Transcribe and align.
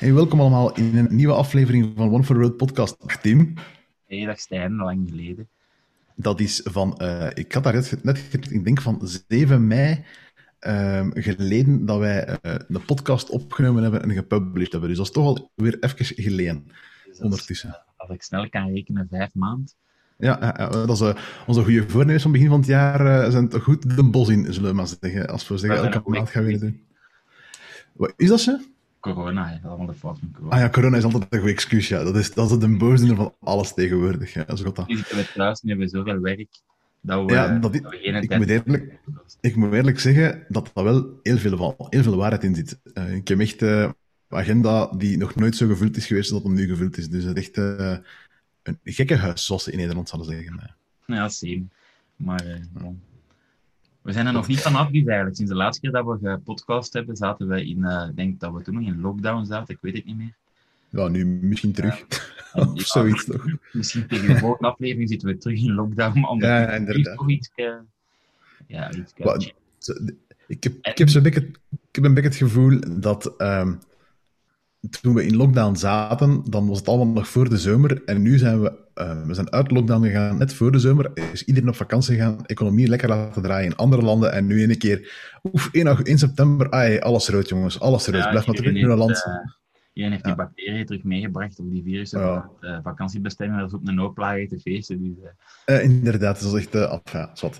Hey, 0.00 0.12
welkom 0.12 0.40
allemaal 0.40 0.74
in 0.74 0.96
een 0.96 1.16
nieuwe 1.16 1.32
aflevering 1.32 1.92
van 1.96 2.12
One 2.12 2.24
for 2.24 2.34
the 2.34 2.40
Road 2.40 2.56
podcast. 2.56 2.96
Dag 3.00 3.16
Tim. 3.16 3.54
Hey, 4.06 4.24
dag 4.24 4.38
Stijn, 4.38 4.74
lang 4.74 5.08
geleden. 5.08 5.48
Dat 6.14 6.40
is 6.40 6.60
van, 6.64 6.98
uh, 7.02 7.28
ik 7.34 7.52
had 7.52 7.64
daar 7.64 7.74
net, 7.74 8.04
net 8.04 8.28
ik 8.50 8.64
denk 8.64 8.80
van 8.80 9.00
7 9.28 9.66
mei 9.66 10.04
um, 10.60 11.10
geleden 11.14 11.86
dat 11.86 11.98
wij 11.98 12.28
uh, 12.28 12.54
de 12.68 12.80
podcast 12.86 13.30
opgenomen 13.30 13.82
hebben 13.82 14.02
en 14.02 14.10
gepublished 14.10 14.72
hebben. 14.72 14.88
Dus 14.88 14.98
dat 14.98 15.06
is 15.06 15.12
toch 15.12 15.24
al 15.24 15.50
weer 15.54 15.78
even 15.80 16.04
geleden 16.04 16.66
dus 17.06 17.20
ondertussen. 17.20 17.82
Als 17.96 18.10
ik 18.10 18.22
snel 18.22 18.48
kan 18.48 18.72
rekenen, 18.72 19.06
vijf 19.10 19.34
maanden. 19.34 19.72
Ja, 20.18 20.36
dat 20.70 21.00
is 21.00 21.12
onze 21.46 21.62
goede 21.62 21.88
voornemens 21.88 22.22
van 22.22 22.32
begin 22.32 22.48
van 22.48 22.58
het 22.58 22.68
jaar. 22.68 23.30
Zijn 23.30 23.48
toch 23.48 23.62
goed 23.62 23.96
de 23.96 24.04
bos 24.04 24.28
in, 24.28 24.52
zullen 24.52 24.70
we 24.70 24.76
maar 24.76 24.88
zeggen. 25.00 25.28
Als 25.28 25.48
we 25.48 25.58
zeggen, 25.58 25.92
elke 25.92 26.10
maand 26.10 26.30
gaan 26.30 26.42
we 26.42 26.48
weer 26.48 26.60
doen. 26.60 26.82
Wat, 27.92 28.12
is 28.16 28.28
dat 28.28 28.40
zo? 28.40 28.58
Corona, 29.00 29.48
hè. 29.48 29.68
allemaal 29.68 29.86
de 29.86 29.94
fout 29.94 30.18
van 30.18 30.32
corona. 30.32 30.54
Ah 30.54 30.60
ja, 30.60 30.68
corona 30.68 30.96
is 30.96 31.04
altijd 31.04 31.26
een 31.28 31.40
goed 31.40 31.48
excuus, 31.48 31.88
ja. 31.88 32.04
Dat 32.04 32.16
is, 32.16 32.34
dat 32.34 32.50
is 32.50 32.58
de 32.58 32.76
boosdoener 32.76 33.16
van 33.16 33.34
alles 33.40 33.74
tegenwoordig, 33.74 34.32
ja. 34.32 34.56
Zo 34.56 34.64
gaat 34.64 34.76
dat. 34.76 34.88
Nu 34.88 34.96
zitten 34.96 35.16
we 35.16 35.32
thuis, 35.34 35.60
nu 35.60 35.70
hebben 35.70 35.88
we 35.88 35.96
zoveel 35.96 36.20
werk, 36.20 36.48
dat 37.00 37.24
we, 37.26 37.32
ja, 37.32 37.58
dat, 37.58 37.72
dat 37.72 37.82
we 37.82 37.98
geen 38.02 38.14
ik, 38.14 38.36
moet 38.36 38.48
eerlijk, 38.48 38.98
ik 39.40 39.56
moet 39.56 39.72
eerlijk 39.72 40.00
zeggen 40.00 40.44
dat 40.48 40.70
er 40.74 40.84
wel 40.84 41.18
heel 41.22 41.38
veel, 41.38 41.86
heel 41.90 42.02
veel 42.02 42.16
waarheid 42.16 42.44
in 42.44 42.54
zit. 42.54 42.80
Uh, 42.94 43.14
ik 43.14 43.28
heb 43.28 43.40
echt 43.40 43.62
uh, 43.62 43.80
een 43.80 43.94
agenda 44.28 44.86
die 44.86 45.16
nog 45.16 45.34
nooit 45.34 45.56
zo 45.56 45.66
gevuld 45.66 45.96
is 45.96 46.06
geweest 46.06 46.32
als 46.32 46.42
dat 46.42 46.50
hem 46.50 46.60
nu 46.60 46.68
gevuld 46.68 46.98
is. 46.98 47.08
Dus 47.08 47.24
het 47.24 47.36
is 47.36 47.46
echt 47.46 47.56
uh, 47.56 47.96
een 48.62 48.78
gekke 48.84 49.16
huis, 49.16 49.46
zoals 49.46 49.64
ze 49.64 49.72
in 49.72 49.78
Nederland 49.78 50.08
zouden 50.08 50.32
zeggen. 50.32 50.76
Ja, 51.06 51.28
same. 51.28 51.64
Maar 52.16 52.60
we 54.02 54.12
zijn 54.12 54.26
er 54.26 54.32
nog 54.32 54.46
niet 54.46 54.60
van 54.60 54.74
af, 54.74 54.92
eigenlijk. 54.92 55.36
Sinds 55.36 55.50
de 55.50 55.56
laatste 55.56 55.80
keer 55.80 55.90
dat 55.90 56.20
we 56.20 56.28
gepodcast 56.28 56.92
hebben, 56.92 57.16
zaten 57.16 57.48
we 57.48 57.66
in, 57.66 57.78
uh, 57.78 58.06
ik 58.08 58.16
denk 58.16 58.40
dat 58.40 58.52
we 58.52 58.62
toen 58.62 58.74
nog 58.74 58.84
in 58.84 59.00
lockdown 59.00 59.44
zaten, 59.44 59.74
ik 59.74 59.80
weet 59.80 59.96
het 59.96 60.04
niet 60.04 60.16
meer. 60.16 60.34
Ja, 60.88 61.08
nu 61.08 61.24
misschien 61.24 61.72
terug. 61.72 62.04
Ja. 62.52 62.62
of 62.74 62.80
zoiets 62.80 63.24
toch. 63.24 63.46
Misschien 63.72 64.06
tegen 64.06 64.26
de 64.26 64.38
volgende 64.38 64.68
aflevering 64.68 65.08
zitten 65.08 65.28
we 65.28 65.38
terug 65.38 65.62
in 65.62 65.72
lockdown. 65.72 66.24
Om 66.24 66.42
ja, 66.42 66.72
inderdaad. 66.72 67.16
Toch 67.16 67.30
iets, 67.30 67.50
uh, 67.56 67.74
ja, 68.66 68.92
iets 68.92 69.12
Wat, 69.16 69.52
ik, 70.46 70.64
heb, 70.64 70.72
ik, 70.82 70.98
heb 70.98 71.08
zo 71.08 71.16
een 71.16 71.22
beetje, 71.22 71.40
ik 71.70 71.78
heb 71.92 72.04
een 72.04 72.14
beetje 72.14 72.28
het 72.28 72.38
gevoel 72.38 73.00
dat 73.00 73.34
um, 73.38 73.78
toen 75.00 75.14
we 75.14 75.26
in 75.26 75.36
lockdown 75.36 75.76
zaten, 75.76 76.42
dan 76.44 76.68
was 76.68 76.78
het 76.78 76.88
allemaal 76.88 77.14
nog 77.14 77.28
voor 77.28 77.48
de 77.48 77.58
zomer. 77.58 78.04
En 78.04 78.22
nu 78.22 78.38
zijn 78.38 78.60
we, 78.60 78.72
uh, 78.94 79.26
we 79.26 79.34
zijn 79.34 79.52
uit 79.52 79.70
lockdown 79.70 80.04
gegaan, 80.04 80.38
net 80.38 80.54
voor 80.54 80.72
de 80.72 80.78
zomer. 80.78 81.10
Is 81.32 81.44
iedereen 81.44 81.68
op 81.68 81.76
vakantie 81.76 82.16
gegaan, 82.16 82.46
economie 82.46 82.88
lekker 82.88 83.08
laten 83.08 83.42
draaien 83.42 83.70
in 83.70 83.76
andere 83.76 84.02
landen. 84.02 84.32
En 84.32 84.46
nu 84.46 84.62
in 84.62 84.70
een 84.70 84.78
keer, 84.78 85.12
oef, 85.52 85.68
1, 85.72 86.04
1 86.04 86.18
september, 86.18 86.70
ai, 86.70 86.98
alles 86.98 87.28
rood 87.28 87.48
jongens, 87.48 87.80
alles 87.80 88.06
rood. 88.06 88.22
Ja, 88.22 88.30
Blijf 88.30 88.46
maar 88.46 88.56
terug 88.56 88.74
in 88.74 88.90
een 88.90 88.98
land. 88.98 89.24
Iedereen 90.00 90.12
heeft 90.12 90.36
die 90.36 90.46
bacteriën 90.46 90.86
terug 90.86 91.02
meegebracht, 91.02 91.58
of 91.58 91.66
die 91.68 91.82
virussen, 91.82 92.20
ja. 92.20 92.50
uh, 92.60 92.78
vakantiebestemmingen. 92.82 93.60
Dat 93.60 93.70
is 93.70 93.76
ook 93.76 93.88
een 93.88 93.98
hoop 93.98 94.14
te 94.48 94.58
feesten. 94.60 95.02
Dus, 95.02 95.32
uh. 95.66 95.84
inderdaad, 95.84 96.42
dat 96.42 96.54
is 96.54 96.66
echt 96.66 96.74
af, 96.74 97.00
ja, 97.12 97.30
zwart. 97.34 97.58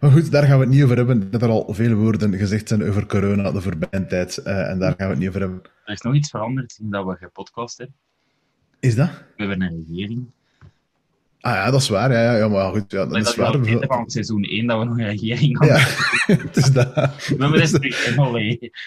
Maar 0.00 0.10
goed, 0.10 0.30
daar 0.30 0.42
gaan 0.42 0.58
we 0.58 0.64
het 0.64 0.74
niet 0.74 0.84
over 0.84 0.96
hebben. 0.96 1.30
Dat 1.30 1.42
er 1.42 1.48
al 1.48 1.74
veel 1.74 1.94
woorden 1.94 2.34
gezegd 2.34 2.68
zijn 2.68 2.82
over 2.82 3.06
corona 3.06 3.52
de 3.52 3.60
voorbije 3.60 4.06
tijd. 4.06 4.38
en 4.38 4.78
daar 4.78 4.94
gaan 4.96 5.06
we 5.06 5.12
het 5.12 5.18
niet 5.18 5.28
over 5.28 5.40
hebben. 5.40 5.62
Er 5.84 5.92
is 5.92 6.00
nog 6.00 6.14
iets 6.14 6.30
veranderd 6.30 6.72
sinds 6.72 6.92
dat 6.92 7.06
we 7.06 7.16
gepodcast 7.16 7.78
hebben. 7.78 7.96
Is 8.80 8.94
dat? 8.94 9.08
We 9.08 9.44
hebben 9.44 9.62
een 9.62 9.84
regering. 9.86 10.30
Ah 11.40 11.52
ja, 11.52 11.70
dat 11.70 11.80
is 11.80 11.88
waar. 11.88 12.12
Ja, 12.12 12.36
ja, 12.36 12.48
maar 12.48 12.70
goed, 12.70 12.84
ja, 12.88 12.98
dat, 12.98 13.10
dat 13.10 13.28
is 13.28 13.34
waar. 13.36 13.52
Dat 13.52 13.66
is 13.66 13.76
van 13.80 14.10
seizoen 14.10 14.42
1 14.42 14.66
dat 14.66 14.78
we 14.78 14.84
nog 14.84 14.98
een 14.98 15.06
regering 15.06 15.58
hadden. 15.58 15.76
Ja, 15.76 15.84
het 16.46 16.56
is 16.56 16.72
dat. 16.72 16.94
We 16.94 17.36
hebben 17.38 17.72
dat 17.72 17.82
helemaal 17.82 18.36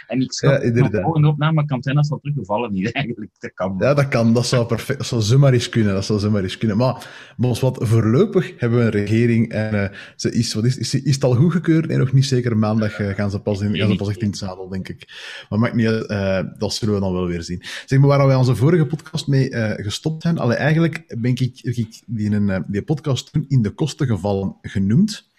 En 0.08 0.22
ik 0.22 0.34
schat, 0.34 0.62
ja, 0.64 0.72
de 0.72 1.00
volgende 1.02 1.28
opname 1.28 1.66
kan 1.66 1.84
zijn 1.84 1.96
dat 1.96 2.18
teruggevallen 2.22 2.74
niet 2.74 2.92
eigenlijk. 2.92 3.32
Dat 3.40 3.54
kan 3.54 3.76
ja, 3.80 3.94
dat 3.94 4.08
kan. 4.08 4.34
Dat 4.34 4.46
zou, 4.46 4.66
perfect, 4.66 4.98
dat 4.98 5.08
zou 5.08 5.22
zomaar 5.22 5.54
eens 5.54 5.70
kunnen. 5.70 5.94
Dat 5.94 6.06
zou 6.06 6.20
zomaar 6.20 6.44
eens 6.44 6.58
kunnen. 6.58 6.78
Maar, 6.78 7.08
maar 7.38 7.58
wat 7.62 7.78
voorlopig 7.82 8.54
hebben 8.58 8.80
we 8.80 8.86
een 8.86 8.92
regering 8.92 9.52
en 9.52 9.74
uh, 9.74 9.86
ze 10.16 10.32
is, 10.32 10.54
wat 10.54 10.66
is, 10.66 10.78
is, 10.78 10.94
is 10.94 11.16
het 11.16 11.24
al 11.24 11.36
goedgekeurd? 11.36 11.88
Nee, 11.88 11.98
nog 11.98 12.14
niet 12.14 12.26
zeker. 12.26 12.58
Maandag 12.58 13.00
uh, 13.00 13.10
gaan 13.10 13.32
ze 13.32 13.40
pas, 13.40 13.62
in, 13.62 13.76
gaan 13.76 13.90
ze 13.90 13.96
pas 13.96 14.10
echt 14.10 14.22
in 14.22 14.28
het 14.28 14.38
zadel, 14.38 14.70
denk 14.70 14.90
ik. 14.90 15.08
Maar 15.50 15.60
maakt 15.60 15.76
niet 15.76 15.88
uit. 15.88 16.12
Uh, 16.12 16.52
dat 16.58 16.74
zullen 16.74 16.94
we 16.94 17.00
dan 17.00 17.14
wel 17.14 17.28
weer 17.28 17.44
zien. 17.44 17.64
Zeg 17.86 18.00
maar, 18.00 18.08
waar 18.08 18.28
wij 18.28 18.36
onze 18.36 18.56
vorige 18.56 18.86
podcast 18.86 19.28
mee 19.28 19.50
gestopt 19.76 20.22
zijn. 20.22 20.38
Allee, 20.38 20.58
eigenlijk 20.58 21.04
ben 21.22 21.32
ik, 21.32 21.60
ik 21.62 22.02
die 22.06 22.32
een 22.32 22.43
die 22.68 22.84
podcast 22.84 23.32
toen 23.32 23.46
in 23.48 23.62
de 23.62 23.70
kosten 23.70 24.08
gevallen 24.08 24.56
genoemd. 24.62 25.32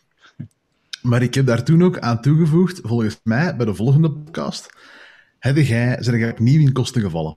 Maar 1.02 1.22
ik 1.22 1.34
heb 1.34 1.46
daar 1.46 1.64
toen 1.64 1.82
ook 1.82 1.98
aan 1.98 2.20
toegevoegd, 2.20 2.80
volgens 2.82 3.20
mij, 3.22 3.56
bij 3.56 3.66
de 3.66 3.74
volgende 3.74 4.12
podcast, 4.12 4.76
heb 5.38 5.56
jij, 5.56 6.02
zijn 6.02 6.18
jij 6.18 6.30
opnieuw 6.30 6.60
in 6.60 6.72
kosten 6.72 7.02
gevallen. 7.02 7.36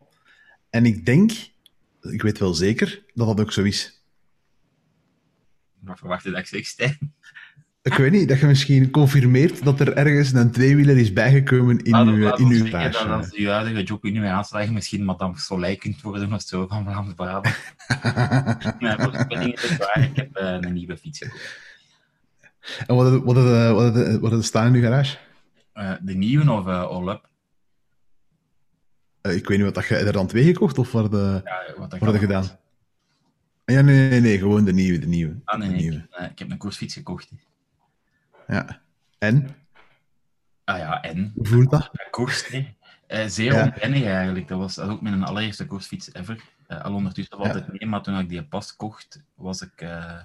En 0.70 0.86
ik 0.86 1.06
denk, 1.06 1.32
ik 2.02 2.22
weet 2.22 2.40
wel 2.40 2.54
zeker, 2.54 3.04
dat 3.14 3.28
dat 3.28 3.40
ook 3.40 3.52
zo 3.52 3.64
is. 3.64 4.02
Maar 5.80 5.98
verwacht 5.98 6.24
je 6.24 6.32
dat 6.32 6.52
ik 6.52 6.68
zeg? 6.68 6.98
Ik 7.88 7.94
weet 7.94 8.12
niet, 8.12 8.30
dat 8.30 8.40
je 8.40 8.46
misschien 8.46 8.92
confirmeert 8.92 9.64
dat 9.64 9.80
er 9.80 9.94
ergens 9.94 10.34
een 10.34 10.52
tweewieler 10.52 10.98
is 10.98 11.14
bijgekomen 11.14 11.84
in 11.84 11.94
ah, 11.94 12.08
uw, 12.08 12.36
in 12.36 12.48
uw 12.48 12.70
page. 12.70 12.92
Dat 12.92 13.08
als 13.08 13.30
je 13.32 13.50
huidige 13.50 13.84
job 13.84 14.06
in 14.06 14.16
uw 14.16 14.26
aanslagen 14.26 14.74
misschien 14.74 15.06
Madame 15.06 15.40
Soleil 15.40 15.78
kunt 15.78 16.02
worden 16.02 16.34
of 16.34 16.42
zo 16.42 16.68
van 16.68 16.84
Vlaams-Brabant. 16.84 17.46
maar 18.80 19.02
voor 19.02 19.12
de 19.12 19.78
waar, 19.78 20.04
ik 20.04 20.16
heb 20.16 20.38
uh, 20.38 20.58
een 20.60 20.74
nieuwe 20.74 20.98
fiets 20.98 21.20
gekocht. 21.20 21.66
En 22.88 22.96
wat 22.96 23.14
is 23.14 23.20
wat 23.24 23.36
wat 23.36 23.94
wat 23.94 24.20
wat 24.20 24.32
er 24.32 24.44
staan 24.44 24.68
in 24.68 24.74
uw 24.74 24.82
garage? 24.82 25.18
Uh, 25.76 25.94
de 26.02 26.14
nieuwe 26.14 26.52
of 26.52 26.66
uh, 26.66 26.82
all-up? 26.82 27.30
Uh, 29.22 29.36
ik 29.36 29.48
weet 29.48 29.58
niet, 29.58 29.66
wat 29.66 29.76
dat 29.76 29.88
je 29.88 29.96
er 29.96 30.14
dan 30.14 30.28
twee 30.28 30.44
gekocht 30.44 30.78
of 30.78 30.92
wat 30.92 31.12
de, 31.12 31.42
ja, 31.44 31.74
wat 31.78 31.90
dat 31.90 32.16
gedaan? 32.16 32.46
Ja, 33.66 33.82
nee, 33.82 34.10
nee, 34.10 34.20
nee, 34.20 34.38
gewoon 34.38 34.66
de 34.66 34.74
nieuwe, 34.74 35.00
de 35.00 35.08
nieuwe. 35.08 35.36
Ah, 35.44 35.60
nee, 35.60 35.68
de 35.68 35.74
nee, 35.74 35.84
nieuwe. 35.84 36.08
Ik, 36.12 36.32
ik 36.32 36.40
heb 36.40 36.52
een 36.52 36.58
koersfiets 36.58 36.94
gekocht. 36.94 37.30
Ja. 38.48 38.82
En? 39.18 39.56
Ah 40.64 40.78
ja, 40.78 41.02
en? 41.02 41.32
Hoe 41.36 41.46
voelt 41.46 41.70
dat? 41.70 41.90
Koers, 42.12 42.50
nee. 42.50 42.76
Uh, 43.08 43.26
zeer 43.26 43.54
ja. 43.54 43.64
onwennig 43.64 44.04
eigenlijk. 44.04 44.48
Dat 44.48 44.60
was, 44.60 44.76
dat 44.76 44.86
was 44.86 44.96
ook 44.96 45.02
mijn 45.02 45.24
allereerste 45.24 45.66
koersfiets 45.66 46.14
ever. 46.14 46.44
Uh, 46.68 46.82
al 46.84 46.94
ondertussen 46.94 47.38
valt 47.38 47.54
ja. 47.54 47.56
het 47.56 47.80
mee, 47.80 47.90
maar 47.90 48.02
toen 48.02 48.20
ik 48.20 48.30
die 48.30 48.44
pas 48.44 48.76
kocht, 48.76 49.24
was 49.36 49.62
ik, 49.62 49.82
uh, 49.82 50.20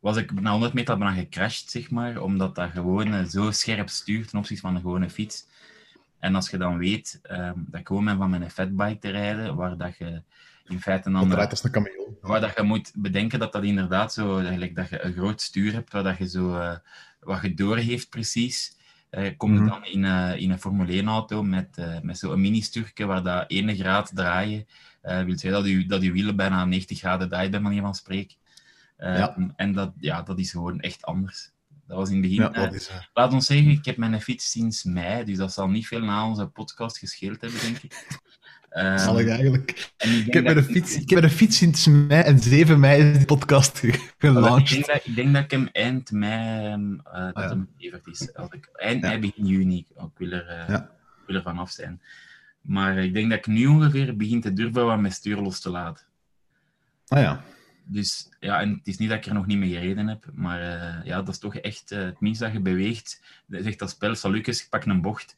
was 0.00 0.16
ik 0.16 0.40
na 0.40 0.50
100 0.50 0.72
meter 0.72 0.98
bijna 0.98 1.14
gecrashed, 1.14 1.70
zeg 1.70 1.90
maar. 1.90 2.20
Omdat 2.20 2.54
dat 2.54 2.70
gewoon 2.70 3.26
zo 3.26 3.50
scherp 3.50 3.88
stuurt 3.88 4.28
ten 4.28 4.38
opzichte 4.38 4.62
van 4.62 4.74
een 4.74 4.80
gewone 4.80 5.10
fiets. 5.10 5.46
En 6.18 6.34
als 6.34 6.50
je 6.50 6.56
dan 6.56 6.78
weet 6.78 7.18
ehm, 7.22 7.54
dat 7.66 7.80
ik 7.80 7.86
gewoon 7.86 8.04
ben 8.04 8.16
van 8.16 8.30
mijn 8.30 8.50
fatbike 8.50 8.98
te 8.98 9.10
rijden, 9.10 9.56
waar 9.56 9.76
dat 9.76 9.96
je 9.96 10.22
in 10.64 10.80
feite 10.80 11.10
dan... 11.10 11.28
Dat 11.28 11.50
als 11.50 11.64
een 11.64 11.70
kameel. 11.70 12.18
Waar 12.20 12.40
dat 12.40 12.56
je 12.56 12.62
moet 12.62 12.92
bedenken 12.96 13.38
dat 13.38 13.52
dat 13.52 13.64
inderdaad 13.64 14.12
zo... 14.12 14.42
Dat 14.42 14.88
je 14.88 15.04
een 15.04 15.12
groot 15.12 15.40
stuur 15.40 15.72
hebt, 15.72 15.92
waar 15.92 16.02
dat 16.02 16.18
je 16.18 16.28
zo 16.28 16.78
wat 17.20 17.42
je 17.42 17.54
doorheeft 17.54 18.08
precies. 18.08 18.76
Uh, 19.10 19.28
kom 19.36 19.52
je 19.52 19.60
mm 19.60 19.68
-hmm. 19.68 19.80
dan 19.80 19.84
in, 19.84 20.04
uh, 20.04 20.40
in 20.40 20.50
een 20.50 20.58
Formule 20.58 21.02
1-auto 21.02 21.42
met, 21.42 21.76
met 22.02 22.18
zo'n 22.18 22.40
mini-sturken 22.40 23.06
waar 23.06 23.22
dat 23.22 23.44
1 23.50 23.76
graad 23.76 24.10
draaien. 24.14 24.66
Wil 25.02 25.38
zeggen 25.38 25.50
dat 25.50 25.66
je, 25.66 25.86
dat 25.86 26.02
je 26.02 26.12
wielen 26.12 26.36
bijna 26.36 26.64
90 26.64 26.98
graden 26.98 27.28
draaien, 27.28 27.50
bij 27.50 27.60
manier 27.60 27.82
van 27.82 27.94
spreken. 27.94 28.36
Ja. 28.98 29.52
En 29.56 29.72
dat, 29.72 29.92
ja, 29.98 30.22
dat 30.22 30.38
is 30.38 30.50
gewoon 30.50 30.80
echt 30.80 31.04
anders. 31.04 31.52
Dat 31.88 31.96
was 31.96 32.08
in 32.08 32.14
het 32.14 32.22
begin... 32.22 32.40
Ja, 32.40 32.48
dat 32.48 32.74
is, 32.74 32.90
laat 33.12 33.32
ons 33.32 33.46
zeggen, 33.46 33.70
ik 33.70 33.84
heb 33.84 33.96
mijn 33.96 34.20
fiets 34.20 34.50
sinds 34.50 34.84
mei, 34.84 35.24
dus 35.24 35.36
dat 35.36 35.52
zal 35.52 35.68
niet 35.68 35.86
veel 35.86 36.00
na 36.00 36.28
onze 36.28 36.46
podcast 36.46 36.98
gescheeld 36.98 37.40
hebben, 37.40 37.60
denk 37.60 37.78
ik. 37.78 38.18
Um, 38.70 38.98
Zal 39.08 39.20
ik 39.20 39.28
eigenlijk... 39.28 39.92
Ik, 39.98 40.26
ik, 40.26 40.32
heb 40.32 40.56
een 40.56 40.62
fiets, 40.62 40.96
ik 40.96 41.10
heb 41.10 41.22
een 41.22 41.30
fiets 41.30 41.56
sinds 41.56 41.86
mei 41.86 42.22
en 42.22 42.38
7 42.38 42.80
mei 42.80 43.02
is 43.02 43.18
de 43.18 43.24
podcast 43.24 43.82
gelaunched. 44.18 44.70
Ik 44.70 44.86
denk, 44.86 44.86
dat, 44.86 45.06
ik 45.06 45.14
denk 45.14 45.34
dat 45.34 45.44
ik 45.44 45.50
hem 45.50 45.68
eind 45.72 46.10
mei 46.10 46.74
uh, 46.74 46.88
dat 47.04 47.34
ah, 47.34 47.42
ja. 47.42 47.48
hem 47.48 47.68
geleverd 47.76 48.06
is. 48.06 48.34
Als 48.34 48.50
ik, 48.50 48.68
eind 48.72 49.02
ja. 49.02 49.08
mei, 49.08 49.20
begin 49.20 49.46
juni. 49.46 49.78
Ik 49.78 50.04
wil, 50.16 50.30
er, 50.30 50.46
uh, 50.46 50.68
ja. 50.68 50.90
wil 51.26 51.36
er 51.36 51.42
vanaf 51.42 51.70
zijn. 51.70 52.02
Maar 52.60 52.98
ik 52.98 53.14
denk 53.14 53.30
dat 53.30 53.38
ik 53.38 53.46
nu 53.46 53.66
ongeveer 53.66 54.16
begin 54.16 54.40
te 54.40 54.52
durven 54.52 54.86
wat 54.86 55.00
mijn 55.00 55.12
stuur 55.12 55.36
los 55.36 55.60
te 55.60 55.70
laten. 55.70 56.04
Ah 57.06 57.20
ja. 57.20 57.44
Dus 57.90 58.28
ja, 58.40 58.60
en 58.60 58.70
het 58.70 58.86
is 58.86 58.96
niet 58.96 59.08
dat 59.08 59.18
ik 59.18 59.26
er 59.26 59.34
nog 59.34 59.46
niet 59.46 59.58
mee 59.58 59.72
gereden 59.72 60.06
heb, 60.06 60.30
maar 60.32 60.60
uh, 60.60 61.04
ja, 61.04 61.16
dat 61.16 61.28
is 61.28 61.38
toch 61.38 61.56
echt 61.56 61.92
uh, 61.92 61.98
het 62.04 62.20
minst 62.20 62.40
dat 62.40 62.52
je 62.52 62.60
beweegt. 62.60 63.22
Zegt 63.48 63.78
dat 63.78 63.90
spel, 63.90 64.34
ik 64.34 64.66
pak 64.70 64.84
een 64.84 65.02
bocht. 65.02 65.36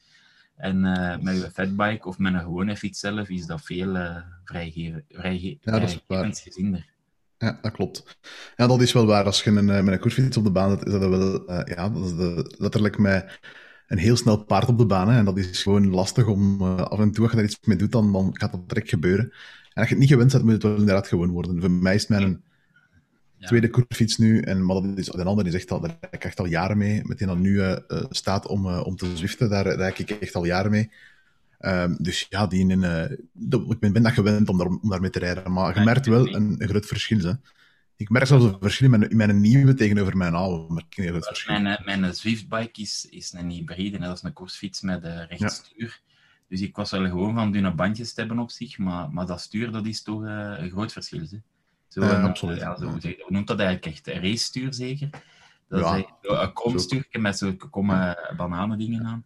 En 0.55 0.83
uh, 0.83 1.17
met 1.17 1.41
je 1.41 1.51
fatbike 1.51 2.07
of 2.07 2.17
met 2.17 2.33
een 2.33 2.39
gewone 2.39 2.77
fiets 2.77 2.99
zelf 2.99 3.29
is 3.29 3.45
dat 3.45 3.61
veel 3.61 3.97
vrijgeven, 4.43 5.05
vrijge 5.09 5.57
ja, 5.61 5.79
dat 5.79 5.89
is 5.89 6.03
waar. 6.07 6.35
gezinder. 6.35 6.85
Ja, 7.37 7.59
dat 7.61 7.71
klopt. 7.71 8.19
Ja, 8.55 8.67
dat 8.67 8.81
is 8.81 8.93
wel 8.93 9.05
waar. 9.05 9.25
Als 9.25 9.43
je 9.43 9.49
een, 9.49 9.65
met 9.65 9.87
een 9.87 9.99
koersfiets 9.99 10.37
op 10.37 10.43
de 10.43 10.51
baan 10.51 10.69
zit, 10.69 10.85
is 10.85 10.91
dat 10.91 11.09
wel 11.09 11.51
ja, 11.65 11.89
dat 11.89 12.05
is 12.05 12.15
de, 12.15 12.55
letterlijk 12.57 12.97
met 12.97 13.39
een 13.87 13.97
heel 13.97 14.15
snel 14.15 14.43
paard 14.43 14.67
op 14.67 14.77
de 14.77 14.85
baan. 14.85 15.09
Hè, 15.09 15.17
en 15.17 15.25
dat 15.25 15.37
is 15.37 15.61
gewoon 15.61 15.89
lastig 15.89 16.27
om 16.27 16.61
af 16.61 16.99
en 16.99 17.11
toe, 17.11 17.23
als 17.23 17.31
je 17.31 17.37
daar 17.37 17.45
iets 17.45 17.59
mee 17.63 17.77
doet, 17.77 17.91
dan, 17.91 18.11
dan 18.11 18.29
gaat 18.33 18.51
dat 18.51 18.69
direct 18.69 18.89
gebeuren. 18.89 19.33
Als 19.81 19.89
je 19.89 19.95
het 19.95 20.03
niet 20.03 20.13
gewend 20.13 20.31
bent, 20.31 20.43
moet 20.43 20.53
het 20.53 20.63
wel 20.63 20.75
inderdaad 20.75 21.07
gewoon 21.07 21.29
worden. 21.29 21.61
Voor 21.61 21.71
mij 21.71 21.95
is 21.95 22.07
mijn 22.07 22.43
ja. 23.37 23.47
tweede 23.47 23.69
koersfiets 23.69 24.17
nu. 24.17 24.39
En, 24.39 24.65
maar 24.65 24.75
dat 24.75 24.97
is, 24.97 25.05
de 25.05 25.23
andere 25.23 25.47
is 25.47 25.55
echt 25.55 25.71
al, 25.71 25.79
daar 25.79 25.97
ik 26.11 26.23
echt 26.23 26.39
al 26.39 26.45
jaren 26.45 26.77
mee. 26.77 27.01
Met 27.03 27.17
die 27.17 27.27
dan 27.27 27.41
nu 27.41 27.51
uh, 27.51 27.77
staat 28.09 28.47
om, 28.47 28.65
uh, 28.65 28.85
om 28.85 28.95
te 28.95 29.17
zwiften, 29.17 29.49
daar 29.49 29.67
rijd 29.67 29.99
ik 29.99 30.09
echt 30.09 30.35
al 30.35 30.45
jaren 30.45 30.71
mee. 30.71 30.91
Ehm, 31.61 31.95
dus 31.97 32.25
ja, 32.29 32.47
die 32.47 32.69
in, 32.69 32.81
uh, 32.81 33.11
ik 33.69 33.79
ben, 33.79 33.93
ben 33.93 34.03
dat 34.03 34.11
gewend 34.11 34.49
om, 34.49 34.57
daar, 34.57 34.67
om 34.67 34.89
daarmee 34.89 35.09
te 35.09 35.19
rijden. 35.19 35.51
Maar 35.51 35.79
je 35.79 35.85
merkt 35.85 36.05
wel 36.05 36.35
een, 36.35 36.55
een 36.57 36.67
groot 36.67 36.85
verschil. 36.85 37.19
Hè. 37.19 37.33
Ik 37.95 38.09
merk 38.09 38.27
zelfs 38.27 38.45
een 38.45 38.57
verschil 38.59 38.93
in 38.93 38.99
mijn, 38.99 39.09
in 39.09 39.17
mijn 39.17 39.41
nieuwe 39.41 39.73
tegenover 39.73 40.17
mijn 40.17 40.33
oude. 40.33 40.83
Mijn, 41.45 41.65
eh, 41.65 41.85
mijn 41.85 42.15
Zwift-bike 42.15 42.81
is, 42.81 43.07
is 43.09 43.33
een 43.33 43.49
hybride. 43.49 43.99
Dat 43.99 44.17
is 44.17 44.23
een 44.23 44.33
koersfiets 44.33 44.81
met 44.81 45.03
uh, 45.03 45.27
rechtsstuur. 45.27 46.01
Dus 46.51 46.61
ik 46.61 46.75
was 46.75 46.91
wel 46.91 47.05
gewoon 47.05 47.33
van 47.33 47.51
dunne 47.51 47.73
bandjes 47.73 48.13
te 48.13 48.19
hebben 48.19 48.39
op 48.39 48.51
zich. 48.51 48.77
Maar, 48.77 49.11
maar 49.11 49.25
dat 49.25 49.41
stuur 49.41 49.71
dat 49.71 49.85
is 49.85 50.03
toch 50.03 50.23
uh, 50.23 50.53
een 50.57 50.69
groot 50.69 50.91
verschil. 50.91 51.19
Hè. 51.19 51.37
Zo, 51.87 52.03
ja, 52.03 52.21
absoluut. 52.21 52.59
Ja, 52.59 52.77
zo, 52.77 52.85
hoe 52.85 53.25
noemt 53.27 53.47
dat 53.47 53.59
eigenlijk 53.59 53.95
echt? 53.95 54.07
Een 54.07 54.21
race-stuur 54.21 54.73
zeker? 54.73 55.09
Dat 55.67 55.79
ja, 55.79 55.95
is 55.95 56.03
een 56.21 56.53
komstuurtje 56.53 57.19
met 57.19 57.37
zo'n 57.37 57.57
komen 57.69 58.17
bananen 58.37 58.77
dingen 58.77 59.05
aan. 59.05 59.25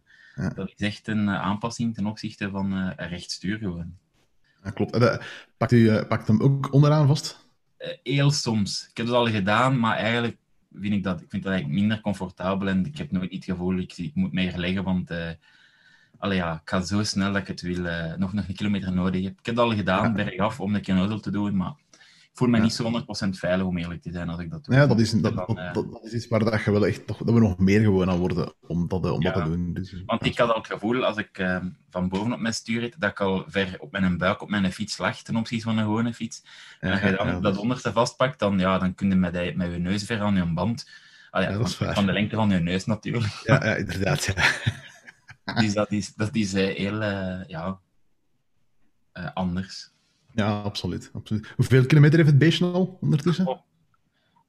Dat 0.54 0.72
is 0.76 0.86
echt 0.86 1.08
een 1.08 1.30
aanpassing 1.30 1.94
ten 1.94 2.06
opzichte 2.06 2.50
van 2.50 2.72
uh, 2.72 2.90
een 2.96 3.08
rechtstuur 3.08 3.58
gewoon. 3.58 3.96
Ja, 4.64 4.70
klopt. 4.70 4.96
Uh, 4.96 5.16
pakt 5.56 5.72
u 5.72 6.04
pakt 6.04 6.28
hem 6.28 6.40
ook 6.40 6.72
onderaan 6.72 7.06
vast? 7.06 7.46
heel 8.02 8.30
soms. 8.30 8.86
Ik 8.90 8.96
heb 8.96 9.06
het 9.06 9.14
al 9.14 9.28
gedaan, 9.28 9.78
maar 9.78 9.96
eigenlijk 9.96 10.36
vind 10.72 10.94
ik 10.94 11.02
dat, 11.02 11.20
ik 11.20 11.30
vind 11.30 11.42
dat 11.42 11.52
eigenlijk 11.52 11.80
minder 11.80 12.00
comfortabel 12.00 12.68
en 12.68 12.86
ik 12.86 12.98
heb 12.98 13.10
nooit 13.10 13.30
niet 13.30 13.46
het 13.46 13.56
gevoel, 13.56 13.76
ik, 13.78 13.96
ik 13.96 14.14
moet 14.14 14.32
meer 14.32 14.56
leggen, 14.56 14.84
want 14.84 15.10
allee, 16.18 16.36
ja, 16.36 16.54
ik 16.54 16.70
ga 16.70 16.80
zo 16.80 17.02
snel 17.02 17.32
dat 17.32 17.40
ik 17.40 17.46
het 17.46 17.60
wil, 17.60 17.82
nog, 18.16 18.32
nog 18.32 18.48
een 18.48 18.54
kilometer 18.54 18.92
nodig 18.92 19.22
heb. 19.22 19.38
Ik 19.38 19.46
heb 19.46 19.56
het 19.56 19.64
al 19.64 19.74
gedaan, 19.74 20.12
bergaf, 20.14 20.60
om 20.60 20.74
een 20.74 20.82
keer 20.82 21.20
te 21.20 21.30
doen, 21.30 21.56
maar 21.56 21.74
voel 22.36 22.48
me 22.48 22.58
niet 22.58 22.72
zo 22.72 23.04
100% 23.26 23.28
veilig, 23.28 23.66
om 23.66 23.78
eerlijk 23.78 24.02
te 24.02 24.12
zijn, 24.12 24.28
als 24.28 24.40
ik 24.40 24.50
dat 24.50 24.64
doe. 24.64 24.74
Ja, 24.74 24.86
dat 24.86 25.00
is, 25.00 25.10
dat, 25.10 25.36
dat, 25.36 25.46
dat, 25.46 25.74
dat 25.92 26.04
is 26.04 26.12
iets 26.12 26.28
waar 26.28 26.44
dat 26.44 26.64
je 26.64 26.70
wel 26.70 26.86
echt, 26.86 27.08
dat 27.08 27.20
we 27.24 27.40
nog 27.40 27.58
meer 27.58 27.80
gewoon 27.80 28.10
aan 28.10 28.18
worden 28.18 28.52
om 28.66 28.88
dat, 28.88 29.10
om 29.10 29.22
ja. 29.22 29.32
dat 29.32 29.44
te 29.44 29.50
doen. 29.50 29.72
Dus, 29.74 30.02
Want 30.06 30.24
ik 30.24 30.38
had 30.38 30.48
al 30.48 30.56
het 30.56 30.66
gevoel, 30.66 31.04
als 31.04 31.16
ik 31.16 31.38
uh, 31.38 31.56
van 31.90 32.08
boven 32.08 32.32
op 32.32 32.40
mijn 32.40 32.54
stuur 32.54 32.80
reed, 32.80 32.94
dat 32.98 33.10
ik 33.10 33.20
al 33.20 33.44
ver 33.46 33.76
op 33.78 33.92
mijn 33.92 34.18
buik 34.18 34.42
op 34.42 34.50
mijn 34.50 34.72
fiets 34.72 34.98
lag, 34.98 35.22
ten 35.22 35.36
opzichte 35.36 35.64
van 35.64 35.78
een 35.78 35.84
gewone 35.84 36.14
fiets. 36.14 36.42
En 36.80 36.92
als 36.92 37.00
je 37.00 37.16
dan 37.16 37.26
dat, 37.26 37.42
dat 37.42 37.56
onderste 37.56 37.92
vastpakt, 37.92 38.38
dan, 38.38 38.58
ja, 38.58 38.78
dan 38.78 38.94
kun 38.94 39.08
je 39.08 39.14
met, 39.14 39.56
met 39.56 39.72
je 39.72 39.78
neus 39.78 40.04
ver 40.04 40.20
aan 40.20 40.36
je 40.36 40.52
band. 40.52 40.90
Ah, 41.30 41.42
ja, 41.42 41.66
van, 41.66 41.94
van, 41.94 42.06
de 42.06 42.12
lengte 42.12 42.36
van 42.36 42.50
je 42.50 42.58
neus 42.58 42.84
natuurlijk. 42.84 43.42
Ja, 43.44 43.64
ja 43.64 43.74
inderdaad. 43.74 44.24
Ja. 44.24 44.34
dus 45.62 45.72
dat 45.72 45.92
is, 45.92 46.14
dat 46.14 46.34
is 46.34 46.54
uh, 46.54 46.74
heel 46.74 47.02
uh, 47.02 47.44
ja, 47.46 47.80
anders. 49.34 49.90
Ja, 50.32 50.60
absoluut, 50.60 51.10
absoluut. 51.12 51.52
Hoeveel 51.56 51.86
kilometer 51.86 52.16
heeft 52.16 52.30
het 52.30 52.38
beestje 52.38 52.64
al 52.64 52.98
ondertussen? 53.00 53.46
Oh, 53.46 53.60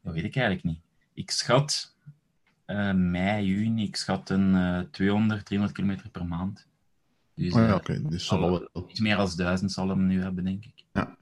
dat 0.02 0.14
weet 0.14 0.24
ik 0.24 0.36
eigenlijk 0.36 0.66
niet. 0.66 0.80
Ik 1.14 1.32
schat 1.32 1.96
uh, 2.68 2.94
mei, 2.94 3.46
juni, 3.46 3.84
ik 3.84 3.96
schat 3.96 4.30
een 4.30 4.54
uh, 4.54 4.80
200, 4.92 5.46
300 5.46 5.78
kilometer 5.78 6.10
per 6.10 6.26
maand. 6.26 6.68
Dus, 7.36 7.54
oh, 7.54 7.60
ja, 7.60 7.76
oké. 7.76 7.92
Okay. 7.92 8.10
Dus 8.10 8.26
zal 8.26 8.40
wel... 8.40 8.88
Iets 8.88 9.00
meer 9.00 9.16
dan 9.16 9.30
duizend 9.36 9.72
zal 9.72 9.90
hem 9.90 10.08
nu 10.08 10.22
hebben, 10.22 10.44
denk 10.44 10.66
ik. 10.66 10.86
Ja, 10.94 11.18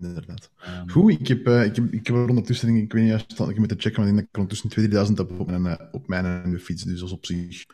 inderdaad. 0.00 0.50
Um... 0.66 0.90
Goed, 0.90 1.12
ik 1.12 1.28
heb, 1.28 1.48
ik, 1.48 1.76
heb, 1.76 1.92
ik 1.92 2.06
heb 2.06 2.16
er 2.16 2.28
ondertussen, 2.28 2.76
ik 2.76 2.92
weet 2.92 3.02
niet 3.02 3.10
juist, 3.10 3.32
ik 3.50 3.58
moet 3.58 3.74
checken, 3.76 4.00
maar 4.00 4.10
ik 4.10 4.14
denk 4.14 4.16
dat 4.16 4.24
ik 4.24 4.36
ondertussen 4.36 4.68
2000 4.68 5.18
heb 5.18 5.40
op 5.40 5.50
mijn, 5.58 5.78
op 5.92 6.08
mijn 6.08 6.60
fiets. 6.60 6.82
Dus 6.82 7.02
is 7.02 7.12
op 7.12 7.26
zich 7.26 7.66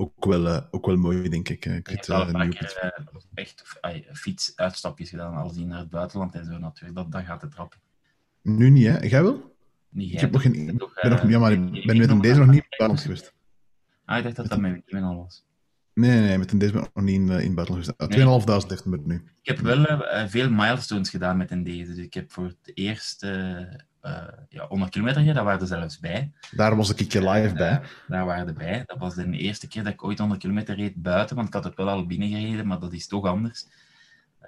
ook 0.00 0.24
wel, 0.24 0.46
uh, 0.46 0.60
ook 0.70 0.86
wel 0.86 0.96
mooi, 0.96 1.28
denk 1.28 1.48
ik. 1.48 1.64
Ik 1.64 1.86
heb 1.86 2.08
uh, 2.08 2.28
een 2.32 2.50
keer, 2.50 2.92
uh, 3.00 3.20
echt 3.34 3.62
fietsuitstapjes 4.12 5.10
gedaan, 5.10 5.34
als 5.34 5.54
die 5.54 5.66
naar 5.66 5.78
het 5.78 5.90
buitenland 5.90 6.34
en 6.34 6.44
zo 6.44 6.58
natuurlijk. 6.58 6.96
Dat, 6.96 7.12
dat 7.12 7.24
gaat 7.24 7.42
het 7.42 7.50
trappen. 7.50 7.78
Nu 8.42 8.70
niet, 8.70 8.86
hè? 8.86 8.98
Jij 8.98 9.22
wel? 9.22 9.56
Niet, 9.88 10.12
ik 10.12 10.20
heb 10.20 10.30
nog 10.30 10.42
geen... 10.42 10.54
Ik 10.54 10.66
ben 10.66 11.10
nog, 11.10 11.28
ja, 11.28 11.38
maar 11.38 11.52
ik 11.52 11.86
ben 11.86 11.98
met 11.98 12.10
een 12.10 12.20
deze 12.20 12.38
nog 12.38 12.46
niet 12.46 12.56
in 12.56 12.66
het 12.68 12.78
buitenland 12.78 13.00
geweest. 13.00 13.34
Ah, 14.04 14.16
ik 14.16 14.22
dacht 14.22 14.36
dat 14.36 14.48
dat 14.48 14.60
met 14.60 14.82
mijn 14.86 15.04
al 15.04 15.16
was. 15.16 15.46
Nee, 15.94 16.20
nee, 16.20 16.38
met 16.38 16.52
een 16.52 16.58
deze 16.58 16.72
ben 16.72 16.82
ik 16.82 16.94
nog 16.94 17.04
niet 17.04 17.14
in, 17.14 17.28
in 17.28 17.46
het 17.46 17.54
buitenland 17.54 17.94
geweest. 17.96 18.64
2.500 18.64 18.68
heeft 18.68 18.84
hem 18.84 19.02
nu. 19.04 19.24
Ik 19.42 19.48
heb 19.48 19.58
wel 19.58 19.84
veel 20.28 20.50
milestones 20.50 21.10
gedaan 21.10 21.36
met 21.36 21.50
een 21.50 21.62
deze. 21.62 21.94
Dus 21.94 22.04
ik 22.04 22.14
heb 22.14 22.32
voor 22.32 22.44
het 22.44 22.70
eerst 22.74 23.26
ja, 24.48 24.66
100 24.66 24.90
kilometer, 24.90 25.34
daar 25.34 25.44
waren 25.44 25.60
er 25.60 25.66
zelfs 25.66 25.98
bij. 25.98 26.32
Daar 26.50 26.76
was 26.76 26.90
ik 26.90 27.00
een 27.00 27.06
keer 27.06 27.30
live 27.30 27.54
bij. 27.54 27.72
Uh, 27.72 27.86
daar 28.08 28.24
waren 28.24 28.46
er 28.46 28.54
bij. 28.54 28.82
Dat 28.86 28.98
was 28.98 29.14
de 29.14 29.30
eerste 29.30 29.68
keer 29.68 29.84
dat 29.84 29.92
ik 29.92 30.04
ooit 30.04 30.18
100 30.18 30.40
kilometer 30.40 30.76
reed 30.76 30.94
buiten, 30.94 31.36
want 31.36 31.48
ik 31.48 31.54
had 31.54 31.64
het 31.64 31.76
wel 31.76 31.88
al 31.88 32.06
binnengereden, 32.06 32.66
maar 32.66 32.78
dat 32.78 32.92
is 32.92 33.06
toch 33.06 33.26
anders. 33.26 33.66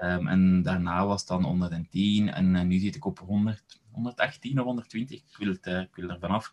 Um, 0.03 0.29
en 0.29 0.63
daarna 0.63 1.07
was 1.07 1.21
het 1.21 1.29
dan 1.29 1.45
110 1.45 2.33
en 2.33 2.55
uh, 2.55 2.63
nu 2.63 2.79
zit 2.79 2.97
ik 2.97 3.05
op 3.05 3.19
100, 3.19 3.81
118 3.91 4.59
of 4.59 4.65
120. 4.65 5.19
Ik 5.19 5.37
wil, 5.39 5.49
het, 5.49 5.67
ik 5.67 5.95
wil 5.95 6.09
er 6.09 6.19
vanaf. 6.21 6.53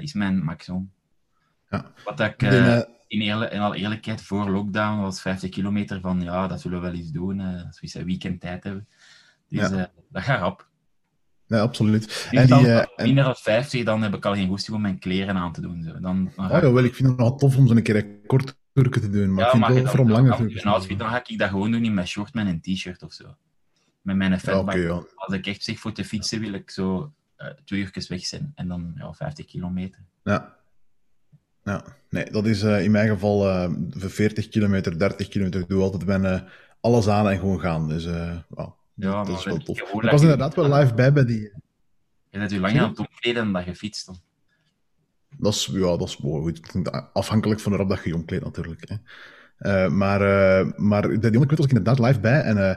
is 0.00 0.12
mijn 0.12 0.44
maximum. 0.44 0.92
Ja. 1.70 1.92
Wat 2.04 2.20
ik 2.20 2.42
in, 3.08 3.20
eerlijk, 3.20 3.52
in 3.52 3.60
alle 3.60 3.76
eerlijkheid 3.76 4.22
voor 4.22 4.50
lockdown 4.50 5.00
was 5.00 5.20
50 5.20 5.50
kilometer 5.50 6.00
van 6.00 6.20
ja, 6.20 6.46
dat 6.46 6.60
zullen 6.60 6.80
we 6.80 6.86
wel 6.86 6.96
eens 6.96 7.10
doen 7.10 7.40
als 7.40 7.80
we 7.80 7.98
een 7.98 8.04
weekend 8.04 8.40
tijd 8.40 8.64
hebben. 8.64 8.88
Dus 9.48 9.70
ja. 9.70 9.90
dat 10.08 10.22
gaat 10.22 10.40
rap. 10.40 10.65
Ja, 11.46 11.60
absoluut. 11.60 12.28
En 12.30 12.46
die, 12.46 12.66
uh, 12.66 12.82
minder 12.96 13.24
dan 13.24 13.34
50, 13.36 13.84
dan 13.84 14.02
heb 14.02 14.14
ik 14.14 14.24
al 14.24 14.34
geen 14.34 14.48
goesting 14.48 14.76
om 14.76 14.82
mijn 14.82 14.98
kleren 14.98 15.36
aan 15.36 15.52
te 15.52 15.60
doen. 15.60 15.82
Zo. 15.82 15.92
Dan, 15.92 16.00
dan 16.00 16.30
oh, 16.36 16.50
ja, 16.50 16.72
wel, 16.72 16.84
ik 16.84 16.94
vind 16.94 17.08
het 17.08 17.18
nog 17.18 17.38
tof 17.38 17.56
om 17.56 17.66
zo'n 17.66 17.82
keer 17.82 17.96
een 17.96 18.20
korte 18.26 18.54
turken 18.72 19.00
te 19.00 19.10
doen, 19.10 19.34
maar 19.34 19.44
ja, 19.44 19.52
ik 19.52 19.56
vind 19.56 19.66
het 19.66 19.74
wel 19.74 19.86
vooral 19.86 20.08
langer 20.08 20.36
turken. 20.36 20.70
outfit, 20.70 20.98
dan 20.98 21.08
ga 21.08 21.22
ik 21.26 21.38
dat 21.38 21.48
gewoon 21.48 21.70
doen 21.70 21.84
in 21.84 21.94
mijn 21.94 22.06
short 22.06 22.34
met 22.34 22.46
een 22.46 22.60
t-shirt 22.60 23.02
of 23.02 23.12
zo. 23.12 23.36
Met 24.02 24.16
mijn 24.16 24.40
fatbike. 24.40 24.78
Ja, 24.78 24.84
okay, 24.84 25.06
ja. 25.06 25.12
Als 25.14 25.34
ik 25.34 25.46
echt 25.46 25.62
zeg 25.62 25.78
voor 25.78 25.92
te 25.92 26.04
fietsen, 26.04 26.40
wil 26.40 26.52
ik 26.52 26.70
zo 26.70 27.12
uh, 27.38 27.46
twee 27.64 27.80
uurtjes 27.80 28.08
weg 28.08 28.26
zijn. 28.26 28.52
En 28.54 28.68
dan 28.68 28.92
ja, 28.96 29.12
50 29.12 29.46
kilometer. 29.46 30.00
Ja. 30.22 30.54
Ja, 31.64 31.84
nee, 32.10 32.30
dat 32.30 32.46
is 32.46 32.62
uh, 32.62 32.84
in 32.84 32.90
mijn 32.90 33.08
geval 33.08 33.46
uh, 33.48 33.70
40 33.90 34.48
kilometer, 34.48 34.98
30 34.98 35.28
kilometer. 35.28 35.60
Ik 35.60 35.68
doe 35.68 35.82
altijd 35.82 36.04
bijna 36.04 36.46
alles 36.80 37.08
aan 37.08 37.28
en 37.28 37.38
gewoon 37.38 37.60
gaan. 37.60 37.88
Dus 37.88 38.04
wow. 38.48 38.72
Ja, 38.96 39.24
dat 39.24 39.38
is 39.38 39.44
wel 39.44 39.58
tof. 39.58 39.80
Ik 39.80 40.10
was 40.10 40.22
inderdaad 40.22 40.54
wel 40.54 40.74
live 40.74 40.94
bij 40.94 41.12
bij 41.12 41.24
die. 41.24 41.52
Je 42.30 42.38
bent 42.38 42.52
u 42.52 42.60
langer 42.60 42.80
aan 42.80 42.88
het 42.88 42.98
omkleden 42.98 43.52
dan 43.52 43.64
je 43.64 43.74
fietst 43.74 44.06
dan. 44.06 44.20
Dat 45.38 45.54
is, 45.54 45.68
ja, 45.72 45.96
dat 45.96 46.08
is 46.08 46.16
mooi. 46.16 46.42
Goed. 46.42 46.92
Afhankelijk 47.12 47.60
van 47.60 47.70
waarop 47.70 47.88
dat 47.88 48.02
je 48.02 48.08
je 48.08 48.14
omkleedt, 48.14 48.44
natuurlijk. 48.44 48.88
Hè. 48.88 48.96
Uh, 49.58 49.90
maar, 49.92 50.20
uh, 50.20 50.72
maar 50.76 51.02
die 51.02 51.14
onderkleed 51.16 51.58
was 51.58 51.66
ik 51.66 51.72
inderdaad 51.72 51.98
live 51.98 52.20
bij. 52.20 52.40
En 52.40 52.56
uh, 52.56 52.74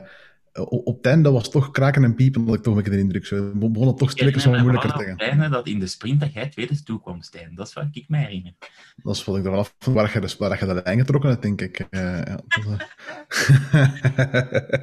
op 0.69 0.97
het 0.97 1.05
einde 1.05 1.31
was 1.31 1.49
toch 1.49 1.71
kraken 1.71 2.03
en 2.03 2.15
piepen, 2.15 2.45
dat 2.45 2.55
ik 2.55 2.61
toch 2.61 2.75
een 2.75 2.83
beetje 2.83 2.97
de 2.97 3.03
indruk. 3.03 3.25
Zo 3.25 3.51
begon 3.53 3.87
het 3.87 3.97
toch 3.97 4.11
stilletjes 4.11 4.45
wat 4.45 4.59
moeilijker 4.59 4.93
te 4.93 5.15
gaan. 5.17 5.51
dat 5.51 5.67
in 5.67 5.79
de 5.79 5.87
sprint 5.87 6.19
dat 6.19 6.33
jij 6.33 6.49
tweede 6.49 6.83
toe 6.83 7.01
kwam, 7.01 7.21
Stijn. 7.21 7.55
Dat 7.55 7.67
is 7.67 7.73
wat 7.73 7.85
ik 7.91 8.05
mij 8.09 8.21
herinner. 8.21 8.53
Dat 9.03 9.15
is 9.15 9.23
wat 9.23 9.37
ik 9.37 9.43
er 9.43 9.49
vanaf 9.49 9.75
van 9.79 9.93
waar 9.93 10.13
je, 10.13 10.35
waar 10.37 10.59
je 10.59 10.65
dat 10.65 10.87
ingetrokken 10.87 11.29
hebt, 11.29 11.41
denk 11.41 11.61
ik. 11.61 11.87
ja, 11.89 12.23
dat, 12.47 12.87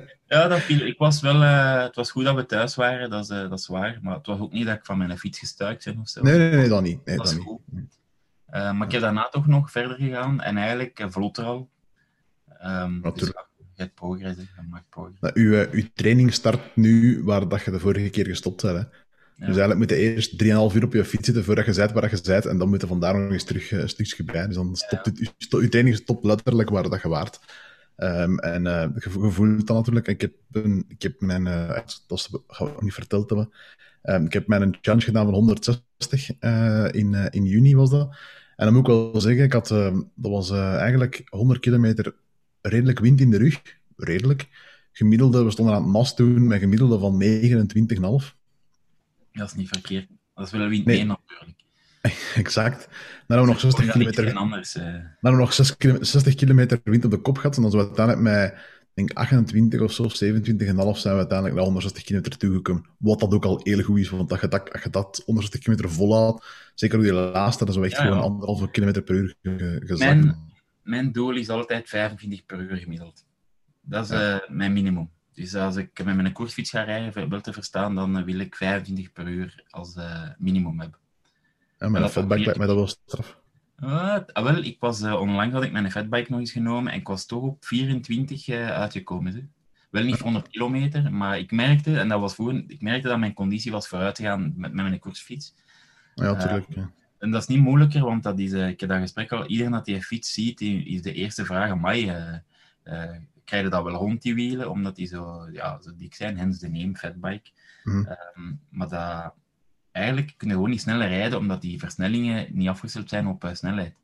Ja, 0.29 0.49
dat 0.49 0.61
viel, 0.61 0.87
ik 0.87 0.99
was 0.99 1.21
wel, 1.21 1.43
uh, 1.43 1.83
het 1.83 1.95
was 1.95 2.11
goed 2.11 2.25
dat 2.25 2.35
we 2.35 2.47
thuis 2.47 2.75
waren, 2.75 3.11
dat 3.11 3.25
is, 3.25 3.31
uh, 3.31 3.49
dat 3.51 3.59
is 3.59 3.67
waar. 3.67 3.99
Maar 4.03 4.15
het 4.15 4.27
was 4.27 4.39
ook 4.39 4.53
niet 4.53 4.67
dat 4.67 4.77
ik 4.77 4.85
van 4.85 4.99
mijn 4.99 5.19
fiets 5.19 5.39
gestuikt 5.39 5.85
ben 5.85 5.99
of 6.01 6.09
zo. 6.09 6.23
Nee, 6.23 6.39
nee, 6.39 6.51
nee, 6.51 6.69
dat 6.69 6.83
niet. 6.83 7.05
Nee, 7.05 7.17
dat, 7.17 7.27
dat 7.27 7.35
is 7.35 7.43
goed. 7.43 7.61
Uh, 8.55 8.73
maar 8.73 8.87
ik 8.87 8.93
heb 8.93 9.01
daarna 9.01 9.29
toch 9.29 9.47
nog 9.47 9.71
verder 9.71 9.97
gegaan 9.97 10.41
en 10.41 10.57
eigenlijk 10.57 11.05
vlotter 11.09 11.45
al. 11.45 11.69
Um, 12.63 13.01
Natuurlijk. 13.01 13.47
Dus, 13.59 13.67
je 13.75 13.83
hebt 13.83 13.95
progress, 13.95 14.39
je 14.39 14.63
maakt 14.71 14.89
progress. 14.89 15.21
Nou, 15.21 15.35
uw, 15.35 15.67
uw 15.71 15.85
training 15.95 16.33
start 16.33 16.77
nu 16.77 17.23
waar 17.25 17.49
dat 17.49 17.65
je 17.65 17.71
de 17.71 17.81
vorige 17.81 18.11
keer 18.11 18.27
gestopt 18.27 18.63
hebt. 18.63 18.79
Hè? 18.79 18.85
Ja. 19.37 19.47
Dus 19.47 19.57
eigenlijk 19.57 19.79
moet 19.79 19.91
je 19.91 19.97
eerst 19.97 20.43
3,5 20.43 20.77
uur 20.77 20.85
op 20.85 20.93
je 20.93 21.05
fiets 21.05 21.25
zitten 21.25 21.45
voordat 21.45 21.67
je 21.67 21.75
bent 21.75 21.93
waar 21.93 22.11
je 22.11 22.21
bent. 22.23 22.47
En 22.47 22.59
dan 22.59 22.69
moet 22.69 22.81
je 22.81 22.87
vandaar 22.87 23.19
nog 23.19 23.33
eens 23.33 23.45
terug 23.45 23.71
een 23.71 23.89
stukje 23.89 24.25
bij. 24.25 24.47
Dus 24.47 24.55
dan 24.55 24.77
stopt 24.77 25.07
ja. 25.07 25.13
je, 25.39 25.61
je 25.61 25.69
training 25.69 25.97
stopt 25.97 26.25
letterlijk 26.25 26.71
waar 26.71 26.91
dat 26.91 27.03
je 27.03 27.09
waart. 27.09 27.41
Um, 27.97 28.39
en 28.39 28.65
uh, 28.65 28.87
je 28.95 29.31
voelt 29.31 29.67
dat 29.67 29.77
natuurlijk. 29.77 30.09
Ik 30.09 30.21
heb, 30.21 30.33
een, 30.53 30.85
ik 30.89 31.03
heb 31.03 31.21
mijn, 31.21 31.47
uh, 31.47 31.79
dat 32.07 32.31
gaan 32.49 32.67
we 32.67 32.73
niet 32.81 32.93
verteld 32.93 33.29
hebben. 33.29 33.53
Um, 34.03 34.25
ik 34.25 34.33
heb 34.33 34.47
mijn 34.47 34.79
challenge 34.81 35.05
gedaan 35.05 35.25
van 35.25 35.35
160 35.35 36.31
uh, 36.41 36.89
in, 36.91 37.15
in 37.15 37.45
juni 37.45 37.75
was 37.75 37.91
dat. 37.91 38.17
En 38.57 38.65
dan 38.65 38.75
moet 38.75 38.89
ik 38.89 38.95
wel 38.95 39.21
zeggen, 39.21 39.45
ik 39.45 39.53
had, 39.53 39.69
dat 39.69 40.05
was 40.15 40.51
eigenlijk 40.51 41.23
100 41.29 41.61
kilometer 41.61 42.15
redelijk 42.61 42.99
wind 42.99 43.21
in 43.21 43.31
de 43.31 43.39
rug. 43.39 43.63
Redelijk. 43.97 44.49
Gemiddelde, 44.93 45.45
we 45.45 45.51
stonden 45.51 45.75
aan 45.75 45.83
het 45.83 45.91
mast 45.91 46.17
doen 46.17 46.47
met 46.47 46.61
gemiddelde 46.61 46.99
van 46.99 47.23
29,5. 47.23 48.37
Dat 49.33 49.49
is 49.49 49.55
niet 49.55 49.69
verkeerd. 49.69 50.09
Dat 50.35 50.47
is 50.47 50.53
wel 50.53 50.69
wind 50.69 50.85
nee. 50.85 51.05
natuurlijk. 51.05 51.56
Exact. 52.43 52.89
Dan 53.27 53.39
hebben 53.39 53.47
we 53.47 53.53
nog 53.53 53.61
60 53.61 53.91
kilometer. 53.91 54.35
Anders, 54.35 54.77
uh... 54.77 54.83
Dan 54.83 54.93
hebben 54.93 55.31
we 55.31 55.37
nog 55.37 55.53
60 56.01 56.35
kilometer 56.35 56.81
wind 56.85 57.05
op 57.05 57.11
de 57.11 57.21
kop 57.21 57.37
gehad. 57.37 57.57
En 57.57 57.63
dan 57.63 57.71
zijn 57.71 57.83
we 57.83 57.89
uiteindelijk 57.89 58.37
met 58.37 58.55
denk 58.97 59.13
28 59.13 59.81
of 59.81 59.93
zo, 59.93 60.03
of 60.03 60.13
27,5 60.13 60.17
zijn 60.17 60.35
we 60.35 60.81
uiteindelijk 61.09 61.55
naar 61.55 61.65
160 61.65 62.03
kilometer 62.03 62.39
toegekomen. 62.39 62.87
Wat 62.99 63.21
dat 63.21 63.35
ook 63.35 63.45
al 63.45 63.61
heel 63.63 63.83
goed 63.83 63.99
is, 63.99 64.09
want 64.09 64.31
als 64.31 64.41
je 64.41 64.49
dat, 64.49 64.73
als 64.73 64.83
je 64.83 64.91
dat 64.91 65.23
160 65.25 65.61
kilometer 65.61 65.91
volhoudt, 65.91 66.47
zeker 66.75 66.99
ook 66.99 67.05
die 67.05 67.13
laatste, 67.13 67.65
dan 67.65 67.85
is 67.85 67.91
echt 67.91 68.03
ja, 68.03 68.09
gewoon 68.09 68.23
anderhalve 68.23 68.71
kilometer 68.71 69.03
per 69.03 69.15
uur 69.15 69.37
gezakt. 69.85 70.25
Mijn, 70.25 70.37
mijn 70.83 71.13
doel 71.13 71.37
is 71.37 71.49
altijd 71.49 71.89
25 71.89 72.47
per 72.47 72.61
uur 72.61 72.77
gemiddeld. 72.77 73.25
Dat 73.81 74.05
is 74.05 74.11
ja. 74.11 74.35
uh, 74.35 74.49
mijn 74.49 74.73
minimum. 74.73 75.11
Dus 75.33 75.55
als 75.55 75.77
ik 75.77 76.05
met 76.05 76.17
mijn 76.17 76.33
koersfiets 76.33 76.71
ga 76.71 76.83
rijden, 76.83 77.29
wel 77.29 77.41
te 77.41 77.53
verstaan, 77.53 77.95
dan 77.95 78.25
wil 78.25 78.39
ik 78.39 78.55
25 78.55 79.13
per 79.13 79.29
uur 79.29 79.65
als 79.69 79.97
uh, 79.97 80.29
minimum 80.39 80.81
hebben. 80.81 80.99
Ja, 81.79 81.89
maar 81.89 82.01
dat 82.01 82.13
fatback 82.13 82.39
lijkt 82.39 82.59
mij 82.59 82.67
dat 82.67 82.77
wel 82.77 82.87
straf. 82.87 83.41
Uh, 83.79 84.19
wel, 84.33 84.63
ik 84.63 84.77
was, 84.81 85.03
uh, 85.03 85.21
onlangs 85.21 85.55
had 85.55 85.63
ik 85.63 85.73
mijn 85.73 85.91
fatbike 85.91 86.31
nog 86.31 86.41
eens 86.41 86.53
genomen 86.53 86.93
en 86.93 86.99
ik 86.99 87.07
was 87.07 87.27
toch 87.27 87.43
op 87.43 87.65
24 87.65 88.49
uh, 88.49 88.71
uitgekomen. 88.71 89.35
Hè. 89.35 89.41
Wel 89.91 90.05
niet 90.05 90.15
voor 90.15 90.25
100 90.25 90.49
kilometer, 90.49 91.13
maar 91.13 91.39
ik 91.39 91.53
merkte, 91.53 91.99
en 91.99 92.09
dat 92.09 92.21
was 92.21 92.35
voor, 92.35 92.55
ik 92.67 92.81
merkte 92.81 93.09
dat 93.09 93.19
mijn 93.19 93.35
conditie 93.35 93.73
was 93.73 93.89
vooruitgegaan 93.89 94.53
met, 94.57 94.73
met 94.73 94.85
mijn 94.85 94.99
koersfiets. 94.99 95.55
Ja, 96.15 96.33
natuurlijk. 96.33 96.67
Ja. 96.69 96.91
En 97.19 97.31
dat 97.31 97.41
is 97.41 97.49
niet 97.49 97.61
moeilijker, 97.61 98.05
want 98.05 98.23
dat 98.23 98.39
is, 98.39 98.53
ik 98.53 98.81
heb 98.81 98.89
dat 98.89 99.01
gesprek 99.01 99.33
al, 99.33 99.47
iedereen 99.47 99.73
dat 99.73 99.85
die 99.85 100.03
fiets 100.03 100.33
ziet, 100.33 100.59
die, 100.59 100.85
is 100.85 101.03
de 101.03 101.13
eerste 101.13 101.45
vraag, 101.45 101.71
amai, 101.71 102.13
krijg 103.45 103.65
je 103.65 103.69
dat 103.69 103.83
wel 103.83 103.95
rond 103.95 104.23
die 104.23 104.35
wielen, 104.35 104.71
omdat 104.71 104.97
die 104.97 105.07
zo, 105.07 105.49
ja, 105.53 105.81
zo 105.83 105.91
dik 105.97 106.15
zijn, 106.15 106.39
hens 106.39 106.59
de 106.59 106.69
name 106.69 106.97
fatbike. 106.97 107.51
Mhm. 107.85 108.05
Um, 108.37 108.61
maar 108.69 108.89
dat, 108.89 109.35
eigenlijk 109.97 110.35
kun 110.37 110.49
je 110.49 110.55
gewoon 110.55 110.71
niet 110.71 110.81
sneller 110.81 111.09
rijden, 111.09 111.39
omdat 111.39 111.61
die 111.61 111.79
versnellingen 111.79 112.47
niet 112.51 112.69
afgesteld 112.69 113.09
zijn 113.09 113.27
op 113.27 113.45
uh, 113.45 113.55
snelheid. 113.55 113.95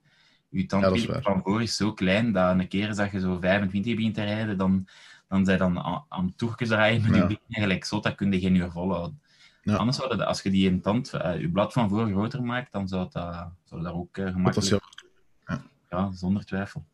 Je 0.48 0.66
tandwiel 0.66 1.20
van 1.20 1.40
voor 1.42 1.62
is 1.62 1.76
zo 1.76 1.92
klein, 1.92 2.32
dat 2.32 2.58
een 2.58 2.68
keer 2.68 2.94
dat 2.94 3.10
je 3.10 3.20
zo 3.20 3.38
25 3.40 3.94
begint 3.94 4.14
te 4.14 4.24
rijden, 4.24 4.58
dan, 4.58 4.86
dan 5.28 5.44
zijn 5.44 5.58
dan 5.58 5.78
aan, 5.78 6.04
aan 6.08 6.32
toertjes 6.36 6.68
draaien 6.68 7.02
met 7.02 7.14
je 7.14 7.20
benen 7.20 7.40
eigenlijk 7.48 7.84
zo, 7.84 8.00
dat 8.00 8.14
kun 8.14 8.32
je 8.32 8.40
geen 8.40 8.54
uur 8.54 8.70
volhouden. 8.70 9.20
Ja. 9.62 9.76
Anders 9.76 9.96
zou 9.96 10.16
dat, 10.16 10.26
als 10.26 10.42
je 10.42 10.50
die 10.50 10.70
een 10.70 10.80
tand, 10.80 11.12
uh, 11.14 11.40
je 11.40 11.50
blad 11.50 11.72
van 11.72 11.88
voor 11.88 12.06
groter 12.06 12.42
maakt, 12.42 12.72
dan 12.72 12.88
zou 12.88 13.08
dat, 13.10 13.48
zou 13.64 13.82
dat 13.82 13.92
ook 13.92 14.16
uh, 14.16 14.32
gemakkelijk... 14.32 14.82
Ja. 15.46 15.62
ja, 15.90 16.12
zonder 16.12 16.44
twijfel. 16.44 16.84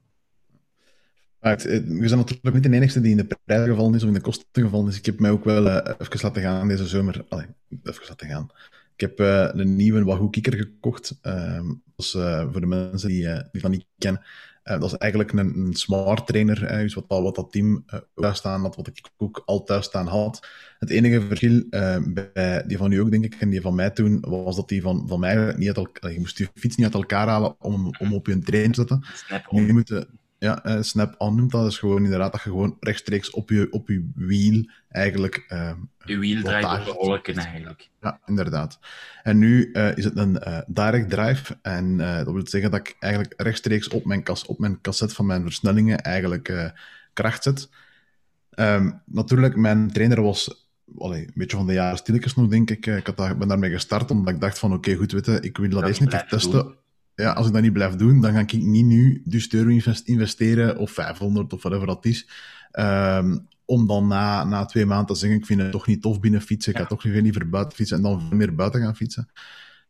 Het, 1.41 1.63
het, 1.63 1.89
we 1.89 2.09
zijn 2.09 2.21
natuurlijk 2.21 2.55
niet 2.55 2.63
de 2.63 2.71
enige 2.71 3.01
die 3.01 3.11
in 3.11 3.17
de 3.17 3.39
prijzen 3.45 3.69
gevallen 3.69 3.95
is 3.95 4.03
of 4.03 4.09
in 4.09 4.15
de 4.15 4.21
kosten 4.21 4.47
gevallen 4.53 4.89
is. 4.89 4.99
Ik 4.99 5.07
heb 5.07 5.21
mij 5.21 5.31
ook 5.31 5.45
wel 5.45 5.67
uh, 5.67 5.95
even 5.99 6.19
laten 6.23 6.43
gaan 6.43 6.69
deze 6.69 6.87
zomer. 6.87 7.25
Allee, 7.29 7.47
even 7.83 8.05
laten 8.09 8.29
gaan. 8.29 8.51
Ik 8.99 9.09
heb 9.09 9.21
uh, 9.21 9.49
een 9.53 9.77
nieuwe 9.77 10.05
Wahoo 10.05 10.29
Kikker 10.29 10.57
gekocht. 10.57 11.21
Is 11.97 12.15
uh, 12.15 12.53
voor 12.53 12.61
de 12.61 12.67
mensen 12.67 13.09
die, 13.09 13.27
die 13.53 13.63
dat 13.63 13.71
niet 13.71 13.87
kennen. 13.99 14.23
dat 14.63 14.85
is 14.85 14.97
eigenlijk 14.97 15.33
een, 15.33 15.59
een 15.59 15.75
smart 15.75 16.27
trainer. 16.27 16.69
dus 16.69 16.95
wat, 16.95 17.05
wat 17.09 17.35
dat 17.35 17.53
team 17.53 17.85
thuis 18.15 18.39
staan 18.39 18.61
had, 18.61 18.77
wat 18.77 18.87
ik 18.87 19.11
ook 19.17 19.43
al 19.45 19.65
thuis 19.65 19.85
staan 19.85 20.07
had. 20.07 20.47
Het 20.79 20.91
enige 20.91 21.21
verschil 21.21 21.65
bij 22.05 22.65
die 22.67 22.77
van 22.77 22.93
u 22.93 22.99
ook, 22.99 23.11
denk 23.11 23.25
ik, 23.25 23.35
en 23.35 23.51
die 23.51 23.61
van 23.61 23.75
mij 23.75 23.91
toen, 23.91 24.21
was 24.21 24.57
dat 24.57 24.69
die 24.69 24.83
van, 24.83 25.09
van 25.09 25.21
mij 25.21 25.55
niet 25.57 25.69
uit 25.69 25.77
elkaar... 25.77 26.13
Je 26.13 26.19
moest 26.19 26.39
je 26.39 26.49
fiets 26.55 26.77
niet 26.77 26.87
uit 26.87 26.95
elkaar 26.95 27.29
halen 27.29 27.61
om, 27.61 27.91
om 27.99 28.13
op 28.13 28.27
je 28.27 28.39
train 28.39 28.73
te 28.73 28.81
zetten. 28.81 29.05
Nu 29.51 29.73
moet 29.73 30.07
ja, 30.39 30.67
uh, 30.67 30.83
snap-on 30.83 31.35
noemt 31.35 31.51
dat. 31.51 31.67
is 31.67 31.79
gewoon 31.79 32.05
inderdaad 32.05 32.33
dat 32.33 32.43
je 32.43 32.51
gewoon 32.51 32.77
rechtstreeks 32.81 33.31
op 33.31 33.51
je, 33.51 33.69
op 33.71 33.89
je 33.89 34.11
wiel 34.15 34.71
eigenlijk... 34.89 35.47
Uh, 35.49 35.73
je 36.05 36.19
wiel 36.19 36.43
draait 36.43 36.81
op 36.81 36.85
de 36.85 36.91
holken 36.91 37.37
eigenlijk. 37.37 37.89
Ja, 38.01 38.21
inderdaad. 38.27 38.79
En 39.23 39.39
nu 39.39 39.71
uh, 39.73 39.97
is 39.97 40.05
het 40.05 40.17
een 40.17 40.43
uh, 40.49 40.59
direct 40.67 41.11
drive. 41.11 41.59
En 41.63 41.97
dat 41.97 42.33
wil 42.33 42.47
zeggen 42.47 42.71
dat 42.71 42.81
ik 42.81 42.97
eigenlijk 42.99 43.35
rechtstreeks 43.37 43.89
op 43.89 44.05
mijn, 44.05 44.23
kas, 44.23 44.47
op 44.47 44.59
mijn 44.59 44.81
cassette 44.81 45.15
van 45.15 45.27
mijn 45.27 45.43
versnellingen 45.43 45.99
eigenlijk 45.99 46.73
kracht 47.13 47.43
zet. 47.43 47.69
Um, 48.55 49.03
natuurlijk, 49.05 49.57
mijn 49.57 49.93
trainer 49.93 50.23
was 50.23 50.69
allee, 50.99 51.21
een 51.21 51.33
beetje 51.35 51.57
van 51.57 51.67
de 51.67 51.73
jaren 51.73 51.99
stilletjes 51.99 52.35
nog, 52.35 52.49
denk 52.49 52.71
ik. 52.71 52.87
Ik 52.87 53.07
had 53.07 53.17
daar, 53.17 53.37
ben 53.37 53.49
daarmee 53.49 53.71
gestart, 53.71 54.11
omdat 54.11 54.35
ik 54.35 54.41
dacht 54.41 54.59
van, 54.59 54.73
oké, 54.73 54.79
okay, 54.79 54.95
goed, 54.95 55.13
weten, 55.13 55.43
ik 55.43 55.57
wil 55.57 55.69
dat, 55.69 55.81
dat 55.81 55.89
eerst 55.89 56.01
niet 56.01 56.29
testen. 56.29 56.63
Doen 56.63 56.78
ja, 57.23 57.33
als 57.33 57.47
ik 57.47 57.53
dat 57.53 57.63
niet 57.63 57.73
blijf 57.73 57.95
doen, 57.95 58.21
dan 58.21 58.33
ga 58.33 58.39
ik 58.39 58.53
niet 58.53 58.87
nu 58.87 59.23
dus 59.25 59.53
euro 59.53 59.81
investeren, 60.05 60.79
of 60.79 60.91
500 60.91 61.53
of 61.53 61.63
whatever 61.63 61.87
dat 61.87 62.05
is, 62.05 62.29
um, 62.73 63.47
om 63.65 63.87
dan 63.87 64.07
na, 64.07 64.45
na 64.45 64.65
twee 64.65 64.87
maanden 64.87 65.07
te 65.07 65.15
zeggen, 65.15 65.39
ik 65.39 65.47
vind 65.47 65.61
het 65.61 65.71
toch 65.71 65.87
niet 65.87 66.03
tof 66.03 66.21
binnen 66.21 66.41
fietsen, 66.41 66.73
ik 66.73 66.79
ga 66.79 66.87
toch 66.87 67.03
liever 67.03 67.49
buiten 67.49 67.77
fietsen 67.77 67.97
en 67.97 68.03
dan 68.03 68.29
meer 68.33 68.55
buiten 68.55 68.81
gaan 68.81 68.97
fietsen. 68.97 69.29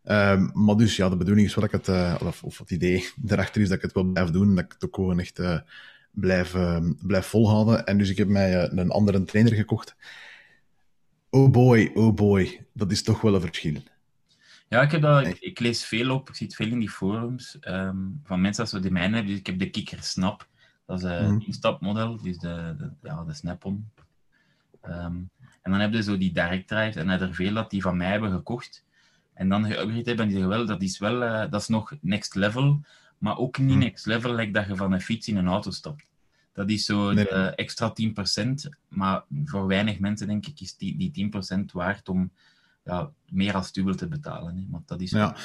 Um, 0.04 0.50
maar 0.54 0.76
dus 0.76 0.96
ja, 0.96 1.08
de 1.08 1.16
bedoeling 1.16 1.46
is 1.46 1.54
wel 1.54 1.68
dat 1.68 1.80
ik 1.80 1.86
het, 1.86 1.96
uh, 1.96 2.26
of, 2.28 2.42
of 2.42 2.58
het 2.58 2.70
idee 2.70 3.08
erachter 3.26 3.62
is 3.62 3.68
dat 3.68 3.76
ik 3.76 3.82
het 3.82 3.92
wel 3.92 4.04
blijf 4.04 4.30
doen, 4.30 4.54
dat 4.54 4.64
ik 4.64 4.72
het 4.72 4.84
ook 4.84 4.94
gewoon 4.94 5.20
echt 5.20 5.38
uh, 5.38 5.58
blijf, 6.10 6.54
uh, 6.54 6.78
blijf 7.02 7.26
volhouden. 7.26 7.86
En 7.86 7.98
dus 7.98 8.10
ik 8.10 8.16
heb 8.16 8.28
mij 8.28 8.70
een 8.70 8.90
andere 8.90 9.24
trainer 9.24 9.54
gekocht. 9.54 9.96
Oh 11.30 11.50
boy, 11.50 11.90
oh 11.94 12.14
boy, 12.14 12.66
dat 12.72 12.90
is 12.90 13.02
toch 13.02 13.20
wel 13.20 13.34
een 13.34 13.40
verschil. 13.40 13.82
Ja, 14.68 14.82
ik, 14.82 14.90
heb 14.90 15.02
dat, 15.02 15.26
ik, 15.26 15.38
ik, 15.38 15.58
lees 15.58 15.84
veel 15.84 16.14
op, 16.14 16.28
ik 16.28 16.34
zie 16.34 16.46
het 16.46 16.56
veel 16.56 16.66
in 16.66 16.78
die 16.78 16.90
forums 16.90 17.56
um, 17.60 18.20
van 18.24 18.40
mensen 18.40 18.64
dat 18.64 18.72
zo 18.72 18.80
die 18.80 18.90
mijne 18.90 19.14
hebben. 19.14 19.30
Dus 19.32 19.40
ik 19.40 19.46
heb 19.46 19.58
de 19.58 19.70
Kikker 19.70 20.02
Snap, 20.02 20.46
dat 20.86 20.98
is 20.98 21.04
een 21.04 21.34
mm. 21.34 21.42
instapmodel, 21.46 22.22
dus 22.22 22.38
de, 22.38 22.74
de, 22.78 22.90
ja, 23.02 23.24
de 23.24 23.34
Snap-on. 23.34 23.90
Um, 24.86 25.30
en 25.62 25.70
dan 25.70 25.80
heb 25.80 25.92
je 25.92 26.02
zo 26.02 26.18
die 26.18 26.32
direct 26.32 26.68
drive, 26.68 27.00
en 27.00 27.08
er 27.08 27.34
veel 27.34 27.54
dat 27.54 27.70
die 27.70 27.82
van 27.82 27.96
mij 27.96 28.10
hebben 28.10 28.30
gekocht. 28.30 28.84
En 29.34 29.48
dan 29.48 29.64
geüpgrade 29.64 30.04
hebben 30.04 30.18
en 30.18 30.28
die 30.28 30.30
zeggen 30.30 30.48
wel, 30.48 30.66
dat 30.66 30.82
is 30.82 30.98
wel, 30.98 31.22
uh, 31.22 31.50
dat 31.50 31.60
is 31.60 31.68
nog 31.68 31.92
next 32.00 32.34
level, 32.34 32.80
maar 33.18 33.38
ook 33.38 33.58
niet 33.58 33.74
mm. 33.74 33.78
next 33.78 34.06
level, 34.06 34.34
like 34.34 34.50
dat 34.50 34.66
je 34.66 34.76
van 34.76 34.92
een 34.92 35.00
fiets 35.00 35.28
in 35.28 35.36
een 35.36 35.48
auto 35.48 35.70
stapt. 35.70 36.06
Dat 36.52 36.70
is 36.70 36.84
zo 36.84 37.12
nee. 37.12 37.24
de 37.24 37.52
extra 37.54 37.92
10%, 38.40 38.52
maar 38.88 39.24
voor 39.44 39.66
weinig 39.66 39.98
mensen 39.98 40.26
denk 40.26 40.46
ik 40.46 40.60
is 40.60 40.76
die, 40.76 41.12
die 41.12 41.30
10% 41.58 41.64
waard 41.72 42.08
om 42.08 42.30
ja, 42.88 43.10
meer 43.28 43.54
als 43.54 43.72
dubbel 43.72 43.94
te 43.94 44.08
betalen. 44.08 44.56
Hè. 44.56 44.62
Want 44.70 44.88
dat 44.88 45.00
is... 45.00 45.10
Ja. 45.10 45.36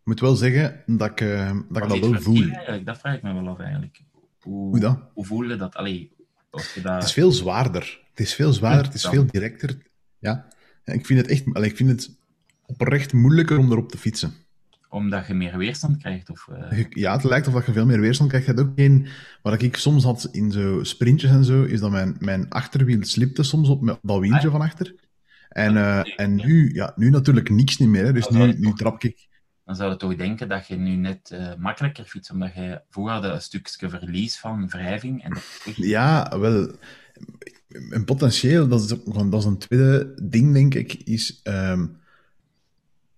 Ik 0.00 0.08
moet 0.08 0.20
wel 0.20 0.34
zeggen 0.34 0.82
dat 0.86 1.10
ik, 1.10 1.20
uh, 1.20 1.46
dat, 1.68 1.82
ik 1.82 1.88
dat 1.88 1.98
wel 1.98 2.20
voel. 2.20 2.50
Eigenlijk? 2.50 2.86
Dat 2.86 2.98
vraag 2.98 3.16
ik 3.16 3.22
me 3.22 3.32
wel 3.32 3.48
af 3.48 3.58
eigenlijk. 3.58 4.00
Hoe, 4.40 4.68
hoe 4.68 4.80
dat? 4.80 4.98
Hoe 5.14 5.26
voel 5.26 5.42
je 5.42 5.56
dat? 5.56 5.74
Allee, 5.74 6.12
als 6.50 6.74
je 6.74 6.80
dat... 6.80 6.94
Het 6.94 7.04
is 7.04 7.12
veel 7.12 7.32
zwaarder. 7.32 8.00
Het 8.10 8.20
is 8.20 8.34
veel 8.34 8.52
zwaarder, 8.52 8.84
het 8.84 8.94
is 8.94 9.06
veel 9.06 9.26
directer. 9.26 9.78
Ja. 10.18 10.46
ja 10.84 10.92
ik 10.92 11.06
vind 11.06 11.18
het 11.20 11.28
echt 11.28 11.44
allee, 11.52 11.70
ik 11.70 11.76
vind 11.76 11.90
het 11.90 12.16
oprecht 12.66 13.12
moeilijker 13.12 13.58
om 13.58 13.70
erop 13.72 13.90
te 13.90 13.98
fietsen. 13.98 14.32
Omdat 14.88 15.26
je 15.26 15.34
meer 15.34 15.58
weerstand 15.58 15.96
krijgt? 15.96 16.30
Of, 16.30 16.48
uh... 16.70 16.84
Ja, 16.88 17.12
het 17.12 17.24
lijkt 17.24 17.46
of 17.46 17.52
dat 17.52 17.66
je 17.66 17.72
veel 17.72 17.86
meer 17.86 18.00
weerstand 18.00 18.28
krijgt. 18.28 18.46
Je 18.46 18.52
hebt 18.54 18.68
ook 18.68 18.76
geen... 18.76 19.06
Wat 19.42 19.62
ik 19.62 19.76
soms 19.76 20.04
had 20.04 20.28
in 20.32 20.50
zo 20.50 20.84
sprintjes 20.84 21.30
en 21.30 21.44
zo, 21.44 21.62
is 21.62 21.80
dat 21.80 21.90
mijn, 21.90 22.16
mijn 22.18 22.50
achterwiel 22.50 23.04
slipte 23.04 23.42
soms 23.42 23.68
op 23.68 23.98
dat 24.02 24.20
wieltje 24.20 24.50
van 24.50 24.60
achter. 24.60 24.94
En, 25.52 25.74
uh, 25.74 26.00
en 26.16 26.34
nu, 26.34 26.74
ja, 26.74 26.92
nu 26.96 27.10
natuurlijk 27.10 27.50
niks 27.50 27.76
niet 27.76 27.88
meer. 27.88 28.04
Hè. 28.04 28.12
Dus 28.12 28.28
nu, 28.28 28.58
nu 28.58 28.72
trap 28.72 29.02
ik. 29.02 29.28
Dan 29.64 29.76
zou 29.76 29.90
je 29.90 29.96
toch 29.96 30.16
denken 30.16 30.48
dat 30.48 30.66
je 30.66 30.76
nu 30.76 30.94
net 30.94 31.30
uh, 31.32 31.54
makkelijker 31.58 32.04
fietst, 32.04 32.30
omdat 32.30 32.54
je 32.54 32.80
vroeger 32.90 33.14
had 33.14 33.24
een 33.24 33.40
stukje 33.40 33.88
verlies 33.88 34.38
van 34.38 34.68
wrijving. 34.68 35.24
En. 35.24 35.36
Ja, 35.76 36.38
wel. 36.38 36.70
En 37.90 38.04
potentieel, 38.04 38.68
dat 38.68 38.82
is, 38.82 38.92
ook, 38.92 39.30
dat 39.30 39.40
is 39.40 39.44
een 39.44 39.58
tweede 39.58 40.14
ding, 40.22 40.52
denk 40.52 40.74
ik, 40.74 40.92
is 40.92 41.40
um, 41.44 41.96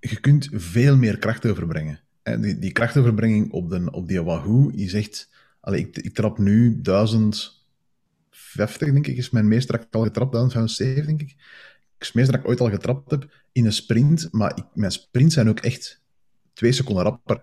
je 0.00 0.20
kunt 0.20 0.48
veel 0.52 0.96
meer 0.96 1.18
kracht 1.18 1.46
overbrengen. 1.46 2.00
En 2.22 2.40
die, 2.40 2.58
die 2.58 2.72
krachtoverbrenging 2.72 3.52
op, 3.52 3.70
de, 3.70 3.90
op 3.90 4.08
die 4.08 4.22
Wahoo 4.22 4.68
is 4.68 4.94
echt... 4.94 5.32
Allee, 5.60 5.80
ik, 5.80 5.96
ik 5.96 6.14
trap 6.14 6.38
nu 6.38 6.80
1050, 6.80 8.92
denk 8.92 9.06
ik, 9.06 9.16
is 9.16 9.30
mijn 9.30 9.48
meest 9.48 9.90
al 9.90 10.02
getrapt, 10.02 10.32
1007, 10.32 11.06
denk 11.06 11.20
ik 11.20 11.36
ik 12.08 12.14
meest 12.14 12.30
dat 12.30 12.40
ik 12.40 12.48
ooit 12.48 12.60
al 12.60 12.70
getrapt 12.70 13.10
heb 13.10 13.30
in 13.52 13.64
een 13.64 13.72
sprint, 13.72 14.28
maar 14.30 14.52
ik, 14.56 14.64
mijn 14.74 14.92
sprints 14.92 15.34
zijn 15.34 15.48
ook 15.48 15.60
echt 15.60 16.02
twee 16.52 16.72
seconden 16.72 17.04
rapper 17.04 17.42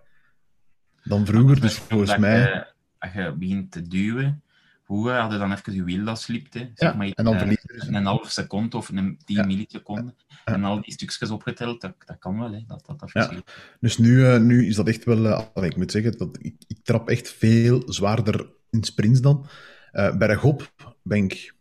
dan 1.03 1.25
vroeger. 1.25 1.61
Dus 1.61 1.73
volgens 1.73 2.17
mij... 2.17 2.39
Je, 2.39 2.65
als 2.97 3.13
je 3.13 3.35
begint 3.37 3.71
te 3.71 3.81
duwen, 3.81 4.43
vroeger 4.85 5.13
had 5.13 5.31
je 5.31 5.37
dan 5.37 5.51
even 5.51 5.73
je 5.73 5.83
wiel 5.83 6.05
dat 6.05 6.21
zeg 6.21 6.41
ja, 6.75 6.93
maar, 6.93 7.07
en 7.07 7.23
dan 7.23 7.35
een, 7.35 7.57
een 7.95 8.05
half 8.05 8.31
seconde 8.31 8.77
of 8.77 8.89
een 8.89 9.19
tien 9.25 9.35
ja. 9.35 9.45
milliseconden. 9.45 10.15
Ja. 10.27 10.53
En 10.53 10.63
al 10.63 10.81
die 10.81 10.93
stukjes 10.93 11.29
opgeteld, 11.29 11.81
dat, 11.81 11.93
dat 12.05 12.19
kan 12.19 12.39
wel, 12.39 12.51
hè. 12.51 12.63
dat 12.67 12.83
dat, 12.85 12.99
dat 12.99 13.11
ja. 13.13 13.31
Dus 13.79 13.97
nu, 13.97 14.09
uh, 14.09 14.39
nu 14.39 14.67
is 14.67 14.75
dat 14.75 14.87
echt 14.87 15.03
wel... 15.03 15.25
Uh, 15.25 15.63
ik 15.63 15.77
moet 15.77 15.91
zeggen, 15.91 16.17
dat 16.17 16.37
ik, 16.41 16.55
ik, 16.67 16.77
trap 16.83 17.09
echt 17.09 17.29
veel 17.29 17.83
zwaarder 17.85 18.49
in 18.69 18.83
sprints 18.83 19.21
dan. 19.21 19.45
Uh, 19.93 20.17
bij 20.17 20.27
Regop 20.27 20.73
ben 21.01 21.23
ik 21.23 21.53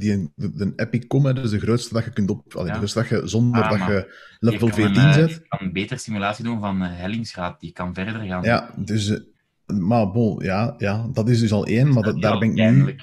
die, 0.00 0.32
de, 0.34 0.54
de 0.54 0.72
Epic 0.76 1.06
Com, 1.06 1.34
dus 1.34 1.50
de 1.50 1.58
grootste 1.58 1.94
dat 1.94 2.04
je 2.04 2.10
kunt 2.10 2.30
op... 2.30 2.54
Allee, 2.54 2.66
ja. 2.66 2.72
de 2.72 2.78
grootste 2.78 2.98
dat 2.98 3.08
je 3.08 3.28
zonder 3.28 3.62
ah, 3.62 3.70
dat 3.70 3.78
je 3.78 4.14
level 4.38 4.66
je 4.66 4.72
14 4.72 5.02
een, 5.02 5.12
zet. 5.12 5.30
Je 5.30 5.46
kan 5.48 5.58
een 5.60 5.72
betere 5.72 6.00
simulatie 6.00 6.44
doen 6.44 6.60
van 6.60 6.82
uh, 6.82 6.88
hellingsgraad, 6.90 7.60
die 7.60 7.72
kan 7.72 7.94
verder 7.94 8.14
gaan. 8.14 8.42
Ja, 8.42 8.74
dus... 8.76 9.08
Uh, 9.08 9.18
maar 9.66 10.10
bon, 10.10 10.44
ja, 10.44 10.74
ja, 10.78 11.08
dat 11.12 11.28
is 11.28 11.40
dus 11.40 11.52
al 11.52 11.66
één, 11.66 11.92
maar 11.92 12.02
dat, 12.02 12.22
daar, 12.22 12.38
ben 12.38 12.48
ik 12.48 12.54
nu, 12.54 12.96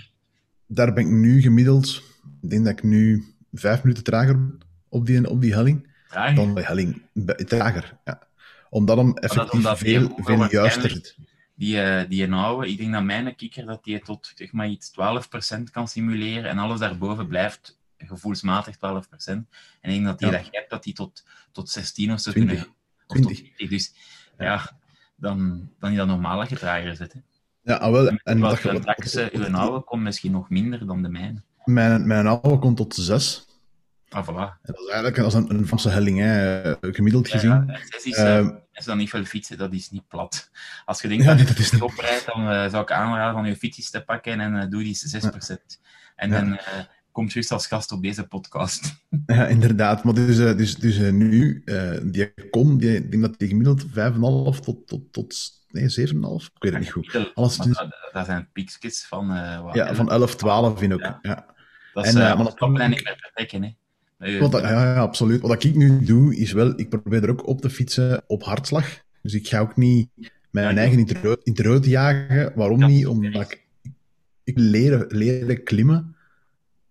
daar 0.67 0.93
ben 0.93 1.05
ik 1.05 1.11
nu 1.11 1.41
gemiddeld... 1.41 2.03
Ik 2.41 2.49
denk 2.49 2.65
dat 2.65 2.73
ik 2.73 2.83
nu 2.83 3.23
vijf 3.51 3.83
minuten 3.83 4.03
trager 4.03 4.57
op 4.89 5.05
die, 5.05 5.29
op 5.29 5.41
die 5.41 5.53
helling. 5.53 5.87
Trager? 6.09 6.35
Dan 6.35 6.53
bij 6.53 6.63
helling. 6.63 7.01
Trager, 7.45 7.97
ja. 8.05 8.21
Omdat 8.69 8.97
hem 8.97 9.13
effectief 9.13 9.51
omdat 9.51 9.77
veel, 9.77 10.11
veel 10.21 10.49
juister 10.51 10.89
zit 10.89 11.26
die, 11.57 11.75
uh, 11.75 12.01
die 12.09 12.33
oude, 12.33 12.69
ik 12.69 12.77
denk 12.77 12.93
dat 12.93 13.03
mijn 13.03 13.35
kikker 13.35 13.65
dat 13.65 13.83
die 13.83 13.99
tot 13.99 14.31
zeg 14.35 14.51
maar, 14.51 14.67
iets 14.67 14.91
12% 14.91 15.63
kan 15.71 15.87
simuleren 15.87 16.49
en 16.49 16.57
alles 16.57 16.79
daarboven 16.79 17.27
blijft 17.27 17.77
gevoelsmatig 17.97 18.75
12%. 18.75 18.79
En 19.25 19.45
ik 19.81 19.89
denk 19.89 20.05
dat 20.05 20.19
die 20.19 20.27
ja. 20.27 20.37
dat 20.37 20.47
hebt, 20.51 20.69
dat 20.69 20.83
die 20.83 20.93
tot, 20.93 21.25
tot 21.51 21.69
16 21.69 22.11
of 22.11 22.19
zo 22.19 22.31
20. 22.31 22.55
kunnen. 22.55 22.75
Of 23.07 23.17
20. 23.17 23.37
Tot 23.37 23.55
20. 23.55 23.69
Dus 23.69 23.93
ja, 24.37 24.71
dan, 25.15 25.69
dan 25.79 25.91
is 25.91 25.97
dat 25.97 26.59
trager 26.59 26.95
zit. 26.95 27.13
Hè. 27.13 27.19
Ja, 27.61 27.75
ah, 27.75 27.91
wel. 27.91 28.07
En, 28.07 28.19
en 28.23 28.39
dat 28.39 28.61
je 28.61 28.77
straks, 28.81 29.15
uw 29.31 29.55
oude 29.55 29.83
komt 29.83 30.01
misschien 30.01 30.31
nog 30.31 30.49
minder 30.49 30.87
dan 30.87 31.01
de 31.01 31.09
mijne. 31.09 31.41
Mijn, 31.63 32.07
mijn 32.07 32.27
oude 32.27 32.59
komt 32.59 32.77
tot 32.77 32.95
6. 32.95 33.45
Ah, 34.09 34.27
voilà. 34.27 34.61
En 34.61 34.73
dat 34.73 34.79
is 34.79 34.85
eigenlijk 34.85 35.15
dat 35.15 35.25
is 35.25 35.33
een, 35.33 35.49
een 35.49 35.67
vaste 35.67 35.89
helling, 35.89 36.17
hè, 36.19 36.61
gemiddeld 36.81 37.27
gezien. 37.27 37.49
Ja, 37.49 37.63
ja. 37.67 37.79
Is, 38.03 38.17
uh, 38.17 38.49
is 38.77 38.85
dan 38.85 38.97
niet 38.97 39.09
veel 39.09 39.25
fietsen, 39.25 39.57
dat 39.57 39.73
is 39.73 39.89
niet 39.89 40.07
plat. 40.07 40.49
Als 40.85 41.01
je 41.01 41.07
denkt 41.07 41.23
ja, 41.23 41.35
dat, 41.35 41.47
dat 41.47 41.69
je 41.69 41.83
oprijdt, 41.83 42.25
dan 42.25 42.41
uh, 42.41 42.69
zou 42.69 42.83
ik 42.83 42.91
aanraden 42.91 43.33
van 43.33 43.45
je 43.47 43.55
fietsjes 43.55 43.89
te 43.89 44.01
pakken 44.01 44.39
en 44.39 44.55
uh, 44.55 44.69
doe 44.69 44.83
die 44.83 44.97
6%. 44.97 45.55
En 46.15 46.29
dan 46.29 46.59
komt 47.11 47.33
juist 47.33 47.51
als 47.51 47.67
gast 47.67 47.91
op 47.91 48.01
deze 48.01 48.27
podcast. 48.27 48.95
Ja, 49.25 49.47
inderdaad. 49.47 50.03
Maar 50.03 50.13
dus, 50.13 50.37
dus, 50.37 50.75
dus 50.75 50.97
nu, 50.97 51.63
die 52.03 52.49
kom, 52.49 52.77
die, 52.77 52.95
ik 52.95 53.11
denk 53.11 53.23
dat 53.23 53.39
die 53.39 53.47
gemiddeld 53.47 53.85
5,5 53.85 53.93
tot, 54.59 54.87
tot, 54.87 55.13
tot 55.13 55.35
nee, 55.69 55.83
7,5? 55.83 55.89
Ik 55.89 56.63
weet 56.63 56.71
het 56.71 56.79
niet 56.79 56.91
goed. 56.91 57.31
Alles, 57.33 57.57
dus... 57.57 57.77
dat, 57.77 58.09
dat, 58.11 58.25
zijn 58.25 58.49
piekjes 58.51 59.05
van... 59.05 59.27
ja, 59.73 59.95
van 59.95 60.11
11, 60.11 60.35
12 60.35 60.79
vind 60.79 60.93
ik 60.93 61.05
ook. 61.05 61.19
Ja. 61.21 61.45
Dat 61.93 62.05
is, 62.05 62.13
en, 62.13 62.19
maar 62.19 62.43
dat 62.43 62.53
kan 62.53 62.71
niet 62.71 63.03
meer 63.03 63.17
vertrekken, 63.17 63.63
hè. 63.63 63.75
Wat, 64.17 64.51
ja, 64.51 64.69
ja, 64.69 64.99
absoluut. 64.99 65.41
Wat 65.41 65.63
ik 65.63 65.75
nu 65.75 66.03
doe, 66.03 66.35
is 66.35 66.51
wel, 66.51 66.79
ik 66.79 66.89
probeer 66.89 67.23
er 67.23 67.29
ook 67.29 67.47
op 67.47 67.61
te 67.61 67.69
fietsen 67.69 68.23
op 68.27 68.43
hartslag. 68.43 69.01
Dus 69.21 69.33
ik 69.33 69.47
ga 69.47 69.59
ook 69.59 69.75
niet 69.75 70.09
mijn 70.51 70.75
ja, 70.75 70.81
eigen 70.81 71.39
in 71.43 71.55
rood 71.55 71.85
jagen. 71.85 72.51
Waarom 72.55 72.85
niet? 72.85 73.07
Omdat 73.07 73.51
ik, 73.51 73.65
ik 74.43 74.57
leren, 74.57 75.05
leren 75.09 75.63
klimmen. 75.63 76.15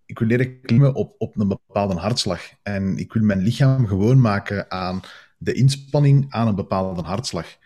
Ik 0.05 0.19
wil 0.19 0.27
leren 0.27 0.61
klimmen 0.61 0.93
op, 0.93 1.15
op 1.17 1.39
een 1.39 1.47
bepaalde 1.47 1.95
hartslag. 1.95 2.41
En 2.63 2.97
ik 2.97 3.13
wil 3.13 3.23
mijn 3.23 3.41
lichaam 3.41 3.87
gewoon 3.87 4.21
maken 4.21 4.71
aan 4.71 5.01
de 5.37 5.53
inspanning 5.53 6.25
aan 6.29 6.47
een 6.47 6.55
bepaalde 6.55 7.01
hartslag. 7.01 7.57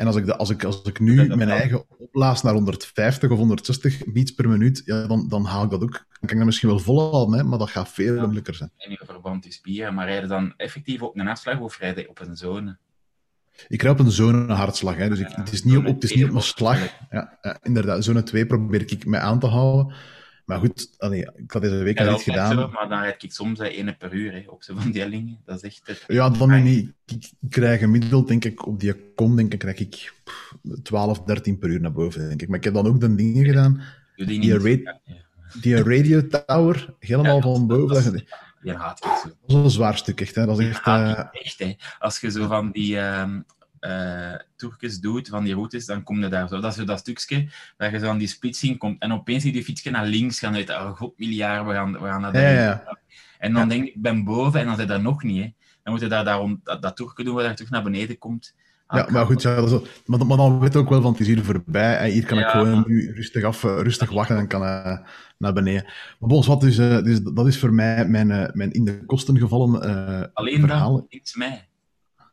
En 0.00 0.06
als 0.06 0.16
ik, 0.16 0.26
de, 0.26 0.36
als 0.36 0.50
ik, 0.50 0.64
als 0.64 0.82
ik 0.82 1.00
nu 1.00 1.36
mijn 1.36 1.50
eigen 1.50 1.84
opblaas 1.98 2.42
naar 2.42 2.52
150 2.52 3.30
of 3.30 3.38
160 3.38 4.02
beats 4.12 4.30
per 4.30 4.48
minuut, 4.48 4.82
ja, 4.84 5.06
dan, 5.06 5.28
dan 5.28 5.44
haal 5.44 5.64
ik 5.64 5.70
dat 5.70 5.82
ook. 5.82 5.92
Dan 5.92 6.04
kan 6.20 6.30
ik 6.30 6.36
dat 6.36 6.44
misschien 6.44 6.68
wel 6.68 6.78
volhouden, 6.78 7.38
hè, 7.38 7.44
maar 7.44 7.58
dat 7.58 7.70
gaat 7.70 7.88
veel 7.88 8.14
ja, 8.14 8.20
moeilijker 8.22 8.54
zijn. 8.54 8.70
En 8.76 8.90
je 8.90 9.00
verband 9.04 9.46
is 9.46 9.54
spieren, 9.54 9.94
maar 9.94 10.06
rijden 10.06 10.28
dan 10.28 10.54
effectief 10.56 11.02
op 11.02 11.18
een 11.18 11.26
hartslag 11.26 11.60
of 11.60 11.78
rijden 11.78 12.08
op 12.08 12.20
een 12.20 12.36
zone? 12.36 12.78
Ik 13.68 13.82
rijd 13.82 14.00
op 14.00 14.06
een 14.06 14.12
zone 14.12 14.52
hartslag, 14.52 14.96
hè, 14.96 15.08
dus 15.08 15.18
ik, 15.18 15.28
het 15.30 15.52
is 15.52 15.64
niet 15.64 15.76
op, 15.76 15.84
het 15.84 16.04
is 16.04 16.14
niet 16.14 16.24
op 16.24 16.30
mijn 16.30 16.42
slag. 16.42 16.78
Ja, 17.10 17.38
inderdaad, 17.62 18.04
zone 18.04 18.22
2 18.22 18.46
probeer 18.46 18.92
ik 18.92 19.06
mij 19.06 19.20
aan 19.20 19.38
te 19.38 19.46
houden. 19.46 19.94
Maar 20.50 20.58
goed, 20.58 20.94
allee, 20.98 21.28
ik 21.34 21.50
had 21.50 21.62
deze 21.62 21.74
week 21.74 22.00
al 22.00 22.12
niet 22.12 22.22
gedaan. 22.22 22.56
Maar 22.56 22.88
dan 22.88 23.00
rijd 23.00 23.22
ik 23.22 23.32
soms 23.32 23.58
één 23.58 23.96
per 23.96 24.12
uur 24.12 24.32
hè, 24.32 24.42
op 24.46 24.62
zo'n 24.62 24.80
van 24.80 24.90
die 24.90 25.08
dingen. 25.08 25.38
Dat 25.44 25.56
is 25.56 25.62
echt... 25.62 25.80
Het... 25.84 26.04
Ja, 26.06 26.30
dan 26.30 26.62
niet. 26.62 26.92
Ik 27.06 27.30
krijg 27.50 27.80
gemiddeld, 27.80 28.28
denk 28.28 28.44
ik, 28.44 28.66
op 28.66 28.80
die 28.80 28.94
kom, 29.14 29.36
denk 29.36 29.52
ik, 29.52 29.58
krijg 29.58 29.78
ik 29.78 30.12
12, 30.82 31.22
13 31.22 31.58
per 31.58 31.68
uur 31.68 31.80
naar 31.80 31.92
boven, 31.92 32.28
denk 32.28 32.42
ik. 32.42 32.48
Maar 32.48 32.58
ik 32.58 32.64
heb 32.64 32.74
dan 32.74 32.86
ook 32.86 33.00
de 33.00 33.14
dingen 33.14 33.44
gedaan. 33.44 33.82
Die, 34.16 34.40
die, 34.40 34.58
ra 34.58 35.00
die 35.60 35.82
radio 35.82 36.26
tower, 36.26 36.94
helemaal 36.98 37.36
ja, 37.36 37.42
van 37.42 37.66
boven. 37.66 37.94
Dat, 37.94 38.14
ik 38.14 38.28
zo. 39.22 39.28
Dat 39.28 39.36
is 39.46 39.54
een 39.54 39.70
zwaar 39.70 39.96
stuk, 39.96 40.20
echt. 40.20 40.34
Hè. 40.34 40.46
Dat 40.46 40.60
is 40.60 40.68
echt, 40.68 40.86
uh... 40.86 41.24
echt 41.32 41.58
hè. 41.58 41.74
Als 41.98 42.20
je 42.20 42.30
zo 42.30 42.46
van 42.46 42.70
die... 42.70 42.94
Uh, 42.94 43.34
uh, 43.80 44.34
toertjes 44.56 45.00
doet, 45.00 45.28
van 45.28 45.44
die 45.44 45.54
routes, 45.54 45.86
dan 45.86 46.02
kom 46.02 46.20
je 46.20 46.28
daar 46.28 46.48
zo. 46.48 46.60
Dat 46.60 46.70
is 46.70 46.78
zo 46.78 46.84
dat 46.84 46.98
stukje 46.98 47.48
waar 47.76 47.92
je 47.92 47.98
zo 47.98 48.08
aan 48.08 48.18
die 48.18 48.28
splitsing 48.28 48.78
komt. 48.78 49.02
En 49.02 49.12
opeens 49.12 49.42
zie 49.42 49.50
je 49.50 49.56
die 49.56 49.66
fietsje 49.66 49.90
naar 49.90 50.06
links 50.06 50.38
gaan 50.38 50.54
uit. 50.54 50.70
Oh 50.70 50.96
god, 50.96 51.18
miljard, 51.18 51.66
we 51.66 51.72
gaan, 51.72 51.92
we 51.92 51.98
gaan 51.98 52.20
naar 52.20 52.32
daar. 52.32 52.52
Ja, 52.52 52.62
ja. 52.62 52.98
En 53.38 53.52
dan 53.52 53.68
denk 53.68 53.86
ik, 53.86 53.94
ik 53.94 54.02
ben 54.02 54.24
boven 54.24 54.60
en 54.60 54.66
dan 54.66 54.76
zit 54.76 54.88
dat 54.88 55.02
nog 55.02 55.22
niet. 55.22 55.42
Hè. 55.42 55.52
Dan 55.82 55.92
moet 55.92 56.02
je 56.02 56.08
daar 56.08 56.24
daarom, 56.24 56.60
dat, 56.64 56.82
dat 56.82 56.96
toertje 56.96 57.24
doen 57.24 57.34
waar 57.34 57.48
je 57.48 57.54
terug 57.54 57.70
naar 57.70 57.82
beneden 57.82 58.18
komt. 58.18 58.54
Ah, 58.86 58.98
ja, 58.98 59.12
maar 59.12 59.26
goed, 59.26 59.42
ja, 59.42 59.54
dat 59.54 59.82
is, 59.82 59.88
maar, 60.06 60.26
maar, 60.26 60.36
dan 60.36 60.58
weet 60.58 60.72
je 60.72 60.78
ook 60.78 60.88
wel 60.88 61.02
van 61.02 61.12
het 61.12 61.20
is 61.20 61.26
hier 61.26 61.44
voorbij. 61.44 61.96
En 61.96 62.10
hier 62.10 62.26
kan 62.26 62.38
ik 62.38 62.46
gewoon 62.46 62.84
nu 62.86 63.12
rustig, 63.14 63.44
af, 63.44 63.62
rustig 63.62 64.10
wachten 64.10 64.36
en 64.36 64.46
kan 64.46 64.62
uh, 64.62 64.98
naar 65.38 65.52
beneden. 65.52 65.84
Maar 66.18 66.28
bos, 66.28 66.46
wat 66.46 66.64
uh, 66.64 67.02
dus, 67.02 67.20
dat 67.20 67.46
is 67.46 67.58
voor 67.58 67.72
mij 67.72 68.08
mijn, 68.08 68.30
uh, 68.30 68.46
mijn 68.52 68.72
in 68.72 68.84
de 68.84 69.04
kosten 69.06 69.38
gevallen 69.38 70.34
Alleen 70.34 70.60
verhaal. 70.60 70.92
dat, 70.92 71.06
iets 71.08 71.36
mij. 71.36 71.68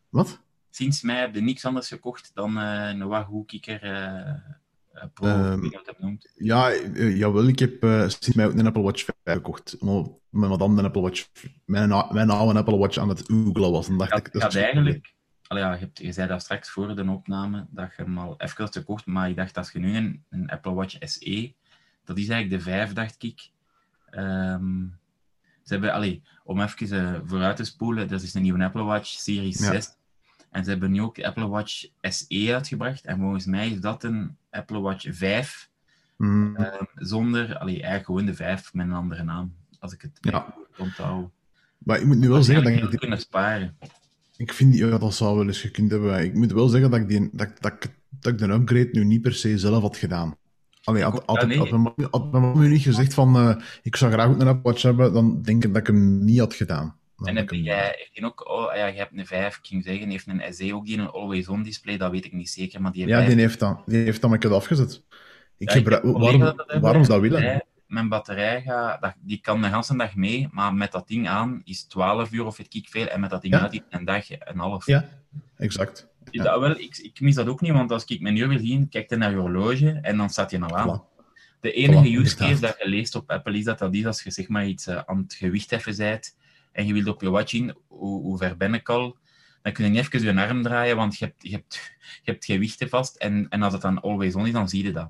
Wat? 0.10 0.40
Sinds 0.78 1.02
mij 1.02 1.20
heb 1.20 1.36
je 1.36 1.42
niks 1.42 1.66
anders 1.66 1.88
gekocht 1.88 2.32
dan 2.34 2.58
uh, 2.58 2.88
een 2.88 3.08
Wahoo 3.08 3.44
Kikker 3.44 3.84
uh, 3.84 5.04
Pro, 5.14 5.28
um, 5.28 5.54
ik 5.54 5.62
niet 5.62 5.86
wat 5.86 6.00
noemt. 6.00 6.32
Ja, 6.36 6.74
uh, 6.74 7.18
jawel, 7.18 7.48
ik 7.48 7.60
heb 7.60 7.84
uh, 7.84 8.00
sinds 8.00 8.34
mij 8.34 8.46
ook 8.46 8.54
een 8.54 8.66
Apple 8.66 8.82
Watch 8.82 9.06
5 9.24 9.38
gekocht. 9.38 9.78
Maar 10.30 10.58
dan 10.58 10.78
een 10.78 10.86
Apple 10.86 11.02
Watch, 11.02 11.28
mijn, 11.66 11.90
mijn 12.12 12.30
oude 12.30 12.60
Apple 12.60 12.78
Watch 12.78 12.98
aan 12.98 13.10
het 13.10 13.24
googlen 13.26 13.72
was. 13.72 13.88
En 13.88 13.98
dacht 13.98 14.12
ja, 14.12 14.18
ik, 14.18 14.32
dat 14.32 14.56
eigenlijk... 14.56 15.16
Allee, 15.48 15.64
ja, 15.64 15.74
je, 15.74 15.80
hebt, 15.80 15.98
je 15.98 16.12
zei 16.12 16.28
dat 16.28 16.42
straks 16.42 16.70
voor 16.70 16.96
de 16.96 17.10
opname, 17.10 17.68
dat 17.70 17.94
je 17.98 18.04
hem 18.04 18.18
al 18.18 18.36
even 18.38 18.64
had 18.64 18.76
gekocht, 18.76 19.06
maar 19.06 19.30
ik 19.30 19.36
dacht, 19.36 19.58
als 19.58 19.72
je 19.72 19.80
nu 19.80 19.96
een, 19.96 20.24
een 20.30 20.50
Apple 20.50 20.74
Watch 20.74 20.96
SE, 21.00 21.54
dat 22.04 22.18
is 22.18 22.30
eigenlijk 22.30 22.64
de 22.64 22.70
5, 22.72 22.94
dacht 22.94 23.24
ik. 23.24 23.50
Um, 24.12 25.00
ze 25.64 25.74
hebben, 25.74 25.94
allee, 25.94 26.24
om 26.44 26.62
even 26.62 27.28
vooruit 27.28 27.56
te 27.56 27.64
spoelen, 27.64 28.08
dat 28.08 28.22
is 28.22 28.34
een 28.34 28.42
nieuwe 28.42 28.64
Apple 28.64 28.84
Watch 28.84 29.08
Series 29.08 29.60
ja. 29.60 29.72
6 29.72 29.97
en 30.52 30.64
ze 30.64 30.70
hebben 30.70 30.92
nu 30.92 31.02
ook 31.02 31.16
de 31.16 31.28
Apple 31.28 31.48
Watch 31.48 31.86
SE 32.02 32.54
uitgebracht. 32.54 33.06
En 33.06 33.20
volgens 33.20 33.46
mij 33.46 33.70
is 33.70 33.80
dat 33.80 34.04
een 34.04 34.38
Apple 34.50 34.80
Watch 34.80 35.06
5. 35.10 35.70
Mm. 36.18 36.56
Uh, 36.60 36.68
zonder, 36.96 37.58
allee, 37.58 37.74
eigenlijk 37.74 38.06
gewoon 38.06 38.26
de 38.26 38.34
5 38.34 38.74
met 38.74 38.86
een 38.86 38.94
andere 38.94 39.24
naam. 39.24 39.54
Als 39.80 39.94
ik 39.94 40.02
het 40.02 40.18
ja. 40.22 40.56
onthoud. 40.78 41.30
Maar 41.78 42.00
ik 42.00 42.06
moet 42.06 42.18
nu 42.18 42.30
wel 42.30 42.44
zeggen 42.44 42.82
dat 42.82 42.94
ik... 42.94 43.00
kunnen 43.00 43.20
sparen. 43.20 43.78
Ik 44.38 44.54
vind, 44.54 44.76
ja, 44.76 44.98
dat 44.98 45.14
zou 45.14 45.38
wel 45.38 45.48
eens 45.48 45.62
gekund 45.62 45.92
hebben. 45.92 46.24
Ik 46.24 46.34
moet 46.34 46.52
wel 46.52 46.68
zeggen 46.68 46.92
dat 46.92 47.00
ik, 47.00 47.08
die, 47.08 47.30
dat, 47.32 47.50
dat, 47.60 47.90
dat 48.10 48.34
ik 48.34 48.38
de 48.38 48.48
upgrade 48.48 48.90
nu 48.92 49.04
niet 49.04 49.22
per 49.22 49.34
se 49.34 49.58
zelf 49.58 49.82
had 49.82 49.98
gedaan. 49.98 50.36
Allee, 50.84 51.04
had, 51.04 51.14
had, 51.14 51.26
had, 51.26 51.56
had, 51.56 51.70
mijn, 51.70 52.08
had 52.12 52.32
mijn 52.32 52.44
mama 52.44 52.60
nu 52.60 52.68
niet 52.68 52.82
gezegd 52.82 53.14
van 53.14 53.36
uh, 53.36 53.56
ik 53.82 53.96
zou 53.96 54.12
graag 54.12 54.28
ook 54.28 54.40
een 54.40 54.48
Apple 54.48 54.72
Watch 54.72 54.82
hebben, 54.82 55.14
dan 55.14 55.42
denk 55.42 55.64
ik 55.64 55.74
dat 55.74 55.82
ik 55.82 55.88
hem 55.88 56.24
niet 56.26 56.40
had 56.40 56.54
gedaan. 56.54 56.97
En 57.26 57.36
heb 57.36 57.50
jij 57.50 58.10
heeft 58.12 58.26
ook, 58.26 58.50
oh, 58.50 58.76
ja, 58.76 58.86
je 58.86 58.98
hebt 58.98 59.18
een 59.18 59.26
5, 59.26 59.58
ik 59.58 59.66
ging 59.66 59.84
zeggen, 59.84 60.10
heeft 60.10 60.28
een 60.28 60.54
SE 60.54 60.76
ook 60.76 60.86
die 60.86 60.98
een 60.98 61.10
always-on 61.10 61.64
display, 61.64 61.98
dat 61.98 62.12
weet 62.12 62.26
ik 62.26 62.34
niet 62.34 62.50
zeker, 62.50 62.82
maar 62.82 62.92
die 62.92 63.04
heeft 63.04 63.14
Ja, 63.14 63.28
die 63.28 63.36
heeft 63.36 63.60
dan, 63.60 63.82
die 63.86 64.04
heeft 64.04 64.22
dan 64.22 64.34
een 64.34 64.52
afgezet. 64.52 65.04
Ik 65.58 65.70
ja, 65.70 65.76
gebruik, 65.76 66.04
ik 66.04 66.18
waarom, 66.18 66.40
dat 66.40 66.78
waarom 66.82 67.04
ze 67.04 67.10
dat 67.10 67.22
willen? 67.22 67.66
Mijn 67.88 68.10
batterij 68.10 68.62
gaat, 68.62 69.02
dat, 69.02 69.14
die 69.20 69.42
kan 69.42 69.62
de 69.62 69.68
hele 69.68 69.98
dag 69.98 70.16
mee, 70.16 70.48
maar 70.52 70.74
met 70.74 70.92
dat 70.92 71.08
ding 71.08 71.28
aan 71.28 71.62
is 71.64 71.84
12 71.84 72.32
uur 72.32 72.46
of 72.46 72.58
het 72.58 72.74
ik 72.74 72.88
veel, 72.90 73.08
en 73.08 73.20
met 73.20 73.30
dat 73.30 73.42
ding 73.42 73.54
ja. 73.54 73.62
uit 73.62 73.74
is 73.74 73.82
een 73.90 74.06
dag, 74.06 74.26
een 74.30 74.60
half. 74.60 74.86
Ja, 74.86 75.10
exact. 75.58 76.08
Ja. 76.32 76.44
Dat 76.44 76.60
wel, 76.60 76.80
ik, 76.80 76.98
ik 76.98 77.20
mis 77.20 77.36
dat 77.36 77.48
ook 77.48 77.62
niet, 77.62 77.72
want 77.72 77.92
als 77.92 78.06
ik 78.06 78.22
mijn 78.22 78.36
uur 78.36 78.48
wil 78.48 78.60
zien, 78.60 78.90
kijk 78.90 79.10
je 79.10 79.16
naar 79.16 79.32
je 79.32 79.38
horloge 79.38 80.00
en 80.02 80.18
dan 80.18 80.30
staat 80.30 80.52
je 80.52 80.58
nou 80.58 80.74
aan. 80.76 81.00
Voilà. 81.00 81.16
De 81.60 81.72
enige 81.72 82.10
voilà, 82.10 82.22
use 82.22 82.36
case 82.36 82.62
dat 82.62 82.76
je 82.80 82.90
leest 82.90 83.16
op 83.16 83.30
Apple 83.30 83.58
is 83.58 83.64
dat 83.64 83.80
dat 83.80 83.94
is 83.94 84.06
als 84.06 84.24
je 84.24 84.32
zeg 84.32 84.48
maar 84.48 84.68
iets 84.68 84.88
uh, 84.88 85.02
aan 85.06 85.18
het 85.18 85.34
gewicht 85.34 85.70
heffen 85.70 85.98
bent 85.98 86.36
en 86.78 86.86
je 86.86 86.94
wilt 86.94 87.08
op 87.08 87.22
je 87.22 87.30
watch 87.30 87.50
zien 87.50 87.76
hoe, 87.88 88.22
hoe 88.22 88.38
ver 88.38 88.58
ben 88.58 88.74
ik 88.74 88.90
al, 88.90 89.18
dan 89.62 89.74
kun 89.74 89.86
je 89.86 89.90
niet 89.90 90.14
even 90.14 90.36
je 90.36 90.42
arm 90.42 90.64
draaien, 90.64 90.96
want 90.96 91.18
je 91.18 91.26
hebt, 91.26 91.42
je 91.42 91.52
hebt, 91.52 91.92
je 92.24 92.32
hebt 92.32 92.46
gewichten 92.46 92.90
vast. 92.90 93.16
En, 93.16 93.46
en 93.50 93.62
als 93.62 93.74
het 93.74 93.82
dan 93.82 94.02
always 94.02 94.36
on 94.36 94.46
is, 94.46 94.52
dan 94.52 94.70
zie 94.70 94.84
je 94.84 94.92
dat. 94.92 95.10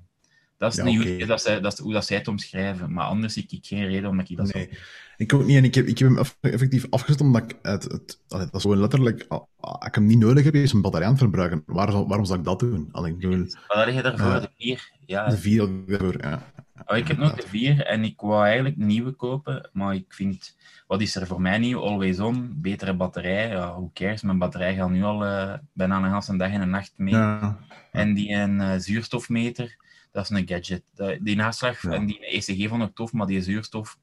Dat 0.58 0.72
is, 0.72 0.84
ja, 0.84 1.00
okay. 1.00 1.26
dat, 1.26 1.42
zij, 1.42 1.62
dat 1.62 1.74
is 1.74 1.80
hoe 1.80 1.94
dat 1.94 2.06
zij 2.06 2.18
het 2.18 2.28
omschrijven. 2.28 2.94
Maar 2.94 3.06
anders 3.06 3.34
zie 3.34 3.46
ik 3.50 3.66
geen 3.66 3.86
reden 3.86 4.10
om 4.10 4.20
ik 4.20 4.38
dat 4.38 4.54
nee, 4.54 4.70
zo... 4.72 4.78
Ik 5.18 5.34
ook 5.34 5.46
niet. 5.46 5.58
En 5.58 5.64
ik 5.64 5.76
heb, 5.76 5.86
ik 5.86 5.98
heb 5.98 6.10
hem 6.10 6.26
effectief 6.42 6.86
afgezet 6.90 7.22
omdat 7.22 7.44
ik 7.44 7.58
het... 7.62 7.84
het 7.84 8.20
dat 8.28 8.54
is 8.54 8.62
gewoon 8.62 8.80
letterlijk... 8.80 9.26
Als 9.60 9.88
ik 9.88 9.96
hem 9.96 10.06
niet 10.06 10.20
nodig 10.20 10.44
heb, 10.44 10.54
is 10.54 10.74
een 10.74 10.82
batterij 10.82 11.08
aan 11.08 11.14
het 11.14 11.22
verbruiken. 11.22 11.64
Waarom, 11.66 12.08
waarom 12.08 12.26
zou 12.26 12.40
ik 12.40 12.46
dat 12.46 12.60
doen? 12.60 12.90
Alleen, 12.92 13.14
ik 13.14 13.20
bedoel, 13.20 13.46
Wat 13.68 13.86
heb 13.86 13.94
je 13.94 14.02
daarvoor? 14.02 14.36
Uh, 14.36 14.42
de 14.42 14.50
4? 14.58 14.92
Ja. 15.06 15.30
De 15.30 15.38
4 15.38 15.70
daarvoor, 15.86 16.16
ja. 16.22 16.54
Oh, 16.86 16.98
ik 16.98 17.08
heb 17.08 17.18
nog 17.18 17.34
de 17.34 17.48
4 17.48 17.86
en 17.86 18.04
ik 18.04 18.22
wou 18.22 18.46
eigenlijk 18.46 18.78
nieuwe 18.78 19.12
kopen, 19.12 19.70
maar 19.74 19.96
ik 19.96 20.14
vind 20.14 20.56
wat 20.88 21.02
is 21.02 21.16
er 21.16 21.28
voor 21.28 21.42
mij 21.42 21.58
nieuw? 21.58 21.80
Always 21.80 22.20
on, 22.20 22.54
betere 22.56 22.94
batterij. 22.94 23.50
Ja, 23.50 23.72
who 23.72 23.92
cares? 23.94 24.22
Mijn 24.22 24.38
batterij 24.38 24.76
gaat 24.76 24.90
nu 24.90 25.04
al 25.04 25.26
uh, 25.26 25.54
bijna 25.74 25.98
een 25.98 26.04
hele 26.04 26.38
dag 26.38 26.52
en 26.52 26.62
een 26.62 26.70
nacht 26.70 26.94
mee. 26.96 27.14
Ja. 27.14 27.58
En 27.92 28.14
die 28.14 28.34
een 28.34 28.60
uh, 28.60 28.74
zuurstofmeter, 28.78 29.78
dat 30.12 30.24
is 30.24 30.30
een 30.30 30.48
gadget. 30.48 30.84
Die 31.22 31.36
naslag 31.36 31.82
ja. 31.82 31.90
en 31.90 32.06
die 32.06 32.26
ECG 32.26 32.70
vond 32.70 32.84
ik 32.84 32.96
tof, 32.96 33.14
maar 33.14 33.28
die 33.28 33.42
zuurstof... 33.42 33.98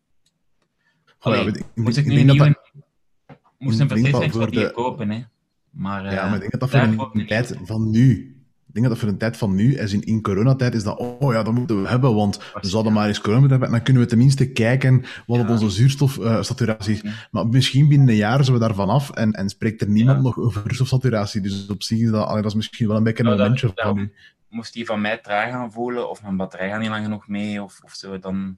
Allee, 1.18 1.40
oh, 1.40 1.46
ja, 1.46 1.54
ik, 1.54 1.64
moest 1.74 1.96
ik, 1.96 2.04
ik 2.04 2.12
nu 2.12 2.18
een 2.18 2.26
nieuwe... 2.26 2.58
Dat... 3.26 3.36
Moest 3.58 3.80
een 3.80 4.30
voor 4.30 4.50
die 4.50 4.70
kopen, 4.70 5.10
hè. 5.10 5.24
Maar, 5.70 6.12
ja, 6.12 6.24
maar 6.24 6.34
ik 6.34 6.40
denk 6.40 6.52
dat 6.52 6.60
dat 6.60 6.70
voor 6.70 7.10
een 7.12 7.26
tijd 7.26 7.58
van 7.62 7.90
nu 7.90 8.33
ik 8.74 8.80
denk 8.80 8.92
dat 8.92 9.02
voor 9.02 9.08
een 9.08 9.18
tijd 9.18 9.36
van 9.36 9.54
nu, 9.54 9.80
als 9.80 9.92
in, 9.92 10.02
in 10.02 10.22
coronatijd, 10.22 10.74
is 10.74 10.82
dat, 10.82 10.98
oh 10.98 11.32
ja, 11.32 11.42
dat 11.42 11.54
moeten 11.54 11.82
we 11.82 11.88
hebben, 11.88 12.14
want 12.14 12.38
we 12.60 12.68
zouden 12.68 12.92
maar 12.92 13.08
eens 13.08 13.20
corona 13.20 13.46
hebben, 13.46 13.66
en 13.66 13.74
dan 13.74 13.82
kunnen 13.82 14.02
we 14.02 14.08
tenminste 14.08 14.52
kijken 14.52 15.04
wat 15.26 15.40
op 15.40 15.48
onze 15.48 15.70
zuurstofsaturatie 15.70 16.94
is. 16.94 17.02
Maar 17.30 17.46
misschien 17.46 17.88
binnen 17.88 18.08
een 18.08 18.14
jaar 18.14 18.44
zijn 18.44 18.56
we 18.56 18.62
daarvan 18.62 18.88
af 18.88 19.10
en, 19.10 19.32
en 19.32 19.48
spreekt 19.48 19.80
er 19.80 19.88
niemand 19.88 20.22
nog 20.22 20.38
over 20.38 20.60
zuurstofsaturatie. 20.62 21.40
Dus 21.40 21.66
op 21.66 21.82
zich 21.82 21.98
is 21.98 22.10
dat, 22.10 22.26
allee, 22.26 22.42
dat 22.42 22.50
is 22.50 22.56
misschien 22.56 22.88
wel 22.88 22.96
een 22.96 23.02
beetje 23.02 23.24
een 23.24 23.30
momentje 23.30 23.72
dat, 23.74 23.84
van. 23.84 24.10
Moest 24.48 24.72
die 24.72 24.86
van 24.86 25.00
mij 25.00 25.18
traag 25.18 25.50
gaan 25.50 25.72
voelen, 25.72 26.10
of 26.10 26.22
mijn 26.22 26.36
batterij 26.36 26.68
gaat 26.68 26.80
niet 26.80 26.88
lang 26.88 27.04
genoeg 27.04 27.28
mee, 27.28 27.62
of, 27.62 27.80
of 27.84 27.92
zo, 27.92 28.18
dan, 28.18 28.56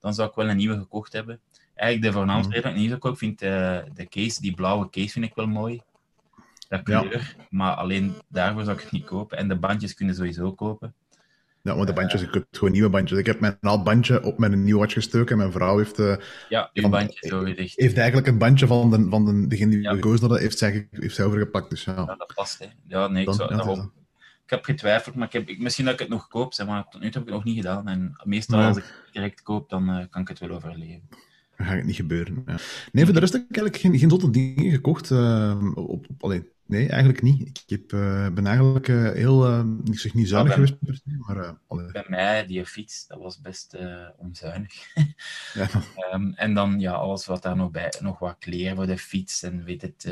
dan 0.00 0.14
zou 0.14 0.28
ik 0.28 0.34
wel 0.34 0.48
een 0.48 0.56
nieuwe 0.56 0.78
gekocht 0.78 1.12
hebben. 1.12 1.40
Eigenlijk 1.74 2.12
de 2.12 2.18
voornaamste 2.18 2.52
reden 2.52 2.64
dat 2.64 2.72
ik 2.72 2.84
niet 2.86 2.92
gekocht 2.92 3.18
vind, 3.18 3.42
uh, 3.42 3.48
de 3.94 4.08
case, 4.08 4.40
die 4.40 4.54
blauwe 4.54 4.90
case 4.90 5.08
vind 5.08 5.24
ik 5.24 5.34
wel 5.34 5.46
mooi 5.46 5.80
dat 6.68 6.82
kleur. 6.82 7.12
Ja. 7.12 7.44
Maar 7.50 7.74
alleen 7.74 8.14
daarvoor 8.28 8.64
zou 8.64 8.76
ik 8.76 8.82
het 8.82 8.92
niet 8.92 9.04
kopen. 9.04 9.38
En 9.38 9.48
de 9.48 9.56
bandjes 9.56 9.94
kunnen 9.94 10.14
sowieso 10.14 10.52
kopen. 10.52 10.94
Ja, 11.62 11.74
maar 11.74 11.86
de 11.86 11.92
bandjes, 11.92 12.22
ik 12.22 12.34
heb 12.34 12.46
gewoon 12.50 12.72
nieuwe 12.72 12.88
bandjes. 12.88 13.18
Ik 13.18 13.26
heb 13.26 13.40
mijn 13.40 13.56
oud 13.60 13.84
bandje 13.84 14.22
op 14.22 14.38
mijn 14.38 14.64
nieuwe 14.64 14.80
watch 14.80 14.92
gestoken 14.92 15.30
en 15.30 15.36
mijn 15.36 15.52
vrouw 15.52 15.78
heeft... 15.78 15.98
Uh, 15.98 16.16
ja, 16.48 16.70
uw 16.72 16.88
bandje 16.88 17.28
zo 17.28 17.40
gezegd. 17.40 17.72
Heeft 17.76 17.96
eigenlijk 17.96 18.26
een 18.26 18.38
bandje 18.38 18.66
van, 18.66 18.90
de, 18.90 19.06
van 19.10 19.24
de, 19.24 19.46
degene 19.46 19.70
die 19.70 19.80
ja. 19.80 19.92
gekozen 19.92 20.20
hadden, 20.20 20.40
heeft 20.40 20.58
zij, 20.58 20.88
heeft 20.90 21.14
zij 21.14 21.24
overgepakt. 21.24 21.70
Dus 21.70 21.84
ja. 21.84 21.94
ja 21.94 22.14
dat 22.14 22.32
past, 22.34 22.58
hè. 22.58 22.66
Ja, 22.86 23.06
nee, 23.06 23.26
ik, 23.26 23.32
zou, 23.34 23.48
daarom, 23.48 23.92
ik 24.44 24.50
heb 24.50 24.64
getwijfeld, 24.64 25.14
maar 25.14 25.26
ik 25.26 25.32
heb, 25.32 25.58
misschien 25.58 25.84
dat 25.84 25.94
ik 25.94 26.00
het 26.00 26.08
nog 26.08 26.28
koop, 26.28 26.54
zeg 26.54 26.66
maar 26.66 26.88
tot 26.88 27.00
nu 27.00 27.10
toe 27.10 27.20
heb 27.20 27.22
ik 27.22 27.34
het 27.34 27.34
nog 27.34 27.44
niet 27.44 27.56
gedaan. 27.56 27.88
En 27.88 28.20
meestal 28.24 28.62
als 28.62 28.76
ik 28.76 28.82
het 28.82 29.12
direct 29.12 29.42
koop, 29.42 29.68
dan 29.68 29.90
uh, 29.90 30.04
kan 30.10 30.22
ik 30.22 30.28
het 30.28 30.38
wel 30.38 30.50
overleven. 30.50 31.08
Dan 31.56 31.66
gaat 31.66 31.76
het 31.76 31.84
niet 31.84 31.96
gebeuren. 31.96 32.42
Ja. 32.46 32.56
Nee, 32.92 33.04
voor 33.04 33.14
de 33.14 33.20
rest 33.20 33.32
heb 33.32 33.42
ik 33.42 33.56
eigenlijk 33.56 33.76
geen, 33.76 33.98
geen 33.98 34.10
zotte 34.10 34.30
dingen 34.30 34.70
gekocht. 34.70 35.10
Uh, 35.10 35.60
op, 35.74 36.06
op, 36.08 36.24
alleen, 36.24 36.48
nee, 36.66 36.88
eigenlijk 36.88 37.22
niet. 37.22 37.48
Ik 37.48 37.62
heb, 37.66 37.92
uh, 37.92 38.28
ben 38.28 38.46
eigenlijk 38.46 38.88
uh, 38.88 39.12
heel, 39.12 39.60
ik 39.84 39.98
zeg 39.98 40.14
niet 40.14 40.28
zuinig 40.28 40.54
geweest, 40.54 40.74
maar... 41.26 41.56
bij 41.92 42.04
mij, 42.08 42.46
die 42.46 42.66
fiets, 42.66 43.06
dat 43.06 43.18
was 43.18 43.40
best 43.40 43.76
onzuinig. 44.16 44.74
ja. 45.54 45.68
um, 46.12 46.32
en 46.36 46.54
dan, 46.54 46.80
ja, 46.80 46.92
alles 46.92 47.26
wat 47.26 47.42
daar 47.42 47.56
nog 47.56 47.70
bij, 47.70 47.92
nog 48.00 48.18
wat 48.18 48.36
kleren 48.38 48.76
voor 48.76 48.86
de 48.86 48.98
fiets 48.98 49.42
en 49.42 49.64
weet 49.64 49.82
het, 49.82 50.04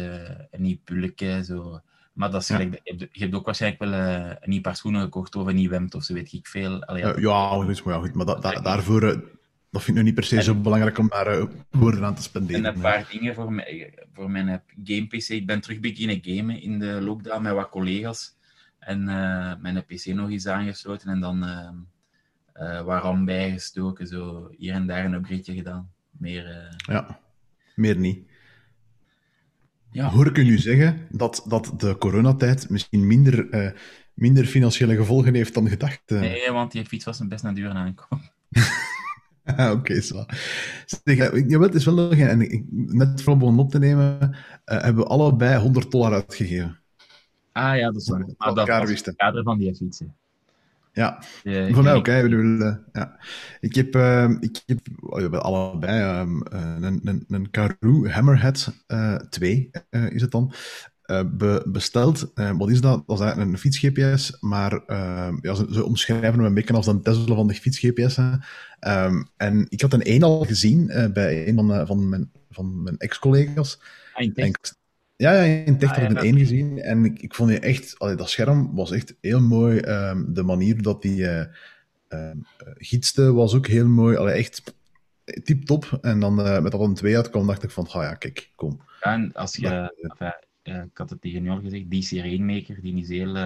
een 0.51 0.63
nieuw 0.63 0.79
pulletje, 0.85 1.45
zo... 1.45 1.81
Maar 2.13 2.31
dat 2.31 2.43
is 2.43 2.49
ja. 2.49 2.57
gelijk, 2.57 2.81
je, 2.85 3.09
hebt, 3.11 3.35
ook 3.35 3.45
waarschijnlijk 3.45 3.83
wel 3.83 3.93
een 3.93 4.37
nieuw 4.45 4.61
paar 4.61 4.77
schoenen 4.77 5.01
gekocht 5.01 5.37
of 5.37 5.47
een 5.47 5.55
nieuw 5.55 5.71
hemd 5.71 5.95
of 5.95 6.03
zo, 6.03 6.15
weet 6.15 6.33
ik 6.33 6.47
veel. 6.47 6.85
Allee, 6.85 7.03
ja, 7.03 7.19
ja, 7.19 7.49
goed, 7.49 7.85
maar, 7.85 7.95
ja, 7.95 8.01
goed, 8.01 8.15
maar 8.15 8.27
da, 8.27 8.35
da, 8.35 8.61
daarvoor 8.61 9.23
dat 9.75 9.83
vind 9.83 9.97
ik 9.97 10.03
nu 10.03 10.09
niet 10.09 10.19
per 10.19 10.25
se 10.25 10.43
zo 10.43 10.55
belangrijk 10.55 10.99
om 10.99 11.09
daar 11.09 11.39
uh, 11.39 11.45
woorden 11.71 12.05
aan 12.05 12.15
te 12.15 12.23
spenderen. 12.23 12.65
En 12.65 12.75
een 12.75 12.81
paar 12.81 13.09
dingen 13.11 13.35
voor, 13.35 13.53
mij, 13.53 13.95
voor 14.13 14.31
mijn 14.31 14.63
game-PC. 14.85 15.29
Ik 15.29 15.47
ben 15.47 15.61
terug 15.61 15.81
beginnen 15.81 16.19
gamen 16.23 16.63
in 16.63 16.79
de 16.79 17.01
lockdown 17.01 17.43
met 17.43 17.53
wat 17.53 17.69
collega's. 17.69 18.37
En 18.79 19.01
uh, 19.01 19.53
mijn 19.61 19.85
PC 19.87 20.07
nog 20.07 20.31
eens 20.31 20.47
aangesloten 20.47 21.09
en 21.09 21.21
dan 21.21 21.45
uh, 21.45 21.71
uh, 22.55 22.83
waarom 22.83 23.25
bijgestoken. 23.25 24.07
Zo 24.07 24.51
hier 24.57 24.73
en 24.73 24.87
daar 24.87 25.05
een 25.05 25.15
upgrade 25.15 25.55
gedaan. 25.55 25.91
Meer, 26.11 26.77
Ja, 26.87 27.21
meer 27.75 27.97
niet. 27.97 28.31
Ja. 29.91 30.09
Hoor 30.09 30.27
ik 30.27 30.39
u 30.39 30.45
nu 30.45 30.59
zeggen 30.59 31.07
dat, 31.11 31.45
dat 31.49 31.73
de 31.77 31.99
coronatijd 31.99 32.71
misschien 32.71 33.07
minder, 33.07 33.75
minder 34.15 34.45
financiële 34.45 34.97
gevolgen 34.97 35.35
heeft 35.35 35.55
dan 35.55 35.69
gedacht? 35.69 36.03
Nee, 36.07 36.51
want 36.51 36.73
die 36.73 36.85
fiets 36.85 37.05
was 37.05 37.21
een 37.21 37.29
best 37.29 37.43
naar 37.43 37.55
duur 37.55 37.71
aankomen. 37.71 38.33
Oké, 39.51 39.71
okay, 39.71 40.01
zo. 40.01 40.25
Jawel, 41.05 41.61
het 41.61 41.75
is 41.75 41.85
wel 41.85 41.95
nog, 41.95 42.15
en 42.15 42.41
ik, 42.41 42.65
net 42.71 43.23
voor 43.23 43.37
begonnen 43.37 43.65
op 43.65 43.71
te 43.71 43.79
nemen, 43.79 44.19
uh, 44.23 44.37
hebben 44.65 45.03
we 45.03 45.09
allebei 45.09 45.61
100 45.61 45.91
dollar 45.91 46.13
uitgegeven. 46.13 46.79
Ah 47.53 47.77
ja, 47.77 47.87
dat 47.87 48.01
is 48.01 48.09
waar. 48.09 48.27
Maar 48.37 48.55
dat 48.55 48.69
was 48.69 48.91
het 48.91 49.17
kader 49.17 49.43
van 49.43 49.59
die 49.59 49.75
fietsen. 49.75 50.15
Ja, 50.93 51.23
uh, 51.43 51.75
voor 51.75 51.83
mij 51.83 51.95
ook. 51.95 52.07
Hè, 52.07 52.23
bedoel, 52.23 52.61
uh, 52.61 52.75
ja. 52.93 53.19
Ik 53.61 53.75
heb, 53.75 53.97
uh, 53.97 54.31
ik 54.41 54.63
heb 54.67 54.79
oh, 55.01 55.31
we 55.31 55.41
allebei 55.41 56.21
um, 56.21 56.43
een, 56.45 57.01
een, 57.05 57.25
een 57.29 57.51
Karoo 57.51 58.07
Hammerhead 58.07 58.73
2, 59.31 59.71
is 59.91 60.23
het 60.23 60.31
dan. 60.31 60.53
Be, 61.07 61.63
besteld. 61.67 62.33
wat 62.35 62.71
is 62.71 62.81
dat? 62.81 63.03
Dat 63.07 63.17
is 63.17 63.23
eigenlijk 63.25 63.53
een 63.53 63.59
fiets-GPS, 63.59 64.37
maar 64.41 64.83
ja, 65.41 65.55
ze, 65.55 65.67
ze, 65.71 65.85
omschrijven 65.85 66.33
hem 66.33 66.45
een 66.45 66.55
beetje 66.55 66.75
als 66.75 66.87
een 66.87 67.03
Tesla 67.03 67.35
van 67.35 67.47
de 67.47 67.55
fiets-GPS. 67.55 68.19
Um, 68.87 69.29
en 69.37 69.67
ik 69.69 69.81
had 69.81 69.93
een 69.93 70.03
één 70.03 70.23
al 70.23 70.45
gezien 70.45 70.91
uh, 70.91 71.07
bij 71.13 71.49
een 71.49 71.55
van, 71.55 71.71
uh, 71.71 71.87
van 71.87 72.09
mijn, 72.09 72.31
van 72.51 72.83
mijn 72.83 72.97
ex-collega's. 72.99 73.81
Ah, 74.13 74.51
ja, 75.17 75.43
ja, 75.43 75.65
in 75.65 75.79
Tech 75.79 75.91
ah, 75.91 75.97
had 75.97 76.05
ik 76.05 76.11
een 76.11 76.25
één 76.25 76.39
gezien. 76.39 76.79
En 76.79 77.05
ik, 77.05 77.23
ik 77.23 77.35
vond 77.35 77.49
die 77.49 77.59
echt, 77.59 77.95
allee, 77.99 78.17
dat 78.17 78.31
scherm 78.31 78.75
was 78.75 78.91
echt 78.91 79.15
heel 79.21 79.41
mooi. 79.41 79.79
Um, 79.79 80.35
de 80.35 80.43
manier 80.43 80.83
dat 80.83 81.03
die 81.03 81.21
uh, 81.21 82.31
gietste 82.75 83.33
was 83.33 83.55
ook 83.55 83.67
heel 83.67 83.87
mooi. 83.87 84.17
Allee, 84.17 84.35
echt 84.35 84.75
tip 85.45 85.65
top. 85.65 85.99
En 86.01 86.21
dan 86.21 86.35
met 86.35 86.73
dat 86.73 86.81
een 86.81 86.95
twee 86.95 87.17
uitkwam, 87.17 87.47
dacht 87.47 87.63
ik 87.63 87.71
van, 87.71 87.87
ah 87.87 88.03
ja, 88.03 88.15
kijk, 88.15 88.51
kom. 88.55 88.81
Ja, 89.01 89.13
en 89.13 89.33
als 89.33 89.57
je, 89.57 89.95
ik 90.67 90.99
had 90.99 91.11
het 91.11 91.21
tegen 91.21 91.43
jou 91.43 91.61
gezegd, 91.61 91.91
DC 91.91 92.11
Rainmaker, 92.11 92.81
die 92.81 92.97
is 92.97 93.09
heel 93.09 93.37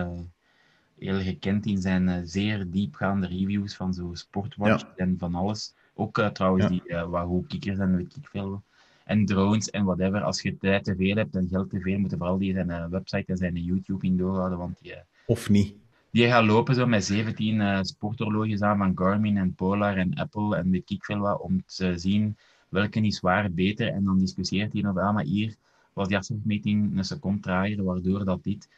heel 0.99 1.21
gekend 1.21 1.67
in 1.67 1.81
zijn 1.81 2.09
uh, 2.09 2.17
zeer 2.25 2.71
diepgaande 2.71 3.27
reviews 3.27 3.75
van 3.75 3.95
zo 3.95 4.11
sportwatch 4.13 4.83
ja. 4.83 4.93
en 4.97 5.17
van 5.19 5.35
alles. 5.35 5.75
Ook 5.95 6.19
uh, 6.19 6.27
trouwens 6.27 6.65
ja. 6.65 6.71
die 6.71 6.83
uh, 6.85 7.09
Wahoo 7.09 7.45
kikkers 7.49 7.79
en 7.79 7.97
weet 7.97 8.17
ik 8.17 8.29
veel. 8.29 8.63
En 9.05 9.27
drones 9.27 9.71
en 9.71 9.85
whatever. 9.85 10.23
Als 10.23 10.43
je 10.43 10.57
tijd 10.57 10.85
te 10.85 10.97
veel 10.97 11.17
hebt 11.17 11.35
en 11.35 11.49
geld 11.49 11.71
te 11.71 11.81
veel, 11.81 11.99
moeten 11.99 12.19
vooral 12.19 12.39
die 12.39 12.53
zijn 12.53 12.91
website 12.91 13.25
en 13.27 13.37
zijn 13.37 13.57
YouTube 13.57 14.07
in 14.07 14.17
doorhouden. 14.17 14.59
Want 14.59 14.79
die, 14.81 14.95
of 15.27 15.49
niet. 15.49 15.75
Die 16.11 16.27
gaan 16.27 16.47
lopen 16.47 16.75
zo 16.75 16.87
met 16.87 17.05
17 17.05 17.85
sporthorloges 17.85 18.61
aan 18.61 18.79
van 18.79 18.93
Garmin 18.95 19.37
en 19.37 19.55
Polar 19.55 19.97
en 19.97 20.15
Apple 20.15 20.57
en 20.57 20.71
weet 20.71 20.91
ik 20.91 21.05
veel 21.05 21.19
wat, 21.19 21.41
om 21.41 21.63
te 21.67 21.99
zien 21.99 22.37
welke 22.69 23.01
is 23.01 23.21
waar 23.21 23.53
beter. 23.53 23.89
En 23.89 24.05
dan 24.05 24.19
discussieert 24.19 24.73
hij 24.73 24.87
over, 24.87 25.03
ah, 25.03 25.15
maar 25.15 25.25
hier 25.25 25.55
was 25.99 26.09
die 26.09 26.17
afstandsmeting 26.17 26.99
een 26.99 27.05
seconde 27.05 27.41
trager, 27.41 27.85
waardoor 27.85 28.25
dat 28.25 28.45
dit. 28.45 28.69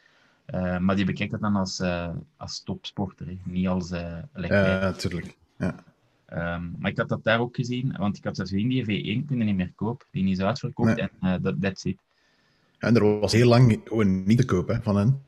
Uh, 0.53 0.77
maar 0.77 0.95
die 0.95 1.05
bekijkt 1.05 1.31
dat 1.31 1.41
dan 1.41 1.55
als, 1.55 1.79
uh, 1.79 2.09
als 2.37 2.63
topsporter, 2.63 3.25
hè? 3.25 3.37
niet 3.43 3.67
als 3.67 3.91
uh, 3.91 4.17
Ja, 4.33 4.79
natuurlijk. 4.79 5.37
Ja. 5.57 5.75
Um, 6.55 6.75
maar 6.79 6.91
ik 6.91 6.97
had 6.97 7.09
dat 7.09 7.23
daar 7.23 7.39
ook 7.39 7.55
gezien, 7.55 7.95
want 7.97 8.17
ik 8.17 8.23
had 8.23 8.35
zelfs 8.35 8.51
in 8.51 8.67
die 8.67 8.83
V1 8.83 9.25
kunnen 9.25 9.45
niet 9.45 9.55
meer 9.55 9.71
kopen. 9.75 10.05
Die 10.11 10.29
is 10.29 10.39
uitverkocht 10.39 10.95
nee. 10.95 11.09
en 11.19 11.41
dat 11.41 11.61
that's 11.61 11.83
it. 11.83 11.97
En 12.77 12.95
er 12.95 13.19
was 13.19 13.31
heel 13.31 13.47
lang 13.47 13.81
gewoon 13.83 14.23
niet 14.23 14.37
te 14.37 14.45
kopen 14.45 14.83
van 14.83 14.97
hen. 14.97 15.23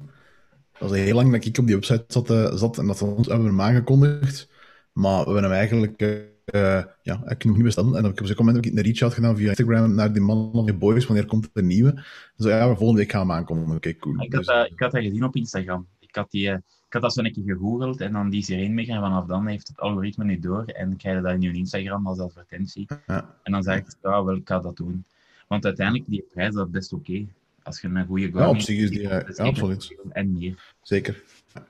Het 0.72 0.82
was 0.82 0.92
heel 0.92 1.16
lang 1.16 1.32
dat 1.32 1.46
ik 1.46 1.58
op 1.58 1.66
die 1.66 1.76
website 1.76 2.06
zat, 2.08 2.28
zat 2.60 2.78
en 2.78 2.88
dat 2.88 2.98
ze 2.98 3.06
ons 3.06 3.28
hebben 3.28 3.62
aangekondigd. 3.62 4.50
Maar 4.94 5.20
we 5.20 5.32
hebben 5.32 5.44
hem 5.44 5.52
eigenlijk 5.52 6.02
uh, 6.46 6.84
ja, 7.02 7.30
ik 7.30 7.44
nog 7.44 7.56
niet 7.56 7.64
bestellen. 7.64 7.96
En 7.96 8.06
op 8.06 8.20
een 8.20 8.36
moment 8.36 8.56
heb 8.56 8.66
ik 8.66 8.78
een 8.78 8.84
reach-out 8.84 9.14
gedaan 9.14 9.38
via 9.38 9.48
Instagram 9.48 9.96
naar 9.96 10.14
die 10.14 10.22
man 10.22 10.52
of 10.52 10.66
die 10.66 10.76
boys, 10.76 11.06
wanneer 11.06 11.26
komt 11.26 11.46
er 11.46 11.50
een 11.54 11.68
nieuwe? 11.68 12.04
Zo 12.38 12.50
ja, 12.50 12.70
we 12.70 12.76
volgende 12.76 13.02
week 13.02 13.12
gaan 13.12 13.28
we 13.28 13.34
aankomen. 13.34 13.76
Oké, 13.76 13.96
cool. 13.96 14.22
Ik 14.22 14.34
had, 14.34 14.46
dus, 14.46 14.46
dat, 14.46 14.72
ik 14.72 14.80
had 14.80 14.92
dat 14.92 15.02
gezien 15.02 15.24
op 15.24 15.36
Instagram. 15.36 15.88
Ik 16.00 16.16
had, 16.16 16.32
die, 16.32 16.50
ik 16.50 16.62
had 16.90 17.02
dat 17.02 17.14
zo 17.14 17.24
een 17.24 17.34
keer 17.34 17.44
gegoogeld 17.44 18.02
en 18.02 18.14
dan 18.14 18.30
die 18.30 18.44
sirene 18.44 18.74
mee 18.74 18.88
en 18.88 19.00
vanaf 19.00 19.26
dan 19.26 19.48
heeft 19.48 19.68
het 19.68 19.80
algoritme 19.80 20.24
nu 20.24 20.40
door 20.40 20.64
en 20.66 20.98
krijg 20.98 21.16
je 21.16 21.22
dat 21.22 21.34
in 21.34 21.42
je 21.42 21.54
Instagram 21.54 22.08
als 22.08 22.20
advertentie. 22.20 22.88
Ja. 23.08 23.36
En 23.44 23.52
dan 23.52 23.64
zeg 23.64 23.78
ik, 23.78 23.86
ja, 24.02 24.24
wel, 24.24 24.36
ik 24.36 24.48
ga 24.48 24.60
dat 24.60 24.76
doen. 24.76 25.06
Want 25.48 25.66
uiteindelijk, 25.66 26.10
die 26.10 26.26
prijs, 26.34 26.54
dat 26.54 26.66
is 26.66 26.72
best 26.72 26.94
oké. 26.94 27.12
Okay. 27.12 27.28
Als 27.64 27.82
je 27.82 27.88
een 27.88 28.06
goede 28.06 28.32
Ja, 28.34 28.50
op 28.50 28.60
zich 28.60 28.80
is 28.80 28.90
die, 28.90 29.02
ja, 29.02 29.26
absoluut. 29.36 29.96
En 30.10 30.32
meer. 30.32 30.74
Zeker. 30.82 31.24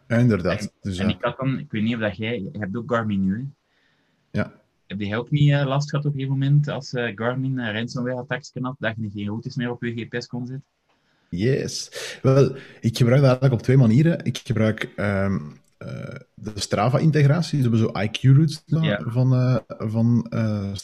Ja, 0.07 0.17
inderdaad. 0.17 0.59
En, 0.59 0.69
dus, 0.81 0.97
en 0.97 1.09
ik 1.09 1.17
had 1.21 1.37
dan, 1.37 1.59
ik 1.59 1.71
weet 1.71 1.83
niet 1.83 1.95
of 1.95 2.01
dat 2.01 2.17
jij, 2.17 2.41
je 2.41 2.59
hebt 2.59 2.75
ook 2.75 2.91
Garmin 2.91 3.25
nu, 3.25 3.37
hè? 3.37 3.43
Ja. 4.39 4.61
Heb 4.93 5.01
jij 5.01 5.17
ook 5.17 5.31
niet 5.31 5.49
uh, 5.49 5.65
last 5.65 5.89
gehad 5.89 6.05
op 6.05 6.13
een 6.13 6.19
gegeven 6.19 6.39
moment 6.39 6.67
als 6.67 6.93
uh, 6.93 7.11
Garmin 7.15 7.57
uh, 7.57 7.73
ransomware-attacks 7.73 8.51
had, 8.61 8.75
dat 8.79 8.93
je 8.97 9.09
geen 9.13 9.27
routes 9.27 9.55
meer 9.55 9.71
op 9.71 9.83
je 9.83 9.91
GPS 9.91 10.27
kon 10.27 10.45
zetten? 10.45 10.65
Yes. 11.29 11.89
Wel, 12.21 12.55
ik 12.79 12.97
gebruik 12.97 13.21
dat 13.21 13.29
eigenlijk 13.29 13.53
op 13.53 13.61
twee 13.61 13.77
manieren. 13.77 14.25
Ik 14.25 14.37
gebruik 14.43 14.89
um, 14.95 15.61
uh, 15.79 16.15
de 16.33 16.51
Strava-integratie. 16.55 17.61
Ze 17.61 17.61
hebben 17.61 17.79
zo 17.79 17.91
IQ-routes 18.01 18.61
ja. 18.65 19.01
van, 19.05 19.61
van, 19.67 20.27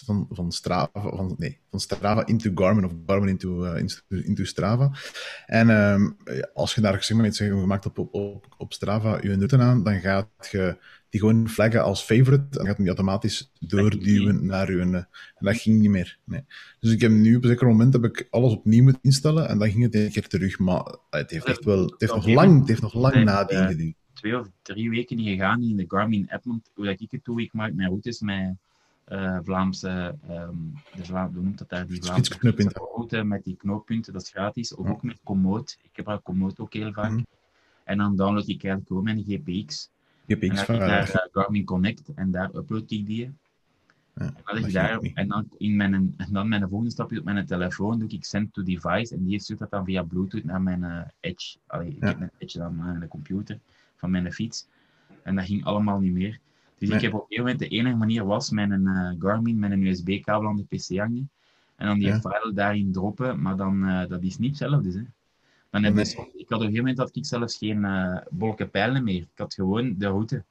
van, 0.05 0.27
van, 0.29 0.51
Strava, 0.51 0.89
van, 0.93 1.35
nee, 1.37 1.59
van 1.69 1.79
Strava 1.79 2.25
into 2.25 2.51
Garmin 2.55 2.85
of 2.85 2.91
Garmin 3.05 3.29
into, 3.29 3.73
into 4.09 4.43
Strava. 4.43 4.91
En 5.45 5.69
um, 5.69 6.17
als 6.53 6.75
je 6.75 6.81
daar 6.81 7.03
zeg 7.03 7.17
maar, 7.17 7.25
iets 7.25 7.37
gemaakt 7.37 7.85
op, 7.85 7.97
op, 8.11 8.45
op 8.57 8.73
Strava 8.73 9.17
je 9.21 9.35
route 9.35 9.57
aan, 9.57 9.83
dan 9.83 9.99
gaat 9.99 10.27
je 10.51 10.77
die 11.09 11.19
gewoon 11.19 11.49
flaggen 11.49 11.83
als 11.83 12.01
favorite. 12.01 12.43
En 12.43 12.47
dan 12.49 12.65
gaat 12.65 12.75
hem 12.75 12.85
die 12.85 12.95
automatisch 12.95 13.51
doorduwen 13.59 14.45
naar 14.45 14.69
u. 14.69 14.81
En 14.81 15.07
dat 15.39 15.57
ging 15.57 15.79
niet 15.79 15.89
meer. 15.89 16.17
Nee. 16.23 16.41
Dus 16.79 16.91
ik 16.91 17.01
heb 17.01 17.11
nu 17.11 17.35
op 17.35 17.43
een 17.43 17.49
zeker 17.49 17.67
moment 17.67 17.93
heb 17.93 18.03
ik 18.03 18.27
alles 18.29 18.53
opnieuw 18.53 18.83
moeten 18.83 19.01
instellen. 19.01 19.47
En 19.47 19.59
dan 19.59 19.69
ging 19.69 19.83
het 19.83 19.95
een 19.95 20.11
keer 20.11 20.27
terug. 20.27 20.59
Maar 20.59 20.95
het 21.09 21.31
heeft 21.31 21.45
echt 21.45 21.63
wel. 21.63 21.83
Het 21.83 21.95
heeft 21.97 22.13
nog 22.13 22.27
lang, 22.27 22.59
het 22.59 22.67
heeft 22.67 22.81
nog 22.81 22.93
lang 22.93 23.23
nadien 23.23 23.67
gedaan. 23.67 23.93
Twee 24.13 24.39
of 24.39 24.47
drie 24.61 24.89
weken 24.89 25.15
niet 25.15 25.27
gegaan 25.27 25.63
in 25.63 25.75
de 25.75 25.85
Garmin-app. 25.87 26.43
Want 26.43 26.71
hoe 26.73 26.85
dat 26.85 26.99
ik 26.99 27.11
het 27.11 27.25
doe, 27.25 27.41
ik 27.41 27.53
maak 27.53 27.73
mijn 27.73 27.89
routes 27.89 28.19
met. 28.19 28.55
Uh, 29.11 29.37
Vlaamse, 29.43 30.15
um, 30.29 30.73
de 30.95 31.05
Vla 31.05 31.29
noemt 31.33 31.57
dat 31.57 31.69
daar? 31.69 31.87
Die 31.87 32.03
Vlaamse 32.03 32.35
route 32.73 33.23
met 33.23 33.43
die 33.43 33.55
knooppunten, 33.55 34.13
dat 34.13 34.21
is 34.21 34.29
gratis. 34.29 34.75
Of 34.75 34.89
ook 34.89 35.03
met 35.03 35.19
Komoot. 35.23 35.77
Ik 35.81 35.89
gebruik 35.93 36.23
Komoot 36.23 36.59
ook 36.59 36.73
heel 36.73 36.93
vaak. 36.93 37.11
Mm. 37.11 37.25
En 37.83 37.97
dan 37.97 38.15
download 38.15 38.47
ik 38.47 38.63
eigenlijk 38.63 38.87
gewoon 38.87 39.03
mijn 39.03 39.23
GPX. 39.27 39.89
En 40.29 40.39
dan 40.39 40.57
ga 40.57 40.73
ik 40.73 40.79
naar 40.79 41.09
uh, 41.09 41.15
Garmin 41.31 41.65
Connect 41.65 42.13
en 42.15 42.31
daar 42.31 42.55
upload 42.55 42.91
ik 42.91 43.05
die. 43.05 43.33
Ja, 44.15 44.25
en, 44.25 44.35
dan 44.45 44.57
ik 44.57 44.73
daar, 44.73 44.99
en, 44.99 45.27
dan 45.27 45.47
in 45.57 45.75
mijn, 45.75 45.93
en 45.93 46.27
dan 46.31 46.47
mijn 46.47 46.61
volgende 46.61 46.91
stapje 46.91 47.19
op 47.19 47.23
mijn 47.23 47.45
telefoon 47.45 47.99
doe 47.99 48.09
ik 48.09 48.25
send 48.25 48.53
to 48.53 48.63
device 48.63 49.15
en 49.15 49.23
die 49.23 49.39
stuurt 49.39 49.59
dat 49.59 49.69
dan 49.69 49.85
via 49.85 50.03
Bluetooth 50.03 50.43
naar 50.43 50.61
mijn 50.61 50.83
uh, 50.83 51.01
Edge. 51.19 51.57
Allee, 51.67 51.87
ik 51.87 52.03
heb 52.03 52.19
een 52.19 52.31
Edge 52.37 52.57
dan 52.57 52.81
aan 52.81 52.99
de 52.99 53.07
computer 53.07 53.59
van 53.95 54.11
mijn 54.11 54.33
fiets. 54.33 54.67
En 55.23 55.35
dat 55.35 55.45
ging 55.45 55.63
allemaal 55.63 55.99
niet 55.99 56.13
meer. 56.13 56.39
Dus 56.77 56.89
nee. 56.89 56.97
ik 56.97 57.03
heb 57.03 57.13
op 57.13 57.19
een 57.19 57.27
gegeven 57.27 57.43
moment 57.43 57.59
de 57.59 57.77
enige 57.77 57.95
manier 57.95 58.25
was 58.25 58.49
mijn 58.49 58.71
uh, 58.71 59.11
Garmin 59.19 59.59
met 59.59 59.71
een 59.71 59.85
USB-kabel 59.85 60.49
aan 60.49 60.55
de 60.55 60.75
PC 60.75 60.97
hangen. 60.97 61.29
En 61.75 61.87
dan 61.87 61.99
die 61.99 62.07
ja. 62.07 62.19
file 62.19 62.53
daarin 62.53 62.91
droppen, 62.91 63.41
maar 63.41 63.55
dan, 63.55 63.83
uh, 63.83 64.07
dat 64.07 64.23
is 64.23 64.37
niet 64.37 64.49
hetzelfde. 64.49 64.91
Hè. 64.91 65.03
Dan 65.69 65.83
heb 65.83 65.97
ik 65.97 66.15
had 66.15 66.17
op 66.17 66.37
een 66.37 66.49
gegeven 66.49 66.77
moment 66.77 66.97
had 66.97 67.15
ik 67.15 67.25
zelfs 67.25 67.57
geen 67.57 67.77
uh, 67.77 68.17
bolken 68.29 68.69
pijlen 68.69 69.03
meer. 69.03 69.21
Ik 69.21 69.27
had 69.35 69.53
gewoon 69.53 69.95
de 69.97 70.07
route. 70.07 70.43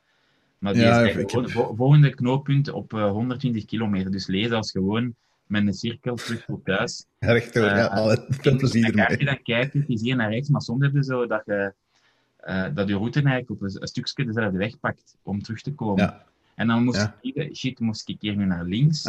Maar 0.58 0.72
die 0.72 0.82
ja, 0.82 1.00
is 1.00 1.32
gewoon, 1.32 1.76
volgende 1.76 2.14
knooppunt 2.14 2.70
op 2.70 2.90
120 2.90 3.64
kilometer. 3.64 4.10
Dus 4.10 4.26
lees 4.26 4.50
als 4.50 4.70
gewoon 4.70 5.14
met 5.46 5.66
een 5.66 5.74
cirkel 5.74 6.14
terug 6.14 6.44
tot 6.44 6.64
thuis. 6.64 7.06
Uh, 7.18 7.52
ja, 7.52 8.26
veel 8.28 8.56
plezier 8.56 8.84
ermee. 8.84 9.16
Dan, 9.16 9.26
dan 9.26 9.42
kijken, 9.42 9.80
het 9.80 9.88
is 9.88 10.00
hier 10.00 10.16
naar 10.16 10.30
rechts, 10.30 10.48
maar 10.48 10.62
soms 10.62 10.82
heb 10.82 10.94
je 10.94 11.04
zo 11.04 11.26
dat 11.26 11.42
je, 11.46 11.72
uh, 12.48 12.66
dat 12.74 12.88
je 12.88 12.94
route 12.94 13.22
eigenlijk 13.22 13.50
op 13.50 13.62
een, 13.62 13.80
een 13.80 13.86
stukje 13.86 14.24
dezelfde 14.24 14.58
weg 14.58 14.80
pakt 14.80 15.16
om 15.22 15.42
terug 15.42 15.62
te 15.62 15.74
komen. 15.74 16.04
Ja. 16.04 16.24
En 16.54 16.66
dan 16.66 16.84
moest 16.84 17.00
ja. 17.00 17.16
ik 17.20 17.56
shit, 17.56 17.80
moest 17.80 18.08
ik 18.08 18.16
hier 18.20 18.36
nu 18.36 18.44
naar 18.44 18.64
links? 18.64 19.06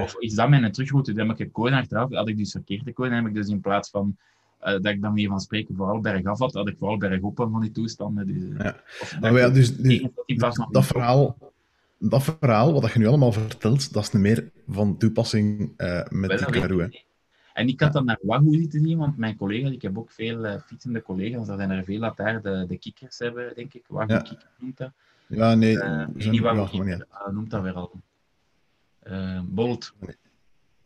Of 0.00 0.14
is 0.18 0.34
dat 0.34 0.48
mijn 0.48 0.72
terugroute? 0.72 1.12
Dan 1.12 1.28
heb 1.28 1.38
ik 1.38 1.46
gekozen 1.46 1.76
achteraf, 1.76 2.12
had 2.12 2.28
ik 2.28 2.36
dus 2.36 2.50
verkeerd 2.50 2.82
gekozen, 2.82 3.14
heb 3.14 3.26
ik 3.26 3.34
dus 3.34 3.48
in 3.48 3.60
plaats 3.60 3.90
van 3.90 4.16
dat 4.66 4.86
ik 4.86 5.02
dan 5.02 5.14
weer 5.14 5.28
van 5.28 5.40
spreken 5.40 5.76
vooral 5.76 6.00
bergaf 6.00 6.38
had, 6.38 6.54
had 6.54 6.68
ik 6.68 6.76
vooral 6.78 6.98
bergop 6.98 7.36
van 7.36 7.60
die 7.60 7.70
toestanden. 7.70 8.26
Dus, 8.26 8.36
ja. 8.58 8.76
maar 9.20 9.38
ja, 9.38 9.50
dus, 9.50 9.76
dus, 9.76 10.06
dat, 10.26 10.68
dat 10.70 10.86
verhaal, 10.86 11.36
dat 11.98 12.22
verhaal, 12.22 12.80
wat 12.80 12.92
je 12.92 12.98
nu 12.98 13.06
allemaal 13.06 13.32
vertelt, 13.32 13.92
dat 13.92 14.02
is 14.02 14.12
niet 14.12 14.22
meer 14.22 14.50
van 14.68 14.96
toepassing 14.96 15.72
uh, 15.76 16.02
met 16.08 16.40
Wel, 16.40 16.50
die 16.50 16.60
Karoo. 16.60 16.88
En 17.52 17.68
ik 17.68 17.80
had 17.80 17.92
dan 17.92 18.04
naar 18.04 18.18
Wahoo 18.22 18.52
zitten 18.52 18.80
zien, 18.80 18.98
want 18.98 19.16
mijn 19.16 19.36
collega's, 19.36 19.70
ik 19.70 19.82
heb 19.82 19.98
ook 19.98 20.10
veel 20.10 20.44
uh, 20.44 20.54
fietsende 20.66 21.02
collega's, 21.02 21.48
er 21.48 21.56
zijn 21.56 21.70
er 21.70 21.84
veel 21.84 22.00
dat 22.00 22.16
daar 22.16 22.42
de, 22.42 22.64
de 22.68 22.78
kikkers 22.78 23.18
hebben, 23.18 23.52
denk 23.54 23.74
ik. 23.74 23.84
Wahoo 23.88 24.14
ja. 24.14 24.20
kikker 24.20 24.48
noemt 24.58 24.76
dat. 24.76 24.90
Ja, 25.26 25.54
nee. 25.54 25.74
Uh, 25.74 26.06
niet 26.14 26.40
Wahoo 26.40 26.64
kikker, 26.64 27.06
uh, 27.12 27.32
noemt 27.32 27.50
dat 27.50 27.62
weer 27.62 27.74
al. 27.74 27.90
Bolt. 29.44 29.94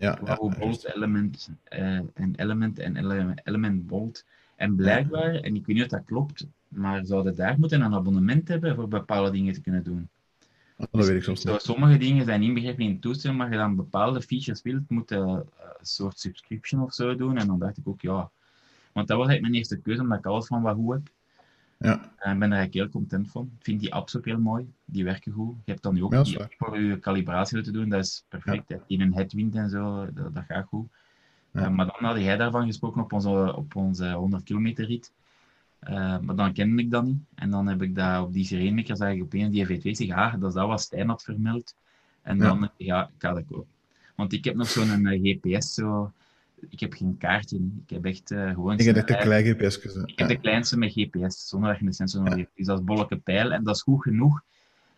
Ja, 0.01 0.19
ja, 0.25 0.37
Bolt, 0.59 0.95
Element, 0.95 1.51
en 1.65 2.35
Element 2.37 2.79
en 2.79 2.97
Element 3.45 3.87
Bolt. 3.87 4.25
En 4.57 4.77
blijkbaar, 4.77 5.35
en 5.35 5.55
ik 5.55 5.67
weet 5.67 5.77
niet 5.77 5.85
of 5.85 5.91
dat 5.91 6.05
klopt, 6.05 6.47
maar 6.69 7.07
zouden 7.07 7.35
daar 7.35 7.59
moeten 7.59 7.81
een 7.81 7.95
abonnement 7.95 8.49
hebben 8.49 8.75
voor 8.75 8.89
bepaalde 8.89 9.31
dingen 9.31 9.53
te 9.53 9.61
kunnen 9.61 9.85
doen. 9.85 10.09
Dat 10.77 11.07
weet 11.07 11.17
ik 11.17 11.23
soms 11.23 11.45
niet. 11.45 11.61
Sommige 11.61 11.99
dingen 11.99 12.25
zijn 12.25 12.43
inbegrepen 12.43 12.85
in 12.85 12.91
het 12.91 13.01
toestel, 13.01 13.33
maar 13.33 13.51
je 13.51 13.57
dan 13.57 13.77
bepaalde 13.77 14.23
features 14.23 14.63
wilt, 14.63 14.91
moet 14.91 15.09
je 15.09 15.17
een 15.17 15.45
soort 15.81 16.19
subscription 16.19 16.83
of 16.83 16.95
zo 16.95 17.17
doen. 17.17 17.39
En 17.39 17.47
dan 17.47 17.59
dacht 17.59 17.77
ik 17.77 17.89
ook, 17.89 18.01
ja. 18.01 18.31
Want 18.93 19.09
dat 19.09 19.17
was 19.17 19.27
eigenlijk 19.27 19.41
mijn 19.41 19.55
eerste 19.55 19.81
keuze, 19.81 20.01
omdat 20.01 20.19
ik 20.19 20.27
alles 20.27 20.47
van 20.47 20.63
Wahoo 20.63 20.93
heb. 20.93 21.09
Ja. 21.83 22.13
En 22.19 22.33
ik 22.33 22.39
ben 22.39 22.51
daar 22.51 22.59
eigenlijk 22.59 22.75
heel 22.75 22.89
content 22.89 23.31
van. 23.31 23.51
Ik 23.59 23.65
vind 23.65 23.81
die 23.81 23.95
apps 23.95 24.17
ook 24.17 24.25
heel 24.25 24.39
mooi. 24.39 24.73
Die 24.85 25.05
werken 25.05 25.33
goed. 25.33 25.55
Je 25.65 25.71
hebt 25.71 25.83
dan 25.83 25.95
nu 25.95 26.03
ook 26.03 26.13
ja, 26.13 26.23
die 26.23 26.39
voor 26.59 26.81
je 26.81 26.99
calibratie 26.99 27.63
te 27.63 27.71
doen. 27.71 27.89
Dat 27.89 28.05
is 28.05 28.25
perfect. 28.29 28.69
Ja. 28.69 28.79
In 28.87 29.01
een 29.01 29.15
headwind 29.15 29.55
en 29.55 29.71
zo, 29.71 30.13
dat, 30.13 30.35
dat 30.35 30.45
gaat 30.49 30.67
goed. 30.67 30.89
Ja. 31.53 31.61
Uh, 31.61 31.69
maar 31.69 31.87
dan 31.87 32.11
had 32.11 32.19
jij 32.19 32.37
daarvan 32.37 32.67
gesproken 32.67 33.03
op 33.03 33.13
onze, 33.13 33.57
op 33.57 33.77
onze 33.77 34.13
100 34.13 34.43
kilometer 34.43 34.87
rit. 34.87 35.13
Uh, 35.83 36.19
maar 36.19 36.37
dan 36.37 36.53
kende 36.53 36.83
ik 36.83 36.91
dat 36.91 37.05
niet. 37.05 37.23
En 37.35 37.51
dan 37.51 37.67
heb 37.67 37.83
ik 37.83 37.95
dat 37.95 38.23
op 38.23 38.33
die 38.33 38.45
Sirenemaker 38.45 38.97
zag 38.97 39.13
ik 39.13 39.23
opeens 39.23 39.51
die 39.51 39.67
V2 39.67 39.91
zeg, 39.91 40.11
ah, 40.11 40.33
dat 40.41 40.49
is 40.49 40.55
dat 40.55 40.67
wat 40.67 40.81
Stijn 40.81 41.09
had 41.09 41.23
vermeld. 41.23 41.75
En 42.23 42.39
dan, 42.39 42.61
ja, 42.61 42.71
ja 42.77 43.05
ik 43.05 43.15
ga 43.19 43.33
dat 43.33 43.45
kopen. 43.47 43.73
Want 44.17 44.33
ik 44.33 44.45
heb 44.45 44.55
nog 44.55 44.69
zo'n 44.69 45.07
uh, 45.07 45.21
GPS, 45.23 45.75
zo... 45.75 46.13
Ik 46.69 46.81
heb 46.81 46.93
geen 46.93 47.17
kaartje. 47.19 47.57
Ik 47.57 47.91
heb 47.91 48.05
echt 48.05 48.31
uh, 48.31 48.51
gewoon... 48.51 48.79
Ik 48.79 48.85
heb 48.85 49.07
de 49.07 49.15
GPS. 49.43 49.79
Ik 50.05 50.19
heb 50.19 50.29
de 50.29 50.41
kleinste 50.41 50.79
met 50.79 50.93
GPS, 50.93 51.49
zonder 51.49 51.71
dat 51.71 51.79
je 51.79 51.87
een 51.87 51.93
sensor 51.93 52.23
nodig 52.23 52.39
hebt. 52.39 52.51
Dus 52.57 52.67
dat 52.67 52.79
is 52.79 52.85
bolleke 52.85 53.17
pijl 53.17 53.53
en 53.53 53.65
dat 53.65 53.75
is 53.75 53.83
goed 53.83 54.03
genoeg. 54.03 54.43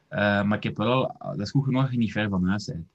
maar 0.09 0.57
ik 0.57 0.62
heb 0.62 0.77
wel... 0.77 1.16
Dat 1.18 1.40
is 1.40 1.51
goed 1.51 1.64
genoeg 1.64 1.83
dat 1.83 1.92
je 1.92 1.98
niet 1.98 2.12
ver 2.12 2.29
van 2.29 2.48
huis 2.48 2.64
bent. 2.64 2.87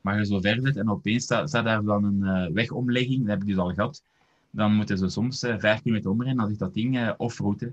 Maar 0.00 0.18
je 0.18 0.26
zo 0.26 0.40
ver 0.40 0.60
zit 0.62 0.76
en 0.76 0.90
opeens 0.90 1.24
staat, 1.24 1.48
staat 1.48 1.64
daar 1.64 1.84
dan 1.84 2.04
een 2.04 2.52
wegomlegging, 2.52 3.18
dat 3.18 3.28
heb 3.28 3.40
ik 3.40 3.46
dus 3.46 3.56
al 3.56 3.74
gehad 3.74 4.02
dan 4.50 4.74
moeten 4.74 4.98
ze 4.98 5.08
soms 5.08 5.42
uh, 5.42 5.54
vijf 5.58 5.82
kilometer 5.82 6.10
omrijden, 6.10 6.38
dan 6.38 6.50
is 6.50 6.58
dat 6.58 6.74
ding 6.74 7.14
off-route. 7.16 7.72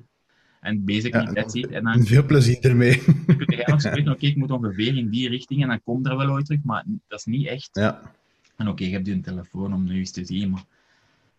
En 0.62 0.82
ja, 0.86 1.24
that's 1.24 1.54
it. 1.54 1.68
En 1.68 1.84
dan, 1.84 2.06
veel 2.06 2.26
plezier 2.26 2.60
ermee. 2.60 3.04
Dan 3.06 3.38
kun 3.46 3.58
je 3.58 3.64
nog 3.66 3.82
spreken, 3.82 4.12
oké, 4.12 4.26
ik 4.26 4.36
moet 4.36 4.52
ongeveer 4.52 4.98
in 4.98 5.10
die 5.10 5.30
richting 5.30 5.62
en 5.62 5.68
dan 5.68 5.82
komt 5.84 6.08
er 6.08 6.18
wel 6.18 6.30
ooit 6.30 6.46
terug, 6.46 6.64
maar 6.64 6.84
dat 7.08 7.20
is 7.20 7.26
niet 7.26 7.48
echt. 7.48 7.70
Ja. 7.72 8.16
En 8.58 8.67
oké, 8.67 8.84
je 8.84 8.91
hebt 8.91 9.08
een 9.08 9.22
telefoon 9.22 9.74
om 9.74 9.84
nu 9.84 9.98
eens 9.98 10.12
te 10.12 10.26
zien, 10.26 10.50
maar 10.50 10.65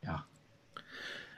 ja. 0.01 0.25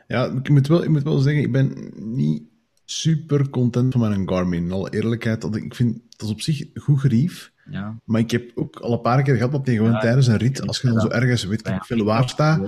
Ja, 0.09 0.25
ik 0.25 0.49
moet 0.49 0.67
wel, 0.67 0.83
ik 0.83 0.89
moet 0.89 1.03
wel 1.03 1.19
zeggen, 1.19 1.43
ik 1.43 1.53
ben 1.53 1.93
niet 1.95 2.43
super 2.85 3.51
content 3.51 3.93
van 3.93 4.01
mijn 4.01 4.29
Garmin. 4.29 4.73
Alle 4.73 4.91
eerlijkheid, 4.91 5.41
dat 5.41 5.57
ik 5.57 5.75
vind 5.75 6.01
dat 6.21 6.29
is 6.29 6.35
op 6.35 6.41
zich 6.41 6.67
goed 6.75 7.01
gerief. 7.01 7.53
Ja. 7.71 7.97
Maar 8.05 8.21
ik 8.21 8.31
heb 8.31 8.51
ook 8.55 8.77
al 8.77 8.93
een 8.93 9.01
paar 9.01 9.23
keer 9.23 9.35
gehad 9.35 9.53
dat 9.53 9.67
je 9.67 9.77
gewoon 9.77 10.01
tijdens 10.01 10.27
een 10.27 10.37
rit, 10.37 10.67
als 10.67 10.81
je 10.81 10.89
dan 10.89 11.01
zo 11.01 11.09
ergens 11.09 11.45
weet 11.45 11.69
ik 11.69 11.85
veel 11.85 12.05
waar 12.05 12.29
sta. 12.29 12.61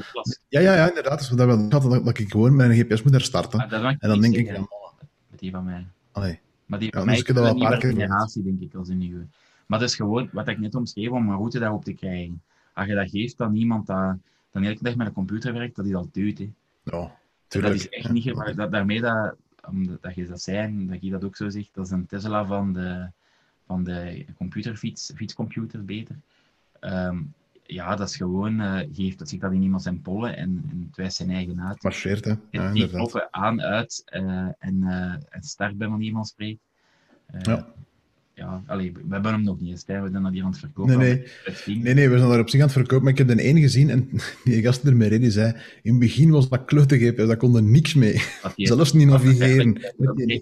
Ja, 0.48 0.60
ja, 0.60 0.74
ja, 0.74 0.88
inderdaad. 0.88 1.18
Dus 1.18 1.28
dat, 1.28 1.46
wel, 1.46 1.68
dat, 1.68 1.82
dat 1.82 2.18
ik 2.18 2.30
gewoon 2.30 2.56
mijn 2.56 2.72
GPS 2.72 3.02
moet 3.02 3.12
herstarten. 3.12 3.60
en 3.70 4.08
dan 4.08 4.20
denk 4.20 4.36
ik... 4.36 4.58
met 5.30 5.38
die 5.38 5.50
van 5.50 5.64
mij. 5.64 5.86
Allee. 6.12 6.38
Maar 6.66 6.78
die 6.78 6.90
van 6.90 7.00
ja, 7.00 7.06
mij 7.06 7.16
is 7.16 7.28
een 7.28 7.54
nieuwe 7.54 7.80
generatie, 7.80 8.42
denk 8.42 8.60
ik, 8.60 8.74
als 8.74 8.88
een 8.88 8.98
nieuwe. 8.98 9.26
Maar 9.66 9.80
het 9.80 9.88
is 9.88 9.96
gewoon, 9.96 10.28
wat 10.32 10.48
ik 10.48 10.58
net 10.58 10.74
omschreef, 10.74 11.10
om 11.10 11.28
een 11.28 11.36
route 11.36 11.58
daarop 11.58 11.84
te 11.84 11.92
krijgen. 11.92 12.42
Als 12.72 12.86
je 12.86 12.94
dat 12.94 13.10
geeft 13.10 13.40
aan 13.40 13.54
iemand 13.54 13.86
dat 13.86 14.16
dan 14.50 14.64
elke 14.64 14.82
dag 14.82 14.96
met 14.96 15.06
een 15.06 15.12
computer 15.12 15.52
werkt, 15.52 15.76
dat 15.76 15.86
is 15.86 15.94
al 15.94 16.08
duwt. 16.12 16.38
Hè. 16.38 16.52
Ja, 16.82 17.16
tuurlijk. 17.46 17.74
Dat 17.74 17.82
is 17.82 17.88
echt 17.88 18.12
niet... 18.12 18.34
Maar 18.34 18.54
dat, 18.54 18.72
daarmee 18.72 19.00
dat, 19.00 19.36
omdat 19.68 20.14
je 20.14 20.26
dat 20.26 20.40
zei, 20.40 20.86
dat 20.86 21.02
je 21.02 21.10
dat 21.10 21.24
ook 21.24 21.36
zo 21.36 21.48
zegt, 21.48 21.74
dat 21.74 21.86
is 21.86 21.90
een 21.90 22.06
Tesla 22.06 22.44
van 22.44 22.72
de 22.72 23.10
van 23.66 23.84
de 23.84 24.24
computerfiets, 24.36 25.12
fietscomputer 25.14 25.84
beter. 25.84 26.16
Um, 26.80 27.34
ja, 27.62 27.96
dat 27.96 28.08
is 28.08 28.16
gewoon, 28.16 28.60
uh, 28.60 28.80
geeft 28.92 29.18
dat 29.18 29.28
zich 29.28 29.40
dat 29.40 29.52
in 29.52 29.62
iemand 29.62 29.82
zijn 29.82 30.02
pollen 30.02 30.36
en, 30.36 30.64
en 30.70 30.84
het 30.86 30.96
wijst 30.96 31.16
zijn 31.16 31.30
eigen 31.30 31.62
uit. 31.62 31.82
Marcheert, 31.82 32.24
hè? 32.24 32.34
Ja, 32.50 32.72
die 32.72 33.30
aan, 33.30 33.60
uit 33.60 34.04
uh, 34.12 34.48
en, 34.58 34.76
uh, 34.80 35.12
en 35.28 35.42
start 35.42 35.78
bij 35.78 35.88
manier 35.88 36.12
van 36.12 36.24
spreken. 36.24 36.60
ja 37.38 37.66
ja, 38.34 38.62
allee, 38.66 38.92
we 38.92 39.14
hebben 39.14 39.32
hem 39.32 39.42
nog 39.42 39.60
niet 39.60 39.70
eens, 39.70 39.84
we 39.86 40.08
zijn 40.10 40.22
dat 40.22 40.32
hier 40.32 40.42
aan 40.42 40.50
het 40.50 40.58
verkopen. 40.58 40.98
Nee, 40.98 41.22
nee. 41.66 41.76
nee, 41.76 41.94
nee, 41.94 42.08
we 42.08 42.18
zijn 42.18 42.30
daar 42.30 42.40
op 42.40 42.48
zich 42.48 42.60
aan 42.60 42.66
het 42.66 42.74
verkopen, 42.76 43.02
maar 43.02 43.12
ik 43.12 43.18
heb 43.18 43.28
de 43.28 43.42
ene 43.42 43.60
gezien 43.60 43.90
en 43.90 44.08
die 44.44 44.62
gast 44.62 44.84
ermee 44.84 45.08
reed, 45.08 45.20
die 45.20 45.30
zei, 45.30 45.54
in 45.82 45.90
het 45.90 46.00
begin 46.00 46.30
was 46.30 46.48
dat 46.48 46.64
klote 46.64 46.98
GPS, 46.98 47.26
daar 47.26 47.36
kon 47.36 47.56
er 47.56 47.62
niks 47.62 47.94
mee. 47.94 48.22
Zelfs 48.56 48.92
niet 48.92 49.06
navigeren. 49.06 49.76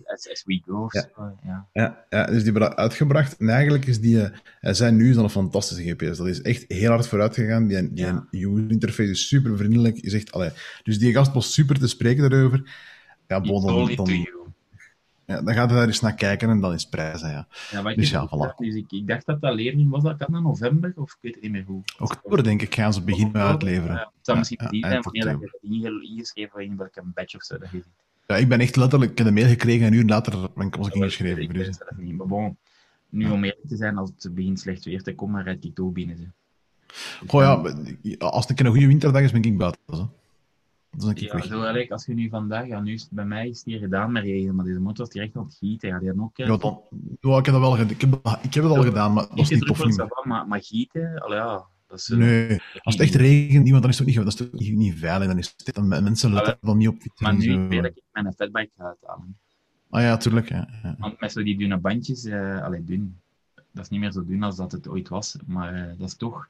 As 0.04 0.42
we 0.44 0.60
go, 0.66 0.88
ja. 0.90 1.08
ja. 1.44 1.68
Ja. 1.72 2.04
ja, 2.10 2.24
dus 2.24 2.34
die 2.34 2.44
hebben 2.44 2.62
dat 2.62 2.76
uitgebracht 2.76 3.36
en 3.36 3.48
eigenlijk 3.48 3.86
is 3.86 4.00
die, 4.00 4.16
hij 4.60 4.72
eh, 4.72 4.90
nu 4.90 5.08
is 5.08 5.14
dat 5.14 5.24
een 5.24 5.30
fantastische 5.30 5.90
GPS. 5.90 6.18
Dat 6.18 6.26
is 6.26 6.42
echt 6.42 6.64
heel 6.68 6.90
hard 6.90 7.08
vooruit 7.08 7.34
gegaan. 7.34 7.66
Die, 7.66 7.92
die 7.92 8.04
ja. 8.04 8.26
user 8.30 8.70
interface 8.70 9.10
is 9.10 9.28
super 9.28 9.56
vriendelijk. 9.56 9.96
Je 10.00 10.10
zegt, 10.10 10.32
allee, 10.32 10.50
dus 10.82 10.98
die 10.98 11.12
gast 11.12 11.32
was 11.32 11.52
super 11.52 11.78
te 11.78 11.88
spreken 11.88 12.30
daarover. 12.30 12.62
Ja, 13.26 13.40
bon, 13.40 13.66
dan, 13.66 13.94
dan, 13.94 14.39
ja, 15.30 15.42
dan 15.42 15.54
gaat 15.54 15.70
hij 15.70 15.78
daar 15.78 15.86
eens 15.86 16.00
naar 16.00 16.14
kijken 16.14 16.48
en 16.48 16.60
dan 16.60 16.72
is 16.72 16.88
prijzen, 16.88 17.30
ja. 17.30 17.46
ja 17.70 17.82
maar 17.82 17.94
dus 17.94 18.10
ja, 18.10 18.26
voilà. 18.26 18.54
Dus 18.56 18.74
ik, 18.74 18.90
ik, 18.92 19.06
dacht 19.06 19.26
dat 19.26 19.40
dat 19.40 19.54
levering 19.54 19.90
was, 19.90 20.02
dat 20.02 20.16
kan 20.16 20.36
in 20.36 20.42
november, 20.42 20.92
of 20.96 21.10
ik 21.10 21.18
weet 21.20 21.34
het 21.34 21.42
niet 21.42 21.52
meer 21.52 21.64
hoe. 21.66 21.82
Oktober, 21.98 22.42
denk 22.42 22.62
ik, 22.62 22.74
gaan 22.74 22.92
ze 22.92 23.02
beginnen 23.02 23.42
uitleveren. 23.42 23.94
Ja, 23.94 24.12
het 24.16 24.26
zou 24.26 24.38
misschien 24.38 24.58
ja, 24.70 24.88
zijn 24.88 25.02
wanneer 25.02 25.24
dat 25.24 25.40
je 25.40 25.46
het 25.46 26.10
ingeschreven 26.10 26.64
in 26.64 26.76
welke 26.76 27.02
badge 27.04 27.36
of 27.36 27.42
zo 27.42 27.58
dat 27.58 27.70
je 27.70 27.76
ziet. 27.76 28.04
Ja, 28.26 28.36
ik 28.36 28.48
ben 28.48 28.60
echt 28.60 28.76
letterlijk, 28.76 29.10
ik 29.10 29.18
heb 29.18 29.26
de 29.26 29.32
mail 29.32 29.46
gekregen 29.46 29.86
en 29.86 29.92
een 29.92 29.98
uur 29.98 30.06
later 30.06 30.48
ben 30.54 30.66
ik, 30.66 30.74
was 30.74 30.86
ik 30.86 30.94
ingeschreven. 30.94 31.42
Ik 31.42 31.54
dus. 31.54 31.78
dat 31.78 31.96
niet, 31.96 32.16
maar 32.16 32.26
bon, 32.26 32.56
nu 33.08 33.30
om 33.30 33.44
eerlijk 33.44 33.68
te 33.68 33.76
zijn, 33.76 33.96
als 33.96 34.10
het 34.18 34.34
begint 34.34 34.60
slecht 34.60 34.84
weer 34.84 35.02
te 35.02 35.14
komen, 35.14 35.42
rijd 35.42 35.64
ik 35.64 35.74
toch 35.74 35.92
binnen. 35.92 36.16
Ze. 36.16 36.26
Goh 37.26 37.42
ja, 38.02 38.16
als 38.18 38.48
het 38.48 38.60
een 38.60 38.66
goede 38.66 38.86
winterdag 38.86 39.22
is, 39.22 39.32
ben 39.32 39.42
ik 39.42 39.58
buiten. 39.58 39.80
Zo. 39.86 40.10
Is 40.96 41.20
ja, 41.20 41.40
zo 41.42 41.60
eigenlijk, 41.60 41.90
als 41.90 42.06
je 42.06 42.14
nu 42.14 42.28
vandaag, 42.28 42.66
ja, 42.66 42.80
nu 42.80 42.92
is 42.92 43.08
bij 43.10 43.24
mij 43.24 43.48
is 43.48 43.56
het 43.56 43.64
hier 43.66 43.78
gedaan 43.78 44.12
met 44.12 44.22
regen, 44.22 44.54
maar 44.54 44.64
deze 44.64 44.80
motor 44.80 45.04
was 45.04 45.14
direct 45.14 45.36
aan 45.36 45.44
het 45.44 45.54
gieten. 45.54 45.88
Ja, 45.88 45.98
die 45.98 46.20
ook, 46.20 46.36
ja, 46.36 46.56
dan, 46.56 46.80
ja, 47.20 47.38
ik 47.38 47.44
heb 47.44 47.54
dat 47.54 47.60
wel. 47.60 47.78
Ik 47.78 48.00
heb, 48.00 48.12
ik 48.42 48.54
heb 48.54 48.64
het 48.64 48.76
al 48.76 48.82
gedaan, 48.82 49.12
maar 49.12 49.28
dat 49.28 49.38
was 49.38 49.50
niet 49.50 49.66
tof. 49.66 49.84
Niet 49.84 50.24
maar, 50.24 50.46
maar 50.46 50.62
gieten, 50.62 51.18
al 51.18 51.34
ja. 51.34 51.64
Dat 51.86 51.98
is, 51.98 52.08
nee, 52.08 52.60
als 52.82 52.94
het 52.94 53.02
echt 53.02 53.14
regent, 53.14 53.70
want 53.70 53.82
dan 53.82 53.90
is 53.90 53.98
het 53.98 54.06
niet, 54.06 54.16
dat 54.16 54.26
is 54.26 54.34
toch 54.34 54.52
niet, 54.52 54.76
niet 54.76 54.98
veilig. 54.98 55.28
Dan 55.28 55.38
is 55.38 55.54
het, 55.56 55.74
dan, 55.74 55.88
mensen 55.88 56.32
letten 56.32 56.58
dan 56.60 56.76
niet 56.76 56.88
op. 56.88 56.96
Maar 57.18 57.34
nu 57.34 57.42
zo. 57.42 57.68
weet 57.68 57.82
dat 57.82 57.90
ik 57.96 58.02
mijn 58.12 58.32
fatbike 58.32 58.70
ga 58.76 58.84
uithalen. 58.84 59.38
Ah 59.90 60.02
ja, 60.02 60.16
tuurlijk. 60.16 60.48
Ja, 60.48 60.68
ja. 60.82 60.96
Want 60.98 61.20
met 61.20 61.32
zo 61.32 61.42
die 61.42 61.58
dunne 61.58 61.76
bandjes, 61.76 62.24
uh, 62.24 62.62
allee, 62.62 62.84
dun. 62.84 63.16
Dat 63.72 63.84
is 63.84 63.90
niet 63.90 64.00
meer 64.00 64.12
zo 64.12 64.24
dun 64.24 64.42
als 64.42 64.56
dat 64.56 64.72
het 64.72 64.88
ooit 64.88 65.08
was, 65.08 65.36
maar 65.46 65.74
uh, 65.74 65.98
dat 65.98 66.08
is 66.08 66.14
toch 66.16 66.48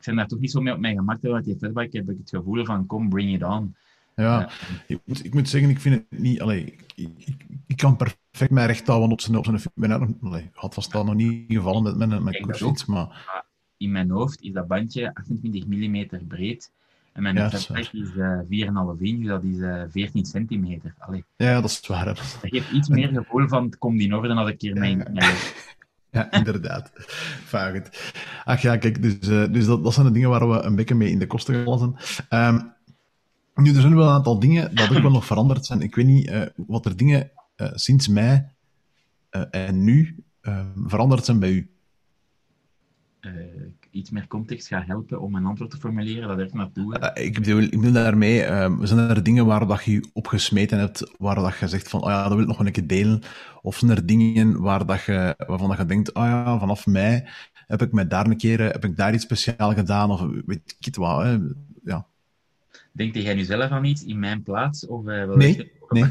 ik 0.00 0.06
ben 0.06 0.16
daar 0.16 0.26
toch 0.26 0.38
niet 0.38 0.50
zo 0.50 0.60
mee 0.60 0.72
op 0.72 0.80
mijn 0.80 0.96
gemak. 0.96 1.22
Want 1.22 1.44
die 1.44 1.56
fatbike 1.56 1.96
heb 1.96 2.10
ik 2.10 2.16
het 2.18 2.28
gevoel 2.30 2.64
van, 2.64 2.86
kom, 2.86 3.08
bring 3.08 3.34
it 3.34 3.42
on. 3.42 3.74
Ja, 4.14 4.50
ik 4.86 5.00
moet, 5.04 5.24
ik 5.24 5.34
moet 5.34 5.48
zeggen, 5.48 5.70
ik 5.70 5.80
vind 5.80 5.94
het 5.94 6.20
niet... 6.20 6.40
Allee, 6.40 6.64
ik, 6.64 6.84
ik, 6.94 7.36
ik 7.66 7.76
kan 7.76 7.96
perfect 7.96 8.50
mijn 8.50 8.66
recht 8.66 8.86
houden 8.86 9.10
op 9.10 9.20
zijn, 9.20 9.36
op 9.36 9.44
zijn 9.44 9.60
ben 9.74 10.18
allee, 10.22 10.50
had 10.52 10.74
vast 10.74 10.94
al 10.94 11.04
nog 11.04 11.14
niet 11.14 11.44
gevallen 11.48 11.82
met 11.82 12.08
mijn, 12.08 12.22
mijn 12.24 12.42
koersfiets, 12.42 12.84
maar... 12.84 13.44
In 13.76 13.92
mijn 13.92 14.10
hoofd 14.10 14.40
is 14.40 14.52
dat 14.52 14.66
bandje 14.66 15.14
28 15.14 15.66
mm 15.66 16.26
breed. 16.28 16.72
En 17.12 17.22
mijn 17.22 17.34
ja, 17.34 17.50
fatbike 17.50 17.98
is 17.98 18.10
uh, 18.14 18.96
4,5 18.96 19.00
inch, 19.00 19.26
dat 19.26 19.44
is 19.44 19.56
uh, 19.56 19.82
14 19.90 20.24
centimeter. 20.24 20.94
Allee. 20.98 21.24
Ja, 21.36 21.60
dat 21.60 21.70
is 21.70 21.86
waar. 21.86 22.04
Dat 22.04 22.38
geeft 22.42 22.72
iets 22.72 22.88
meer 22.88 23.08
gevoel 23.08 23.48
van, 23.48 23.64
het 23.64 23.78
komt 23.78 24.00
in 24.00 24.14
orde 24.14 24.34
als 24.34 24.50
ik 24.50 24.60
hier 24.60 24.78
mijn... 24.78 25.08
mijn 25.12 25.34
ja, 26.10 26.30
inderdaad. 26.38 26.90
Vaag 27.44 27.82
Ach 28.44 28.60
ja, 28.60 28.76
kijk, 28.76 29.02
dus, 29.02 29.28
uh, 29.28 29.52
dus 29.52 29.66
dat, 29.66 29.84
dat 29.84 29.94
zijn 29.94 30.06
de 30.06 30.12
dingen 30.12 30.30
waar 30.30 30.48
we 30.50 30.60
een 30.60 30.76
beetje 30.76 30.94
mee 30.94 31.10
in 31.10 31.18
de 31.18 31.26
kosten 31.26 31.54
gevallen 31.54 31.96
zijn. 32.28 32.54
Um, 32.54 32.72
nu, 33.54 33.74
er 33.74 33.80
zijn 33.80 33.94
wel 33.94 34.06
een 34.06 34.14
aantal 34.14 34.38
dingen 34.38 34.74
dat 34.74 34.96
ook 34.96 35.02
wel 35.02 35.10
nog 35.10 35.26
veranderd 35.26 35.66
zijn. 35.66 35.80
Ik 35.80 35.94
weet 35.94 36.06
niet 36.06 36.30
uh, 36.30 36.42
wat 36.54 36.86
er 36.86 36.96
dingen 36.96 37.30
uh, 37.56 37.68
sinds 37.74 38.08
mei 38.08 38.44
en 39.50 39.84
nu 39.84 40.24
uh, 40.42 40.66
veranderd 40.86 41.24
zijn 41.24 41.38
bij 41.38 41.50
u? 41.50 41.70
Iets 43.90 44.10
meer 44.10 44.26
context 44.26 44.66
gaat 44.66 44.86
helpen 44.86 45.20
om 45.20 45.34
een 45.34 45.44
antwoord 45.44 45.70
te 45.70 45.76
formuleren, 45.76 46.28
dat 46.28 46.38
er 46.38 46.48
naartoe. 46.52 47.12
Uh, 47.16 47.24
ik, 47.24 47.34
bedoel, 47.34 47.60
ik 47.60 47.70
bedoel 47.70 47.92
daarmee, 47.92 48.42
uh, 48.42 48.76
zijn 48.80 48.98
er 48.98 49.22
dingen 49.22 49.46
waar 49.46 49.66
dat 49.66 49.84
je 49.84 50.08
op 50.12 50.26
gesmeten 50.26 50.78
hebt, 50.78 51.12
waar 51.18 51.34
dat 51.34 51.58
je 51.58 51.68
zegt 51.68 51.88
van, 51.88 52.02
oh 52.02 52.08
ja, 52.08 52.22
dat 52.22 52.32
wil 52.32 52.40
ik 52.40 52.46
nog 52.46 52.58
een 52.58 52.72
keer 52.72 52.86
delen? 52.86 53.22
Of 53.62 53.76
zijn 53.76 53.90
er 53.90 54.06
dingen 54.06 54.60
waar 54.60 54.86
dat 54.86 55.02
je, 55.02 55.34
waarvan 55.46 55.68
dat 55.68 55.78
je 55.78 55.86
denkt, 55.86 56.14
oh 56.14 56.24
ja, 56.24 56.58
vanaf 56.58 56.86
mei 56.86 57.28
heb 57.66 57.82
ik 57.82 57.92
mij 57.92 58.06
daar 58.06 58.26
een 58.26 58.36
keer, 58.36 58.60
heb 58.60 58.84
ik 58.84 58.96
daar 58.96 59.14
iets 59.14 59.24
speciaal 59.24 59.74
gedaan, 59.74 60.10
of 60.10 60.20
weet 60.46 60.76
ik 60.78 60.84
het 60.84 60.96
hè? 60.96 61.38
Ja. 62.92 63.04
Denkt 63.04 63.16
jij 63.16 63.34
nu 63.34 63.44
zelf 63.44 63.70
aan 63.70 63.84
iets 63.84 64.04
in 64.04 64.18
mijn 64.18 64.42
plaats? 64.42 64.86
Of, 64.86 65.06
uh, 65.06 65.24
nee, 65.34 65.56
nee. 65.88 66.04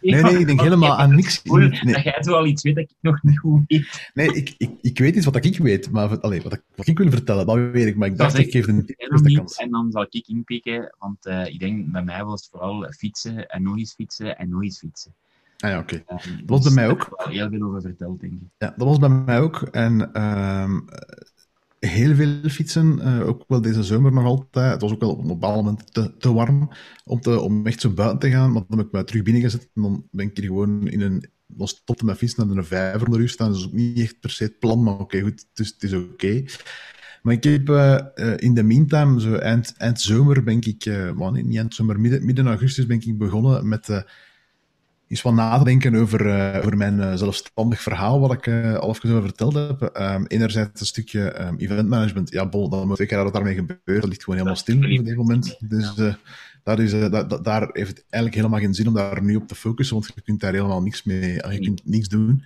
nee, 0.00 0.22
nee, 0.22 0.38
ik 0.38 0.46
denk 0.46 0.60
helemaal 0.68 0.96
aan 0.96 1.14
niks. 1.14 1.42
Nee. 1.42 1.92
Dat 1.92 2.02
jij 2.02 2.22
zo 2.22 2.32
al 2.32 2.46
iets 2.46 2.62
weet 2.62 2.74
dat 2.74 2.84
ik 2.84 2.96
nog 3.00 3.22
niet 3.22 3.38
goed 3.38 3.62
weet. 3.66 4.10
Nee, 4.14 4.32
ik, 4.32 4.54
ik, 4.56 4.70
ik 4.80 4.98
weet 4.98 5.16
iets 5.16 5.24
wat 5.24 5.44
ik 5.44 5.58
weet, 5.58 5.90
maar 5.90 6.20
allee, 6.20 6.42
wat, 6.42 6.52
ik, 6.52 6.62
wat 6.74 6.86
ik 6.86 6.98
wil 6.98 7.10
vertellen, 7.10 7.46
dat 7.46 7.56
weet 7.56 7.86
ik. 7.86 7.96
Maar 7.96 8.08
ik 8.08 8.16
dacht, 8.16 8.38
ik 8.38 8.50
geef 8.50 8.66
een 8.66 8.94
eerste 8.96 9.32
kans. 9.32 9.56
En 9.56 9.70
dan 9.70 9.90
zal 9.90 10.06
ik 10.10 10.28
inpikken, 10.28 10.94
want 10.98 11.26
uh, 11.26 11.46
ik 11.46 11.58
denk, 11.58 11.92
bij 11.92 12.04
mij 12.04 12.24
was 12.24 12.40
het 12.40 12.50
vooral 12.50 12.92
fietsen 12.96 13.46
en 13.48 13.62
nog 13.62 13.78
eens 13.78 13.94
fietsen 13.94 14.38
en 14.38 14.48
nog 14.48 14.62
eens 14.62 14.78
fietsen. 14.78 15.14
Ah 15.58 15.70
ja, 15.70 15.78
oké. 15.78 16.02
Okay. 16.08 16.18
Um, 16.26 16.36
dat 16.36 16.48
was 16.48 16.62
dus 16.62 16.74
bij 16.74 16.84
mij 16.84 16.92
ook. 16.92 17.02
Ik 17.02 17.08
heb 17.08 17.26
er 17.26 17.32
heel 17.32 17.48
veel 17.48 17.62
over 17.62 17.80
verteld, 17.80 18.20
denk 18.20 18.32
ik. 18.32 18.48
Ja, 18.58 18.74
dat 18.76 18.88
was 18.88 18.98
bij 18.98 19.08
mij 19.08 19.40
ook. 19.40 19.62
En 19.62 20.22
um, 20.22 20.84
heel 21.78 22.14
veel 22.14 22.48
fietsen, 22.48 22.98
uh, 22.98 23.26
ook 23.26 23.44
wel 23.48 23.60
deze 23.60 23.82
zomer 23.82 24.12
nog 24.12 24.24
altijd. 24.24 24.72
Het 24.72 24.80
was 24.80 24.92
ook 24.92 25.00
wel 25.00 25.10
op 25.10 25.20
een 25.20 25.26
bepaald 25.26 25.56
moment 25.56 25.92
te, 25.92 26.16
te 26.16 26.32
warm 26.32 26.70
om, 27.04 27.20
te, 27.20 27.40
om 27.40 27.66
echt 27.66 27.80
zo 27.80 27.90
buiten 27.90 28.18
te 28.18 28.30
gaan. 28.30 28.52
Maar 28.52 28.62
dan 28.68 28.78
heb 28.78 28.86
ik 28.86 28.92
mij 28.92 29.04
terug 29.04 29.22
binnen 29.22 29.42
gezet 29.42 29.68
en 29.74 29.82
dan 29.82 30.06
ben 30.10 30.26
ik 30.26 30.36
hier 30.36 30.46
gewoon 30.46 30.88
in 30.88 31.00
een... 31.00 31.34
Dan 31.46 31.68
stopte 31.68 32.04
mijn 32.04 32.16
fiets 32.16 32.34
naar 32.34 32.48
een 32.48 32.64
vijver 32.64 33.06
onder 33.06 33.20
u 33.20 33.28
staan. 33.28 33.52
Dus 33.52 33.66
ook 33.66 33.72
niet 33.72 33.98
echt 33.98 34.20
per 34.20 34.30
se 34.30 34.44
het 34.44 34.58
plan, 34.58 34.82
maar 34.82 34.98
oké, 34.98 35.20
goed, 35.20 35.46
dus 35.52 35.68
het 35.68 35.82
is 35.82 35.92
oké. 35.92 36.44
Maar 37.22 37.34
ik 37.34 37.44
heb 37.44 37.68
uh, 37.68 37.98
in 38.36 38.54
de 38.54 38.62
meantime, 38.62 39.20
zo 39.20 39.34
eind, 39.34 39.74
eind 39.76 40.00
zomer 40.00 40.42
ben 40.42 40.60
ik, 40.60 40.84
uh, 40.84 41.30
niet 41.30 41.56
eind 41.56 41.74
zomer, 41.74 42.00
midden, 42.00 42.24
midden 42.24 42.46
augustus 42.46 42.86
ben 42.86 43.00
ik 43.00 43.18
begonnen 43.18 43.68
met 43.68 44.04
eens 45.08 45.22
wat 45.22 45.34
nadenken 45.34 45.94
over, 45.94 46.26
uh, 46.26 46.56
over 46.56 46.76
mijn 46.76 46.98
uh, 46.98 47.14
zelfstandig 47.14 47.82
verhaal, 47.82 48.20
wat 48.20 48.32
ik 48.32 48.46
uh, 48.46 48.74
al 48.74 48.88
even 48.88 49.10
over 49.10 49.22
verteld 49.22 49.54
heb. 49.54 49.90
Um, 50.00 50.26
enerzijds 50.26 50.80
een 50.80 50.86
stukje 50.86 51.40
um, 51.40 51.56
event 51.56 51.88
management. 51.88 52.30
Ja, 52.30 52.48
bol, 52.48 52.68
dan 52.68 52.86
moet 52.86 52.98
ik 52.98 53.10
dat 53.10 53.32
daarmee 53.32 53.54
gebeurt. 53.54 54.00
Dat 54.00 54.08
ligt 54.08 54.24
gewoon 54.24 54.38
helemaal 54.38 54.58
stil 54.58 54.76
op 54.76 55.04
dit 55.04 55.16
moment. 55.16 55.56
Dus 55.60 55.94
daar, 56.62 56.80
is, 56.80 56.90
daar 57.42 57.68
heeft 57.72 57.88
het 57.88 58.04
eigenlijk 58.10 58.34
helemaal 58.34 58.60
geen 58.60 58.74
zin 58.74 58.88
om 58.88 58.94
daar 58.94 59.22
nu 59.22 59.36
op 59.36 59.48
te 59.48 59.54
focussen, 59.54 59.96
want 59.96 60.12
je 60.14 60.20
kunt 60.20 60.40
daar 60.40 60.52
helemaal 60.52 60.82
niks 60.82 61.04
mee, 61.04 61.32
je 61.32 61.58
kunt 61.60 61.82
niks 61.84 62.08
doen. 62.08 62.42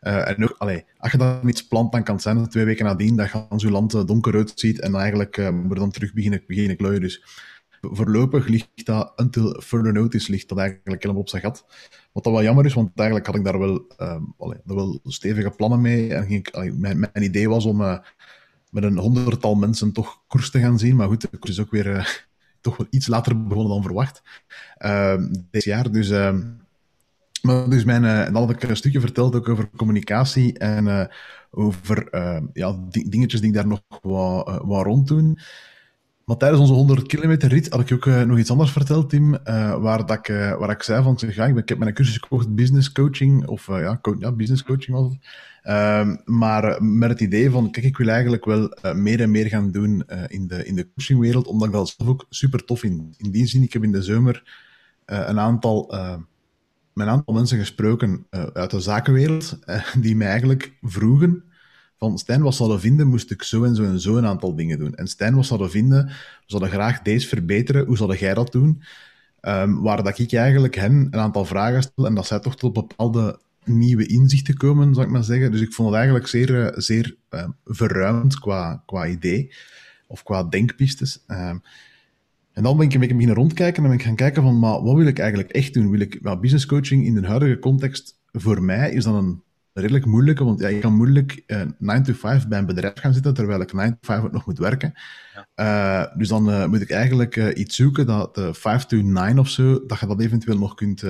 en 0.00 0.42
ook, 0.42 0.54
allee, 0.58 0.84
als 0.98 1.12
je 1.12 1.18
dan 1.18 1.48
iets 1.48 1.66
plant, 1.66 1.92
dan 1.92 2.02
kan 2.02 2.14
het 2.14 2.22
zijn 2.22 2.36
dat 2.36 2.50
twee 2.50 2.64
weken 2.64 2.84
nadien 2.84 3.16
dat 3.16 3.30
je 3.56 3.70
land 3.70 4.06
donkerrood 4.06 4.52
ziet 4.54 4.80
en 4.80 4.94
eigenlijk 4.94 5.52
moet 5.52 5.76
dan 5.76 5.90
terug 5.90 6.12
beginnen, 6.12 6.42
beginnen 6.46 6.76
klooien. 6.76 7.00
Dus 7.00 7.24
voorlopig 7.80 8.46
ligt 8.46 8.68
dat, 8.84 9.12
until 9.16 9.60
further 9.60 9.92
notice, 9.92 10.30
ligt 10.30 10.48
dat 10.48 10.58
eigenlijk 10.58 11.02
helemaal 11.02 11.22
op 11.22 11.28
zijn 11.28 11.42
gat. 11.42 11.64
Wat 12.12 12.24
dat 12.24 12.32
wel 12.32 12.42
jammer 12.42 12.64
is, 12.64 12.74
want 12.74 12.90
eigenlijk 12.94 13.26
had 13.26 13.36
ik 13.36 13.44
daar 13.44 13.58
wel, 13.58 13.86
daar 14.64 14.76
wel 14.76 15.00
stevige 15.04 15.50
plannen 15.50 15.80
mee. 15.80 16.14
En 16.14 16.26
ging 16.26 16.48
ik, 16.48 16.78
mijn, 16.78 16.98
mijn, 16.98 17.24
idee 17.24 17.48
was 17.48 17.64
om 17.64 17.80
uh, 17.80 17.98
met 18.70 18.84
een 18.84 18.98
honderdtal 18.98 19.54
mensen 19.54 19.92
toch 19.92 20.22
koers 20.26 20.50
te 20.50 20.60
gaan 20.60 20.78
zien. 20.78 20.96
Maar 20.96 21.08
goed, 21.08 21.20
de 21.20 21.36
koers 21.38 21.50
is 21.50 21.60
ook 21.60 21.70
weer 21.70 21.86
uh, 21.86 22.06
toch 22.60 22.76
wel 22.76 22.86
iets 22.90 23.06
later 23.06 23.46
begonnen 23.46 23.72
dan 23.72 23.82
verwacht. 23.82 24.22
Uh, 24.78 25.14
dit 25.50 25.64
jaar. 25.64 25.90
Dus, 25.90 26.10
maar 27.42 27.68
dus 27.68 27.84
mijn, 27.84 28.02
dan 28.32 28.42
had 28.42 28.50
ik 28.50 28.62
een 28.62 28.76
stukje 28.76 29.00
verteld 29.00 29.34
ook 29.34 29.48
over 29.48 29.70
communicatie 29.76 30.58
en 30.58 31.10
over 31.50 32.08
ja, 32.52 32.78
dingetjes 32.88 33.40
die 33.40 33.48
ik 33.48 33.54
daar 33.54 33.66
nog 33.66 33.82
wat, 34.02 34.62
wat 34.64 34.84
rond 34.84 35.08
doen. 35.08 35.38
Maar 36.24 36.36
tijdens 36.36 36.60
onze 36.60 36.72
100 36.72 37.06
kilometer 37.06 37.48
rit 37.48 37.68
had 37.68 37.80
ik 37.80 37.92
ook 37.92 38.04
uh, 38.04 38.22
nog 38.22 38.38
iets 38.38 38.50
anders 38.50 38.70
verteld, 38.70 39.10
Tim, 39.10 39.32
uh, 39.32 39.74
waar, 39.76 40.06
dat 40.06 40.18
ik, 40.18 40.28
uh, 40.28 40.58
waar 40.58 40.70
ik 40.70 40.82
zei 40.82 41.02
van, 41.02 41.18
zeg, 41.18 41.34
ja, 41.34 41.46
ik 41.46 41.68
heb 41.68 41.78
mijn 41.78 41.94
cursus 41.94 42.16
gekocht, 42.16 42.54
business 42.54 42.92
coaching, 42.92 43.46
of 43.46 43.66
ja, 43.66 44.00
ja, 44.18 44.32
business 44.32 44.62
coaching 44.62 44.96
was 44.96 45.12
het. 45.12 45.18
Ehm, 45.62 46.16
maar 46.24 46.82
met 46.84 47.10
het 47.10 47.20
idee 47.20 47.50
van, 47.50 47.70
kijk, 47.70 47.86
ik 47.86 47.96
wil 47.96 48.08
eigenlijk 48.08 48.44
wel 48.44 48.74
meer 48.94 49.20
en 49.20 49.30
meer 49.30 49.46
gaan 49.46 49.70
doen 49.70 50.04
in, 50.26 50.46
de, 50.46 50.64
in 50.64 50.74
de 50.74 50.88
coachingwereld, 50.94 51.46
omdat 51.46 51.68
ik 51.68 51.74
dat 51.74 51.94
zelf 51.96 52.10
ook 52.10 52.26
super 52.28 52.64
tof 52.64 52.80
vind. 52.80 53.14
In 53.16 53.30
die 53.30 53.46
zin, 53.46 53.62
ik 53.62 53.72
heb 53.72 53.84
in 53.84 53.92
de 53.92 54.02
zomer 54.02 54.42
een 55.04 55.38
aantal, 55.38 55.86
met 56.92 57.06
een 57.06 57.12
aantal 57.12 57.34
mensen 57.34 57.58
gesproken 57.58 58.26
uit 58.52 58.70
de 58.70 58.80
zakenwereld, 58.80 59.58
die 60.00 60.16
mij 60.16 60.28
eigenlijk 60.28 60.72
vroegen, 60.80 61.44
van 62.08 62.18
Stijn, 62.18 62.42
wat 62.42 62.54
zouden 62.54 62.80
vinden, 62.80 63.06
moest 63.06 63.30
ik 63.30 63.42
zo 63.42 63.64
en 63.64 63.74
zo 63.74 63.84
en 63.84 64.00
zo 64.00 64.16
een 64.16 64.26
aantal 64.26 64.54
dingen 64.54 64.78
doen. 64.78 64.94
En 64.94 65.06
Stijn, 65.06 65.34
wat 65.34 65.46
zouden 65.46 65.70
vinden, 65.70 66.06
we 66.06 66.12
zouden 66.46 66.70
graag 66.70 67.02
deze 67.02 67.28
verbeteren, 67.28 67.86
hoe 67.86 67.96
zou 67.96 68.16
jij 68.16 68.34
dat 68.34 68.52
doen? 68.52 68.82
Um, 69.40 69.80
waar 69.82 70.02
dat 70.02 70.18
ik 70.18 70.32
eigenlijk 70.32 70.74
hen 70.74 71.08
een 71.10 71.20
aantal 71.20 71.44
vragen 71.44 71.82
stel 71.82 72.06
en 72.06 72.14
dat 72.14 72.26
zij 72.26 72.38
toch 72.38 72.56
tot 72.56 72.72
bepaalde 72.72 73.38
nieuwe 73.64 74.06
inzichten 74.06 74.56
komen, 74.56 74.94
zou 74.94 75.06
ik 75.06 75.12
maar 75.12 75.24
zeggen. 75.24 75.50
Dus 75.50 75.60
ik 75.60 75.72
vond 75.72 75.88
het 75.88 75.96
eigenlijk 75.96 76.26
zeer, 76.26 76.66
eh, 76.66 76.78
zeer 76.78 77.16
uh, 77.30 77.48
verruimd 77.64 78.38
qua, 78.38 78.82
qua 78.86 79.06
idee 79.06 79.52
of 80.06 80.22
qua 80.22 80.44
denkpistes. 80.44 81.24
Um, 81.26 81.62
en 82.52 82.62
dan 82.62 82.76
ben 82.76 82.86
ik 82.86 82.92
een 82.92 83.00
beetje 83.00 83.14
beginnen 83.14 83.38
rondkijken 83.42 83.82
en 83.82 83.88
ben 83.88 83.98
ik 83.98 84.04
gaan 84.04 84.16
kijken 84.16 84.42
van, 84.42 84.58
maar 84.58 84.82
wat 84.82 84.96
wil 84.96 85.06
ik 85.06 85.18
eigenlijk 85.18 85.50
echt 85.50 85.74
doen? 85.74 85.90
Wil 85.90 86.00
ik, 86.00 86.18
well, 86.22 86.38
business 86.38 86.66
coaching 86.66 87.04
in 87.04 87.14
de 87.14 87.26
huidige 87.26 87.58
context, 87.58 88.18
voor 88.32 88.62
mij 88.62 88.90
is 88.90 89.04
dat 89.04 89.14
een 89.14 89.42
redelijk 89.72 90.06
moeilijk, 90.06 90.38
want 90.38 90.60
ja, 90.60 90.68
je 90.68 90.78
kan 90.78 90.94
moeilijk 90.94 91.42
uh, 91.46 91.60
eh, 91.60 91.68
9 91.78 92.02
to 92.02 92.12
5 92.12 92.48
bij 92.48 92.58
een 92.58 92.66
bedrijf 92.66 92.98
gaan 92.98 93.14
zitten, 93.14 93.34
terwijl 93.34 93.60
ik 93.60 93.72
9 93.72 93.90
to 93.92 93.98
5 94.00 94.22
ook 94.22 94.32
nog 94.32 94.46
moet 94.46 94.58
werken. 94.58 94.94
Ja. 95.54 96.06
Uh, 96.10 96.18
dus 96.18 96.28
dan 96.28 96.48
uh, 96.48 96.66
moet 96.66 96.80
ik 96.80 96.90
eigenlijk 96.90 97.36
iets 97.36 97.76
zoeken 97.76 98.06
dat 98.06 98.38
uh, 98.38 98.52
5 98.52 98.84
to 98.84 98.96
9 98.96 99.38
of 99.38 99.48
zo, 99.48 99.86
dat 99.86 100.00
je 100.00 100.06
dat 100.06 100.20
eventueel 100.20 100.58
nog 100.58 100.74
kunt, 100.74 101.04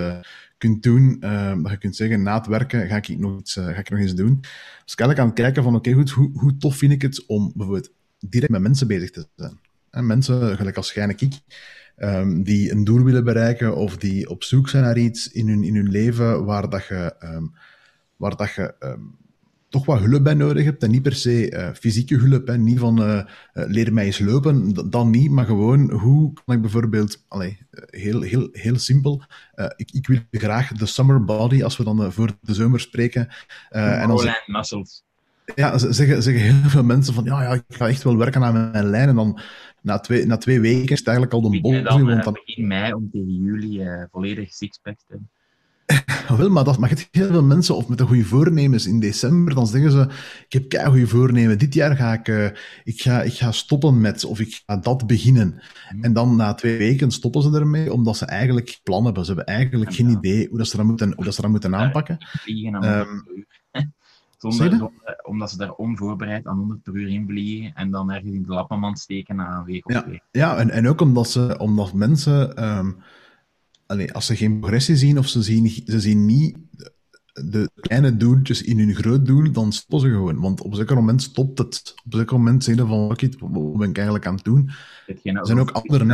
kunt 0.59 0.83
doen. 0.83 1.16
dat 1.62 1.70
je 1.70 1.79
kunt 1.79 1.96
zeggen, 1.96 2.22
na 2.22 2.35
het 2.35 2.46
werken 2.46 2.88
ga 2.88 2.96
ik 2.96 3.18
nog 3.18 3.38
iets, 3.38 3.53
ga 3.55 3.77
ik 3.77 3.90
nog 3.90 4.01
eens 4.01 4.14
doen. 4.14 4.38
Dus 4.85 4.92
ik 4.92 5.01
eigenlijk 5.01 5.18
aan 5.18 5.27
het 5.27 5.35
kijken 5.35 5.62
van, 5.62 5.75
oké, 5.75 5.88
okay, 5.88 6.01
goed, 6.01 6.11
hoe, 6.11 6.31
hoe 6.35 6.57
tof 6.57 6.77
vind 6.77 6.92
ik 6.92 7.03
het 7.03 7.27
om 7.27 7.53
bijvoorbeeld 7.55 7.92
direct 8.18 8.53
met 8.53 8.61
mensen 8.61 8.87
bezig 8.87 9.11
te 9.11 9.27
zijn? 9.37 9.59
En 9.90 10.07
mensen, 10.07 10.57
gelijk 10.57 10.77
als 10.77 10.92
jij 10.92 11.05
en 11.05 11.11
ik, 11.11 11.40
um, 11.96 12.42
die 12.42 12.72
een 12.72 12.85
doel 12.85 13.03
willen 13.03 13.25
bereiken 13.25 13.77
of 13.77 13.96
die 13.96 14.29
op 14.29 14.44
zoek 14.44 14.68
zijn 14.68 14.83
naar 14.83 14.98
iets 14.98 15.33
in 15.33 15.48
hun, 15.48 15.64
in 15.64 15.77
hun 15.77 15.88
leven 15.90 16.44
waar 16.44 16.70
dat 16.70 16.87
je... 16.87 17.14
Um, 17.22 17.53
waar 18.23 18.37
dat 18.37 18.55
je 18.55 18.75
um, 18.81 19.17
toch 19.69 19.87
wat 19.87 20.01
hulp 20.01 20.25
bij 20.25 20.35
nodig 20.35 20.65
hebt. 20.65 20.83
En 20.83 20.91
niet 20.91 21.03
per 21.03 21.15
se 21.15 21.51
uh, 21.51 21.69
fysieke 21.75 22.17
hulp. 22.17 22.47
Hè. 22.47 22.59
Niet 22.59 22.79
van 22.79 23.03
uh, 23.03 23.25
leer 23.53 23.93
mij 23.93 24.05
eens 24.05 24.19
lopen, 24.19 24.75
dan 24.91 25.11
niet. 25.11 25.31
Maar 25.31 25.45
gewoon, 25.45 25.91
hoe 25.91 26.33
kan 26.33 26.55
ik 26.55 26.61
bijvoorbeeld... 26.61 27.25
Allee, 27.29 27.59
heel, 27.91 28.21
heel, 28.21 28.49
heel 28.53 28.79
simpel. 28.79 29.23
ik, 29.77 29.91
ik 29.91 30.07
wil 30.07 30.21
graag 30.31 30.73
de 30.73 30.87
summer 30.87 31.25
body, 31.25 31.63
als 31.63 31.77
we 31.77 31.85
dan 31.85 32.13
voor 32.13 32.31
de 32.41 32.55
zomer 32.55 32.81
spreken. 32.81 33.29
en 33.69 34.09
dan 34.09 34.35
muscles. 34.47 35.05
Ja, 35.55 35.79
zeggen, 35.79 36.23
zeggen 36.23 36.43
heel 36.43 36.71
veel 36.71 36.85
mensen 36.85 37.15
van, 37.15 37.25
ja, 37.25 37.43
ja, 37.43 37.53
ik 37.53 37.65
ga 37.69 37.89
echt 37.89 38.03
wel 38.03 38.17
werken 38.17 38.45
aan 38.45 38.71
mijn 38.71 38.87
lijn. 38.87 39.09
En 39.09 39.15
dan 39.15 39.41
na 39.81 39.99
twee, 39.99 40.27
na 40.27 40.37
twee 40.37 40.61
weken 40.61 40.89
is 40.91 40.99
het 40.99 41.09
eigenlijk 41.09 41.37
al 41.37 41.51
de 41.51 41.61
bol. 41.61 41.83
Dan, 41.83 42.05
want 42.07 42.25
dan 42.25 42.33
begin 42.33 42.67
mei 42.67 42.93
om 42.93 43.11
tegen 43.11 43.43
juli 43.43 43.87
volledig 44.11 44.53
sixpack 44.53 44.97
te 44.97 45.05
hebben. 45.09 45.31
Wel, 46.37 46.50
maar, 46.50 46.64
dat, 46.64 46.78
maar 46.78 46.88
je 46.88 47.07
heel 47.11 47.26
veel 47.26 47.42
mensen, 47.42 47.76
of 47.76 47.88
met 47.88 47.98
de 47.98 48.05
goede 48.05 48.24
voornemens 48.24 48.87
in 48.87 49.00
december, 49.00 49.55
dan 49.55 49.66
zeggen 49.66 49.90
ze, 49.90 50.09
ik 50.46 50.52
heb 50.52 50.68
kei 50.68 50.87
goede 50.87 51.07
voornemen, 51.07 51.59
dit 51.59 51.74
jaar 51.74 51.96
ga 51.96 52.12
ik, 52.12 52.28
uh, 52.28 52.44
ik, 52.85 53.00
ga, 53.00 53.22
ik 53.22 53.33
ga 53.33 53.52
stoppen 53.52 54.00
met, 54.00 54.24
of 54.24 54.40
ik 54.40 54.62
ga 54.66 54.76
dat 54.76 55.07
beginnen. 55.07 55.62
Hmm. 55.88 56.05
En 56.05 56.12
dan 56.12 56.37
na 56.37 56.55
twee 56.55 56.78
weken 56.78 57.11
stoppen 57.11 57.42
ze 57.42 57.50
ermee, 57.55 57.92
omdat 57.92 58.16
ze 58.16 58.24
eigenlijk 58.24 58.81
plan 58.83 59.05
hebben. 59.05 59.24
Ze 59.24 59.35
hebben 59.35 59.55
eigenlijk 59.55 59.94
geen 59.94 60.09
idee 60.09 60.48
hoe, 60.48 60.59
dat 60.59 60.68
ze, 60.68 60.76
dat 60.76 60.87
moeten, 60.87 61.12
hoe 61.14 61.24
dat 61.24 61.35
ze 61.35 61.40
dat 61.40 61.50
moeten 61.50 61.76
aanpakken. 61.76 62.18
Um, 62.46 63.24
Zonder, 64.38 64.90
omdat 65.22 65.50
ze 65.50 65.57
daar 65.57 65.72
onvoorbereid 65.72 66.46
aan 66.46 66.57
100 66.57 66.83
per 66.83 66.94
uur 66.94 67.09
in 67.09 67.26
vliegen 67.26 67.74
en 67.74 67.90
dan 67.90 68.11
ergens 68.11 68.33
in 68.33 68.42
de 68.42 68.52
lappenmand 68.52 68.98
steken 68.98 69.37
na 69.37 69.57
een 69.57 69.64
week 69.64 69.87
of 69.87 69.92
ja, 69.92 70.02
twee. 70.02 70.22
Ja, 70.31 70.57
en, 70.57 70.70
en 70.70 70.88
ook 70.88 71.00
omdat, 71.00 71.31
ze, 71.31 71.59
omdat 71.59 71.92
mensen... 71.92 72.64
Um, 72.78 72.97
allee, 73.93 74.12
als 74.12 74.26
ze 74.26 74.36
geen 74.36 74.59
progressie 74.59 74.97
zien 74.97 75.18
of 75.18 75.28
ze 75.28 75.43
zien, 75.43 75.68
ze 75.86 76.01
zien 76.01 76.26
niet 76.26 76.57
de 77.32 77.70
kleine 77.74 78.16
doeltjes 78.16 78.62
in 78.62 78.78
hun 78.78 78.95
groot 78.95 79.26
doel, 79.26 79.53
dan 79.53 79.72
stoppen 79.72 80.01
ze 80.01 80.09
gewoon. 80.09 80.40
Want 80.40 80.61
op 80.61 80.74
zeker 80.74 80.97
moment 80.97 81.22
stopt 81.22 81.59
het. 81.59 81.95
Op 82.05 82.14
zeker 82.14 82.36
moment 82.36 82.64
zeggen 82.64 82.86
van, 82.86 83.11
oké, 83.11 83.28
wat 83.38 83.78
ben 83.78 83.88
ik 83.88 83.97
eigenlijk 83.97 84.26
aan 84.26 84.34
het 84.34 84.45
doen? 84.45 84.70
Er 85.22 85.47
zijn 85.47 85.59
ook 85.59 85.70
andere. 85.70 86.05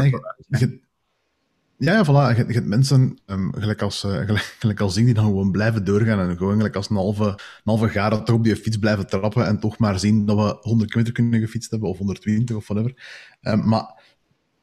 Ja, 1.81 1.93
ja, 1.93 2.05
voilà. 2.05 2.37
Je, 2.37 2.45
je 2.47 2.53
hebt 2.53 2.67
mensen, 2.67 3.19
um, 3.27 3.53
gelijk, 3.55 3.83
als, 3.83 4.05
uh, 4.05 4.13
gelijk, 4.13 4.57
gelijk, 4.61 4.81
als 4.81 4.95
die 4.95 5.15
dan 5.15 5.25
gewoon 5.25 5.51
blijven 5.51 5.85
doorgaan 5.85 6.29
en 6.29 6.37
gewoon 6.37 6.57
gelijk 6.57 6.77
als 6.77 6.91
een 6.91 6.97
halve, 6.97 7.25
een 7.25 7.39
halve 7.65 7.89
garen 7.89 8.25
toch 8.25 8.35
op 8.35 8.45
die 8.45 8.57
fiets 8.57 8.77
blijven 8.77 9.07
trappen 9.07 9.47
en 9.47 9.61
toch 9.61 9.79
maar 9.79 9.99
zien 9.99 10.27
dat 10.27 10.37
we 10.37 10.57
100 10.61 10.91
kilometer 10.91 11.13
kunnen 11.15 11.41
gefietst 11.41 11.71
hebben, 11.71 11.89
of 11.89 11.99
120 11.99 12.57
of 12.57 12.69
whatever. 12.69 12.95
Um, 13.43 13.69
maar 13.69 13.98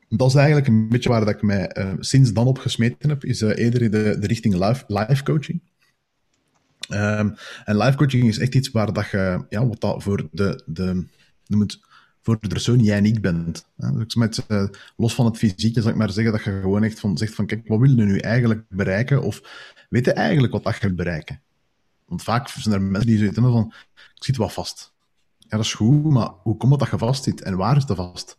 dat 0.09 0.27
is 0.27 0.35
eigenlijk 0.35 0.67
een 0.67 0.89
beetje 0.89 1.09
waar 1.09 1.25
dat 1.25 1.35
ik 1.35 1.41
mij 1.41 1.77
uh, 1.77 1.93
sinds 1.99 2.33
dan 2.33 2.47
op 2.47 2.57
gesmeten 2.57 3.09
heb, 3.09 3.23
is 3.23 3.41
uh, 3.41 3.57
eerder 3.57 3.91
de, 3.91 4.17
de 4.19 4.27
richting 4.27 4.53
live, 4.53 4.83
live 4.87 5.23
coaching. 5.23 5.61
Um, 6.89 7.35
en 7.63 7.77
life 7.77 7.97
coaching 7.97 8.27
is 8.27 8.39
echt 8.39 8.55
iets 8.55 8.71
waar 8.71 8.93
dat 8.93 9.09
je, 9.09 9.45
ja, 9.49 9.67
wat 9.67 9.81
dat 9.81 10.03
voor 10.03 10.27
de, 10.31 10.63
de 10.65 11.05
noem 11.47 11.59
het, 11.59 11.79
voor 12.21 12.37
de 12.41 12.47
persoon 12.47 12.79
jij 12.79 13.01
ik 13.01 13.21
bent. 13.21 13.65
Dus 13.75 14.15
met, 14.15 14.45
uh, 14.47 14.67
los 14.95 15.15
van 15.15 15.25
het 15.25 15.37
fysieke, 15.37 15.81
zal 15.81 15.91
ik 15.91 15.97
maar 15.97 16.11
zeggen, 16.11 16.33
dat 16.33 16.43
je 16.43 16.59
gewoon 16.61 16.83
echt 16.83 16.99
van, 16.99 17.17
zegt 17.17 17.35
van, 17.35 17.45
kijk, 17.45 17.67
wat 17.67 17.79
wil 17.79 17.89
je 17.89 18.03
nu 18.03 18.17
eigenlijk 18.17 18.63
bereiken? 18.69 19.21
Of 19.21 19.41
weet 19.89 20.05
je 20.05 20.13
eigenlijk 20.13 20.53
wat 20.53 20.63
dat 20.63 20.77
je 20.81 20.93
bereiken? 20.93 21.41
Want 22.05 22.23
vaak 22.23 22.49
zijn 22.49 22.75
er 22.75 22.81
mensen 22.81 23.07
die 23.07 23.17
zoiets 23.17 23.39
van, 23.39 23.73
ik 24.15 24.23
zit 24.23 24.37
wel 24.37 24.49
vast. 24.49 24.93
Ja, 25.37 25.57
dat 25.57 25.65
is 25.65 25.73
goed, 25.73 26.03
maar 26.03 26.29
hoe 26.43 26.57
komt 26.57 26.71
het 26.71 26.79
dat 26.79 26.89
je 26.89 26.97
vast 26.97 27.23
zit? 27.23 27.41
En 27.41 27.57
waar 27.57 27.77
is 27.77 27.85
dat 27.85 27.97
vast? 27.97 28.37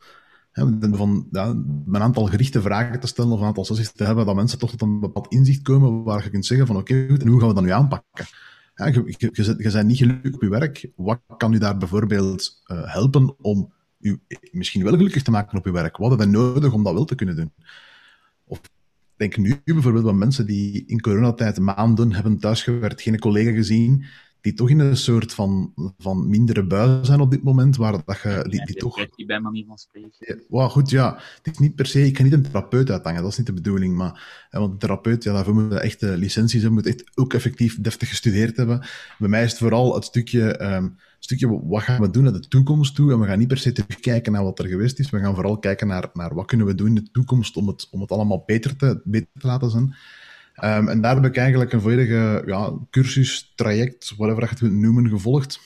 Van 0.92 1.28
een 1.32 2.02
aantal 2.02 2.26
gerichte 2.26 2.60
vragen 2.60 3.00
te 3.00 3.06
stellen 3.06 3.32
of 3.32 3.40
een 3.40 3.46
aantal 3.46 3.64
sessies 3.64 3.92
te 3.92 4.04
hebben, 4.04 4.26
dat 4.26 4.34
mensen 4.34 4.58
toch 4.58 4.70
tot 4.70 4.82
een 4.82 5.00
bepaald 5.00 5.32
inzicht 5.32 5.62
komen 5.62 6.02
waar 6.02 6.24
je 6.24 6.30
kunt 6.30 6.46
zeggen 6.46 6.66
van 6.66 6.76
oké, 6.76 6.92
okay, 6.92 7.16
en 7.16 7.28
hoe 7.28 7.38
gaan 7.38 7.48
we 7.48 7.54
dat 7.54 7.64
nu 7.64 7.70
aanpakken? 7.70 8.26
Je, 8.74 9.14
je, 9.18 9.30
je, 9.32 9.70
bent 9.72 9.86
niet 9.86 9.96
gelukkig 9.96 10.34
op 10.34 10.42
je 10.42 10.48
werk. 10.48 10.90
Wat 10.96 11.20
kan 11.36 11.52
u 11.52 11.58
daar 11.58 11.76
bijvoorbeeld 11.76 12.62
uh, 12.66 12.92
helpen 12.92 13.36
om 13.40 13.72
u 13.98 14.20
misschien 14.50 14.82
wel 14.82 14.96
gelukkig 14.96 15.22
te 15.22 15.30
maken 15.30 15.58
op 15.58 15.64
je 15.64 15.72
werk? 15.72 15.96
Wat 15.96 16.08
hebben 16.08 16.30
we 16.30 16.36
nodig 16.36 16.72
om 16.72 16.82
dat 16.82 16.92
wel 16.92 17.04
te 17.04 17.14
kunnen 17.14 17.36
doen? 17.36 17.52
Of 18.44 18.60
denk 19.16 19.36
nu 19.36 19.60
bijvoorbeeld 19.64 20.06
aan 20.06 20.18
mensen 20.18 20.46
die 20.46 20.84
in 20.86 21.00
coronatijd 21.00 21.58
maanden 21.58 22.12
hebben 22.12 22.38
thuisgewerkt, 22.38 23.02
geen 23.02 23.18
collega 23.18 23.50
gezien, 23.50 24.04
die 24.40 24.54
toch 24.54 24.70
in 24.70 24.78
een 24.78 24.96
soort 24.96 25.34
van, 25.34 25.72
van 25.98 26.28
mindere 26.28 26.66
bui 26.66 27.04
zijn 27.04 27.20
op 27.20 27.30
dit 27.30 27.42
moment, 27.42 27.76
waar 27.76 27.92
dat 28.04 28.20
je... 28.22 28.46
Die, 28.48 28.66
die 28.66 28.76
toch... 28.76 29.08
Die 29.16 29.26
bij 29.26 29.40
manier 29.40 29.64
van 29.66 29.78
spreken. 29.78 30.44
Ja, 30.48 30.68
goed, 30.68 30.90
ja. 30.90 31.18
Het 31.42 31.52
is 31.52 31.58
niet 31.58 31.74
per 31.74 31.86
se... 31.86 32.06
Ik 32.06 32.14
kan 32.14 32.24
niet 32.24 32.34
een 32.34 32.42
therapeut 32.42 32.90
uithangen, 32.90 33.22
dat 33.22 33.30
is 33.30 33.38
niet 33.38 33.46
de 33.46 33.52
bedoeling, 33.52 33.96
maar... 33.96 34.46
Want 34.50 34.72
een 34.72 34.78
therapeut, 34.78 35.22
ja, 35.22 35.32
daarvoor 35.32 35.54
moet 35.54 35.72
je 35.72 35.80
echt 35.80 36.02
licenties 36.02 36.62
hebben, 36.62 36.82
moet 36.84 36.94
echt 36.94 37.10
ook 37.14 37.34
effectief 37.34 37.80
deftig 37.80 38.08
gestudeerd 38.08 38.56
hebben. 38.56 38.86
Bij 39.18 39.28
mij 39.28 39.44
is 39.44 39.50
het 39.50 39.58
vooral 39.58 39.94
het 39.94 40.04
stukje... 40.04 40.62
Um, 40.62 40.96
stukje 41.18 41.66
wat 41.66 41.82
gaan 41.82 42.00
we 42.00 42.10
doen 42.10 42.22
naar 42.22 42.32
de 42.32 42.48
toekomst 42.48 42.94
toe. 42.94 43.12
En 43.12 43.20
we 43.20 43.26
gaan 43.26 43.38
niet 43.38 43.48
per 43.48 43.58
se 43.58 43.72
terugkijken 43.72 44.32
naar 44.32 44.44
wat 44.44 44.58
er 44.58 44.66
geweest 44.66 44.98
is. 44.98 45.10
We 45.10 45.18
gaan 45.18 45.34
vooral 45.34 45.58
kijken 45.58 45.86
naar, 45.86 46.10
naar 46.12 46.34
wat 46.34 46.46
kunnen 46.46 46.66
we 46.66 46.74
doen 46.74 46.86
in 46.86 46.94
de 46.94 47.10
toekomst 47.10 47.56
om 47.56 47.68
het, 47.68 47.88
om 47.90 48.00
het 48.00 48.10
allemaal 48.10 48.42
beter 48.46 48.76
te, 48.76 49.00
beter 49.04 49.28
te 49.38 49.46
laten 49.46 49.70
zijn. 49.70 49.94
Um, 50.64 50.88
en 50.88 51.00
daar 51.00 51.14
heb 51.14 51.24
ik 51.24 51.36
eigenlijk 51.36 51.72
een 51.72 51.80
volledige 51.80 52.42
ja, 52.46 52.72
cursus, 52.90 53.52
traject, 53.54 54.14
whatever 54.16 54.42
je 54.42 54.48
het 54.48 54.60
wilt 54.60 54.72
noemen, 54.72 55.08
gevolgd. 55.08 55.60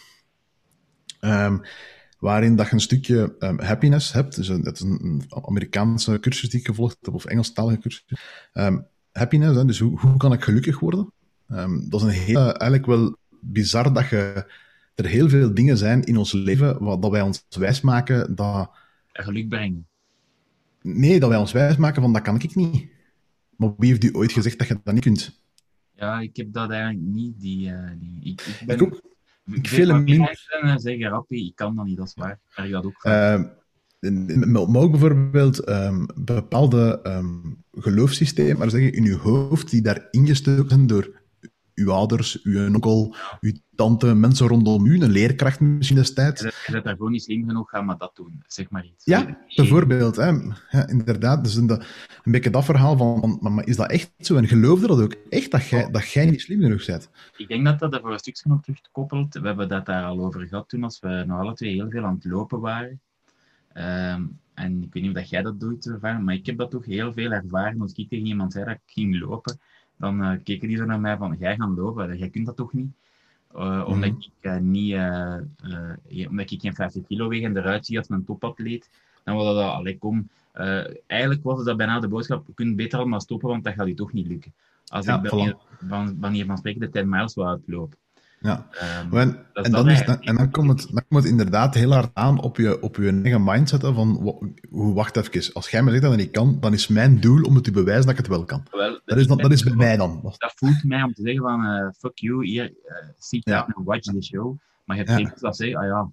Um, 1.21 1.63
waarin 2.19 2.57
dat 2.57 2.67
je 2.67 2.73
een 2.73 2.81
stukje 2.81 3.35
um, 3.39 3.61
happiness 3.61 4.13
hebt. 4.13 4.37
Dus 4.37 4.49
een, 4.49 4.63
dat 4.63 4.75
is 4.75 4.81
een, 4.81 5.23
Amerikaanse 5.29 6.21
cursus 6.21 6.51
die 6.51 6.61
ik 6.61 6.67
gevolgd 6.67 6.99
heb, 7.01 7.15
of 7.15 7.25
Engelstalige 7.25 7.79
cursus. 7.79 8.05
happiness, 9.13 9.57
hè, 9.57 9.65
dus 9.65 9.79
hoe, 9.79 10.01
hoe 10.01 10.17
kan 10.17 10.33
ik 10.33 10.43
gelukkig 10.43 10.79
worden? 10.79 11.13
dat 11.89 12.01
is 12.01 12.03
een 12.03 12.09
heel, 12.09 12.41
eigenlijk 12.41 12.87
wel 12.87 13.17
bizar 13.41 13.93
dat 13.93 14.09
je, 14.09 14.45
er 14.95 15.07
heel 15.07 15.29
veel 15.29 15.55
dingen 15.55 15.77
zijn 15.77 16.03
in 16.03 16.17
ons 16.17 16.33
leven 16.33 16.83
wat, 16.85 17.03
dat 17.03 17.11
wij 17.11 17.21
ons 17.21 17.47
wijsmaken 17.49 18.35
dat... 18.35 18.71
Geluk 19.13 19.49
brengen. 19.49 19.87
Nee, 20.83 21.21
dat 21.21 21.29
wij 21.29 21.39
ons 21.39 21.53
wijsmaken 21.53 22.03
van 22.03 22.13
dat 22.13 22.23
kan 22.23 22.41
ik 22.41 22.55
niet. 22.55 22.87
Maar 23.61 23.75
wie 23.77 23.89
heeft 23.89 24.05
u 24.05 24.15
ooit 24.17 24.33
gezegd 24.33 24.59
dat 24.59 24.69
je 24.69 24.81
dat 24.85 24.95
niet 24.95 25.03
kunt? 25.03 25.41
Ja, 25.95 26.21
ik 26.21 26.37
heb 26.37 26.53
dat 26.53 26.71
eigenlijk 26.71 27.03
niet. 27.03 27.41
Die, 27.41 27.71
uh, 27.71 27.91
die, 27.99 28.21
ik, 28.23 28.41
ik, 28.41 28.67
ben, 28.67 28.77
ik 28.77 28.83
ook. 28.83 29.01
Ik 29.53 29.69
veel 29.69 30.01
minder. 30.01 30.49
zeggen, 30.77 31.09
rappie, 31.09 31.47
ik 31.47 31.55
kan 31.55 31.77
dat 31.77 31.85
niet, 31.85 31.97
dat 31.97 32.07
is 32.07 32.15
waar. 32.15 32.39
Maar 32.57 32.67
ik 32.67 32.73
dat 32.73 32.85
ook 32.85 33.05
uh, 33.05 33.43
maar 34.47 34.83
ook 34.83 34.91
bijvoorbeeld 34.91 35.69
um, 35.69 36.07
bepaalde 36.15 37.01
um, 37.07 37.65
geloofssystemen, 37.73 38.59
maar 38.59 38.71
zeggen 38.71 38.93
in 38.93 39.05
uw 39.05 39.19
hoofd, 39.19 39.71
die 39.71 39.83
daar 39.83 40.09
ingestoken 40.11 40.69
zijn 40.69 40.87
door 40.87 41.20
uw 41.81 41.91
ouders, 41.93 42.43
uw 42.43 42.67
onkel, 42.67 43.17
uw 43.41 43.53
tante, 43.75 44.15
mensen 44.15 44.47
rondom 44.47 44.87
u, 44.87 45.01
een 45.01 45.11
leerkracht 45.11 45.61
misschien 45.61 45.97
destijds. 45.97 46.41
Je 46.41 46.73
bent 46.73 46.85
daar 46.85 46.97
gewoon 46.97 47.13
niet 47.13 47.23
slim 47.23 47.47
genoeg, 47.47 47.71
ga 47.71 47.81
maar 47.81 47.99
dat 47.99 48.17
doen. 48.17 48.43
Zeg 48.47 48.71
maar 48.71 48.85
iets. 48.85 49.05
Ja, 49.05 49.39
bijvoorbeeld. 49.57 50.17
Hè. 50.17 50.29
Ja, 50.71 50.89
inderdaad. 50.89 51.45
Dus 51.45 51.55
een, 51.55 51.71
een 51.71 52.33
beetje 52.33 52.51
dat 52.51 52.65
verhaal 52.65 52.97
van, 52.97 53.39
maar, 53.41 53.67
is 53.67 53.77
dat 53.77 53.91
echt 53.91 54.13
zo? 54.19 54.37
En 54.37 54.49
geloofde 54.49 54.87
dat 54.87 55.01
ook 55.01 55.15
echt, 55.29 55.51
dat 55.51 55.69
jij, 55.69 55.91
dat 55.91 56.11
jij 56.11 56.27
niet 56.27 56.41
slim 56.41 56.61
genoeg 56.61 56.87
bent? 56.87 57.11
Ik 57.37 57.49
denk 57.49 57.65
dat 57.65 57.79
dat 57.79 57.95
er 57.95 58.01
voor 58.01 58.13
een 58.13 58.19
stukje 58.19 58.49
nog 58.49 58.63
terugkoppelt. 58.63 59.35
We 59.35 59.47
hebben 59.47 59.69
dat 59.69 59.87
daar 59.87 60.05
al 60.05 60.25
over 60.25 60.47
gehad 60.47 60.69
toen, 60.69 60.85
als 60.85 61.01
we 61.01 61.25
nog 61.27 61.39
alle 61.39 61.55
twee 61.55 61.73
heel 61.73 61.91
veel 61.91 62.05
aan 62.05 62.15
het 62.15 62.25
lopen 62.25 62.61
waren. 62.61 63.01
Um, 63.75 64.39
en 64.55 64.83
ik 64.83 64.93
weet 64.93 65.03
niet 65.03 65.17
of 65.17 65.23
jij 65.23 65.43
dat 65.43 65.61
doet, 65.61 66.01
maar 66.01 66.35
ik 66.35 66.47
heb 66.47 66.59
dat 66.59 66.71
toch 66.71 66.85
heel 66.85 67.13
veel 67.13 67.31
ervaren. 67.31 67.81
Als 67.81 67.93
ik 67.93 68.09
tegen 68.09 68.27
iemand 68.27 68.53
zei 68.53 68.65
dat 68.65 68.75
ik 68.75 68.81
ging 68.87 69.21
lopen, 69.21 69.59
dan 70.01 70.23
uh, 70.23 70.33
keken 70.45 70.69
die 70.69 70.77
zo 70.77 70.85
naar 70.85 71.01
mij 71.01 71.17
van, 71.17 71.37
jij 71.39 71.57
gaat 71.57 71.77
lopen, 71.77 72.19
jij 72.19 72.29
kunt 72.29 72.47
dat 72.47 72.57
toch 72.57 72.73
niet? 72.73 72.93
Uh, 73.57 73.85
omdat, 73.87 74.11
ik, 74.11 74.29
uh, 74.41 74.57
niet, 74.57 74.95
omdat 76.29 76.51
ik 76.51 76.61
geen 76.61 76.75
50 76.75 77.07
kilo 77.07 77.29
weeg 77.29 77.43
en 77.43 77.57
eruit 77.57 77.87
zie 77.87 77.99
als 77.99 78.09
een 78.09 78.25
topatleet, 78.25 78.91
dan 79.25 79.37
was 79.37 79.55
dat 79.55 79.73
allee, 79.73 79.99
kom. 79.99 80.29
eigenlijk 81.07 81.43
was 81.43 81.65
dat 81.65 81.77
bijna 81.77 82.01
de 82.01 82.09
boodschap, 82.09 82.47
je 82.47 82.55
kunt 82.55 82.77
beter 82.77 82.99
allemaal 82.99 83.21
stoppen, 83.21 83.49
want 83.49 83.65
dat 83.65 83.75
gaat 83.75 83.87
je 83.87 83.95
toch 83.95 84.13
niet 84.13 84.27
lukken. 84.27 84.53
Als 84.87 85.07
ja, 85.07 85.23
ik 85.23 85.31
wanneer, 85.31 85.57
van, 85.89 86.47
van 86.47 86.59
spreken 86.59 86.81
de 86.81 86.91
10 86.91 87.09
miles 87.09 87.35
wil 87.35 87.49
uitlopen. 87.49 87.99
Ja, 88.43 88.67
um, 89.05 89.19
en, 89.19 89.47
en, 89.53 89.71
dan 89.71 89.89
is, 89.89 90.01
en 90.01 90.37
dan 90.37 90.51
komt, 90.51 90.69
het, 90.69 90.89
dan 90.93 91.05
komt 91.09 91.23
het 91.23 91.31
inderdaad 91.31 91.75
heel 91.75 91.93
hard 91.93 92.11
aan 92.13 92.41
op 92.41 92.57
je, 92.57 92.83
op 92.83 92.97
je 92.97 93.21
eigen 93.23 93.45
mindset 93.45 93.81
van, 93.81 94.39
hoe, 94.71 94.95
wacht 94.95 95.17
even, 95.17 95.55
als 95.55 95.71
jij 95.71 95.83
me 95.83 95.91
zegt 95.91 96.03
dat 96.03 96.11
het 96.11 96.21
niet 96.21 96.31
kan, 96.31 96.61
dan 96.61 96.73
is 96.73 96.89
mijn 96.89 97.21
doel 97.21 97.43
om 97.43 97.55
het 97.55 97.65
te 97.65 97.71
bewijzen 97.71 98.03
dat 98.03 98.11
ik 98.11 98.17
het 98.17 98.29
wel 98.29 98.45
kan. 98.45 98.67
Wel, 98.71 99.01
dat, 99.05 99.19
is, 99.19 99.27
dat, 99.27 99.39
dat 99.39 99.53
is 99.53 99.63
bij 99.63 99.75
mij 99.75 99.97
dan. 99.97 100.21
Dat 100.23 100.53
voelt 100.57 100.85
mij 100.85 101.03
om 101.03 101.13
te 101.13 101.23
zeggen 101.23 101.43
van, 101.43 101.65
uh, 101.65 101.89
fuck 101.99 102.19
you, 102.19 102.47
hier, 102.47 102.71
uh, 102.71 102.97
sit 103.19 103.41
ja. 103.45 103.67
en 103.67 103.85
watch 103.85 104.13
the 104.13 104.23
show. 104.23 104.59
Maar 104.85 104.97
je 104.97 105.03
hebt 105.03 105.17
geen 105.17 105.33
dat 105.41 105.57
zeggen, 105.57 105.79
ah 105.79 105.87
ja, 105.87 106.11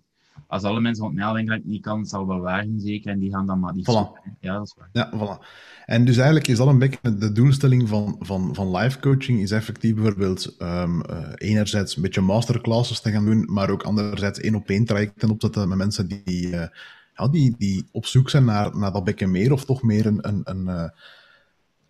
als 0.47 0.63
alle 0.63 0.79
mensen 0.79 1.03
van 1.03 1.13
mij 1.13 1.33
denken 1.33 1.45
dat 1.45 1.57
ik 1.57 1.65
niet 1.65 1.81
kan, 1.81 2.05
zal 2.05 2.27
wel 2.27 2.41
zijn 2.41 2.79
zeker, 2.79 3.11
en 3.11 3.19
die 3.19 3.31
gaan 3.31 3.45
dan 3.45 3.59
maar 3.59 3.73
niet 3.73 3.89
voilà. 3.91 4.35
Ja, 4.39 4.53
dat 4.53 4.65
is 4.65 4.75
waar. 4.77 4.89
Ja, 4.91 5.11
voilà. 5.13 5.45
En 5.85 6.05
dus 6.05 6.15
eigenlijk 6.15 6.47
is 6.47 6.57
dat 6.57 6.67
een 6.67 6.79
beetje 6.79 7.17
de 7.17 7.31
doelstelling 7.31 7.89
van, 7.89 8.15
van, 8.19 8.55
van 8.55 8.75
live 8.75 8.99
coaching, 8.99 9.41
is 9.41 9.51
effectief 9.51 9.95
bijvoorbeeld 9.95 10.55
um, 10.59 11.01
uh, 11.09 11.27
enerzijds 11.35 11.95
een 11.95 12.01
beetje 12.01 12.21
masterclasses 12.21 12.99
te 12.99 13.11
gaan 13.11 13.25
doen, 13.25 13.47
maar 13.53 13.69
ook 13.69 13.83
anderzijds 13.83 14.39
één 14.39 14.55
op 14.55 14.69
één 14.69 14.85
trajecten 14.85 15.29
opzetten 15.29 15.67
met 15.67 15.77
mensen 15.77 16.07
die, 16.07 16.47
uh, 16.47 16.65
ja, 17.13 17.27
die, 17.27 17.55
die 17.57 17.87
op 17.91 18.05
zoek 18.05 18.29
zijn 18.29 18.45
naar, 18.45 18.77
naar 18.77 18.91
dat 18.91 19.03
beetje 19.03 19.27
meer, 19.27 19.51
of 19.51 19.65
toch 19.65 19.81
meer 19.83 20.05
een, 20.05 20.27
een, 20.27 20.41
een 20.43 20.65
uh, 20.65 20.89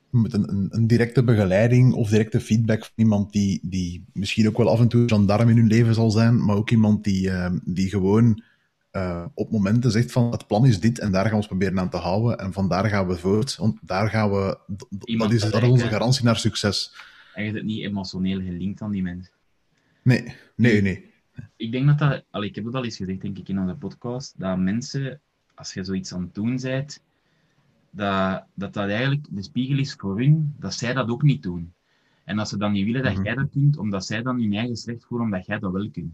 met 0.09 0.33
een, 0.33 0.49
een, 0.49 0.67
een, 0.69 0.87
directe 0.87 1.23
begeleiding 1.23 1.93
of 1.93 2.09
directe 2.09 2.39
feedback 2.39 2.79
van 2.79 2.93
iemand 2.95 3.31
die, 3.31 3.59
die 3.63 4.05
misschien 4.13 4.47
ook 4.47 4.57
wel 4.57 4.69
af 4.69 4.79
en 4.79 4.87
toe 4.87 5.07
gendarm 5.07 5.49
in 5.49 5.57
hun 5.57 5.67
leven 5.67 5.93
zal 5.93 6.11
zijn, 6.11 6.45
maar 6.45 6.55
ook 6.55 6.69
iemand 6.69 7.03
die, 7.03 7.27
uh, 7.27 7.49
die 7.63 7.89
gewoon 7.89 8.43
uh, 8.91 9.25
op 9.33 9.51
momenten 9.51 9.91
zegt 9.91 10.11
van 10.11 10.31
het 10.31 10.47
plan 10.47 10.65
is 10.65 10.79
dit 10.79 10.99
en 10.99 11.11
daar 11.11 11.21
gaan 11.21 11.31
we 11.31 11.37
ons 11.37 11.47
proberen 11.47 11.79
aan 11.79 11.89
te 11.89 11.97
houden 11.97 12.37
en 12.37 12.53
vandaar 12.53 12.89
gaan 12.89 13.07
we 13.07 13.17
voort. 13.17 13.55
Want 13.55 13.77
daar 13.81 14.09
gaan 14.09 14.31
we, 14.31 14.57
dat 15.17 15.31
is, 15.31 15.41
dat 15.41 15.61
is 15.61 15.69
onze 15.69 15.87
garantie 15.87 16.25
naar 16.25 16.37
succes. 16.37 16.95
En 17.33 17.43
je 17.43 17.63
niet 17.63 17.83
emotioneel 17.83 18.41
gelinkt 18.41 18.81
aan 18.81 18.91
die 18.91 19.01
mensen. 19.01 19.33
Nee, 20.03 20.35
nee, 20.55 20.81
nee. 20.81 21.05
Ik 21.55 21.71
denk 21.71 21.87
dat 21.87 21.97
dat, 21.97 22.23
al, 22.31 22.43
ik 22.43 22.55
heb 22.55 22.65
het 22.65 22.75
al 22.75 22.83
eens 22.83 22.97
gezegd 22.97 23.21
denk 23.21 23.37
ik 23.37 23.49
in 23.49 23.59
onze 23.59 23.75
podcast, 23.75 24.33
dat 24.37 24.57
mensen, 24.57 25.21
als 25.55 25.73
je 25.73 25.83
zoiets 25.83 26.13
aan 26.13 26.21
het 26.21 26.33
doen 26.33 26.59
bent, 26.61 27.03
dat, 27.89 28.43
dat 28.53 28.73
dat 28.73 28.89
eigenlijk 28.89 29.25
de 29.29 29.43
spiegel 29.43 29.77
is 29.77 29.93
voor 29.93 30.17
hun, 30.17 30.55
dat 30.59 30.73
zij 30.73 30.93
dat 30.93 31.09
ook 31.09 31.21
niet 31.21 31.43
doen. 31.43 31.73
En 32.23 32.39
als 32.39 32.49
ze 32.49 32.57
dan 32.57 32.71
niet 32.71 32.85
willen 32.85 33.03
dat 33.03 33.13
mhm. 33.13 33.23
jij 33.23 33.35
dat 33.35 33.49
kunt, 33.51 33.77
omdat 33.77 34.05
zij 34.05 34.21
dan 34.21 34.41
hun 34.41 34.53
eigen 34.53 34.75
slecht 34.75 35.05
voelen, 35.05 35.27
omdat 35.27 35.45
jij 35.45 35.59
dat 35.59 35.71
wel 35.71 35.89
kunt. 35.89 36.13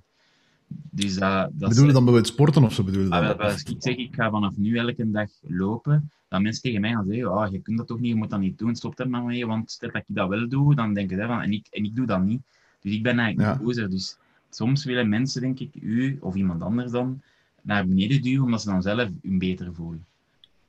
Dus 0.68 1.14
dat, 1.14 1.50
dat 1.54 1.70
bedoel 1.70 1.86
je 1.86 1.92
dan 1.92 2.04
bijvoorbeeld 2.04 2.28
sporten 2.34 2.64
of 2.64 2.74
zo 2.74 2.84
bedoel 2.84 3.04
je 3.04 3.10
ah, 3.10 3.40
Als 3.40 3.64
ik 3.64 3.76
zeg, 3.80 3.96
ik 3.96 4.16
ga 4.16 4.30
vanaf 4.30 4.58
nu 4.58 4.78
elke 4.78 5.12
dag 5.12 5.30
lopen, 5.42 6.12
dan 6.28 6.42
mensen 6.42 6.62
tegen 6.62 6.82
mij 6.82 6.92
gaan 6.92 7.06
zeggen, 7.06 7.32
oh, 7.32 7.52
je 7.52 7.60
kunt 7.60 7.78
dat 7.78 7.88
toch 7.88 8.00
niet, 8.00 8.10
je 8.10 8.16
moet 8.16 8.30
dat 8.30 8.40
niet 8.40 8.58
doen, 8.58 8.76
stop 8.76 9.00
er 9.00 9.10
maar 9.10 9.24
mee, 9.24 9.46
want 9.46 9.72
stel 9.72 9.92
dat 9.92 10.02
ik 10.08 10.16
dat 10.16 10.30
wel 10.30 10.50
doe, 10.50 10.76
dan 10.76 10.94
denken 10.94 11.18
ze 11.18 11.26
van, 11.26 11.42
en 11.42 11.52
ik, 11.52 11.68
en 11.70 11.84
ik 11.84 11.96
doe 11.96 12.06
dat 12.06 12.24
niet. 12.24 12.42
Dus 12.82 12.94
ik 12.94 13.04
ben 13.04 13.20
eigenlijk 13.20 13.58
ja. 13.58 13.64
bozer. 13.64 13.90
Dus 13.90 14.18
soms 14.50 14.86
willen 14.86 15.10
mensen, 15.10 15.42
denk 15.42 15.60
ik, 15.60 15.76
u 15.82 16.18
of 16.20 16.36
iemand 16.36 16.62
anders 16.62 16.92
dan, 16.92 17.22
naar 17.62 17.88
beneden 17.88 18.22
duwen, 18.22 18.44
omdat 18.44 18.62
ze 18.62 18.70
dan 18.70 18.82
zelf 18.82 19.10
hun 19.22 19.40
beter 19.40 19.74
voelen. 19.74 20.06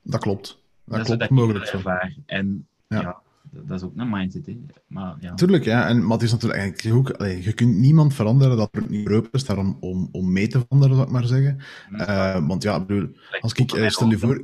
Dat 0.03 0.21
klopt. 0.21 0.63
Dat, 0.85 1.07
dat 1.07 1.17
klopt, 1.17 1.31
mogelijk 1.31 1.67
zo. 1.67 1.81
En 2.27 2.67
ja 2.89 3.23
dat 3.63 3.79
is 3.79 3.87
ook 3.87 3.93
een 3.97 4.11
mindset. 4.11 4.47
Hè. 4.47 4.61
Maar, 4.87 5.17
ja. 5.21 5.35
Tuurlijk, 5.35 5.65
ja. 5.65 5.89
En, 5.89 6.03
maar 6.03 6.13
het 6.13 6.23
is 6.23 6.33
natuurlijk 6.33 6.61
eigenlijk 6.61 6.97
ook, 6.97 7.11
allee, 7.11 7.43
je 7.43 7.53
kunt 7.53 7.77
niemand 7.77 8.15
veranderen 8.15 8.57
dat 8.57 8.69
er 8.73 8.85
niet 8.89 9.09
open 9.09 9.31
is 9.33 9.45
daarom 9.45 9.77
om, 9.81 10.09
om 10.13 10.33
mee 10.33 10.47
te 10.47 10.59
veranderen, 10.59 10.97
zou 10.97 11.07
ik 11.07 11.13
maar 11.13 11.25
zeggen. 11.25 11.59
Uh, 11.93 12.49
want 12.49 12.63
ja, 12.63 12.81
bedoel, 12.81 13.09
als 13.41 13.53
ik, 13.53 13.73
uh, 13.73 13.89
stel 13.89 14.09
je 14.09 14.19
voor. 14.19 14.43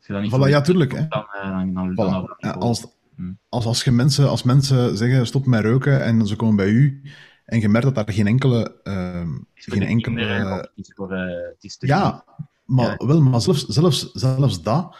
Zo, 0.00 0.14
als 0.14 0.30
voilà, 0.30 0.48
ja, 0.48 0.60
tuurlijk. 0.60 0.92
Hè. 0.92 1.06
Dan, 1.08 1.26
uh, 1.34 1.74
dan, 1.74 1.94
dan, 1.94 2.28
voilà. 2.28 2.36
ja, 2.36 2.50
als, 2.50 2.86
hm. 3.16 3.32
als, 3.48 3.64
als, 3.64 3.84
je 3.84 3.90
mensen, 3.90 4.28
als 4.28 4.42
mensen 4.42 4.96
zeggen 4.96 5.26
stop 5.26 5.46
met 5.46 5.64
roken 5.64 6.04
en 6.04 6.26
ze 6.26 6.36
komen 6.36 6.56
bij 6.56 6.68
u 6.68 7.02
en 7.44 7.60
je 7.60 7.68
merkt 7.68 7.86
dat 7.86 7.94
daar 7.94 8.14
geen 8.14 8.26
enkele. 8.26 8.80
Uh, 8.84 9.28
geen 9.54 9.82
enkele 9.82 10.16
kinderen, 10.16 10.70
voor, 10.94 11.14
ja, 11.78 12.24
maar, 12.64 12.96
ja. 12.98 13.06
Wel, 13.06 13.22
maar 13.22 13.40
zelfs, 13.40 13.66
zelfs, 13.66 14.12
zelfs 14.12 14.62
dat 14.62 14.96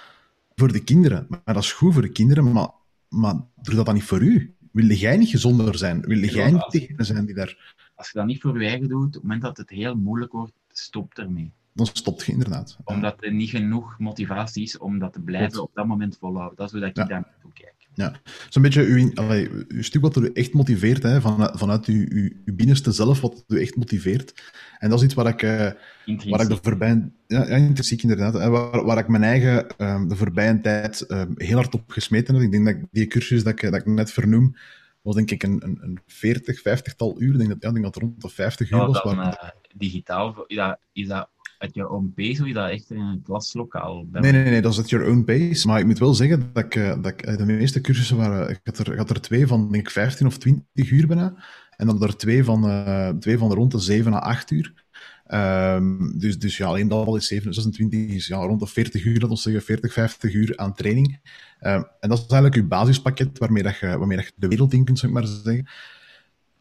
voor 0.55 0.73
de 0.73 0.85
kinderen. 0.85 1.27
Maar 1.29 1.41
dat 1.45 1.63
is 1.63 1.73
goed 1.73 1.93
voor 1.93 2.03
de 2.03 2.13
kinderen, 2.13 2.53
maar 2.53 2.69
maar 3.15 3.35
doe 3.63 3.75
dat 3.75 3.87
dan 3.87 3.95
niet 3.95 4.05
voor 4.05 4.23
u. 4.23 4.55
wil 4.73 4.87
jij 4.87 5.17
niet 5.17 5.29
gezonder 5.29 5.79
zijn? 5.79 6.01
Wil 6.01 6.19
jij 6.19 6.51
niet 6.51 6.71
degene 6.71 7.05
zijn 7.05 7.27
die 7.27 7.35
daar... 7.35 7.75
Als 7.95 8.11
je 8.11 8.19
dat 8.19 8.27
niet 8.27 8.41
voor 8.41 8.63
je 8.63 8.69
eigen 8.69 8.89
doet, 8.89 9.07
op 9.07 9.13
het 9.13 9.23
moment 9.23 9.43
dat 9.43 9.57
het 9.57 9.71
heel 9.71 9.97
moeilijk 9.97 10.33
wordt, 10.33 10.53
stop 10.69 11.13
ermee. 11.15 11.53
Dan 11.73 11.87
stopt 11.87 12.27
je 12.27 12.33
inderdaad. 12.33 12.79
Omdat 12.85 13.17
er 13.21 13.33
niet 13.33 13.51
genoeg 13.51 13.99
motivatie 13.99 14.63
is 14.63 14.79
om 14.79 14.99
dat 14.99 15.13
te 15.13 15.21
blijven 15.21 15.63
op 15.63 15.71
dat 15.75 15.87
moment 15.87 16.17
volhouden. 16.19 16.57
Dat 16.57 16.67
is 16.67 16.73
hoe 16.73 16.81
dat 16.81 16.89
ik 16.89 16.97
daar 16.97 17.09
naartoe 17.09 17.53
kijk. 17.53 17.74
Ja, 17.95 18.15
zo'n 18.49 18.63
beetje 18.63 18.83
uw, 18.83 19.11
allee, 19.15 19.51
uw 19.69 19.83
stuk 19.83 20.03
wat 20.03 20.17
u 20.17 20.31
echt 20.33 20.53
motiveert, 20.53 21.03
hè, 21.03 21.21
van, 21.21 21.51
vanuit 21.59 21.87
uw, 21.87 22.07
uw, 22.09 22.31
uw, 22.45 22.55
binnenste 22.55 22.93
zelf, 22.93 23.21
wat 23.21 23.45
u 23.49 23.61
echt 23.61 23.77
motiveert. 23.77 24.53
En 24.79 24.91
dat 24.91 24.99
is 24.99 25.05
iets 25.05 25.15
waar 25.15 25.27
ik, 25.27 25.43
uh, 25.43 25.51
waar 26.31 26.41
ik 26.41 26.49
de 26.49 26.59
voorbije... 26.63 27.11
Ja, 27.27 27.49
ja, 27.49 27.57
intrinsiek 27.57 28.03
inderdaad. 28.03 28.35
Hè, 28.35 28.49
waar, 28.49 28.85
waar 28.85 28.99
ik 28.99 29.09
mijn 29.09 29.23
eigen 29.23 29.67
um, 29.79 30.09
de 30.09 30.17
voorbije 30.17 30.61
tijd 30.61 31.05
um, 31.11 31.33
heel 31.37 31.57
hard 31.57 31.75
op 31.75 31.91
gesmeten 31.91 32.35
heb. 32.35 32.43
Ik 32.43 32.53
denk 32.53 32.65
dat 32.65 32.77
die 32.91 33.07
cursus 33.07 33.43
dat 33.43 33.53
ik, 33.53 33.71
dat 33.71 33.81
ik 33.81 33.87
net 33.87 34.13
vernoem, 34.13 34.57
was 35.03 35.15
denk 35.15 35.31
ik 35.31 35.43
een, 35.43 35.65
een, 35.65 35.79
een 35.81 36.01
40, 36.07 36.59
50-tal 36.59 37.21
uur. 37.21 37.33
Ik 37.33 37.39
denk 37.39 37.49
dat, 37.49 37.59
ja, 37.61 37.69
ik 37.69 37.75
denk 37.75 37.85
dat 37.85 37.95
het 37.95 38.03
rond 38.03 38.21
de 38.21 38.29
50 38.29 38.71
uur 38.71 38.79
was. 38.79 39.03
Dan, 39.03 39.17
waar... 39.17 39.41
uh, 39.43 39.51
digitaal, 39.75 40.47
dat, 40.47 40.79
is 40.93 41.07
dat 41.07 41.29
at 41.59 41.75
your 41.75 41.91
own 41.91 42.13
pace, 42.15 42.41
of 42.41 42.47
je 42.47 42.53
dat 42.53 42.71
echt 42.71 42.91
in 42.91 43.01
een 43.01 43.23
klaslokaal 43.23 44.07
Nee, 44.13 44.33
nee, 44.33 44.45
nee, 44.45 44.63
dat 44.63 44.73
is 44.73 44.79
at 44.79 44.91
your 44.91 45.09
own 45.09 45.25
pace. 45.25 45.67
Maar 45.67 45.81
ik 45.81 45.87
moet 45.87 45.99
wel 45.99 46.15
zeggen 46.15 46.51
dat 46.53 46.65
ik, 46.65 46.75
dat 47.03 47.07
ik 47.07 47.39
de 47.39 47.45
meeste 47.45 47.81
cursussen 47.81 48.17
waren... 48.17 48.51
Ik 48.51 48.61
had 48.63 48.79
er, 48.79 48.97
had 48.97 49.11
er 49.11 49.21
twee 49.21 49.47
van, 49.47 49.73
denk 49.73 49.85
ik, 49.85 49.91
15 49.91 50.27
of 50.27 50.39
20 50.39 50.91
uur 50.91 51.07
bijna. 51.07 51.35
En 51.77 51.87
dan 51.87 52.03
er 52.03 52.17
twee 52.17 52.45
van, 52.45 52.69
uh, 52.69 53.09
twee 53.09 53.39
van 53.39 53.53
rond 53.53 53.71
de 53.71 53.79
7 53.79 54.13
à 54.13 54.19
8 54.19 54.51
uur. 54.51 54.85
Um, 55.27 56.19
dus, 56.19 56.39
dus 56.39 56.57
ja, 56.57 56.67
alleen 56.67 56.89
dat 56.89 57.07
al 57.07 57.17
is 57.17 57.27
7, 57.27 57.55
26, 57.55 58.01
is 58.01 58.27
ja, 58.27 58.37
rond 58.37 58.61
de 58.61 58.67
40 58.67 59.05
uur, 59.05 59.21
dat 59.21 59.39
zeggen 59.39 59.63
40, 59.63 59.93
50 59.93 60.35
uur 60.35 60.57
aan 60.57 60.75
training. 60.75 61.21
Um, 61.61 61.85
en 62.01 62.09
dat 62.09 62.19
is 62.19 62.27
eigenlijk 62.27 62.55
je 62.55 62.65
basispakket 62.65 63.39
waarmee, 63.39 63.63
dat 63.63 63.79
je, 63.79 63.99
waarmee 63.99 64.19
je 64.19 64.33
de 64.37 64.49
wereld 64.49 64.73
in 64.73 64.85
kunt, 64.85 64.99
zou 64.99 65.13
ik 65.13 65.19
maar 65.19 65.27
zeggen. 65.27 65.67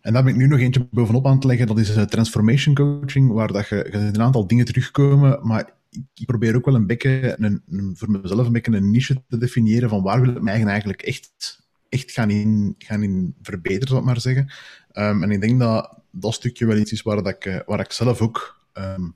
En 0.04 0.14
daar 0.14 0.24
ben 0.24 0.34
ik 0.34 0.40
nu 0.40 0.48
nog 0.48 0.60
eentje 0.60 0.88
bovenop 0.92 1.28
aan 1.28 1.40
te 1.40 1.48
leggen. 1.48 1.68
Dat 1.68 1.80
is 1.80 1.94
transformation 2.10 2.76
coaching, 2.76 3.32
waar 3.32 3.52
dat 3.52 3.68
je, 3.68 3.76
je 3.76 3.98
een 3.98 4.22
aantal 4.22 4.48
dingen 4.48 4.66
terugkomen, 4.66 5.40
maar 5.48 5.74
ik 6.14 6.26
probeer 6.26 6.56
ook 6.56 6.66
wel 6.66 6.76
een 6.76 6.88
beetje, 6.88 7.36
een, 7.40 7.62
voor 7.96 8.12
mezelf 8.12 8.46
een 8.46 8.52
beetje 8.52 8.76
een 8.76 8.92
niche 8.92 9.24
te 9.28 9.38
definiëren 9.38 9.90
van 9.90 10.04
waar 10.04 10.22
wil 10.22 10.36
ik 10.36 10.42
mij 10.42 10.64
eigenlijk 10.64 11.02
echt, 11.02 11.62
echt 11.90 12.12
gaan, 12.12 12.30
in, 12.30 12.76
gaan 12.78 13.04
in 13.04 13.36
verbeteren, 13.42 13.88
zal 13.88 13.98
ik 13.98 14.04
maar 14.04 14.22
zeggen. 14.22 14.52
Um, 14.94 15.24
en 15.24 15.32
ik 15.32 15.42
denk 15.42 15.60
dat 15.60 16.00
dat 16.12 16.34
stukje 16.34 16.66
wel 16.66 16.78
iets 16.78 16.92
is 16.92 17.02
waar, 17.02 17.24
dat 17.24 17.28
ik, 17.28 17.64
waar 17.66 17.80
ik 17.80 17.92
zelf 17.92 18.22
ook 18.22 18.66
um, 18.74 19.16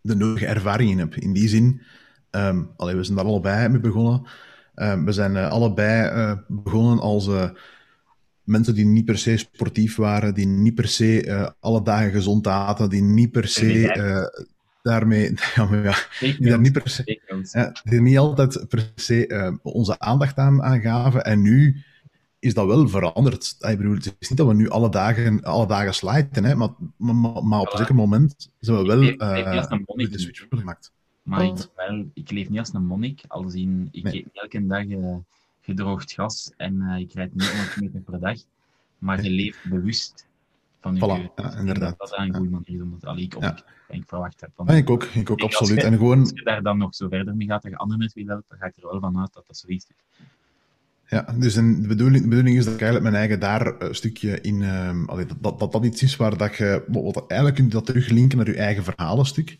de 0.00 0.14
nodige 0.14 0.46
ervaring 0.46 0.90
in 0.90 0.98
heb. 0.98 1.14
In 1.14 1.32
die 1.32 1.48
zin, 1.48 1.80
um, 2.30 2.70
allee, 2.76 2.96
we 2.96 3.04
zijn 3.04 3.16
daar 3.16 3.26
allebei 3.26 3.68
mee 3.68 3.80
begonnen. 3.80 4.22
we 5.04 5.12
zijn 5.12 5.32
uh, 5.32 5.50
allebei 5.50 6.36
begonnen 6.46 6.98
als... 6.98 7.28
mensen 8.48 8.74
die 8.74 8.86
niet 8.86 9.04
per 9.04 9.18
se 9.18 9.36
sportief 9.36 9.96
waren, 9.96 10.34
die 10.34 10.46
niet 10.46 10.74
per 10.74 10.88
se 10.88 11.26
uh, 11.26 11.48
alle 11.60 11.82
dagen 11.82 12.10
gezond 12.10 12.46
aten, 12.46 12.88
die 12.88 13.02
niet 13.02 13.30
per 13.30 13.48
se 13.48 13.96
uh, 13.96 14.44
daarmee, 14.82 15.34
ja, 15.54 15.64
maar 15.64 15.82
ja, 15.82 15.96
die 16.20 16.48
daar 16.48 16.60
niet 16.60 16.72
per 16.72 16.88
se, 16.88 17.20
ja, 17.52 17.72
die 17.84 18.00
niet 18.00 18.18
altijd 18.18 18.68
per 18.68 18.92
se 18.94 19.28
uh, 19.28 19.52
onze 19.62 19.98
aandacht 19.98 20.36
aan, 20.36 20.62
aan 20.62 20.80
gaven. 20.80 21.24
En 21.24 21.42
nu 21.42 21.82
is 22.38 22.54
dat 22.54 22.66
wel 22.66 22.88
veranderd. 22.88 23.56
Ik 23.58 23.76
bedoel, 23.76 23.94
het 23.94 24.16
is 24.18 24.28
niet 24.28 24.38
dat 24.38 24.46
we 24.46 24.54
nu 24.54 24.68
alle 24.68 24.90
dagen, 24.90 25.42
alle 25.42 25.66
dagen 25.66 25.94
sliden, 25.94 26.44
hè, 26.44 26.54
maar, 26.54 26.70
maar, 26.96 27.44
maar 27.44 27.60
op 27.60 27.72
een 27.72 27.78
zeker 27.78 27.94
moment 27.94 28.50
zijn 28.58 28.76
we 28.76 28.84
wel 28.84 29.02
uh, 29.02 30.10
de 30.10 30.18
switch 30.18 30.46
gemaakt. 30.50 30.92
Maar 31.22 31.44
ik, 31.44 31.68
wel, 31.76 32.10
ik 32.14 32.30
leef 32.30 32.48
niet 32.48 32.58
als 32.58 32.72
een 32.72 32.86
monnik, 32.86 33.22
al 33.26 33.48
zien 33.48 33.88
ik 33.90 34.02
nee. 34.02 34.26
elke 34.32 34.66
dag 34.66 34.84
gedroogd 35.68 36.12
gas 36.12 36.52
en 36.56 36.96
je 36.98 37.06
krijgt 37.06 37.34
niet 37.34 37.50
100 37.50 37.80
meter 37.80 38.00
per 38.00 38.20
dag, 38.20 38.38
maar 38.98 39.22
je 39.22 39.30
leeft 39.30 39.68
bewust 39.68 40.26
van 40.80 40.94
je 40.94 41.00
voilà, 41.00 41.34
ja, 41.42 41.56
inderdaad. 41.58 41.98
Dat 41.98 42.12
is 42.12 42.18
een 42.18 42.34
goede 42.34 42.50
manier 42.50 42.82
om 42.82 42.96
dat 43.00 43.18
ik, 43.18 43.36
ja. 43.40 43.58
ik 43.88 44.02
verwacht 44.06 44.40
heb. 44.40 44.50
Van, 44.54 44.66
ja, 44.66 44.72
ik 44.72 44.90
ook, 44.90 45.04
ik 45.04 45.30
ook 45.30 45.40
absoluut. 45.40 45.76
Als 45.76 45.84
je, 45.84 45.90
en 45.90 45.98
gewoon... 45.98 46.20
als 46.20 46.30
je 46.34 46.42
daar 46.42 46.62
dan 46.62 46.78
nog 46.78 46.94
zo 46.94 47.08
verder 47.08 47.36
mee 47.36 47.46
gaat 47.46 47.62
dat 47.62 47.70
je 47.70 47.76
andere 47.76 47.98
mensen 47.98 48.26
helpen, 48.26 48.44
dan 48.48 48.58
ga 48.58 48.66
ik 48.66 48.76
er 48.76 48.90
wel 48.90 49.00
van 49.00 49.18
uit 49.18 49.34
dat 49.34 49.44
dat 49.46 49.56
zoiets 49.56 49.86
is. 49.88 50.26
Ja, 51.10 51.34
dus 51.38 51.54
de, 51.54 51.84
bedoeling, 51.88 52.22
de 52.22 52.28
bedoeling 52.28 52.56
is 52.56 52.64
dat 52.64 52.74
ik 52.74 52.80
eigenlijk 52.80 53.10
mijn 53.10 53.22
eigen 53.22 53.40
daar 53.40 53.80
een 53.80 53.94
stukje 53.94 54.40
in... 54.40 54.62
Um, 54.62 55.08
allee, 55.08 55.26
dat, 55.26 55.36
dat, 55.40 55.58
dat 55.58 55.72
dat 55.72 55.84
iets 55.84 56.02
is 56.02 56.16
waar 56.16 56.36
dat 56.36 56.56
je... 56.56 56.84
Wat, 56.86 57.24
eigenlijk 57.26 57.54
kun 57.54 57.64
je 57.64 57.70
dat 57.70 57.86
teruglinken 57.86 58.38
naar 58.38 58.46
je 58.46 58.56
eigen 58.56 58.84
verhalenstuk. 58.84 59.50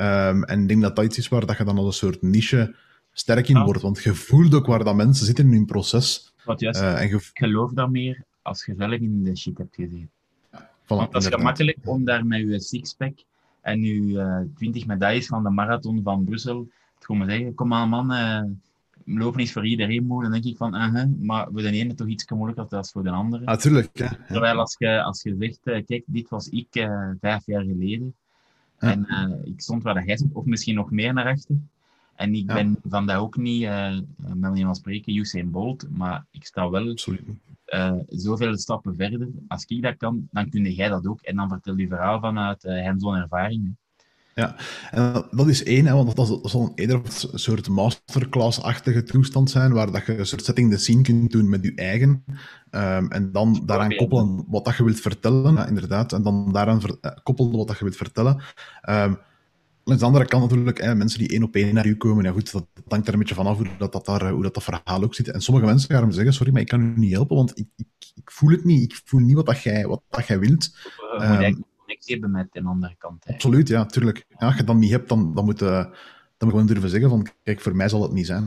Um, 0.00 0.44
en 0.44 0.62
ik 0.62 0.68
denk 0.68 0.82
dat 0.82 0.96
dat 0.96 1.04
iets 1.04 1.18
is 1.18 1.28
waar 1.28 1.46
dat 1.46 1.56
je 1.56 1.64
dan 1.64 1.76
als 1.78 1.86
een 1.86 1.92
soort 1.92 2.22
niche 2.22 2.74
sterk 3.18 3.48
in 3.48 3.64
wordt. 3.64 3.82
Want 3.82 4.02
je 4.02 4.14
voelt 4.14 4.54
ook 4.54 4.66
waar 4.66 4.84
dat 4.84 4.94
mensen 4.94 5.26
zitten 5.26 5.44
in 5.44 5.52
hun 5.52 5.66
proces. 5.66 6.32
Wat 6.44 6.60
juist, 6.60 6.80
uh, 6.80 7.00
en 7.00 7.12
ik 7.12 7.30
geloof 7.32 7.72
dat 7.72 7.90
meer 7.90 8.24
als 8.42 8.64
je 8.64 8.74
zelf 8.78 8.92
in 8.92 9.24
de 9.24 9.36
shit 9.36 9.58
hebt 9.58 9.74
gezeten. 9.74 10.10
Ja, 10.52 10.70
voilà, 10.82 10.86
Want 10.86 11.12
dat 11.12 11.22
is 11.22 11.28
gemakkelijk 11.28 11.78
om 11.84 12.04
daar 12.04 12.26
met 12.26 12.40
je 12.40 12.60
sixpack 12.60 13.18
en 13.60 13.82
je 13.82 13.94
uh, 13.94 14.40
20 14.54 14.86
medailles 14.86 15.26
van 15.26 15.42
de 15.42 15.50
marathon 15.50 16.02
van 16.02 16.24
Brussel 16.24 16.68
te 16.98 17.06
komen 17.06 17.30
zeggen, 17.30 17.54
kom 17.54 17.72
aan 17.72 17.88
man, 17.88 18.12
uh, 18.12 18.42
lopen 19.04 19.40
is 19.40 19.52
voor 19.52 19.66
iedereen 19.66 20.06
moeilijk. 20.06 20.32
Dan 20.32 20.42
denk 20.42 20.54
ik 20.54 20.58
van, 20.58 20.74
uh 20.74 20.92
-huh, 20.92 21.08
maar 21.20 21.48
voor 21.52 21.62
de 21.62 21.70
ene 21.70 21.94
toch 21.94 22.08
iets 22.08 22.30
moeilijker 22.30 22.66
dan 22.68 22.84
voor 22.84 23.02
de 23.02 23.10
andere. 23.10 23.44
Natuurlijk, 23.44 23.90
ja, 23.92 24.04
ja. 24.04 24.26
Terwijl 24.26 24.58
als 24.58 24.74
je, 24.78 25.02
als 25.02 25.22
je 25.22 25.36
zegt, 25.38 25.84
kijk, 25.86 26.02
dit 26.06 26.28
was 26.28 26.48
ik 26.48 26.88
vijf 27.20 27.46
jaar 27.46 27.64
geleden. 27.64 28.14
En 28.78 29.06
ik 29.44 29.60
stond 29.60 29.82
waar 29.82 29.94
de 29.94 30.02
jij 30.04 30.16
stond, 30.16 30.34
of 30.34 30.44
misschien 30.44 30.74
nog 30.74 30.90
meer 30.90 31.12
naar 31.12 31.26
achter. 31.26 31.56
En 32.16 32.34
ik 32.34 32.46
ben 32.46 32.78
van 32.88 33.06
dat 33.06 33.16
ook 33.16 33.36
niet, 33.36 33.62
uh, 33.62 33.98
met 34.16 34.58
iemand 34.58 34.76
spreken, 34.76 35.16
Usain 35.16 35.50
Bolt, 35.50 35.86
maar 35.90 36.24
ik 36.30 36.44
sta 36.44 36.70
wel 36.70 36.96
uh, 37.66 37.92
zoveel 38.08 38.56
stappen 38.56 38.96
verder. 38.96 39.28
Als 39.48 39.64
ik 39.64 39.82
dat 39.82 39.96
kan, 39.96 40.28
dan 40.30 40.48
kun 40.48 40.72
jij 40.72 40.88
dat 40.88 41.06
ook. 41.06 41.20
En 41.20 41.36
dan 41.36 41.48
vertel 41.48 41.76
je 41.76 41.88
verhaal 41.88 42.20
vanuit 42.20 42.64
uh, 42.64 42.84
hands-on 42.84 43.14
ervaring. 43.14 43.76
Ja, 44.34 44.56
en 44.90 45.26
dat 45.30 45.48
is 45.48 45.64
één, 45.64 45.86
hè, 45.86 45.92
want 45.92 46.16
dat, 46.16 46.38
zal 46.42 46.72
eerder 46.74 46.96
een 46.96 47.38
soort 47.38 47.68
masterclass-achtige 47.68 49.02
toestand 49.02 49.50
zijn, 49.50 49.72
waar 49.72 49.92
dat 49.92 50.06
je 50.06 50.18
een 50.18 50.26
soort 50.26 50.44
setting 50.44 50.70
the 50.70 50.78
scene 50.78 51.02
kunt 51.02 51.30
doen 51.30 51.48
met 51.48 51.62
je 51.64 51.74
eigen, 51.74 52.24
um, 52.70 53.10
en 53.10 53.32
dan 53.32 53.62
daaraan 53.66 53.96
koppelen 53.96 54.44
wat 54.48 54.64
dat 54.64 54.76
je 54.76 54.84
wilt 54.84 55.00
vertellen, 55.00 55.54
ja, 55.54 55.66
inderdaad, 55.66 56.12
en 56.12 56.22
dan 56.22 56.52
daaraan 56.52 56.80
koppelen 57.22 57.56
wat 57.56 57.66
dat 57.66 57.78
je 57.78 57.84
wilt 57.84 57.96
vertellen. 57.96 58.42
Um, 58.88 59.18
aan 59.92 59.98
de 59.98 60.04
andere 60.04 60.24
kant 60.24 60.42
natuurlijk, 60.42 60.80
hè, 60.80 60.94
mensen 60.94 61.18
die 61.18 61.28
één 61.28 61.42
op 61.42 61.54
één 61.54 61.74
naar 61.74 61.86
u 61.86 61.96
komen, 61.96 62.24
ja 62.24 62.32
goed, 62.32 62.52
dat, 62.52 62.66
hangt 62.88 63.06
er 63.06 63.12
een 63.12 63.18
beetje 63.18 63.34
vanaf 63.34 63.56
hoe 63.56 63.66
dat, 63.78 63.92
dat, 63.92 64.06
daar, 64.06 64.30
hoe 64.30 64.42
dat, 64.42 64.54
dat 64.54 64.62
verhaal 64.62 65.02
ook 65.02 65.14
zit. 65.14 65.28
En 65.28 65.40
sommige 65.40 65.66
mensen 65.66 65.94
gaan 65.94 66.06
me 66.06 66.12
zeggen, 66.12 66.32
sorry, 66.32 66.52
maar 66.52 66.60
ik 66.60 66.68
kan 66.68 66.80
u 66.80 66.92
niet 66.96 67.12
helpen, 67.12 67.36
want 67.36 67.58
ik, 67.58 67.68
ik, 67.76 67.86
ik 68.14 68.30
voel 68.30 68.50
het 68.50 68.64
niet, 68.64 68.92
ik 68.92 69.00
voel 69.04 69.20
niet 69.20 69.34
wat, 69.34 69.46
dat 69.46 69.62
jij, 69.62 69.86
wat 69.86 70.02
dat 70.10 70.26
jij 70.26 70.38
wilt. 70.38 70.76
Uh, 71.18 71.38
moet 71.38 71.46
um, 71.46 71.64
connectie 71.78 72.12
hebben 72.12 72.30
met 72.30 72.48
de 72.52 72.62
andere 72.62 72.94
kant. 72.98 73.24
Hè. 73.24 73.32
Absoluut, 73.32 73.68
ja, 73.68 73.86
tuurlijk. 73.86 74.26
Ja, 74.28 74.46
als 74.46 74.56
je 74.56 74.64
dat 74.64 74.76
niet 74.76 74.90
hebt, 74.90 75.08
dan, 75.08 75.34
dan 75.34 75.44
moet 75.44 75.58
je 75.58 75.88
dan 76.36 76.48
moet 76.48 76.50
gewoon 76.50 76.66
durven 76.66 76.90
zeggen 76.90 77.10
van, 77.10 77.26
kijk, 77.42 77.60
voor 77.60 77.76
mij 77.76 77.88
zal 77.88 78.02
het 78.02 78.12
niet 78.12 78.26
zijn. 78.26 78.44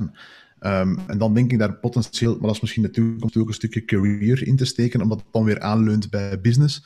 Um, 0.61 0.99
en 1.07 1.17
dan 1.17 1.33
denk 1.33 1.51
ik 1.51 1.59
daar 1.59 1.73
potentieel, 1.73 2.31
maar 2.31 2.41
dat 2.41 2.55
is 2.55 2.61
misschien 2.61 2.83
de 2.83 2.89
toekomst 2.89 3.37
ook 3.37 3.47
een 3.47 3.53
stukje 3.53 3.85
career 3.85 4.47
in 4.47 4.55
te 4.55 4.65
steken, 4.65 5.01
omdat 5.01 5.19
het 5.19 5.27
dan 5.31 5.43
weer 5.43 5.59
aanleunt 5.59 6.09
bij 6.09 6.41
business. 6.41 6.85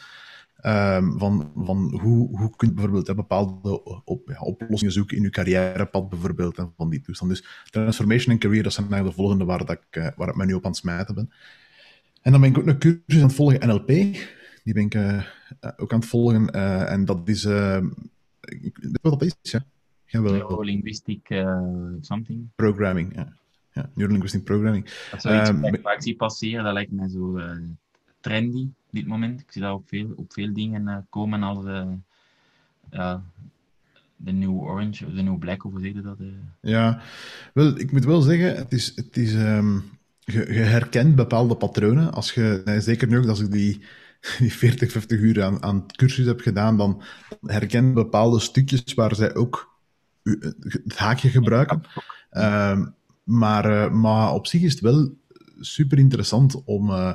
Um, 0.65 1.19
van, 1.19 1.51
van 1.55 1.99
hoe, 2.01 2.37
hoe 2.37 2.55
kun 2.55 2.67
je 2.67 2.73
bijvoorbeeld 2.73 3.07
hè, 3.07 3.15
bepaalde 3.15 3.83
op, 4.03 4.29
ja, 4.29 4.39
oplossingen 4.39 4.93
zoeken 4.93 5.17
in 5.17 5.23
je 5.23 5.29
carrièrepad 5.29 6.09
bijvoorbeeld 6.09 6.57
en 6.57 6.73
van 6.77 6.89
die 6.89 7.01
toestand. 7.01 7.31
Dus 7.31 7.45
transformation 7.69 8.33
en 8.33 8.39
career, 8.39 8.63
dat 8.63 8.73
zijn 8.73 8.85
eigenlijk 8.85 9.15
de 9.15 9.21
volgende 9.21 9.45
waar, 9.45 9.65
dat 9.65 9.71
ik, 9.71 9.95
uh, 9.95 10.07
waar 10.15 10.29
ik 10.29 10.35
me 10.35 10.45
nu 10.45 10.53
op 10.53 10.65
aan 10.65 10.71
het 10.71 10.79
smijten 10.79 11.15
ben. 11.15 11.31
En 12.21 12.31
dan 12.31 12.41
ben 12.41 12.49
ik 12.49 12.57
ook 12.57 12.67
een 12.67 12.77
cursus 12.77 13.21
aan 13.21 13.21
het 13.21 13.33
volgen, 13.33 13.67
NLP. 13.67 13.87
Die 13.87 14.73
ben 14.73 14.83
ik 14.83 14.95
uh, 14.95 15.23
ook 15.77 15.93
aan 15.93 15.99
het 15.99 16.07
volgen. 16.07 16.55
Uh, 16.55 16.91
en 16.91 17.05
dat 17.05 17.29
is... 17.29 17.45
ik 18.41 18.77
weet 18.81 18.99
wat 19.01 19.19
dat 19.19 19.37
is, 19.41 19.51
ja. 19.51 19.65
Neurolinguistic 20.11 21.43
something. 22.01 22.47
Programming, 22.55 23.15
ja. 23.15 23.33
ja. 23.71 23.89
Neurolinguistic 23.93 24.43
programming. 24.43 24.83
Dat 24.83 25.13
is 25.13 25.21
zoiets 25.21 25.49
um, 25.49 25.65
ik 25.65 25.95
zie 25.97 26.15
passeren, 26.15 26.63
dat 26.63 26.73
lijkt 26.73 26.91
mij 26.91 27.09
zo 27.09 27.39
trendy 28.19 28.69
dit 28.93 29.07
moment. 29.07 29.39
Ik 29.39 29.51
zie 29.51 29.61
dat 29.61 29.73
op 29.73 29.87
veel, 29.87 30.13
op 30.15 30.33
veel 30.33 30.53
dingen 30.53 30.87
uh, 30.87 30.97
komen 31.09 31.43
als 31.43 31.65
uh, 31.65 31.87
ja, 32.91 33.23
de 34.15 34.31
New 34.31 34.61
Orange 34.61 35.05
of 35.05 35.13
de 35.13 35.21
New 35.21 35.37
Black, 35.37 35.65
of 35.65 35.71
hoe 35.71 35.81
zeg 35.81 35.93
je 35.93 36.01
dat? 36.01 36.19
Uh? 36.19 36.27
Ja, 36.61 37.01
wel, 37.53 37.79
ik 37.79 37.91
moet 37.91 38.05
wel 38.05 38.21
zeggen, 38.21 38.55
het 38.55 38.73
is, 38.73 38.91
het 38.95 39.17
is, 39.17 39.33
um, 39.33 39.83
je, 40.19 40.53
je, 40.53 40.59
herkent 40.59 41.15
bepaalde 41.15 41.55
patronen. 41.55 42.13
Als 42.13 42.33
je, 42.33 42.61
nee, 42.65 42.81
zeker 42.81 43.07
nu 43.07 43.17
ook 43.17 43.27
als 43.27 43.39
ik 43.39 43.51
die, 43.51 43.81
die 44.39 44.53
40, 44.53 44.91
50 44.91 45.19
uur 45.19 45.43
aan, 45.43 45.63
aan 45.63 45.85
cursus 45.87 46.25
heb 46.25 46.41
gedaan, 46.41 46.77
dan 46.77 47.01
herken 47.41 47.93
bepaalde 47.93 48.39
stukjes 48.39 48.93
waar 48.93 49.15
zij 49.15 49.35
ook 49.35 49.71
het 50.23 50.97
haakje 50.97 51.29
gebruiken. 51.29 51.83
Um, 52.31 52.93
maar, 53.23 53.95
maar 53.95 54.33
op 54.33 54.47
zich 54.47 54.61
is 54.61 54.71
het 54.71 54.81
wel 54.81 55.17
super 55.59 55.97
interessant 55.97 56.63
om 56.63 56.89
uh, 56.89 57.13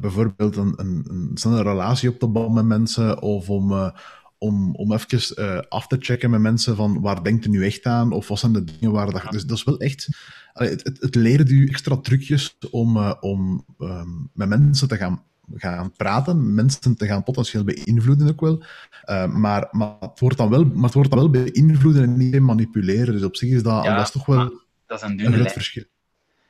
bijvoorbeeld 0.00 0.56
een, 0.56 0.72
een, 0.76 1.04
een 1.08 1.30
snelle 1.34 1.62
relatie 1.62 2.08
op 2.08 2.18
te 2.18 2.26
bouwen 2.26 2.54
met 2.54 2.64
mensen, 2.64 3.22
of 3.22 3.50
om, 3.50 3.70
uh, 3.70 3.90
om, 4.38 4.74
om 4.74 4.92
even 4.92 5.44
uh, 5.44 5.58
af 5.68 5.86
te 5.86 5.96
checken 6.00 6.30
met 6.30 6.40
mensen 6.40 6.76
van 6.76 7.00
waar 7.00 7.22
denkt 7.22 7.46
u 7.46 7.48
nu 7.48 7.64
echt 7.64 7.84
aan, 7.84 8.12
of 8.12 8.28
wat 8.28 8.38
zijn 8.38 8.52
de 8.52 8.64
dingen 8.64 8.92
waar 8.92 9.10
dat... 9.10 9.30
Dus 9.30 9.44
dat 9.44 9.56
is 9.56 9.64
wel 9.64 9.78
echt... 9.78 10.08
Het, 10.52 10.84
het, 10.84 11.00
het 11.00 11.14
leert 11.14 11.50
u 11.50 11.66
extra 11.66 11.96
trucjes 11.96 12.58
om, 12.70 12.96
om 13.20 13.64
um, 13.78 14.30
met 14.32 14.48
mensen 14.48 14.88
te 14.88 14.96
gaan 14.96 15.22
gaan 15.54 15.92
praten, 15.96 16.54
mensen 16.54 16.96
te 16.96 17.06
gaan 17.06 17.22
potentieel 17.22 17.64
beïnvloeden 17.64 18.28
ook 18.28 18.40
wel. 18.40 18.62
Uh, 19.10 19.26
maar, 19.26 19.68
maar, 19.70 19.96
het 20.00 20.20
wordt 20.20 20.36
dan 20.36 20.48
wel, 20.48 20.64
maar 20.64 20.84
het 20.84 20.94
wordt 20.94 21.10
dan 21.10 21.18
wel 21.18 21.30
beïnvloeden 21.30 22.02
en 22.02 22.16
niet 22.16 22.40
manipuleren. 22.40 23.14
Dus 23.14 23.22
op 23.22 23.36
zich 23.36 23.50
is 23.50 23.62
dat, 23.62 23.84
ja, 23.84 23.96
dat 23.96 24.04
is 24.04 24.12
toch 24.12 24.26
wel 24.26 24.60
dat 24.86 25.02
is 25.02 25.08
een, 25.08 25.26
een 25.26 25.32
groot 25.32 25.52
verschil. 25.52 25.84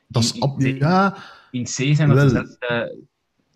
Dat 0.08 0.22
is, 0.22 0.32
ja, 0.58 1.16
in 1.50 1.64
C 1.64 1.68
zijn 1.68 2.08
dat 2.08 2.20
dezelfde, 2.20 2.98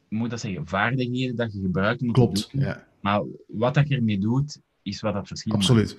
moet 0.09 0.31
dat 0.31 0.41
zeggen, 0.41 0.67
vaardigheden 0.67 1.37
dat 1.37 1.53
je 1.53 1.61
gebruikt 1.61 2.03
om 2.03 2.13
Klopt, 2.13 2.49
doen. 2.53 2.61
ja. 2.61 2.87
Maar 3.01 3.23
wat 3.47 3.75
dat 3.75 3.89
je 3.89 3.97
ermee 3.97 4.19
doet, 4.19 4.59
is 4.83 5.01
wat 5.01 5.15
dat 5.15 5.27
verschil 5.27 5.53
Absoluut. 5.53 5.97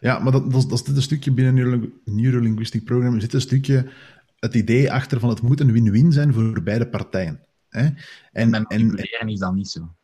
Ja, 0.00 0.18
maar 0.18 0.32
dat, 0.32 0.52
dat, 0.52 0.68
dat 0.68 0.88
is 0.88 0.96
een 0.96 1.02
stukje 1.02 1.32
binnen 1.32 1.54
Neuro 1.54 1.90
Neurolinguistic 2.04 2.84
Program, 2.84 3.20
zit 3.20 3.32
een 3.32 3.40
stukje 3.40 3.90
het 4.38 4.54
idee 4.54 4.92
achter 4.92 5.20
van 5.20 5.28
het 5.28 5.42
moet 5.42 5.60
een 5.60 5.72
win-win 5.72 6.12
zijn 6.12 6.32
voor 6.32 6.62
beide 6.62 6.88
partijen. 6.88 7.40
Hè? 7.68 7.80
En, 7.82 7.94
en 8.32 8.50
bij 8.50 8.60
manipuleren 8.60 9.20
en, 9.20 9.28
is 9.28 9.38
dat 9.38 9.54
niet 9.54 9.68
zo. 9.68 9.94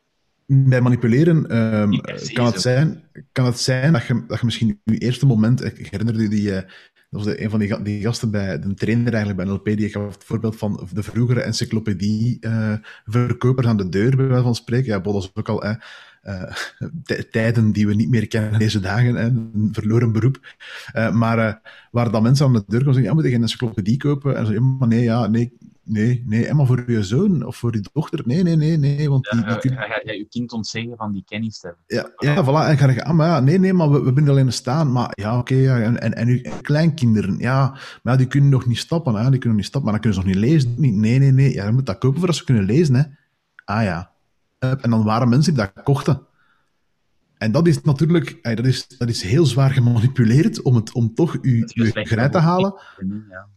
Bij 0.46 0.80
manipuleren 0.80 1.36
um, 1.56 2.00
kan, 2.32 2.46
het 2.46 2.60
zijn, 2.60 3.02
kan 3.32 3.44
het 3.44 3.58
zijn 3.58 3.92
dat 3.92 4.06
je, 4.06 4.24
dat 4.26 4.38
je 4.38 4.44
misschien 4.44 4.80
in 4.84 4.92
je 4.92 4.98
eerste 4.98 5.26
moment, 5.26 5.64
ik 5.64 5.86
herinner 5.86 6.20
je 6.20 6.28
die, 6.28 6.50
uh, 6.50 6.60
dat 7.14 7.24
was 7.24 7.34
de, 7.34 7.42
een 7.42 7.50
van 7.50 7.58
die, 7.84 8.00
gasten 8.00 8.30
bij 8.30 8.58
de 8.58 8.74
trainer 8.74 9.14
eigenlijk 9.14 9.44
bij 9.44 9.46
NLP, 9.46 9.64
die 9.64 9.88
gaf 9.88 10.14
het 10.14 10.24
voorbeeld 10.24 10.56
van 10.56 10.88
de 10.92 11.02
vroegere 11.02 11.40
encyclopedie-verkopers 11.40 13.66
uh, 13.66 13.72
aan 13.72 13.76
de 13.76 13.88
deur, 13.88 14.16
bij 14.16 14.26
wijze 14.26 14.42
van 14.42 14.54
spreken. 14.54 14.86
Ja, 14.86 14.98
dat 14.98 15.22
is 15.22 15.30
ook 15.34 15.48
al 15.48 15.66
uh, 15.66 15.74
tijden 17.30 17.72
die 17.72 17.86
we 17.86 17.94
niet 17.94 18.08
meer 18.08 18.28
kennen 18.28 18.58
deze 18.58 18.80
dagen, 18.80 19.24
een 19.24 19.68
verloren 19.72 20.12
beroep. 20.12 20.56
maar 21.12 21.60
waar 21.90 22.10
dan 22.10 22.22
mensen 22.22 22.46
aan 22.46 22.52
de 22.52 22.64
deur 22.66 22.78
komen 22.78 22.94
zeggen, 22.94 23.10
ja, 23.10 23.14
moet 23.14 23.24
je 23.24 23.30
geen 23.30 23.42
encyclopedie 23.42 23.96
kopen? 23.96 24.36
En 24.36 24.46
zo, 24.46 24.52
ja, 24.52 24.60
maar 24.60 24.88
nee, 24.88 25.02
ja, 25.02 25.26
nee, 25.26 25.52
Nee, 25.84 26.24
nee, 26.26 26.46
Emma 26.46 26.64
voor 26.64 26.90
je 26.90 27.02
zoon 27.02 27.46
of 27.46 27.56
voor 27.56 27.74
je 27.74 27.84
dochter. 27.92 28.22
Nee, 28.24 28.42
nee, 28.42 28.56
nee, 28.56 28.76
nee. 28.76 29.10
Want 29.10 29.30
die, 29.30 29.40
ja, 29.40 29.46
die 29.46 29.58
kun... 29.58 29.70
ga, 29.70 29.86
ga, 29.86 30.12
je 30.12 30.26
kind 30.28 30.52
ontzeggen 30.52 30.96
van 30.96 31.12
die 31.12 31.24
kennis 31.26 31.58
te 31.58 31.66
hebben. 31.66 31.84
Ja, 31.86 32.34
ja 32.34 32.44
voilà. 32.44 32.68
En 32.70 32.78
ga 32.78 32.90
je, 32.90 33.04
ah, 33.04 33.14
maar 33.14 33.28
ja, 33.28 33.40
nee, 33.40 33.58
nee, 33.58 33.72
maar 33.72 33.90
we, 33.90 34.12
we 34.12 34.30
alleen 34.30 34.52
staan. 34.52 34.92
Maar 34.92 35.10
ja, 35.14 35.38
oké, 35.38 35.52
okay, 35.52 35.64
ja, 35.64 35.80
en, 35.80 36.00
en, 36.00 36.14
en 36.14 36.28
uw 36.28 36.40
kleinkinderen, 36.60 37.38
ja, 37.38 37.70
maar 37.70 38.12
ja, 38.12 38.16
die 38.16 38.26
kunnen 38.26 38.50
nog 38.50 38.66
niet 38.66 38.78
stappen, 38.78 39.14
hè, 39.14 39.20
die 39.20 39.30
kunnen 39.30 39.48
nog 39.48 39.56
niet 39.56 39.66
stappen, 39.66 39.90
maar 39.90 40.00
dan 40.00 40.12
kunnen 40.12 40.20
ze 40.20 40.26
nog 40.26 40.34
niet 40.34 40.50
lezen. 40.50 40.74
Niet, 40.76 40.94
nee, 40.94 41.18
nee, 41.18 41.32
nee, 41.32 41.52
ja, 41.52 41.66
je 41.66 41.72
moet 41.72 41.86
dat 41.86 41.98
kopen 41.98 42.18
voor 42.18 42.28
als 42.28 42.38
ze 42.38 42.44
kunnen 42.44 42.64
lezen, 42.64 42.94
hè. 42.94 43.02
Ah 43.64 43.82
ja. 43.82 44.12
En 44.58 44.90
dan 44.90 45.04
waren 45.04 45.28
mensen 45.28 45.54
die 45.54 45.62
dat 45.62 45.84
kochten. 45.84 46.26
En 47.38 47.52
dat 47.52 47.66
is 47.66 47.82
natuurlijk 47.82 48.56
dat 48.56 48.66
is, 48.66 48.88
dat 48.98 49.08
is 49.08 49.22
heel 49.22 49.46
zwaar 49.46 49.70
gemanipuleerd 49.70 50.62
om, 50.62 50.74
het, 50.74 50.92
om 50.92 51.14
toch 51.14 51.36
uw, 51.42 51.66
uw 51.74 51.90
grijp 51.92 52.32
te 52.32 52.38
halen. 52.38 52.74
Ja. 53.28 53.48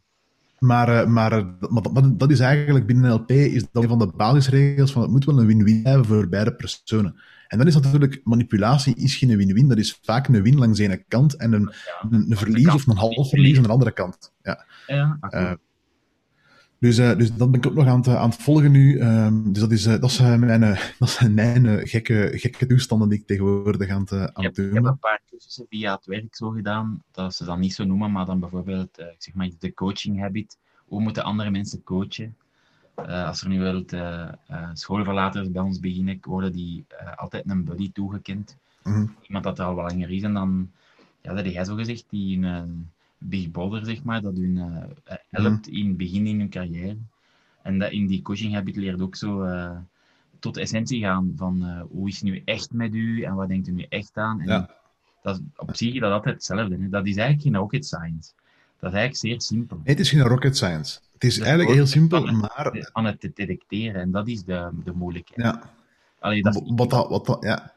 Maar, 0.60 0.89
uh, 0.89 1.05
maar, 1.05 1.45
maar 1.70 1.84
dat, 1.93 2.20
dat, 2.20 2.32
is 2.32 2.39
eigenlijk 2.39 2.86
binnen 2.86 3.10
NLP 3.10 3.32
is 3.32 3.66
dat 3.72 3.84
een 3.84 3.89
van 3.89 3.99
de 3.99 4.12
basisregels 4.16 4.91
van 4.91 5.01
het 5.01 5.12
moet 5.12 5.26
wel 5.26 5.39
een 5.39 5.45
win-win 5.45 5.82
hebben 5.84 6.05
voor 6.05 6.30
beide 6.30 6.55
personen. 6.55 7.16
En 7.47 7.58
dan 7.58 7.68
is 7.68 7.76
natuurlijk, 7.76 8.22
manipulatie 8.24 8.95
is 8.95 9.16
geen 9.16 9.38
win-win, 9.38 9.68
dat 9.68 9.78
is 9.78 9.99
vaak 10.01 10.28
een 10.28 10.41
win 10.41 10.58
langs 10.58 10.78
de 10.78 10.84
ene 10.84 11.03
kant 11.08 11.36
en 11.36 11.53
een, 11.53 11.72
ja, 11.86 12.08
een, 12.10 12.32
een 12.32 12.38
verlies 12.38 12.74
of 12.74 12.88
een 12.88 12.97
half 12.97 13.30
verlies 13.30 13.58
aan 13.58 13.64
de 13.64 13.70
andere 13.70 13.91
kant. 13.91 14.34
Ja. 14.41 14.66
ja 14.88 15.18
uh, 15.30 15.51
dus, 16.80 16.97
uh, 16.97 17.17
dus 17.17 17.34
dat 17.34 17.51
ben 17.51 17.59
ik 17.59 17.67
ook 17.67 17.73
nog 17.73 17.88
aan 17.88 17.97
het, 17.97 18.07
aan 18.07 18.30
het 18.30 18.41
volgen 18.41 18.71
nu. 18.71 19.01
Um, 19.01 19.53
dus 19.53 19.61
dat, 19.61 19.71
is, 19.71 19.84
dat, 19.84 20.11
zijn 20.11 20.39
mijn, 20.39 20.61
dat 20.99 21.09
zijn 21.09 21.34
mijn 21.34 21.88
gekke, 21.88 22.32
gekke 22.34 22.65
toestanden 22.65 23.09
die 23.09 23.19
ik 23.19 23.28
tegenwoordig 23.28 23.89
aan 23.89 24.01
het, 24.01 24.11
aan 24.11 24.43
het 24.43 24.55
doen 24.55 24.67
Ik 24.67 24.73
heb 24.73 24.84
een 24.84 24.99
paar 24.99 25.21
cursussen 25.30 25.65
via 25.69 25.95
het 25.95 26.05
werk 26.05 26.36
zo 26.36 26.49
gedaan, 26.49 27.03
dat 27.11 27.36
ze 27.36 27.45
dat 27.45 27.57
niet 27.57 27.73
zo 27.73 27.84
noemen, 27.84 28.11
maar 28.11 28.25
dan 28.25 28.39
bijvoorbeeld 28.39 29.03
zeg 29.17 29.34
maar, 29.34 29.49
de 29.59 29.73
coaching 29.73 30.19
habit. 30.19 30.57
Hoe 30.86 31.01
moeten 31.01 31.23
andere 31.23 31.49
mensen 31.49 31.84
coachen? 31.84 32.36
Als 32.95 33.41
er 33.41 33.49
nu 33.49 33.59
wilt 33.59 33.93
uh, 33.93 34.30
schoolverlaters 34.73 35.51
bij 35.51 35.61
ons 35.61 35.80
beginnen, 35.80 36.17
worden 36.21 36.51
die 36.51 36.86
altijd 37.15 37.49
een 37.49 37.63
buddy 37.63 37.91
toegekend. 37.91 38.57
Mm 38.84 38.93
-hmm. 38.93 39.15
Iemand 39.21 39.43
dat 39.43 39.59
er 39.59 39.65
al 39.65 39.75
wat 39.75 39.91
langer 39.91 40.11
is. 40.11 40.23
En 40.23 40.34
dan, 40.34 40.71
ja, 41.21 41.34
dat 41.34 41.43
heb 41.43 41.53
jij 41.53 41.65
zo 41.65 41.75
gezegd, 41.75 42.05
die 42.09 42.38
een 42.38 42.89
big 43.18 43.51
brother, 43.51 43.86
zeg 43.86 44.03
maar, 44.03 44.22
dat 44.22 44.36
hun 44.36 44.57
helpt 45.30 45.68
mm 45.68 45.74
-hmm. 45.74 45.80
in 45.80 45.88
het 45.88 45.97
begin 45.97 46.28
in 46.28 46.39
hun 46.39 46.49
carrière. 46.49 46.97
En 47.61 47.80
dat 47.80 47.91
in 47.91 48.07
die 48.07 48.22
coaching 48.22 48.53
habit 48.53 48.76
leert 48.76 49.01
ook 49.01 49.15
zo 49.15 49.47
tot 50.39 50.53
de 50.53 50.61
essentie 50.61 51.01
gaan 51.01 51.34
van 51.36 51.86
hoe 51.89 52.07
is 52.07 52.15
het 52.15 52.24
nu 52.24 52.41
echt 52.45 52.72
met 52.72 52.93
u 52.93 53.22
en 53.22 53.36
wat 53.36 53.47
denkt 53.47 53.68
u 53.68 53.72
nu 53.72 53.86
echt 53.89 54.18
aan. 54.18 54.41
En 54.41 54.47
ja. 54.47 54.70
dat, 55.22 55.41
op 55.55 55.76
zich 55.76 55.93
is 55.93 55.99
dat 55.99 56.11
altijd 56.11 56.36
hetzelfde. 56.36 56.78
Hè? 56.80 56.89
Dat 56.89 57.05
is 57.05 57.15
eigenlijk 57.15 57.41
geen 57.41 57.55
rocket 57.55 57.86
science. 57.86 58.32
Dat 58.80 58.91
is 58.91 58.97
eigenlijk 58.97 59.15
zeer 59.15 59.41
simpel. 59.41 59.78
Nee, 59.78 59.95
het 59.95 59.99
is 59.99 60.09
geen 60.09 60.22
rocket 60.22 60.55
science. 60.55 60.99
Het 61.13 61.24
is 61.24 61.39
eigenlijk 61.39 61.70
heel 61.70 61.88
simpel, 61.88 62.28
aan 62.28 62.41
het, 62.41 62.55
maar... 62.55 62.89
Aan 62.91 63.05
het 63.05 63.22
detecteren, 63.22 64.01
en 64.01 64.11
dat 64.11 64.28
is 64.28 64.43
de, 64.43 64.70
de 64.84 64.91
moeilijkheid. 64.91 65.41
Ja. 65.41 65.70
Allee, 66.20 66.41
dat 66.41 66.55
is... 66.55 66.61
wat, 66.76 66.89
dat, 66.89 67.09
wat 67.09 67.26
dat, 67.26 67.43
ja. 67.43 67.74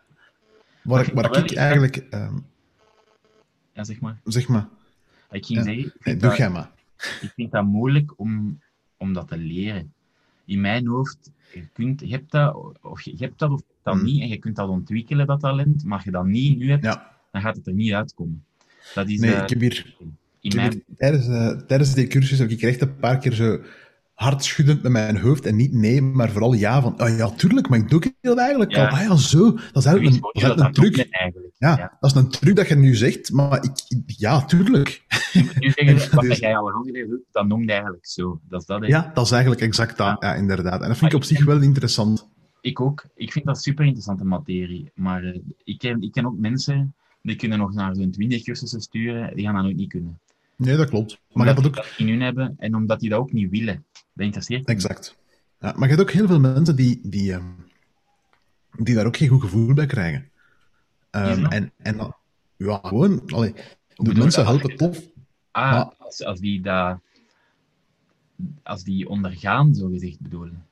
Waar, 0.82 1.06
ik, 1.06 1.14
waar 1.14 1.36
ik 1.36 1.54
eigenlijk... 1.54 2.06
Um... 2.10 2.46
Ja, 3.72 3.84
zeg 3.84 4.00
maar. 4.00 4.20
Zeg 4.24 4.48
maar. 4.48 4.68
Ik 5.30 5.46
ging 5.46 5.64
zeggen... 5.64 5.84
Ik 5.84 5.92
vind, 6.00 6.20
doe 6.20 6.36
dat, 6.36 6.52
maar. 6.52 6.70
ik 7.20 7.32
vind 7.34 7.50
dat 7.50 7.64
moeilijk 7.64 8.12
om, 8.16 8.60
om 8.96 9.12
dat 9.12 9.28
te 9.28 9.36
leren. 9.38 9.92
In 10.44 10.60
mijn 10.60 10.86
hoofd, 10.86 11.30
je, 11.54 11.68
kunt, 11.72 12.00
je 12.00 12.06
hebt 12.06 12.30
dat 12.30 12.76
of 12.80 13.00
je, 13.02 13.14
hebt 13.16 13.38
dat 13.38 13.50
of 13.50 13.62
dat 13.82 13.94
Hmm. 13.94 14.04
niet, 14.04 14.22
en 14.22 14.28
je 14.28 14.36
kunt 14.38 14.56
dat 14.56 14.68
ontwikkelen, 14.68 15.26
dat 15.26 15.40
talent, 15.40 15.84
maar 15.84 15.94
als 15.96 16.04
je 16.04 16.10
dat 16.10 16.26
niet 16.26 16.58
nu 16.58 16.70
hebt, 16.70 16.84
Ja. 16.84 17.16
dan 17.32 17.42
gaat 17.42 17.56
het 17.56 17.66
er 17.66 17.72
niet 17.72 17.92
uitkomen. 17.92 18.44
Dat 18.94 19.08
is 19.08 19.20
Nee, 19.20 19.34
eh, 19.34 19.42
ik 19.42 19.48
heb 19.48 19.60
hier... 19.60 19.94
in 19.98 20.14
Ik 20.40 20.52
heb 20.52 20.60
mijn... 20.60 20.72
hier 20.72 20.96
tijdens, 20.96 21.26
uh, 21.28 21.50
tijdens 21.50 21.94
die 21.94 22.06
cursus 22.06 22.38
heb 22.38 22.50
ik 22.50 22.62
echt 22.62 22.80
een 22.80 22.96
paar 22.96 23.18
keer 23.18 23.32
zo 23.32 23.60
hardschuddend 24.20 24.82
met 24.82 24.92
mijn 24.92 25.18
hoofd 25.18 25.46
en 25.46 25.56
niet 25.56 25.72
nee, 25.72 26.02
maar 26.02 26.30
vooral 26.30 26.52
ja 26.52 26.80
van, 26.82 27.02
oh 27.02 27.16
ja, 27.16 27.30
tuurlijk, 27.30 27.68
maar 27.68 27.78
ik 27.78 27.88
doe 27.90 28.02
het 28.20 28.38
eigenlijk 28.38 28.72
Ja. 28.72 28.86
al. 28.86 28.96
Ah 28.96 29.00
ja, 29.02 29.16
zo. 29.16 29.50
Dat 29.52 29.76
is 29.76 29.84
eigenlijk 29.84 30.16
een, 30.16 30.40
dat 30.42 30.56
is 30.58 30.64
een 30.64 30.72
truc. 30.72 30.96
Ja, 30.96 31.76
Ja. 31.76 31.96
dat 32.00 32.10
is 32.10 32.16
een 32.16 32.28
truc 32.28 32.56
dat 32.56 32.68
je 32.68 32.74
nu 32.74 32.94
zegt, 32.94 33.32
maar 33.32 33.64
ik, 33.64 33.70
ja, 34.06 34.44
tuurlijk. 34.44 35.02
Nu 35.58 35.70
zeggen, 35.74 36.10
wat 36.16 36.24
Dus- 36.24 36.38
jij 36.38 36.56
al 36.56 36.66
geleden 36.66 37.08
doet, 37.08 37.20
dat 37.30 37.46
noemde 37.46 37.72
eigenlijk 37.72 38.06
zo. 38.06 38.40
Dat 38.48 38.60
is 38.60 38.66
dat. 38.66 38.86
Ja, 38.86 39.10
dat 39.14 39.24
is 39.24 39.30
eigenlijk 39.30 39.62
exact 39.62 39.96
dat. 39.96 40.16
Ja, 40.22 40.34
inderdaad. 40.34 40.80
En 40.82 40.88
dat 40.88 40.98
vind 40.98 41.10
ik 41.12 41.16
op 41.18 41.24
zich 41.24 41.44
wel 41.44 41.60
interessant. 41.60 42.28
Ik 42.60 42.80
ook. 42.80 43.04
Ik 43.14 43.32
vind 43.32 43.46
dat 43.46 43.62
super 43.62 43.84
interessante 43.84 44.24
materie. 44.24 44.90
Maar 44.94 45.24
eh, 45.24 45.40
ik, 45.64 45.78
ken, 45.78 46.00
ik 46.02 46.12
ken 46.12 46.26
ook 46.26 46.38
mensen 46.38 46.94
die 47.22 47.36
kunnen 47.36 47.58
nog 47.58 47.72
naar 47.72 47.94
zo'n 47.94 48.10
20 48.10 48.42
cursussen 48.42 48.80
sturen, 48.80 49.34
die 49.36 49.44
gaan 49.44 49.54
dat 49.54 49.62
nooit 49.62 49.76
niet 49.76 49.88
kunnen. 49.88 50.18
Nee, 50.56 50.76
dat 50.76 50.88
klopt. 50.88 51.10
Maar 51.10 51.18
je 51.46 51.52
Omdat 51.52 51.54
dat 51.54 51.64
die 51.64 51.82
ook... 51.82 51.88
dat 51.88 51.94
in 52.06 52.08
hun 52.08 52.20
hebben 52.20 52.54
en 52.58 52.74
omdat 52.74 53.00
die 53.00 53.08
dat 53.10 53.18
ook 53.18 53.32
niet 53.32 53.50
willen. 53.50 53.84
Dat 54.14 54.24
interesseert 54.26 54.66
me. 54.66 54.72
Exact. 54.74 55.16
Ja, 55.60 55.72
maar 55.76 55.88
je 55.88 55.94
hebt 55.94 56.00
ook 56.08 56.14
heel 56.14 56.26
veel 56.26 56.40
mensen 56.40 56.76
die, 56.76 57.00
die, 57.02 57.32
ehm, 57.32 57.44
die 58.78 58.94
daar 58.94 59.06
ook 59.06 59.16
geen 59.16 59.28
goed 59.28 59.40
gevoel 59.40 59.74
bij 59.74 59.86
krijgen. 59.86 60.30
Dat? 61.10 61.52
en, 61.52 61.72
en 61.76 61.96
dan- 61.96 62.14
ja, 62.56 62.80
gewoon, 62.82 63.22
allee, 63.26 63.54
de 63.96 64.14
mensen 64.14 64.44
helpen 64.44 64.76
tof. 64.76 64.98
Ah, 65.50 65.70
Maar- 65.72 65.94
als, 65.98 66.24
als 66.24 66.40
die 66.40 66.60
dat... 66.62 66.98
Als 68.62 68.84
die 68.84 69.08
ondergaan, 69.08 69.74
zo 69.74 69.88
gezegd 69.88 70.20
bedoelen. 70.20 70.64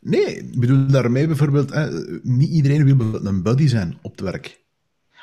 Nee, 0.00 0.36
ik 0.36 0.60
bedoel 0.60 0.86
daarmee 0.86 1.26
bijvoorbeeld, 1.26 1.70
eh, 1.70 1.88
niet 2.22 2.48
iedereen 2.50 2.84
wil 2.84 2.96
bijvoorbeeld 2.96 3.26
een 3.34 3.42
buddy 3.42 3.66
zijn 3.66 3.98
op 4.02 4.10
het 4.10 4.20
werk. 4.20 4.60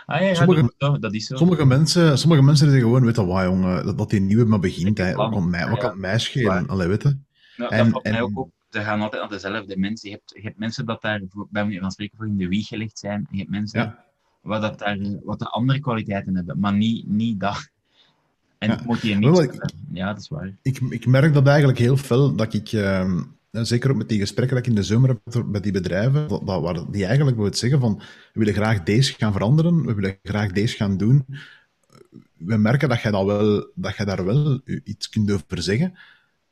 Ah 0.05 0.19
ja, 0.21 0.27
ja 0.27 0.33
Sommige- 0.33 0.61
dat, 0.61 0.69
is 0.71 0.75
zo, 0.87 0.99
dat 0.99 1.13
is 1.13 1.25
zo. 1.25 1.35
Sommige 1.35 1.65
mensen, 1.65 2.17
sommige 2.17 2.41
mensen 2.43 2.65
zeggen 2.69 2.85
gewoon, 2.85 3.05
weet 3.05 3.15
je 3.15 3.25
wat 3.25 3.43
jongen, 3.43 3.85
dat, 3.85 3.97
dat 3.97 4.09
die 4.09 4.19
nieuwe 4.21 4.45
maar 4.45 4.59
begint, 4.59 4.97
hè. 4.97 5.13
wat 5.13 5.31
kan 5.31 5.49
mij, 5.49 5.69
wat 5.69 5.81
Ja, 5.81 5.87
kan 5.89 5.99
mij 5.99 6.19
schelen? 6.19 6.67
Allee, 6.67 6.87
weet 6.87 7.03
je? 7.03 7.17
Nou, 7.57 7.71
En- 7.71 7.77
dat 7.83 7.87
valt 7.91 8.03
mij 8.03 8.21
ook 8.21 8.37
op. 8.37 8.51
Ze 8.69 8.81
gaan 8.81 9.01
altijd 9.01 9.21
naar 9.21 9.31
dezelfde 9.31 9.77
mensen. 9.77 10.09
Je 10.09 10.15
hebt, 10.15 10.31
je 10.35 10.41
hebt 10.41 10.57
mensen 10.59 10.85
dat 10.85 11.01
daar, 11.01 11.21
bij 11.49 11.63
manier 11.63 11.79
van 11.79 11.91
spreken, 11.91 12.17
voor 12.17 12.27
in 12.27 12.37
de 12.37 12.47
wieg 12.47 12.67
gelegd 12.67 12.99
zijn. 12.99 13.19
En 13.19 13.27
je 13.31 13.37
hebt 13.37 13.49
mensen 13.49 13.79
Ja. 13.81 14.03
wat, 14.41 14.61
dat 14.61 14.79
daar, 14.79 14.97
wat 15.23 15.39
de 15.39 15.45
andere 15.49 15.79
kwaliteiten 15.79 16.35
hebben, 16.35 16.59
maar 16.59 16.73
niet, 16.73 17.07
niet 17.07 17.39
dat. 17.39 17.69
En 18.57 18.69
Ja. 18.69 18.81
moet 18.85 19.01
je 19.01 19.15
niet 19.15 19.37
ik-. 19.39 19.65
Ja, 19.91 20.07
dat 20.13 20.21
is 20.21 20.27
waar. 20.27 20.55
Ik, 20.61 20.79
ik 20.89 21.05
merk 21.05 21.33
dat 21.33 21.47
eigenlijk 21.47 21.77
heel 21.79 21.97
fel, 21.97 22.35
dat 22.35 22.53
ik, 22.53 22.71
ehm, 22.71 23.21
zeker 23.51 23.89
ook 23.91 23.97
met 23.97 24.09
die 24.09 24.19
gesprekken 24.19 24.55
dat 24.55 24.65
ik 24.65 24.71
in 24.71 24.77
de 24.77 24.83
zomer 24.83 25.09
heb 25.09 25.45
met 25.45 25.63
die 25.63 25.71
bedrijven, 25.71 26.27
dat, 26.27 26.47
dat, 26.47 26.61
waar 26.61 26.91
die 26.91 27.05
eigenlijk 27.05 27.37
willen 27.37 27.53
zeggen 27.53 27.79
van, 27.79 27.97
we 28.33 28.39
willen 28.39 28.53
graag 28.53 28.83
deze 28.83 29.13
gaan 29.13 29.31
veranderen, 29.31 29.85
we 29.85 29.93
willen 29.93 30.17
graag 30.23 30.51
deze 30.51 30.75
gaan 30.75 30.97
doen. 30.97 31.25
We 32.37 32.57
merken 32.57 32.89
dat 32.89 33.01
jij, 33.01 33.11
dat 33.11 33.25
wel, 33.25 33.71
dat 33.75 33.95
jij 33.95 34.05
daar 34.05 34.25
wel 34.25 34.61
iets 34.83 35.09
kunt 35.09 35.31
over 35.31 35.61
zeggen. 35.61 35.97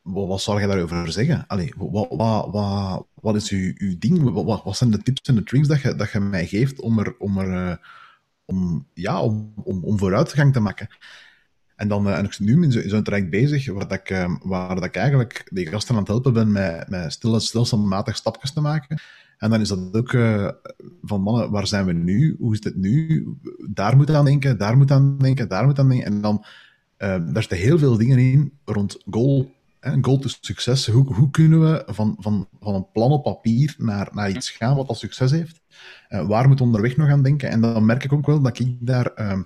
Wat, 0.06 0.28
wat 0.28 0.42
zou 0.42 0.60
jij 0.60 0.68
daarover 0.68 1.12
zeggen? 1.12 1.48
Allee, 1.48 1.74
wat, 1.78 2.08
wat, 2.10 2.52
wat, 2.52 3.06
wat 3.14 3.36
is 3.36 3.50
uw, 3.50 3.74
uw 3.78 3.98
ding? 3.98 4.32
Wat, 4.32 4.64
wat, 4.64 4.78
zijn 4.78 4.92
de 4.92 5.02
tips 5.02 5.22
en 5.22 5.36
de 5.36 5.44
tricks 5.44 5.68
dat 5.68 5.82
je, 5.82 5.96
dat 5.96 6.12
je 6.12 6.20
mij 6.20 6.48
geeft 6.48 6.80
om, 6.80 7.00
er, 7.00 7.16
om, 7.18 7.38
er, 7.38 7.70
eh, 7.70 7.78
om, 8.46 8.88
ja, 8.94 9.22
om, 9.22 9.54
om, 9.64 9.84
om 9.84 9.98
vooruitgang 9.98 10.54
te 10.54 10.60
maken? 10.60 10.88
En 11.76 11.88
dan 11.88 12.08
uh, 12.08 12.18
en 12.18 12.26
ik 12.26 12.40
nu 12.40 12.64
in 12.64 12.72
zo'n 12.72 12.90
zo 12.90 13.02
traject 13.02 13.30
bezig, 13.30 13.72
waar, 13.72 13.88
dat 13.88 14.00
ik, 14.00 14.10
uh, 14.10 14.36
waar 14.42 14.76
dat 14.76 14.84
ik 14.84 14.96
eigenlijk 14.96 15.50
die 15.54 15.68
gasten 15.68 15.94
aan 15.94 16.02
het 16.02 16.10
helpen 16.10 16.34
ben 16.34 16.52
met, 16.52 16.90
met 16.90 17.12
stil, 17.12 17.40
stelselmatig 17.40 18.16
stapjes 18.16 18.54
te 18.54 18.62
maken. 18.62 19.02
En 19.38 19.50
dan 19.50 19.62
is 19.62 19.68
dat 19.68 19.96
ook 19.96 20.12
van 21.02 21.22
mannen, 21.22 21.52
waar 21.52 21.68
zijn 21.68 21.86
we 21.86 21.94
nu? 21.94 22.36
Hoe 22.40 22.54
is 22.54 22.64
het 22.64 22.76
nu? 22.76 23.26
Daar 23.70 23.98
moet 23.98 24.12
aan 24.12 24.26
denken, 24.26 24.58
daar 24.58 24.78
moet 24.78 24.92
aan 24.92 25.18
denken, 25.18 25.48
daar 25.48 25.66
moet 25.66 25.80
aan 25.80 25.90
denken. 25.90 26.08
En 26.08 26.22
dan, 26.22 26.46
daar 26.98 27.32
zitten 27.34 27.58
heel 27.58 27.78
veel 27.78 27.98
dingen 27.98 28.18
in 28.18 28.52
rond 28.66 28.98
goal, 29.10 29.55
hè, 29.86 29.98
goal 30.02 30.18
to 30.18 30.30
succes. 30.42 30.88
Hoe, 30.88 31.14
hoe 31.14 31.32
kunnen 31.32 31.62
we 31.62 31.84
van, 31.86 32.16
van, 32.20 32.48
van 32.60 32.76
een 32.76 32.92
plan 32.92 33.12
op 33.12 33.24
papier 33.24 33.76
naar, 33.78 34.10
naar 34.14 34.30
iets 34.30 34.50
gaan 34.50 34.76
wat 34.76 34.88
al 34.88 34.96
succes 34.96 35.32
heeft? 35.32 35.62
Uh, 36.10 36.28
waar 36.28 36.48
moet 36.48 36.62
onderweg 36.62 36.98
nog 36.98 37.10
aan 37.10 37.24
denken? 37.24 37.50
En 37.50 37.62
dan 37.62 37.86
merk 37.86 38.04
ik 38.04 38.14
ook 38.14 38.26
wel 38.26 38.42
dat 38.42 38.60
ik 38.60 38.76
daar 38.80 39.06
ehm, 39.06 39.42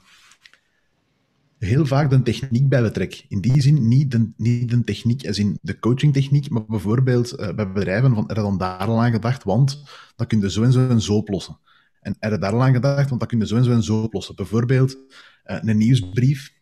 heel 1.57 1.85
vaak 1.85 2.09
de 2.09 2.21
techniek 2.21 2.69
bij 2.69 2.81
betrek. 2.81 3.25
In 3.27 3.41
die 3.41 3.61
zin 3.61 3.87
niet 3.87 4.11
de, 4.11 4.29
niet 4.37 4.69
de 4.69 4.83
techniek 4.83 5.27
als 5.27 5.39
in 5.39 5.59
de 5.61 5.79
coachingtechniek, 5.79 6.49
maar 6.49 6.65
bijvoorbeeld 6.65 7.39
uh, 7.39 7.53
bij 7.53 7.71
bedrijven 7.71 8.15
van 8.15 8.29
er 8.29 8.35
dan 8.35 8.57
daar 8.57 8.87
al 8.87 9.01
aan 9.01 9.11
gedacht, 9.11 9.43
want 9.43 9.83
dat 10.15 10.27
kun 10.27 10.39
je 10.39 10.51
zo 10.51 10.63
en 10.63 10.71
zo 10.71 10.89
en 10.89 11.01
zo 11.01 11.15
oplossen. 11.15 11.59
En 11.99 12.15
er 12.19 12.39
daar 12.39 12.51
al 12.51 12.63
aan 12.63 12.73
gedacht, 12.73 13.09
want 13.09 13.19
dat 13.19 13.29
kun 13.29 13.39
je 13.39 13.47
zo 13.47 13.55
en 13.55 13.63
zo 13.63 13.71
en 13.71 13.83
zo 13.83 14.01
oplossen. 14.01 14.35
Bijvoorbeeld 14.35 14.97
uh, 15.45 15.57
een 15.61 15.77
nieuwsbrief, 15.77 16.53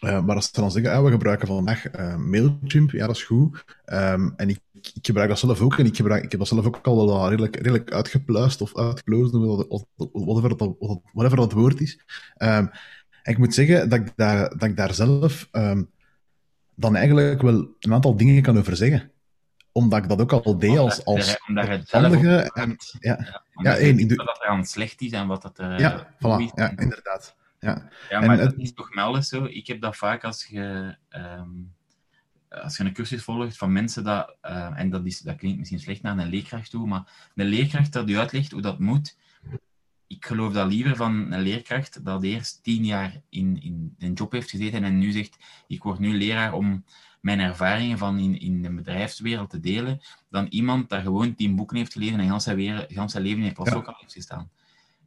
uh, 0.00 0.22
maar 0.22 0.36
als 0.36 0.44
ze 0.44 0.60
dan 0.60 0.70
zeggen, 0.70 0.92
ah, 0.92 1.04
we 1.04 1.10
gebruiken 1.10 1.46
vandaag 1.46 1.84
Mailchimp, 2.18 2.90
ja, 2.90 3.06
dat 3.06 3.16
is 3.16 3.22
goed. 3.22 3.64
Um, 3.86 4.32
en 4.36 4.48
ik, 4.48 4.60
ik, 4.72 5.06
gebruik 5.06 5.28
dat 5.28 5.38
zelf 5.38 5.60
ook, 5.60 5.78
en 5.78 5.86
ik, 5.86 5.96
gebruik, 5.96 6.24
ik 6.24 6.30
heb 6.30 6.40
dat 6.40 6.48
zelf 6.48 6.66
ook 6.66 6.86
al 6.86 7.06
wel 7.06 7.28
redelijk, 7.28 7.56
redelijk 7.56 7.92
uitgepluist 7.92 8.60
of 8.60 8.76
uitgeplozen, 8.76 9.46
whatever 10.12 10.56
dat, 10.56 10.76
whatever 11.12 11.36
dat 11.36 11.52
woord 11.52 11.80
is. 11.80 12.00
Um, 12.38 12.70
en 13.22 13.32
ik 13.32 13.38
moet 13.38 13.54
zeggen 13.54 13.88
dat 13.88 13.98
ik 13.98 14.12
daar, 14.16 14.48
dat 14.48 14.68
ik 14.68 14.76
daar 14.76 14.94
zelf 14.94 15.48
um, 15.52 15.90
dan 16.74 16.96
eigenlijk 16.96 17.42
wel 17.42 17.76
een 17.78 17.92
aantal 17.92 18.16
dingen 18.16 18.42
kan 18.42 18.58
over 18.58 18.76
zeggen. 18.76 19.10
Omdat 19.72 20.02
ik 20.02 20.08
dat 20.08 20.20
ook 20.20 20.32
al 20.32 20.58
deed 20.58 20.78
als, 20.78 21.04
als 21.04 21.36
omdat 21.48 21.66
je 21.66 21.72
het 21.72 21.90
handige... 21.90 22.50
En, 22.52 22.76
ja, 22.98 23.18
ja, 23.20 23.42
ja, 23.52 23.76
één, 23.76 24.16
wat 24.16 24.40
er 24.42 24.48
aan 24.48 24.64
slecht 24.64 25.00
is 25.00 25.12
en 25.12 25.26
wat 25.26 25.42
dat 25.42 25.58
er... 25.58 25.80
Ja, 25.80 26.14
voilà, 26.14 26.54
ja, 26.54 26.72
inderdaad. 26.76 27.36
Ja, 27.60 27.88
ja 28.08 28.20
maar 28.20 28.38
en, 28.38 28.44
dat 28.44 28.58
is 28.58 28.72
toch 28.72 28.94
melden 28.94 29.24
zo. 29.24 29.44
Ik 29.44 29.66
heb 29.66 29.80
dat 29.80 29.96
vaak 29.96 30.24
als 30.24 30.46
je... 30.46 30.96
Um, 31.10 31.74
als 32.48 32.76
je 32.76 32.84
een 32.84 32.92
cursus 32.92 33.22
volgt 33.22 33.56
van 33.56 33.72
mensen 33.72 34.04
dat, 34.04 34.36
uh, 34.42 34.78
en 34.78 34.90
dat, 34.90 35.06
is, 35.06 35.20
dat 35.20 35.36
klinkt 35.36 35.58
misschien 35.58 35.80
slecht 35.80 36.02
naar 36.02 36.18
een 36.18 36.28
leerkracht 36.28 36.70
toe, 36.70 36.86
maar 36.86 37.30
een 37.34 37.46
leerkracht 37.46 37.92
dat 37.92 38.08
u 38.08 38.18
uitlegt 38.18 38.52
hoe 38.52 38.60
dat 38.60 38.78
moet, 38.78 39.16
ik 40.06 40.26
geloof 40.26 40.52
dat 40.52 40.72
liever 40.72 40.96
van 40.96 41.32
een 41.32 41.40
leerkracht 41.40 42.04
dat 42.04 42.22
eerst 42.22 42.62
tien 42.62 42.84
jaar 42.84 43.20
in, 43.28 43.62
in 43.62 43.94
een 43.98 44.12
job 44.12 44.32
heeft 44.32 44.50
gezeten 44.50 44.84
en 44.84 44.98
nu 44.98 45.10
zegt, 45.10 45.36
ik 45.66 45.82
word 45.82 45.98
nu 45.98 46.16
leraar 46.16 46.52
om 46.52 46.84
mijn 47.20 47.40
ervaringen 47.40 47.98
van 47.98 48.18
in, 48.18 48.40
in 48.40 48.62
de 48.62 48.74
bedrijfswereld 48.74 49.50
te 49.50 49.60
delen, 49.60 50.00
dan 50.30 50.46
iemand 50.46 50.88
dat 50.88 51.02
gewoon 51.02 51.34
tien 51.34 51.56
boeken 51.56 51.76
heeft 51.76 51.92
gelezen 51.92 52.20
en 52.20 52.40
zijn, 52.40 52.56
weer, 52.56 52.86
zijn 53.06 53.22
leven 53.22 53.38
in 53.38 53.44
het 53.44 53.54
klas 53.54 53.72
ook 53.72 53.86
al 53.86 53.96
heeft 54.00 54.12
gestaan. 54.12 54.50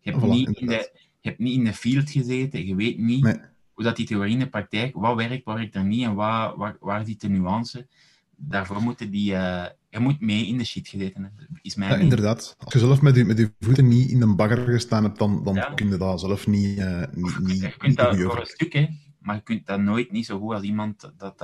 Je 0.02 0.12
hebt, 0.12 0.24
niet 0.24 0.50
in 0.50 0.68
de, 0.68 0.92
je 1.24 1.30
hebt 1.30 1.42
niet 1.42 1.58
in 1.58 1.64
de 1.64 1.74
field 1.74 2.10
gezeten, 2.10 2.66
je 2.66 2.76
weet 2.76 2.98
niet 2.98 3.40
hoe 3.74 3.84
dat 3.84 3.96
die 3.96 4.06
theorie 4.06 4.34
in 4.34 4.40
de 4.40 4.50
praktijk, 4.50 4.96
wat 4.96 5.16
werkt, 5.16 5.44
wat 5.44 5.56
werkt 5.56 5.76
er 5.76 5.84
niet 5.84 6.04
en 6.04 6.16
waar, 6.16 6.58
waar, 6.58 6.78
waar 6.80 7.06
zit 7.06 7.22
de 7.22 7.30
nuance. 7.30 7.88
Daarvoor 8.36 8.82
moeten 8.82 9.12
die... 9.12 9.32
Uh, 9.32 9.66
je 9.90 10.00
moet 10.00 10.20
mee 10.20 10.48
in 10.48 10.58
de 10.58 10.64
shit 10.64 10.88
gezeten 10.88 11.24
hebben, 11.24 11.60
is 11.62 11.76
mijn 11.76 11.92
Ja, 11.92 11.98
inderdaad. 11.98 12.56
Als 12.58 12.74
je 12.74 12.80
zelf 12.80 13.02
met 13.02 13.16
je, 13.16 13.26
met 13.26 13.38
je 13.38 13.54
voeten 13.60 13.88
niet 13.88 14.10
in 14.10 14.22
een 14.22 14.36
bagger 14.36 14.58
gestaan 14.58 15.04
hebt, 15.04 15.18
dan, 15.18 15.44
dan 15.44 15.76
kun 15.76 15.90
je 15.90 15.98
dat 15.98 16.20
zelf 16.20 16.48
niet... 16.48 16.80
Uh, 16.80 17.04
niet, 17.14 17.40
niet 17.40 17.62
je 17.62 17.78
kunt 17.78 17.98
dat 17.98 18.18
voor 18.18 18.40
een 18.40 18.46
stuk, 18.46 18.74
hè, 18.74 18.88
maar 19.20 19.36
je 19.36 19.42
kunt 19.42 19.66
dat 19.66 19.80
nooit 19.80 20.12
niet 20.12 20.26
zo 20.26 20.40
goed 20.40 20.54
als 20.54 20.64
iemand 20.64 21.02
dat 21.02 21.18
dat, 21.18 21.38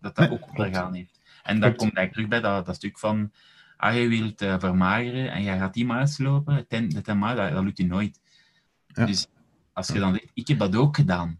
dat, 0.00 0.16
dat 0.16 0.30
ook 0.30 0.48
ondergaan 0.48 0.94
heeft. 0.94 1.20
En 1.42 1.60
dat 1.60 1.76
komt 1.76 1.94
eigenlijk 1.94 2.12
terug 2.12 2.28
bij 2.28 2.40
dat, 2.40 2.66
dat 2.66 2.74
stuk 2.74 2.98
van... 2.98 3.32
Ah, 3.76 3.94
je 3.94 4.08
wilt 4.08 4.42
uh, 4.42 4.58
vermageren 4.58 5.32
en 5.32 5.42
je 5.42 5.50
gaat 5.50 5.74
die 5.74 5.86
maas 5.86 6.18
lopen, 6.18 6.66
ten, 6.68 6.88
ten 6.88 7.20
dat, 7.20 7.36
dat 7.36 7.64
lukt 7.64 7.78
je 7.78 7.86
nooit. 7.86 8.20
Ja. 8.92 9.06
Dus 9.06 9.26
als 9.72 9.88
je 9.88 9.98
dan 9.98 10.12
zegt, 10.12 10.30
ik 10.34 10.48
heb 10.48 10.58
dat 10.58 10.76
ook 10.76 10.96
gedaan, 10.96 11.38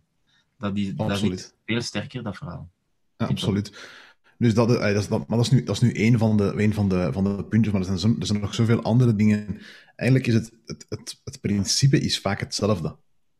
dat 0.59 0.76
is, 0.76 0.94
dat 0.94 1.22
is 1.22 1.53
veel 1.66 1.80
sterker, 1.80 2.22
dat 2.22 2.36
verhaal. 2.36 2.70
Ja, 3.16 3.26
absoluut. 3.26 3.90
Dus 4.38 4.55
dat, 4.55 4.68
dat, 4.68 4.84
is, 4.84 5.09
dat, 5.09 5.28
maar 5.28 5.36
dat 5.36 5.46
is 5.46 5.53
nu, 5.53 5.62
dat 5.62 5.74
is 5.74 5.80
nu 5.80 5.92
één 5.92 6.18
van 6.18 6.36
de, 6.36 6.55
één 6.57 6.72
van 6.72 6.88
de, 6.88 7.12
van 7.12 7.24
de 7.24 7.44
puntjes, 7.44 7.72
maar 7.72 7.82
er 7.82 7.86
zijn, 7.86 7.98
zo, 7.98 8.16
er 8.20 8.26
zijn 8.26 8.40
nog 8.40 8.55
zoveel 8.55 8.82
andere 8.82 9.14
dingen. 9.14 9.61
Eigenlijk 9.96 10.28
is 10.28 10.34
het, 10.34 10.53
het, 10.66 10.86
het, 10.88 11.20
het 11.24 11.40
principe 11.40 12.00
is 12.00 12.20
vaak 12.20 12.40
hetzelfde. 12.40 12.96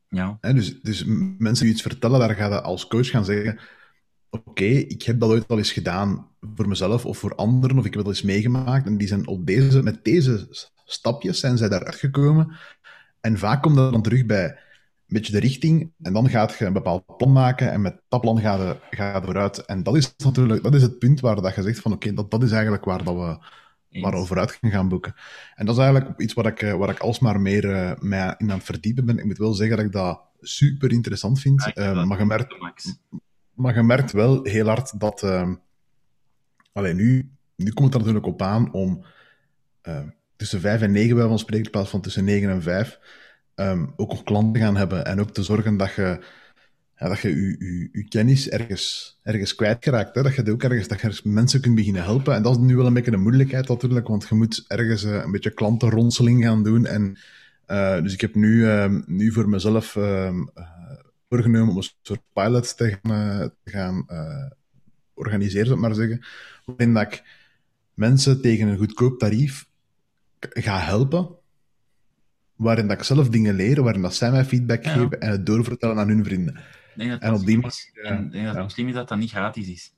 Ja. 0.09 0.39
dus, 0.41 0.81
dus 0.81 1.05
mensen 1.39 1.65
die 1.65 1.75
iets 1.75 1.83
vertellen, 1.83 2.19
daar 2.19 2.35
ga 2.35 2.47
je 2.47 2.61
als 2.61 2.87
coach 2.87 3.09
gaan 3.09 3.25
zeggen: 3.25 3.59
Oké, 4.31 4.65
ik 4.65 5.03
heb 5.03 5.21
dat 5.21 5.31
ooit 5.31 5.49
al 5.49 5.59
eens 5.59 5.73
gedaan 5.73 6.29
voor 6.55 6.69
mezelf 6.69 7.07
of 7.07 7.19
voor 7.19 7.35
anderen, 7.35 7.79
of 7.79 7.85
ik 7.85 7.95
heb 7.95 8.05
al 8.05 8.11
eens 8.11 8.23
meegemaakt. 8.23 8.87
En 8.87 8.99
die 8.99 9.09
zijn 9.09 9.27
op 9.27 9.47
deze, 9.47 9.83
met 9.83 10.05
deze 10.05 10.47
stapjes 10.85 11.41
zijn 11.41 11.59
zij 11.59 11.69
daaruit 11.69 11.95
gekomen. 11.95 12.57
En 13.23 13.39
vaak 13.39 13.63
komt 13.63 13.77
dat 13.77 13.93
dan 13.93 14.03
terug 14.03 14.27
bij 14.27 14.59
beetje 15.13 15.33
de 15.33 15.39
richting. 15.39 15.93
En 16.03 16.13
dan 16.13 16.29
gaat 16.29 16.55
je 16.59 16.65
een 16.65 16.73
bepaald 16.73 17.17
plan 17.17 17.33
maken. 17.33 17.73
En 17.73 17.81
met 17.81 18.01
dat 18.09 18.21
plan 18.21 18.41
gaat 18.41 18.61
je, 18.61 18.97
gaat 18.97 19.19
je 19.19 19.25
vooruit. 19.25 19.65
En 19.65 19.83
dat 19.83 19.97
is 19.97 20.15
natuurlijk 20.17 20.63
dat 20.63 20.75
is 20.75 20.83
het 20.83 20.99
punt 20.99 21.21
waar 21.21 21.43
dat 21.43 21.55
je 21.55 21.63
zegt 21.63 21.81
van 21.81 21.93
oké, 21.93 22.15
dat, 22.15 22.31
dat 22.31 22.43
is 22.43 22.51
eigenlijk 22.51 22.85
waar, 22.85 23.05
dat 23.05 23.15
we, 23.15 23.39
waar 24.01 24.13
we 24.13 24.27
vooruit 24.27 24.59
gaan 24.61 24.89
boeken. 24.89 25.15
En 25.55 25.67
dat 25.67 25.77
is 25.77 25.83
eigenlijk 25.83 26.21
iets 26.21 26.35
waar 26.35 26.47
ik, 26.47 26.61
waar 26.61 26.91
ik 26.91 26.99
alsmaar 26.99 27.41
meer 27.41 27.65
uh, 27.65 27.93
mij 27.99 28.35
in 28.39 28.51
aan 28.51 28.57
het 28.57 28.67
verdiepen 28.67 29.05
ben. 29.05 29.19
Ik 29.19 29.25
moet 29.25 29.39
wel 29.39 29.55
zeggen 29.55 29.77
dat 29.77 29.87
ik 29.87 29.93
dat 29.93 30.21
super 30.41 30.93
interessant 30.93 31.41
vind. 31.41 31.71
Uh, 31.75 32.05
maar, 32.05 32.19
je 32.19 32.25
merkt, 32.25 32.57
maar 33.55 33.75
je 33.75 33.83
merkt 33.83 34.13
wel 34.13 34.45
heel 34.45 34.67
hard 34.67 35.01
dat... 35.01 35.23
Uh, 35.23 35.51
alleen 36.73 36.97
nu, 36.97 37.31
nu 37.57 37.73
komt 37.73 37.93
het 37.93 37.95
er 37.95 37.99
natuurlijk 37.99 38.27
op 38.27 38.43
aan 38.43 38.73
om 38.73 39.05
tussen 40.43 40.61
vijf 40.61 40.81
en 40.83 40.93
negen 40.93 41.17
bij 41.17 41.27
van 41.27 41.39
spreken, 41.39 41.71
plaats 41.71 41.91
van 41.91 42.01
tussen 42.01 42.25
negen 42.25 42.51
en 42.51 42.63
vijf 42.63 42.99
um, 43.57 43.93
ook 43.97 44.09
nog 44.09 44.23
klanten 44.23 44.63
gaan 44.63 44.77
hebben 44.77 45.05
en 45.05 45.21
ook 45.21 45.31
te 45.31 45.43
zorgen 45.43 45.77
dat 45.77 45.95
je 45.95 46.25
ja, 46.97 47.09
dat 47.09 47.21
je 47.21 47.29
je, 47.37 47.89
je, 47.93 48.09
kennis 48.09 48.49
ergens, 48.49 49.19
ergens 49.23 49.55
kwijtgeraakt. 49.55 50.15
Hè? 50.15 50.23
Dat 50.23 50.35
je 50.35 50.53
ook 50.53 50.63
ergens, 50.63 50.89
dat 50.89 51.01
je 51.01 51.21
mensen 51.25 51.61
kunt 51.61 51.75
beginnen 51.75 52.03
helpen. 52.03 52.35
En 52.35 52.43
dat 52.43 52.57
is 52.57 52.63
nu 52.63 52.77
wel 52.77 52.87
een 52.87 52.95
beetje 52.95 53.13
een 53.13 53.23
moeilijkheid 53.23 53.69
natuurlijk, 53.69 54.09
want 54.09 54.27
je 54.29 54.35
moet 54.35 54.65
ergens 54.67 55.05
uh, 55.05 55.23
een 55.25 55.31
beetje 55.31 55.51
klantenronseling 55.51 56.45
gaan 56.45 56.63
doen. 56.63 56.87
En, 56.87 57.17
uh, 57.67 58.03
dus 58.03 58.13
ik 58.13 58.21
heb 58.21 58.35
nu, 58.35 58.55
uh, 58.55 58.95
nu 59.07 59.33
voor 59.33 59.49
mezelf 59.49 59.97
ehm, 59.97 60.43
eh, 60.55 60.65
voorgenomen 61.29 61.69
om 61.69 61.77
een 61.77 61.91
soort 62.03 62.23
pilot 62.33 62.77
te 62.77 62.99
gaan, 63.65 64.07
organiseren, 65.15 65.67
zou 65.67 65.79
ik 65.79 65.85
maar 65.87 65.95
zeggen. 65.95 66.25
Waarin 66.65 66.95
dat 66.95 67.03
ik 67.03 67.23
mensen 67.95 68.41
tegen 68.41 68.69
een 68.69 68.79
goedkoop 68.79 69.19
tarief 69.19 69.67
ga 70.51 70.79
helpen 70.79 71.37
waarin 72.57 72.87
dat 72.87 72.99
ik 72.99 73.05
zelf 73.05 73.29
dingen 73.29 73.55
leer, 73.55 73.83
waarin 73.83 74.03
dat 74.03 74.15
zij 74.15 74.31
mij 74.31 74.45
feedback 74.45 74.85
geven 74.87 75.21
en 75.21 75.31
het 75.31 75.47
doorvertellen 75.47 75.99
aan 75.99 76.09
hun 76.09 76.25
vrienden. 76.25 76.61
en 76.97 77.33
op 77.33 77.47
die 77.47 77.59
manier... 77.59 78.25
Ik 78.25 78.33
denk 78.33 78.47
dat 78.47 78.57
het 78.57 78.73
slim 78.73 78.89
is 78.89 78.95
dat 78.95 79.09
dat 79.09 79.19
niet 79.19 79.31
gratis 79.31 79.69
is. 79.69 79.95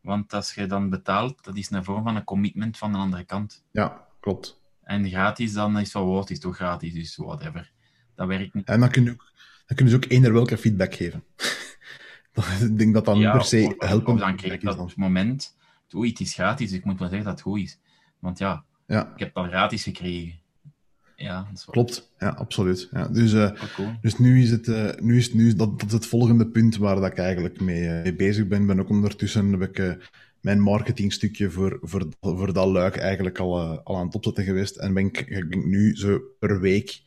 Want 0.00 0.34
als 0.34 0.54
je 0.54 0.66
dan 0.66 0.90
betaalt, 0.90 1.44
dat 1.44 1.56
is 1.56 1.70
een 1.70 1.84
vorm 1.84 2.02
van 2.02 2.16
een 2.16 2.24
commitment 2.24 2.78
van 2.78 2.92
de 2.92 2.98
andere 2.98 3.24
kant. 3.24 3.64
Ja, 3.70 4.06
klopt. 4.20 4.60
En 4.82 5.08
gratis, 5.08 5.52
dan 5.52 5.78
is 5.78 5.90
van, 5.90 6.06
wat 6.06 6.30
is 6.30 6.38
toch 6.38 6.56
gratis, 6.56 6.92
dus 6.92 7.16
whatever. 7.16 7.72
Dat 8.14 8.26
werkt 8.26 8.54
niet. 8.54 8.66
En 8.66 8.80
dan 8.80 8.90
kun 8.90 9.04
je 9.04 9.10
ook, 9.10 9.32
dan 9.66 9.76
kun 9.76 9.88
je 9.88 9.94
ook 9.94 10.04
eender 10.08 10.32
welke 10.32 10.58
feedback 10.58 10.94
geven. 10.94 11.24
ik 12.68 12.78
denk 12.78 12.94
dat 12.94 13.04
dat 13.04 13.16
niet 13.16 13.30
per 13.30 13.44
se 13.44 13.74
helpt. 13.78 14.18
dan 14.18 14.36
krijg 14.36 14.52
ik 14.52 14.60
dat 14.62 14.78
op 14.78 14.88
het 14.88 14.96
moment, 14.96 15.56
oei, 15.94 16.10
het 16.10 16.20
is 16.20 16.34
gratis, 16.34 16.68
dus 16.70 16.78
ik 16.78 16.84
moet 16.84 16.98
wel 16.98 17.08
zeggen 17.08 17.26
dat 17.26 17.34
het 17.34 17.42
goed 17.42 17.60
is. 17.60 17.78
Want 18.18 18.38
ja, 18.38 18.64
ja. 18.92 19.12
ik 19.12 19.18
heb 19.18 19.28
het 19.28 19.36
al 19.36 19.48
gratis 19.48 19.82
gekregen. 19.82 20.40
Ja, 21.16 21.46
Klopt, 21.66 22.10
ja, 22.18 22.28
absoluut. 22.28 22.88
Ja, 22.92 23.08
dus, 23.08 23.32
uh, 23.32 23.50
dus 24.00 24.18
nu 24.18 24.42
is 24.42 24.50
het, 24.50 24.66
uh, 24.66 24.90
nu 25.00 25.16
is, 25.16 25.32
nu 25.32 25.46
is 25.46 25.56
dat, 25.56 25.80
dat 25.80 25.88
is 25.88 25.94
het 25.94 26.06
volgende 26.06 26.46
punt 26.46 26.76
waar 26.76 26.94
dat 26.94 27.10
ik 27.10 27.18
eigenlijk 27.18 27.60
mee, 27.60 27.82
uh, 27.82 28.02
mee 28.02 28.14
bezig 28.14 28.46
ben. 28.46 28.66
ben 28.66 28.80
ook 28.80 28.88
ondertussen 28.88 29.60
heb 29.60 29.76
ik 29.76 29.98
mijn 30.40 30.60
marketingstukje 30.60 31.50
voor, 31.50 31.78
voor, 31.82 32.06
voor 32.20 32.52
dat 32.52 32.66
luik 32.66 32.96
eigenlijk 32.96 33.38
al, 33.38 33.80
al 33.82 33.96
aan 33.96 34.06
het 34.06 34.14
opzetten 34.14 34.44
geweest. 34.44 34.76
En 34.76 34.94
ben 34.94 35.06
ik, 35.06 35.20
ik 35.20 35.48
ben 35.48 35.68
nu 35.68 35.96
zo 35.96 36.20
per 36.38 36.60
week 36.60 37.02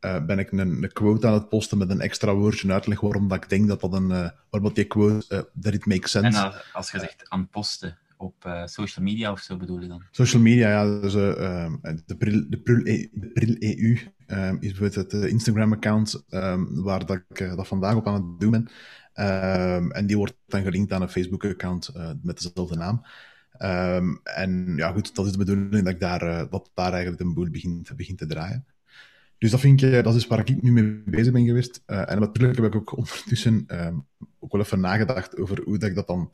ben 0.00 0.38
ik 0.38 0.52
een, 0.52 0.58
een, 0.58 0.92
quote 0.92 1.26
aan 1.26 1.32
het 1.32 1.48
posten 1.48 1.78
met 1.78 1.90
een 1.90 2.00
extra 2.00 2.34
woordje 2.34 2.72
uitleg 2.72 3.00
waarom 3.00 3.28
dat 3.28 3.42
ik 3.42 3.48
denk 3.48 3.68
dat 3.68 3.80
dat 3.80 3.92
een, 3.92 4.08
waarom 4.50 4.74
die 4.74 4.84
quote, 4.84 5.48
that 5.60 5.74
it 5.74 5.86
makes 5.86 6.10
sense. 6.10 6.38
En 6.38 6.52
als 6.72 6.90
je 6.90 6.98
zegt 6.98 7.28
aan 7.28 7.48
posten, 7.48 7.98
op 8.20 8.44
uh, 8.46 8.66
social 8.66 9.04
media 9.04 9.32
of 9.32 9.40
zo 9.40 9.56
bedoel 9.56 9.80
je 9.80 9.88
dan? 9.88 10.02
Social 10.10 10.42
media, 10.42 10.68
ja. 10.68 11.00
Dus, 11.00 11.14
uh, 11.14 11.72
de, 12.06 12.16
Pril, 12.16 12.44
de, 12.48 12.58
Pril, 12.58 12.86
e, 12.86 13.08
de 13.12 13.78
EU 13.78 13.96
um, 14.38 14.56
is 14.60 14.72
bijvoorbeeld 14.74 15.12
het 15.12 15.30
Instagram-account 15.30 16.24
um, 16.30 16.82
waar 16.82 17.06
dat 17.06 17.16
ik 17.28 17.40
uh, 17.40 17.56
dat 17.56 17.66
vandaag 17.66 17.94
op 17.94 18.06
aan 18.06 18.14
het 18.14 18.40
doen 18.40 18.50
ben. 18.50 18.68
En 19.92 20.06
die 20.06 20.16
wordt 20.16 20.36
dan 20.46 20.62
gelinkt 20.62 20.92
aan 20.92 21.02
een 21.02 21.08
Facebook-account 21.08 21.92
met 22.22 22.42
dezelfde 22.42 22.76
naam. 22.76 23.02
en 24.22 24.72
ja, 24.76 24.92
goed, 24.92 25.14
dat 25.14 25.26
is 25.26 25.32
de 25.32 25.38
bedoeling 25.38 25.84
dat, 25.84 25.92
ik 25.92 26.00
daar, 26.00 26.48
dat 26.50 26.70
daar 26.74 26.92
eigenlijk 26.92 27.22
een 27.22 27.34
boel 27.34 27.50
begint, 27.50 27.96
begint 27.96 28.18
te 28.18 28.26
draaien. 28.26 28.64
Dus 29.38 29.50
dat 29.50 29.60
vind 29.60 29.82
ik, 29.82 30.04
dat 30.04 30.14
is 30.14 30.26
waar 30.26 30.38
ik 30.38 30.62
nu 30.62 30.72
mee 30.72 31.02
bezig 31.06 31.32
ben 31.32 31.46
geweest. 31.46 31.82
en 31.86 32.20
natuurlijk 32.20 32.58
heb 32.58 32.66
ik 32.66 32.74
ook 32.74 32.96
ondertussen 32.96 33.66
ook 34.38 34.52
wel 34.52 34.60
even 34.60 34.80
nagedacht 34.80 35.36
over 35.38 35.62
hoe 35.64 35.78
dat 35.78 35.88
ik 35.88 35.94
dat 35.94 36.06
dan 36.06 36.30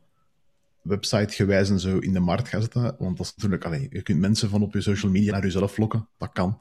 website-gewijs 0.86 1.70
en 1.70 1.80
zo 1.80 1.98
in 1.98 2.12
de 2.12 2.20
markt 2.20 2.48
gaan 2.48 2.60
zetten. 2.60 2.96
Want 2.98 3.16
dat 3.16 3.26
is 3.26 3.32
natuurlijk, 3.34 3.64
allee, 3.64 3.88
je 3.90 4.02
kunt 4.02 4.20
mensen 4.20 4.48
van 4.48 4.62
op 4.62 4.72
je 4.72 4.80
social 4.80 5.12
media 5.12 5.32
naar 5.32 5.42
jezelf 5.42 5.76
lokken, 5.76 6.08
dat 6.18 6.32
kan. 6.32 6.60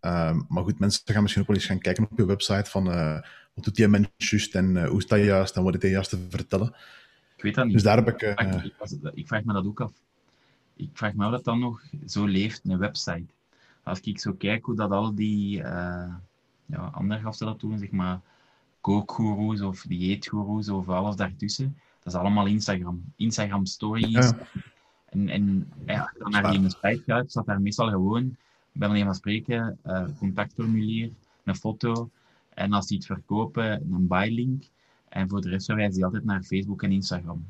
Ehm, 0.00 0.40
maar 0.48 0.62
goed, 0.62 0.78
mensen 0.78 1.02
gaan 1.04 1.22
misschien 1.22 1.42
ook 1.42 1.48
wel 1.48 1.56
eens 1.56 1.66
gaan 1.66 1.78
kijken 1.78 2.08
op 2.10 2.18
je 2.18 2.26
website 2.26 2.70
van 2.70 2.88
uh, 2.88 3.12
wat 3.54 3.64
doet 3.64 3.74
die 3.74 3.88
mens 3.88 4.08
juist 4.16 4.54
en 4.54 4.76
uh, 4.76 4.88
hoe 4.88 5.02
staat 5.02 5.18
je 5.18 5.24
juist 5.24 5.56
en 5.56 5.62
wat 5.62 5.74
is 5.74 5.82
hij 5.82 5.90
juist 5.90 6.10
te 6.10 6.26
vertellen. 6.28 6.74
Ik 7.36 7.42
weet 7.42 7.54
dat 7.54 7.64
niet. 7.64 7.74
Dus 7.74 7.82
daar 7.82 7.96
heb 7.96 8.08
ik... 8.08 8.22
Uh, 8.22 8.30
ik, 8.30 9.12
ik, 9.14 9.26
vraag 9.26 9.44
me 9.44 9.52
dat 9.52 9.66
ook 9.66 9.80
af. 9.80 9.92
Ik 10.76 10.90
vraag 10.92 11.14
me 11.14 11.24
af 11.24 11.30
dat 11.30 11.44
dan 11.44 11.58
nog 11.58 11.82
zo 12.06 12.26
leeft, 12.26 12.60
een 12.64 12.78
website. 12.78 13.26
Als 13.82 14.00
ik 14.00 14.20
zo 14.20 14.32
kijk 14.32 14.64
hoe 14.64 14.74
dat 14.74 14.90
al 14.90 15.14
die 15.14 15.56
ja, 15.56 16.90
andere 16.92 17.20
gasten 17.20 17.46
dat 17.46 17.60
doen, 17.60 17.78
zeg 17.78 17.90
maar 17.90 18.20
kookgoeroes 18.80 19.60
of 19.60 19.82
dieetgoeroes 19.82 20.68
of 20.68 20.88
alles 20.88 21.16
daartussen, 21.16 21.76
dat 22.12 22.20
is 22.20 22.26
allemaal 22.26 22.46
Instagram. 22.46 23.02
Instagram 23.16 23.66
stories. 23.66 24.08
Ja. 24.08 24.38
En, 25.08 25.28
en 25.28 25.72
ja, 25.86 26.00
als 26.00 26.10
je 26.12 26.18
dan 26.18 26.30
naar 26.30 26.50
die 26.50 26.68
site 26.68 27.02
gaat, 27.06 27.30
staat 27.30 27.46
daar 27.46 27.60
meestal 27.60 27.88
gewoon 27.88 28.36
bij 28.72 28.88
manier 28.88 29.04
van 29.04 29.14
spreken, 29.14 29.78
uh, 29.86 30.04
contactformulier, 30.18 31.10
een 31.44 31.56
foto. 31.56 32.10
En 32.54 32.72
als 32.72 32.86
die 32.86 32.96
het 32.96 33.06
verkopen, 33.06 33.70
een 33.92 34.06
buy-link. 34.06 34.64
En 35.08 35.28
voor 35.28 35.40
de 35.40 35.48
rest 35.48 35.66
verwijzen 35.66 35.94
die 35.94 36.04
altijd 36.04 36.24
naar 36.24 36.42
Facebook 36.42 36.82
en 36.82 36.92
Instagram. 36.92 37.46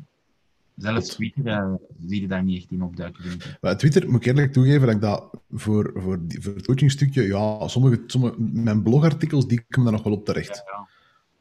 Zelfs 0.76 1.09
Twitter 1.09 1.44
uh, 1.44 1.74
zie 2.06 2.20
je 2.20 2.28
daar 2.28 2.42
niet 2.42 2.62
echt 2.62 2.70
in 2.70 2.82
opduiken. 2.82 3.24
Maar 3.61 3.76
Twitter, 3.76 4.11
moet 4.11 4.20
ik 4.20 4.26
eerlijk 4.26 4.52
toegeven, 4.52 4.86
dat 4.86 4.94
ik 4.94 5.00
dat 5.00 5.30
voor, 5.50 5.92
voor, 5.94 6.26
die, 6.26 6.42
voor 6.42 6.54
het 6.54 6.66
coachingstukje, 6.66 7.22
ja, 7.22 7.68
sommige, 7.68 8.02
sommige, 8.06 8.40
mijn 8.40 8.82
blogartikels, 8.82 9.46
die 9.46 9.64
komen 9.68 9.90
daar 9.90 10.00
nog 10.00 10.11
wel 10.11 10.18
op 10.18 10.24
terecht. 10.24 10.56
Ja, 10.56 10.62
ja. 10.66 10.88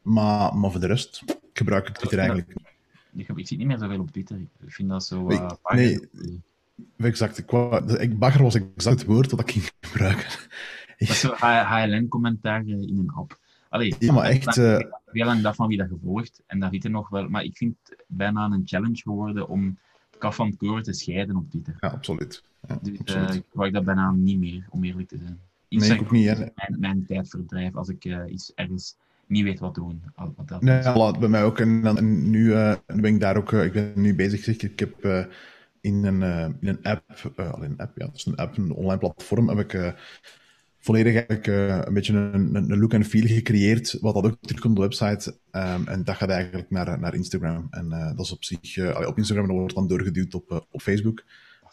Maar, 0.02 0.56
maar 0.56 0.72
voor 0.72 0.80
de 0.80 0.88
rest 0.88 1.24
gebruik 1.54 1.88
ik 1.88 1.96
Twitter 1.96 2.20
eigenlijk 2.20 2.48
niet. 2.48 2.77
Ik 3.18 3.48
zie 3.48 3.58
niet 3.58 3.68
meer 3.68 3.78
zoveel 3.78 4.00
op 4.00 4.12
Twitter. 4.12 4.38
Ik 4.38 4.74
vind 4.74 4.90
dat 4.90 5.06
zo... 5.06 5.30
Uh, 5.30 5.52
nee, 5.64 6.00
nee, 6.12 6.42
exact. 6.98 7.38
Ik, 7.38 7.52
ik, 8.00 8.20
bagger 8.20 8.44
was 8.44 8.56
exact 8.56 9.00
het 9.00 9.08
woord 9.08 9.30
dat 9.30 9.40
ik 9.40 9.52
ging 9.52 9.70
gebruiken. 9.80 10.30
Dat 10.98 11.10
is 11.10 11.20
zo 11.20 11.34
HLN-commentaar 11.40 12.68
in 12.68 12.98
een 12.98 13.12
app. 13.16 13.40
Allee, 13.70 13.96
ja, 14.00 14.14
maar 14.14 14.24
echt... 14.24 14.56
Heel 14.56 15.26
lang 15.26 15.42
dat 15.42 15.56
van 15.56 15.68
wie 15.68 15.78
dat 15.78 15.88
gevolgd. 15.88 16.42
En 16.48 16.60
daar 16.60 16.74
er 16.74 16.90
nog 16.90 17.10
wel... 17.10 17.30
Maar 17.30 17.44
ik 17.44 17.58
vind 17.58 17.76
het 17.84 18.04
bijna 18.08 18.46
een 18.46 18.62
challenge 18.66 19.02
geworden 19.02 19.48
om 19.48 19.78
kaf 20.18 20.36
van 20.36 20.48
het 20.48 20.58
koren 20.58 20.84
te 20.84 20.94
scheiden 20.94 21.36
op 21.36 21.50
Twitter. 21.50 21.76
Ja, 21.80 21.88
absoluut. 21.88 22.44
Ja, 22.68 22.80
dus 22.82 23.00
absoluut. 23.00 23.30
Uh, 23.30 23.36
ik 23.36 23.44
gebruik 23.50 23.74
dat 23.74 23.86
bijna 23.86 24.12
niet 24.12 24.40
meer, 24.40 24.66
om 24.70 24.84
eerlijk 24.84 25.08
te 25.08 25.18
zijn. 25.18 25.40
nee, 25.70 25.94
ik 25.94 26.02
ook 26.02 26.12
niet. 26.12 26.38
Mijn, 26.38 26.76
mijn 26.80 27.06
tijdverdrijf 27.06 27.76
als 27.76 27.90
ik 27.90 28.06
uh, 28.06 28.32
iets 28.32 28.52
ergens 28.56 28.96
niet 29.28 29.44
weet 29.44 29.60
wat 29.60 29.76
doen. 29.76 30.04
Wat 30.16 30.48
dat 30.48 30.62
nee, 30.62 31.20
bij 31.20 31.30
mij 31.30 31.44
ook. 31.44 31.60
En, 31.60 31.86
en 31.86 32.30
nu 32.30 32.46
uh, 32.46 32.76
ben 32.86 33.14
ik 33.14 33.20
daar 33.20 33.38
ook... 33.38 33.54
ik 33.54 33.74
ben 33.74 33.92
nu 33.96 34.16
bezig, 34.16 34.44
zeg, 34.44 34.58
ik 34.58 34.80
heb 34.80 35.06
in 35.82 36.06
een, 36.06 36.22
in 36.62 36.68
een 36.68 36.84
app, 36.84 37.32
een 37.36 37.78
app, 37.78 37.98
ja, 37.98 38.06
dat 38.06 38.16
is 38.16 38.26
een 38.26 38.36
app, 38.36 38.58
een 38.58 38.72
online 38.72 39.00
platform, 39.00 39.50
heb 39.50 39.60
ik 39.60 39.96
volledig 40.80 41.14
eigenlijk 41.14 41.48
een 41.88 41.94
beetje 41.94 42.14
een, 42.14 42.56
een, 42.56 42.80
look 42.80 42.94
en 42.94 43.06
feel 43.06 43.28
gecreëerd, 43.28 43.98
wat 44.02 44.14
dat 44.14 44.26
ook 44.26 44.38
terugkomt 44.42 44.80
op 44.80 44.82
de 44.82 44.88
website. 44.88 45.38
Um, 45.52 45.88
en 45.88 46.04
dat 46.04 46.16
gaat 46.16 46.30
eigenlijk 46.30 46.70
naar, 46.70 47.00
naar 47.00 47.16
Instagram. 47.16 47.68
En 47.70 47.90
dat 47.90 48.26
is 48.26 48.32
op 48.32 48.44
zich, 48.44 49.06
op 49.08 49.18
Instagram 49.18 49.48
wordt 49.48 49.76
dan 49.76 49.88
doorgeduwd 49.88 50.34
op, 50.34 50.66
op 50.72 50.82
Facebook. 50.82 51.24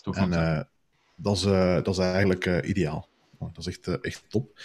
Dat 0.02 0.16
en 0.16 0.66
dat, 1.16 1.36
is, 1.36 1.42
dat 1.42 1.88
is 1.88 1.98
eigenlijk 1.98 2.62
ideaal. 2.64 3.08
Dat 3.38 3.66
is 3.66 3.66
echt, 3.66 4.00
echt 4.00 4.24
top. 4.28 4.58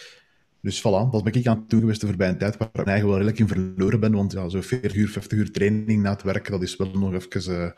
Dus 0.62 0.80
voilà, 0.80 1.10
dat 1.12 1.24
ben 1.24 1.34
ik 1.34 1.48
aan 1.48 1.58
het 1.58 1.70
doen 1.70 1.80
geweest 1.80 2.06
voorbij 2.06 2.30
een 2.30 2.38
tijd 2.38 2.58
waar 2.58 2.68
ik 2.68 2.76
eigenlijk 2.76 3.08
wel 3.08 3.18
redelijk 3.18 3.40
in 3.40 3.48
verloren 3.48 4.00
ben, 4.00 4.12
want 4.12 4.32
ja, 4.32 4.50
zo'n 4.50 4.64
40 4.64 4.96
uur, 4.96 5.10
50 5.10 5.38
uur 5.38 5.52
training 5.52 6.02
na 6.02 6.10
het 6.10 6.24
werken, 6.24 6.52
dat 6.52 6.62
is 6.62 6.76
wel 6.76 6.92
nog 6.92 7.14
even 7.14 7.74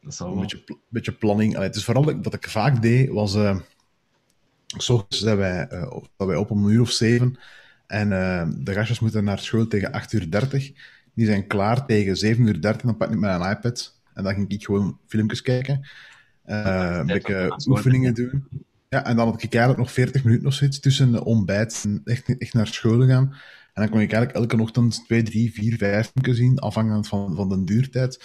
dat 0.00 0.20
een 0.20 0.40
beetje, 0.40 0.64
beetje 0.88 1.12
planning. 1.12 1.54
Allee, 1.54 1.66
het 1.66 1.76
is 1.76 1.84
vooral 1.84 2.22
dat 2.22 2.34
ik 2.34 2.48
vaak 2.48 2.82
deed, 2.82 3.08
was... 3.08 3.34
Uh, 3.34 3.58
zijn 5.08 5.36
wij, 5.36 5.68
uh, 5.72 6.00
wij 6.16 6.36
op 6.36 6.50
om 6.50 6.64
een 6.64 6.72
uur 6.72 6.80
of 6.80 6.90
zeven. 6.90 7.38
En 7.86 8.10
uh, 8.10 8.48
de 8.58 8.72
gastjes 8.72 9.00
moeten 9.00 9.24
naar 9.24 9.38
school 9.38 9.66
tegen 9.66 9.92
8.30 9.92 10.08
uur. 10.10 10.30
30. 10.30 10.72
Die 11.14 11.26
zijn 11.26 11.46
klaar 11.46 11.86
tegen 11.86 12.36
7.30 12.36 12.40
uur. 12.40 12.60
30, 12.60 12.82
dan 12.82 12.96
pak 12.96 13.10
ik 13.10 13.18
mijn 13.18 13.50
iPad. 13.50 14.00
En 14.14 14.22
dan 14.22 14.34
ging 14.34 14.48
ik 14.48 14.64
gewoon 14.64 14.98
filmpjes 15.06 15.42
kijken. 15.42 15.88
Uh, 16.46 16.96
een 16.98 17.06
beetje 17.06 17.58
oefeningen 17.66 18.14
doen. 18.14 18.48
Ja, 18.88 19.04
en 19.04 19.16
dan 19.16 19.28
had 19.28 19.42
ik 19.42 19.54
eigenlijk 19.54 19.82
nog 19.82 19.92
40 19.92 20.24
minuten 20.24 20.46
of 20.46 20.54
zoiets 20.54 20.80
tussen 20.80 21.24
ontbijt 21.24 21.84
en 21.84 22.00
echt, 22.04 22.38
echt 22.38 22.54
naar 22.54 22.66
school 22.66 23.06
gaan. 23.06 23.32
En 23.72 23.82
dan 23.82 23.88
kon 23.88 24.00
ik 24.00 24.12
eigenlijk 24.12 24.50
elke 24.50 24.62
ochtend 24.62 25.04
2, 25.06 25.22
3, 25.22 25.52
4, 25.52 25.76
5 25.76 26.10
filmpjes 26.10 26.36
zien, 26.36 26.58
afhankelijk 26.58 27.06
van, 27.06 27.34
van 27.34 27.48
de 27.48 27.64
duurtijd. 27.64 28.24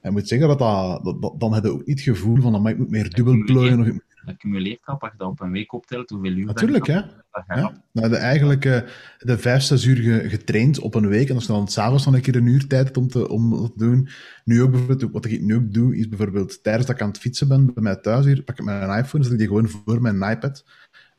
En 0.00 0.12
moet 0.12 0.28
zeggen 0.28 0.48
dat, 0.48 0.58
dat, 0.58 1.22
dat, 1.22 1.40
dan 1.40 1.54
heb 1.54 1.64
ook 1.64 1.86
niet 1.86 2.04
het 2.04 2.16
gevoel 2.16 2.40
van, 2.40 2.68
ik 2.68 2.78
moet 2.78 2.90
meer 2.90 3.10
dubbel 3.10 3.44
plooien. 3.44 3.80
Of... 3.80 4.09
cumuleert 4.38 4.80
al, 4.84 5.00
als 5.00 5.10
je 5.10 5.18
dat 5.18 5.28
op 5.28 5.40
een 5.40 5.52
week 5.52 5.72
optelt, 5.72 6.10
hoeveel 6.10 6.32
uur 6.32 6.46
Natuurlijk, 6.46 6.86
hè. 6.86 7.00
Ja. 7.46 7.82
Nou, 7.92 8.08
de, 8.08 8.16
eigenlijk 8.16 8.64
uh, 8.64 8.80
de 9.18 9.38
vijf, 9.38 9.62
zes 9.62 9.84
uur 9.84 10.30
getraind 10.30 10.78
op 10.78 10.94
een 10.94 11.08
week. 11.08 11.28
En 11.28 11.34
als 11.34 11.46
je 11.46 11.52
dan 11.52 11.68
s'avonds 11.68 12.04
nog 12.04 12.14
een 12.14 12.20
keer 12.20 12.36
een 12.36 12.46
uur 12.46 12.66
tijd 12.66 12.84
hebt 12.84 12.96
om 12.96 13.08
te, 13.08 13.28
om 13.28 13.50
te 13.52 13.72
doen. 13.76 14.08
Nu 14.44 14.62
ook 14.62 14.70
bijvoorbeeld, 14.70 15.12
wat 15.12 15.24
ik 15.24 15.40
nu 15.40 15.54
ook 15.54 15.72
doe, 15.72 15.96
is 15.96 16.08
bijvoorbeeld 16.08 16.62
tijdens 16.62 16.86
dat 16.86 16.96
ik 16.96 17.02
aan 17.02 17.08
het 17.08 17.18
fietsen 17.18 17.48
ben 17.48 17.74
bij 17.74 17.82
mij 17.82 17.96
thuis 17.96 18.24
hier, 18.24 18.42
pak 18.42 18.58
ik 18.58 18.64
mijn 18.64 18.98
iPhone, 18.98 19.24
zet 19.24 19.32
ik 19.32 19.38
die 19.38 19.46
gewoon 19.46 19.68
voor 19.68 20.02
mijn 20.02 20.30
iPad. 20.30 20.64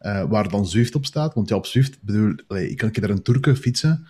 Uh, 0.02 0.24
waar 0.30 0.50
dan 0.50 0.68
Zwift 0.68 0.96
op 0.96 1.06
staat. 1.06 1.34
Want 1.34 1.50
ja, 1.50 1.56
op 1.56 1.66
Zwift, 1.66 2.02
bedoel, 2.02 2.36
allee, 2.48 2.70
ik 2.70 2.78
kan 2.78 2.88
een 2.88 2.94
keer 2.94 3.08
daar 3.08 3.12
een 3.12 3.24
Turken 3.24 3.56
fietsen. 3.58 4.08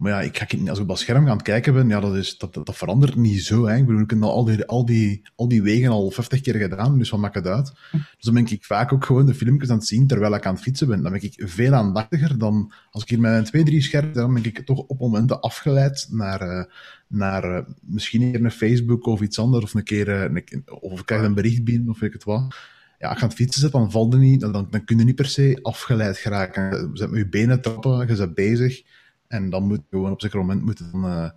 Maar 0.00 0.12
ja, 0.12 0.20
ik 0.20 0.38
ga, 0.38 0.68
als 0.68 0.78
ik 0.78 0.82
op 0.82 0.88
dat 0.88 0.98
scherm 0.98 1.26
het 1.26 1.42
kijken 1.42 1.74
ben, 1.74 1.88
ja, 1.88 2.00
dat, 2.00 2.16
is, 2.16 2.38
dat, 2.38 2.54
dat, 2.54 2.76
verandert 2.76 3.16
niet 3.16 3.44
zo. 3.44 3.66
Hè. 3.66 3.76
Ik 3.76 3.86
bedoel, 3.86 4.00
ik 4.00 4.10
heb 4.10 4.22
al 4.22 4.44
die, 4.44 4.64
al, 4.64 4.84
die, 4.84 5.22
al 5.36 5.48
die 5.48 5.62
wegen 5.62 5.90
al 5.90 6.10
50 6.10 6.40
keer 6.40 6.54
gedaan, 6.54 6.98
dus 6.98 7.10
wat 7.10 7.20
maakt 7.20 7.34
het 7.34 7.46
uit? 7.46 7.72
Dus 7.90 8.02
dan 8.18 8.34
ben 8.34 8.46
ik 8.46 8.64
vaak 8.64 8.92
ook 8.92 9.04
gewoon 9.04 9.26
de 9.26 9.34
filmpjes 9.34 9.70
aan 9.70 9.76
het 9.76 9.86
zien 9.86 10.06
terwijl 10.06 10.34
ik 10.34 10.46
aan 10.46 10.54
het 10.54 10.62
fietsen 10.62 10.88
ben. 10.88 11.02
Dan 11.02 11.12
ben 11.12 11.22
ik 11.22 11.42
veel 11.44 11.72
aandachtiger 11.72 12.38
dan 12.38 12.72
als 12.90 13.02
ik 13.02 13.08
hier 13.08 13.20
met 13.20 13.32
een 13.32 13.44
2, 13.44 13.64
3 13.64 13.82
scherm, 13.82 14.12
dan 14.12 14.34
ben 14.34 14.44
ik 14.44 14.58
toch 14.58 14.78
op 14.78 14.98
momenten 14.98 15.40
afgeleid 15.40 16.06
naar, 16.10 16.42
uh, 16.42 16.64
naar 17.06 17.44
uh, 17.44 17.58
misschien 17.80 18.44
een 18.44 18.50
Facebook 18.50 19.06
of 19.06 19.20
iets 19.20 19.38
anders, 19.38 19.64
of 19.64 19.74
een 19.74 19.84
keer, 19.84 20.08
uh, 20.08 20.22
een, 20.22 20.62
of 20.80 21.00
ik 21.00 21.06
krijg 21.06 21.22
een 21.22 21.34
bericht 21.34 21.64
binnen, 21.64 21.88
of 21.88 21.98
weet 21.98 22.08
ik 22.08 22.14
het 22.14 22.24
wat 22.24 22.54
ja, 22.98 23.08
je 23.08 23.16
aan 23.16 23.28
het 23.28 23.36
fietsen 23.36 23.60
zit, 23.60 23.72
dan 23.72 23.90
valt 23.90 24.12
het 24.12 24.22
niet, 24.22 24.40
dan, 24.40 24.52
dan 24.52 24.84
kun 24.84 24.98
je 24.98 25.04
niet 25.04 25.14
per 25.14 25.26
se 25.26 25.58
afgeleid 25.62 26.16
geraken. 26.16 26.70
Je 26.70 26.90
zet 26.92 27.10
met 27.10 27.18
je 27.18 27.28
benen 27.28 27.60
trappen, 27.60 28.08
je 28.08 28.16
bent 28.16 28.34
bezig. 28.34 28.82
En 29.30 29.50
dan 29.50 29.66
moet 29.66 29.76
je 29.76 29.84
gewoon 29.90 30.10
op 30.10 30.20
zeker 30.20 30.38
moment 30.38 30.62
moeten 30.62 30.92
dan, 30.92 31.04
uh, 31.04 31.30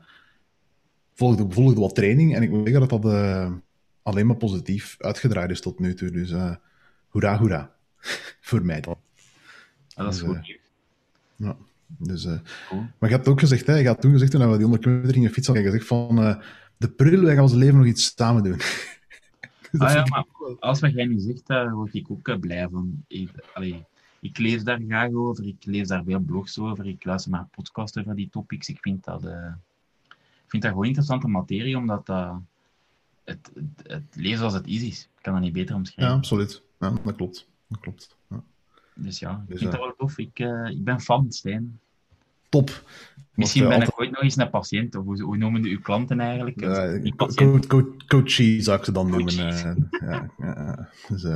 volgde, 1.14 1.46
volgde 1.50 1.80
wat 1.80 1.96
training. 1.96 2.36
En 2.36 2.42
ik 2.42 2.50
moet 2.50 2.68
zeggen 2.68 2.88
dat 2.88 3.02
dat 3.02 3.14
uh, 3.14 3.52
alleen 4.02 4.28
maar 4.28 4.36
positief 4.36 4.96
uitgedraaid 5.00 5.50
is 5.50 5.62
tot 5.62 5.80
nu 5.80 5.94
toe. 5.94 6.12
Dus 6.12 6.32
uh, 6.32 6.56
hoera, 7.08 7.38
hoera. 7.38 7.76
Voor 8.50 8.66
mij 8.66 8.82
dan. 8.82 8.98
Dat 9.96 10.14
is 10.14 10.20
dus, 10.20 10.28
goed 10.28 10.58
Ja. 11.36 11.58
Dus, 11.88 12.28
cool. 12.70 12.82
Maar 13.00 13.10
je 13.10 13.16
hebt 13.16 13.28
ook 13.28 13.40
gezegd, 13.40 13.68
hè, 13.68 13.76
je 13.76 13.88
had 13.88 14.02
toen 14.02 14.12
gezegd 14.12 14.32
toen 14.32 14.42
we 14.42 14.58
die 14.58 14.62
100 14.62 14.84
kilometer 14.84 15.14
gingen 15.14 15.32
fietsen, 15.32 15.54
had 15.54 15.64
je 15.64 15.70
gezegd 15.70 15.88
van 15.88 16.16
de 16.78 16.90
pril, 16.90 17.22
wij 17.22 17.34
gaan 17.34 17.44
ons 17.44 17.54
leven 17.54 17.78
nog 17.78 17.86
iets 17.86 18.14
samen 18.16 18.44
doen. 18.44 18.58
dus 19.72 19.80
ah 19.80 19.92
ja, 19.92 20.06
maar 20.06 20.26
als 20.60 20.80
wat 20.80 20.94
jij 20.94 21.06
nu 21.06 21.20
zegt, 21.20 21.48
daar 21.48 21.74
word 21.74 21.94
ik 21.94 22.10
ook 22.10 22.40
blij 22.40 22.68
van. 22.70 23.06
Allee, 23.54 23.86
ik 24.24 24.38
lees 24.38 24.64
daar 24.64 24.82
graag 24.88 25.12
over, 25.12 25.48
ik 25.48 25.66
lees 25.66 25.88
daar 25.88 26.04
veel 26.04 26.20
blogs 26.20 26.60
over, 26.60 26.88
ik 26.88 27.04
luister 27.04 27.32
naar 27.32 27.48
podcasts 27.52 27.98
over 27.98 28.16
die 28.16 28.30
topics. 28.30 28.70
Ik 28.70 28.80
vind 28.80 29.04
dat, 29.04 29.24
uh, 29.24 29.54
ik 30.08 30.50
vind 30.50 30.64
dat 30.64 30.72
gewoon 30.72 30.86
interessante 30.86 31.28
materie, 31.28 31.78
omdat 31.78 32.06
dat 32.06 32.42
het, 33.24 33.52
het, 33.54 33.88
het, 33.88 34.16
lezen 34.16 34.44
als 34.44 34.54
het 34.54 34.68
is 34.68 34.84
is. 34.84 35.04
Ik 35.04 35.22
kan 35.22 35.34
dat 35.34 35.42
niet 35.42 35.54
beter 35.54 35.76
omschrijven. 35.76 36.14
Ja, 36.14 36.20
absoluut. 36.20 36.62
Ja, 36.80 36.90
dat 37.04 37.16
klopt. 37.16 37.48
Dat 37.68 37.80
klopt. 37.80 38.18
Ja. 38.30 38.44
Dus 38.96 39.20
ja, 39.20 39.42
ik 39.42 39.48
dus, 39.48 39.60
vind 39.60 39.72
dat 39.72 39.80
wel 39.80 39.96
tof. 39.98 40.18
Ik, 40.18 40.40
uh, 40.40 40.70
ik 40.70 40.84
ben 40.84 41.02
fan, 41.02 41.32
Stijn. 41.32 41.80
Top. 42.54 42.84
Misschien 43.34 43.68
ben 43.68 43.82
ik 43.82 44.00
ooit 44.00 44.12
nog 44.12 44.22
eens 44.22 44.38
een 44.38 44.50
patiënt, 44.50 44.96
of 44.96 45.06
hoe, 45.06 45.38
noemen 45.38 45.64
uw 45.64 45.80
klanten 45.80 46.20
eigenlijk? 46.20 46.62
Co 47.16 47.60
co 47.68 47.96
coachie 48.08 48.62
zou 48.62 48.78
ik 48.78 48.86
ze 48.86 48.92
dan 48.92 49.10
noemen. 49.10 49.34
Uh, 49.34 49.76
ja, 50.10 50.30
ja, 50.38 50.90
dus, 51.08 51.24
uh, 51.24 51.36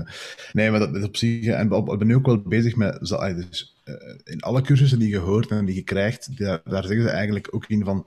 nee, 0.54 0.72
maar 0.72 0.80
dat, 0.80 0.94
dat 0.94 1.04
op 1.04 1.16
zich... 1.16 1.46
En 1.46 1.72
ik 1.72 1.98
ben 1.98 2.08
nu 2.08 2.16
ook 2.16 2.26
wel 2.26 2.42
bezig 2.42 2.76
met... 2.76 3.00
Dus, 3.00 3.76
in 4.24 4.40
alle 4.40 4.62
cursussen 4.62 5.00
die 5.00 5.10
je 5.10 5.18
hoort 5.18 5.50
en 5.50 5.66
die 5.66 5.76
je 5.76 5.84
krijgt, 5.84 6.38
daar, 6.38 6.62
zeggen 6.66 7.02
ze 7.02 7.10
eigenlijk 7.10 7.48
ook 7.52 7.66
in 7.66 7.84
van... 7.84 8.06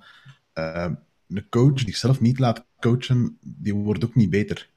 een 0.54 1.48
coach 1.48 1.74
die 1.74 1.86
zichzelf 1.86 2.20
niet 2.20 2.38
laat 2.38 2.66
coachen, 2.80 3.38
die 3.40 3.74
wordt 3.74 4.04
ook 4.04 4.14
niet 4.14 4.30
beter. 4.30 4.68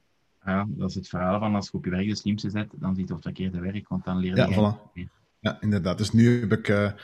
Ja, 0.44 0.66
dat 0.68 0.88
is 0.88 0.94
het 0.94 1.08
verhaal 1.08 1.38
van 1.38 1.54
als 1.54 1.66
je 1.66 1.72
op 1.72 1.84
je 1.84 1.90
werk 1.90 2.08
de 2.08 2.16
slimste 2.16 2.50
zet, 2.50 2.68
dan 2.72 2.94
ziet 2.94 3.08
je 3.08 3.14
het 3.14 3.22
verkeerde 3.22 3.60
werk, 3.60 3.88
want 3.88 4.04
dan 4.04 4.16
leer 4.16 4.36
je... 4.36 4.48
Ja, 4.48 4.50
voilà. 4.50 5.02
Ja, 5.40 5.60
inderdaad. 5.60 5.98
Dus 5.98 6.12
nu 6.12 6.40
heb 6.40 6.52
ik 6.52 6.94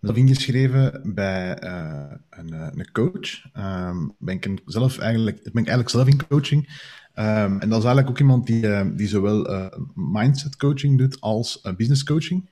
heb 0.00 0.16
ingeschreven 0.16 1.14
bij 1.14 1.62
uh, 1.62 2.12
een, 2.30 2.52
eh, 2.52 2.68
een, 2.72 2.92
coach. 2.92 3.56
Um, 3.56 4.14
ben 4.18 4.34
ik 4.34 4.60
zelf 4.64 4.98
eigenlijk, 4.98 5.36
ben 5.36 5.62
ik 5.62 5.68
eigenlijk 5.68 5.88
zelf 5.88 6.06
in 6.06 6.26
coaching. 6.26 6.66
Um, 7.14 7.60
en 7.60 7.68
dat 7.68 7.78
is 7.78 7.84
eigenlijk 7.84 8.08
ook 8.08 8.18
iemand 8.18 8.46
die, 8.46 8.62
uh, 8.62 8.86
die 8.94 9.08
zowel 9.08 9.50
uh, 9.50 9.66
mindset 9.94 10.56
coaching 10.56 10.98
doet 10.98 11.20
als 11.20 11.60
business 11.76 12.04
coaching. 12.04 12.50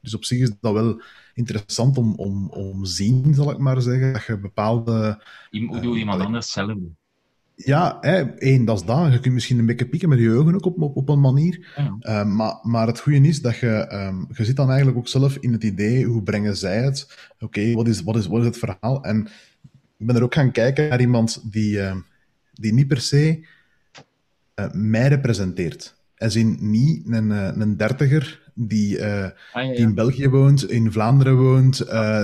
Dus 0.00 0.14
op 0.14 0.24
zich 0.24 0.38
is 0.38 0.52
dat 0.60 0.72
wel 0.72 1.02
interessant 1.34 1.98
om, 1.98 2.14
om, 2.14 2.48
om 2.48 2.84
zien, 2.84 3.34
zal 3.34 3.50
ik 3.50 3.58
maar 3.58 3.82
zeggen, 3.82 4.12
dat 4.12 4.24
je 4.24 4.38
bepaalde... 4.38 5.24
Hoe 5.50 5.80
doe 5.80 5.98
iemand 5.98 6.22
anders 6.22 6.44
hetzelfde? 6.44 6.90
Ja, 7.64 7.98
hè, 8.00 8.22
één, 8.22 8.64
dat 8.64 8.80
is 8.80 8.86
dat. 8.86 9.12
Je 9.12 9.20
kunt 9.20 9.34
misschien 9.34 9.58
een 9.58 9.66
beetje 9.66 9.88
pieken 9.88 10.08
met 10.08 10.18
je 10.18 10.30
ogen 10.30 10.54
ook 10.54 10.64
op, 10.64 10.82
op, 10.82 10.96
op 10.96 11.08
een 11.08 11.20
manier. 11.20 11.72
Ja. 11.76 11.96
Uh, 12.00 12.34
maar, 12.34 12.58
maar 12.62 12.86
het 12.86 13.00
goede 13.00 13.28
is 13.28 13.42
dat 13.42 13.56
je, 13.56 13.92
um, 13.92 14.26
je 14.32 14.44
zit 14.44 14.56
dan 14.56 14.68
eigenlijk 14.68 14.98
ook 14.98 15.08
zelf 15.08 15.36
in 15.36 15.52
het 15.52 15.64
idee, 15.64 16.04
hoe 16.04 16.22
brengen 16.22 16.56
zij 16.56 16.82
het? 16.82 17.28
Oké, 17.34 17.44
okay, 17.44 17.74
wat, 17.74 17.88
is, 17.88 18.02
wat, 18.02 18.16
is, 18.16 18.26
wat 18.26 18.40
is 18.40 18.46
het 18.46 18.58
verhaal? 18.58 19.04
En 19.04 19.28
ik 19.98 20.06
ben 20.06 20.16
er 20.16 20.22
ook 20.22 20.34
gaan 20.34 20.52
kijken 20.52 20.88
naar 20.88 21.00
iemand 21.00 21.52
die, 21.52 21.76
uh, 21.76 21.94
die 22.52 22.72
niet 22.72 22.88
per 22.88 23.00
se 23.00 23.46
uh, 24.60 24.70
mij 24.72 25.08
representeert. 25.08 25.94
Hij 26.14 26.28
is 26.28 26.34
niet 26.58 27.02
een, 27.06 27.30
een 27.60 27.76
dertiger 27.76 28.52
die, 28.54 29.04
ah, 29.04 29.08
ja, 29.08 29.34
ja. 29.52 29.62
die 29.62 29.76
in 29.76 29.94
België 29.94 30.28
woont, 30.28 30.70
in 30.70 30.92
Vlaanderen 30.92 31.36
woont. 31.36 31.78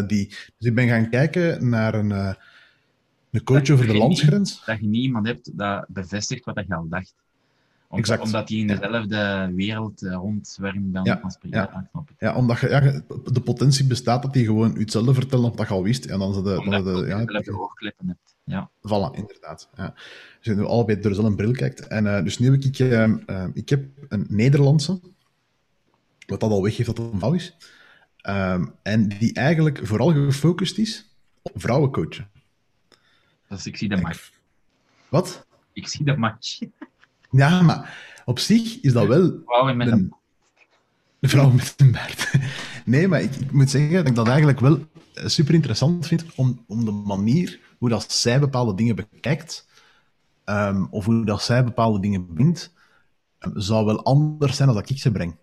die, 0.09 0.28
dus 0.28 0.68
ik 0.68 0.74
ben 0.74 0.89
gaan 0.89 1.11
kijken 1.11 1.68
naar 1.68 1.95
een, 1.95 2.37
een 3.35 3.45
coach 3.45 3.70
over 3.70 3.87
de 3.87 3.97
landsgrens. 3.97 4.51
Niet, 4.51 4.62
dat 4.66 4.80
je 4.80 4.87
niet 4.87 5.03
iemand 5.03 5.26
hebt 5.26 5.59
dat 5.59 5.85
bevestigt 5.89 6.45
wat 6.45 6.64
je 6.66 6.74
al 6.74 6.89
dacht. 6.89 7.14
Om, 7.89 7.99
exact. 7.99 8.22
Omdat 8.22 8.49
die 8.49 8.61
in 8.61 8.66
dezelfde 8.66 9.53
wereld 9.55 10.03
uh, 10.03 10.12
rondzwermt 10.12 10.95
dan 10.95 11.05
ja, 11.05 11.20
als 11.22 11.39
ja. 11.41 11.89
ja, 12.18 12.35
omdat 12.35 12.59
je, 12.61 12.68
ja, 12.68 12.80
de 13.32 13.41
potentie 13.41 13.87
bestaat 13.87 14.22
dat 14.22 14.32
die 14.32 14.45
gewoon 14.45 14.78
hetzelfde 14.78 15.14
vertellen 15.14 15.57
dat 15.57 15.68
je 15.68 15.74
al 15.74 15.82
wist. 15.82 16.05
En 16.05 16.18
dan 16.18 16.35
ze 16.35 16.43
de, 16.43 16.61
omdat 16.61 16.85
dan 16.85 16.97
je 16.97 17.07
ja, 17.07 17.53
oogkleppen 17.53 18.09
hebt. 18.09 18.37
Ja. 18.45 18.70
Voilà, 18.76 19.16
inderdaad. 19.16 19.68
Ja. 19.76 19.95
Dus 19.95 20.05
je 20.41 20.55
nu 20.55 20.64
allebei 20.64 21.01
door 21.01 21.11
dezelfde 21.11 21.37
bril 21.37 21.53
kijkt. 21.53 21.87
En 21.87 22.05
uh, 22.05 22.22
dus 22.22 22.39
nu 22.39 22.51
heb 22.51 22.62
ik, 22.62 22.78
uh, 22.78 23.07
uh, 23.26 23.45
ik 23.53 23.68
heb 23.68 23.85
een 24.09 24.26
Nederlandse, 24.28 25.01
wat 26.26 26.41
dat 26.41 26.51
al 26.51 26.62
weggeeft 26.62 26.87
dat 26.87 26.99
het 26.99 27.12
een 27.12 27.18
vrouw 27.18 27.32
is. 27.32 27.57
Um, 28.28 28.74
en 28.82 29.09
die 29.09 29.35
eigenlijk 29.35 29.87
vooral 29.87 30.12
gefocust 30.12 30.78
is 30.78 31.14
op 31.43 31.53
vrouwencoachen. 31.55 32.28
Dus 33.49 33.67
ik 33.67 33.77
zie 33.77 33.89
de 33.89 33.97
match. 33.97 34.31
Wat? 35.09 35.47
Ik 35.73 35.89
zie 35.89 36.05
de 36.05 36.17
match. 36.17 36.59
Ja, 37.31 37.63
maar 37.63 37.97
op 38.25 38.39
zich 38.39 38.81
is 38.81 38.93
dat 38.93 39.07
wel... 39.07 39.41
Vrouwen 39.45 39.77
met 39.77 39.89
een... 39.89 40.15
De 41.19 41.29
vrouw 41.29 41.51
met 41.51 41.75
een 41.77 41.93
baard. 41.93 42.31
Nee, 42.85 43.09
maar 43.09 43.23
ik, 43.23 43.35
ik, 43.35 43.53
moet 43.53 43.71
zeggen 43.71 43.93
dat 43.93 44.09
ik 44.09 44.15
dat 44.15 44.29
eigenlijk 44.29 44.61
wel 44.61 44.79
super 45.15 45.55
interessant 45.55 46.07
vind 46.07 46.25
om, 46.35 46.65
om 46.67 46.85
de 46.85 46.91
manier 46.91 47.61
hoe 47.79 47.89
dat 47.89 48.13
zij 48.13 48.41
bepaalde 48.41 48.75
dingen 48.75 48.97
bekijkt, 48.97 49.67
um, 50.45 50.87
of 50.91 51.05
hoe 51.05 51.25
dat 51.25 51.43
zij 51.43 51.65
bepaalde 51.65 52.01
dingen 52.01 52.35
bindt, 52.35 52.73
um, 53.39 53.53
zou 53.61 53.85
wel 53.85 54.05
anders 54.05 54.57
zijn 54.57 54.69
dan 54.69 54.77
dat 54.77 54.91
ik 54.91 54.99
ze 54.99 55.13
breng. 55.13 55.37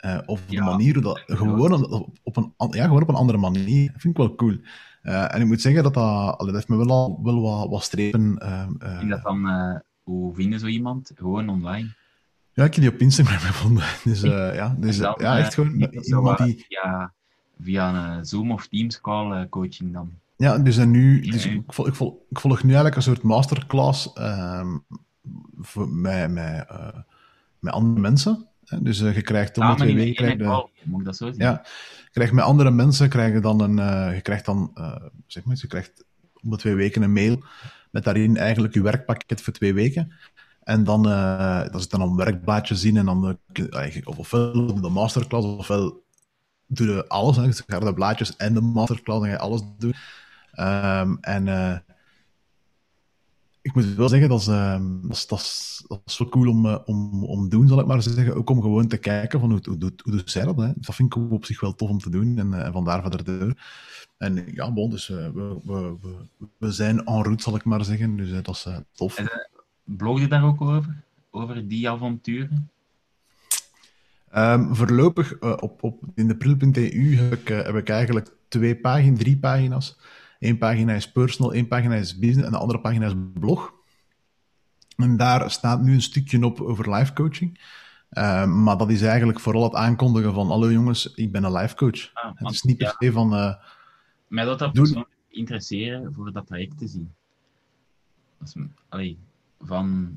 Uh, 0.00 0.18
of 0.26 0.40
de 0.46 0.54
Ja, 0.54 0.64
manier 0.64 0.94
hoe 0.94 1.02
dat... 1.02 1.22
Gewoon 1.26 1.90
op, 1.92 2.08
op 2.22 2.36
een, 2.36 2.52
ja, 2.70 2.84
gewoon 2.84 3.02
op 3.02 3.08
een 3.08 3.14
andere 3.14 3.38
manier. 3.38 3.92
Dat 3.92 4.00
vind 4.00 4.18
ik 4.18 4.26
wel 4.26 4.34
cool. 4.34 4.58
Uh, 5.06 5.34
en 5.34 5.40
ik 5.40 5.46
moet 5.46 5.60
zeggen 5.60 5.82
dat 5.82 5.94
dat... 5.94 6.04
allee, 6.38 6.52
dat 6.52 6.54
heeft 6.54 6.68
me 6.68 6.76
wel 6.76 6.90
al 6.90 7.20
wel 7.22 7.40
wat, 7.40 7.68
wat 7.68 7.82
strepen... 7.82 8.40
Uh, 8.42 9.08
dat 9.08 9.22
dan... 9.22 9.48
eh, 9.48 9.74
hoe 10.02 10.34
vinden 10.34 10.60
zo 10.60 10.66
iemand? 10.66 11.10
Gewoon 11.14 11.48
online. 11.48 11.94
ja, 12.52 12.64
ik 12.64 12.74
heb 12.74 12.84
die 12.84 12.92
op 12.92 13.00
Instagram 13.00 13.38
gevonden. 13.38 13.84
Dus 14.04 14.20
ja, 14.20 14.76
dus, 14.78 14.98
dan, 14.98 15.14
ja, 15.18 15.38
echt 15.38 15.48
eh, 15.48 15.54
gewoon 15.54 15.80
iemand 16.02 16.38
die... 16.38 16.64
Via, 16.68 17.12
via 17.60 18.14
een 18.16 18.24
Zoom 18.24 18.52
of 18.52 18.66
Teams 18.66 19.00
call 19.00 19.32
eh, 19.32 19.48
coaching 19.48 19.92
dan. 19.92 20.10
Ja, 20.36 20.58
dus 20.58 20.76
en 20.76 20.90
nu, 20.90 21.20
dus 21.20 21.46
ik, 21.46 21.62
volg, 21.66 21.88
ik, 21.88 21.94
volg, 21.94 22.14
ik 22.30 22.40
volg 22.40 22.62
nu 22.62 22.68
eigenlijk 22.68 22.96
een 22.96 23.02
soort 23.02 23.22
masterclass 23.22 24.12
ehm, 24.12 24.78
voor, 25.60 25.88
met, 25.88 26.30
met, 26.30 26.66
eh, 26.68 26.88
met 27.58 27.72
andere 27.72 28.00
mensen. 28.00 28.46
Dus 28.80 29.00
eh, 29.00 29.14
je 29.14 29.22
krijgt 29.22 29.58
om 29.58 29.66
de 29.68 29.74
twee 29.74 29.94
weken... 29.94 30.14
krijg 30.14 30.38
je- 30.38 30.70
moet 30.84 31.00
ik 31.00 31.06
dat 31.06 31.16
zo 31.16 31.26
zeggen? 31.26 31.44
ja, 31.44 31.64
krijgt 32.16 32.32
met 32.32 32.44
andere 32.44 32.70
mensen 32.70 33.08
krijg 33.08 33.32
je 33.32 33.40
dan 33.40 33.60
een... 33.60 33.78
eh, 33.78 34.14
je 34.14 34.20
krijgt 34.20 34.44
dan, 34.44 34.70
eh, 34.74 34.96
zeg 35.26 35.44
maar, 35.44 35.56
je 35.60 35.66
krijgt 35.66 36.04
om 36.42 36.50
de 36.50 36.56
twee 36.56 36.74
weken 36.74 37.02
een 37.02 37.12
mail 37.12 37.42
met 37.90 38.04
daarin 38.04 38.36
eigenlijk 38.36 38.74
je 38.74 38.82
werkpakket 38.82 39.40
voor 39.40 39.52
twee 39.52 39.74
weken. 39.74 40.12
En 40.62 40.84
dan, 40.84 41.08
eh 41.08 41.70
dat 41.70 41.80
zit 41.80 41.90
dan 41.90 42.00
een 42.00 42.16
werkblaadje 42.16 42.74
zien 42.74 42.96
en 42.96 43.04
dan, 43.04 43.38
of 44.04 44.18
ofwel 44.18 44.80
de 44.80 44.88
masterclass, 44.88 45.46
ofwel 45.46 46.04
doe 46.66 46.86
je 46.86 47.08
alles. 47.08 47.36
Hè. 47.36 47.44
Dus 47.44 47.62
je 47.66 47.78
de 47.78 47.94
blaadjes 47.94 48.36
en 48.36 48.54
de 48.54 48.60
masterclass, 48.60 49.24
ga 49.24 49.30
je 49.30 49.38
alles 49.38 49.62
doen. 49.78 49.94
Ehm, 50.52 51.16
en 51.20 51.44
ik 53.66 53.74
moet 53.74 53.94
wel 53.94 54.08
zeggen, 54.08 54.28
dat 54.28 54.40
is, 54.40 54.46
ehm, 54.46 55.00
dat 55.02 55.16
is, 55.16 55.26
dat 55.26 55.38
is, 55.38 55.84
dat 55.88 56.00
is 56.06 56.18
wel 56.18 56.28
cool 56.28 56.48
om, 56.48 56.66
eh, 56.66 56.78
om, 56.84 57.24
om 57.24 57.42
te 57.42 57.48
doen, 57.48 57.68
zal 57.68 57.80
ik 57.80 57.86
maar 57.86 58.02
zeggen. 58.02 58.34
Ook 58.34 58.50
om 58.50 58.62
gewoon 58.62 58.86
te 58.86 58.96
kijken 58.96 59.40
van 59.40 59.50
hoe, 59.50 59.60
hoe, 59.64 59.76
hoe 59.78 60.12
doet 60.12 60.30
zij 60.30 60.44
dat. 60.44 60.56
Hè. 60.56 60.72
Dat 60.74 60.94
vind 60.94 61.16
ik 61.16 61.32
op 61.32 61.44
zich 61.44 61.60
wel 61.60 61.74
tof 61.74 61.90
om 61.90 61.98
te 61.98 62.10
doen 62.10 62.38
en, 62.38 62.64
en 62.64 62.72
vandaar 62.72 63.02
verder 63.02 63.24
door. 63.24 63.54
En 64.18 64.44
ja, 64.54 64.72
bon, 64.72 64.90
dus 64.90 65.10
eh, 65.10 65.16
we, 65.16 65.58
we, 65.64 65.96
we, 66.00 66.48
we 66.58 66.72
zijn 66.72 67.04
en 67.04 67.22
route, 67.22 67.42
zal 67.42 67.56
ik 67.56 67.64
maar 67.64 67.84
zeggen. 67.84 68.16
Dus 68.16 68.42
dat 68.42 68.48
is 68.48 68.66
tof. 68.92 69.18
En, 69.18 69.48
Blog 69.84 70.20
je 70.20 70.28
daar 70.28 70.44
ook 70.44 70.60
over? 70.60 71.04
Over 71.30 71.68
die 71.68 71.90
avonturen? 71.90 72.70
Ehm, 74.30 74.74
voorlopig 74.74 75.40
op, 75.40 75.82
op, 75.82 76.02
in 76.14 76.28
de 76.28 76.36
pril.eu 76.36 77.16
heb 77.16 77.32
ik, 77.32 77.48
heb 77.48 77.76
ik 77.76 77.88
eigenlijk 77.88 78.36
twee 78.48 78.76
pagina's, 78.76 79.18
drie 79.18 79.38
pagina's. 79.38 79.96
Eén 80.38 80.58
pagina 80.58 80.92
is 80.92 81.10
personal, 81.12 81.54
één 81.54 81.68
pagina 81.68 81.94
is 81.94 82.18
business 82.18 82.46
en 82.46 82.52
de 82.52 82.58
andere 82.58 82.80
pagina 82.80 83.06
is 83.06 83.14
blog. 83.34 83.74
En 84.96 85.16
daar 85.16 85.50
staat 85.50 85.82
nu 85.82 85.92
een 85.94 86.02
stukje 86.02 86.44
op 86.44 86.60
over 86.60 86.94
life 86.94 87.12
coaching. 87.12 87.60
Ehm, 88.10 88.62
maar 88.62 88.76
dat 88.76 88.90
is 88.90 89.02
eigenlijk 89.02 89.40
vooral 89.40 89.62
het 89.62 89.74
aankondigen 89.74 90.34
van 90.34 90.46
hallo 90.46 90.72
jongens, 90.72 91.14
ik 91.14 91.32
ben 91.32 91.44
een 91.44 91.52
life 91.52 91.74
coach. 91.74 92.10
Ah, 92.14 92.30
Het 92.34 92.50
is 92.50 92.62
niet 92.62 92.76
per 92.76 92.86
ja, 92.86 92.94
se 92.98 93.12
van... 93.12 93.34
eh, 93.34 93.54
mij 94.28 94.44
dat 94.44 94.58
dat 94.58 94.72
persoonlijk 94.72 95.08
interesseren 95.28 96.12
voor 96.14 96.32
dat 96.32 96.46
traject 96.46 96.78
te 96.78 96.86
zien. 96.86 97.12
Dat 98.38 98.48
is, 98.48 98.54
allee, 98.88 99.18
van 99.60 100.16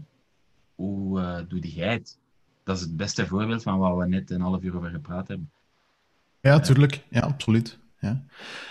hoe 0.75 1.19
eh 1.21 1.39
doe 1.47 1.59
jij 1.59 1.93
het? 1.93 2.17
Dat 2.63 2.75
is 2.75 2.81
het 2.81 2.97
beste 2.97 3.27
voorbeeld 3.27 3.63
van 3.63 3.77
wat 3.77 3.97
we 3.97 4.07
net 4.07 4.31
een 4.31 4.41
half 4.41 4.63
uur 4.63 4.75
over 4.75 4.89
gepraat 4.89 5.27
hebben. 5.27 5.51
Ja, 6.41 6.59
tuurlijk. 6.59 7.03
Ja, 7.09 7.19
absoluut. 7.19 7.79
Ja. 7.99 8.23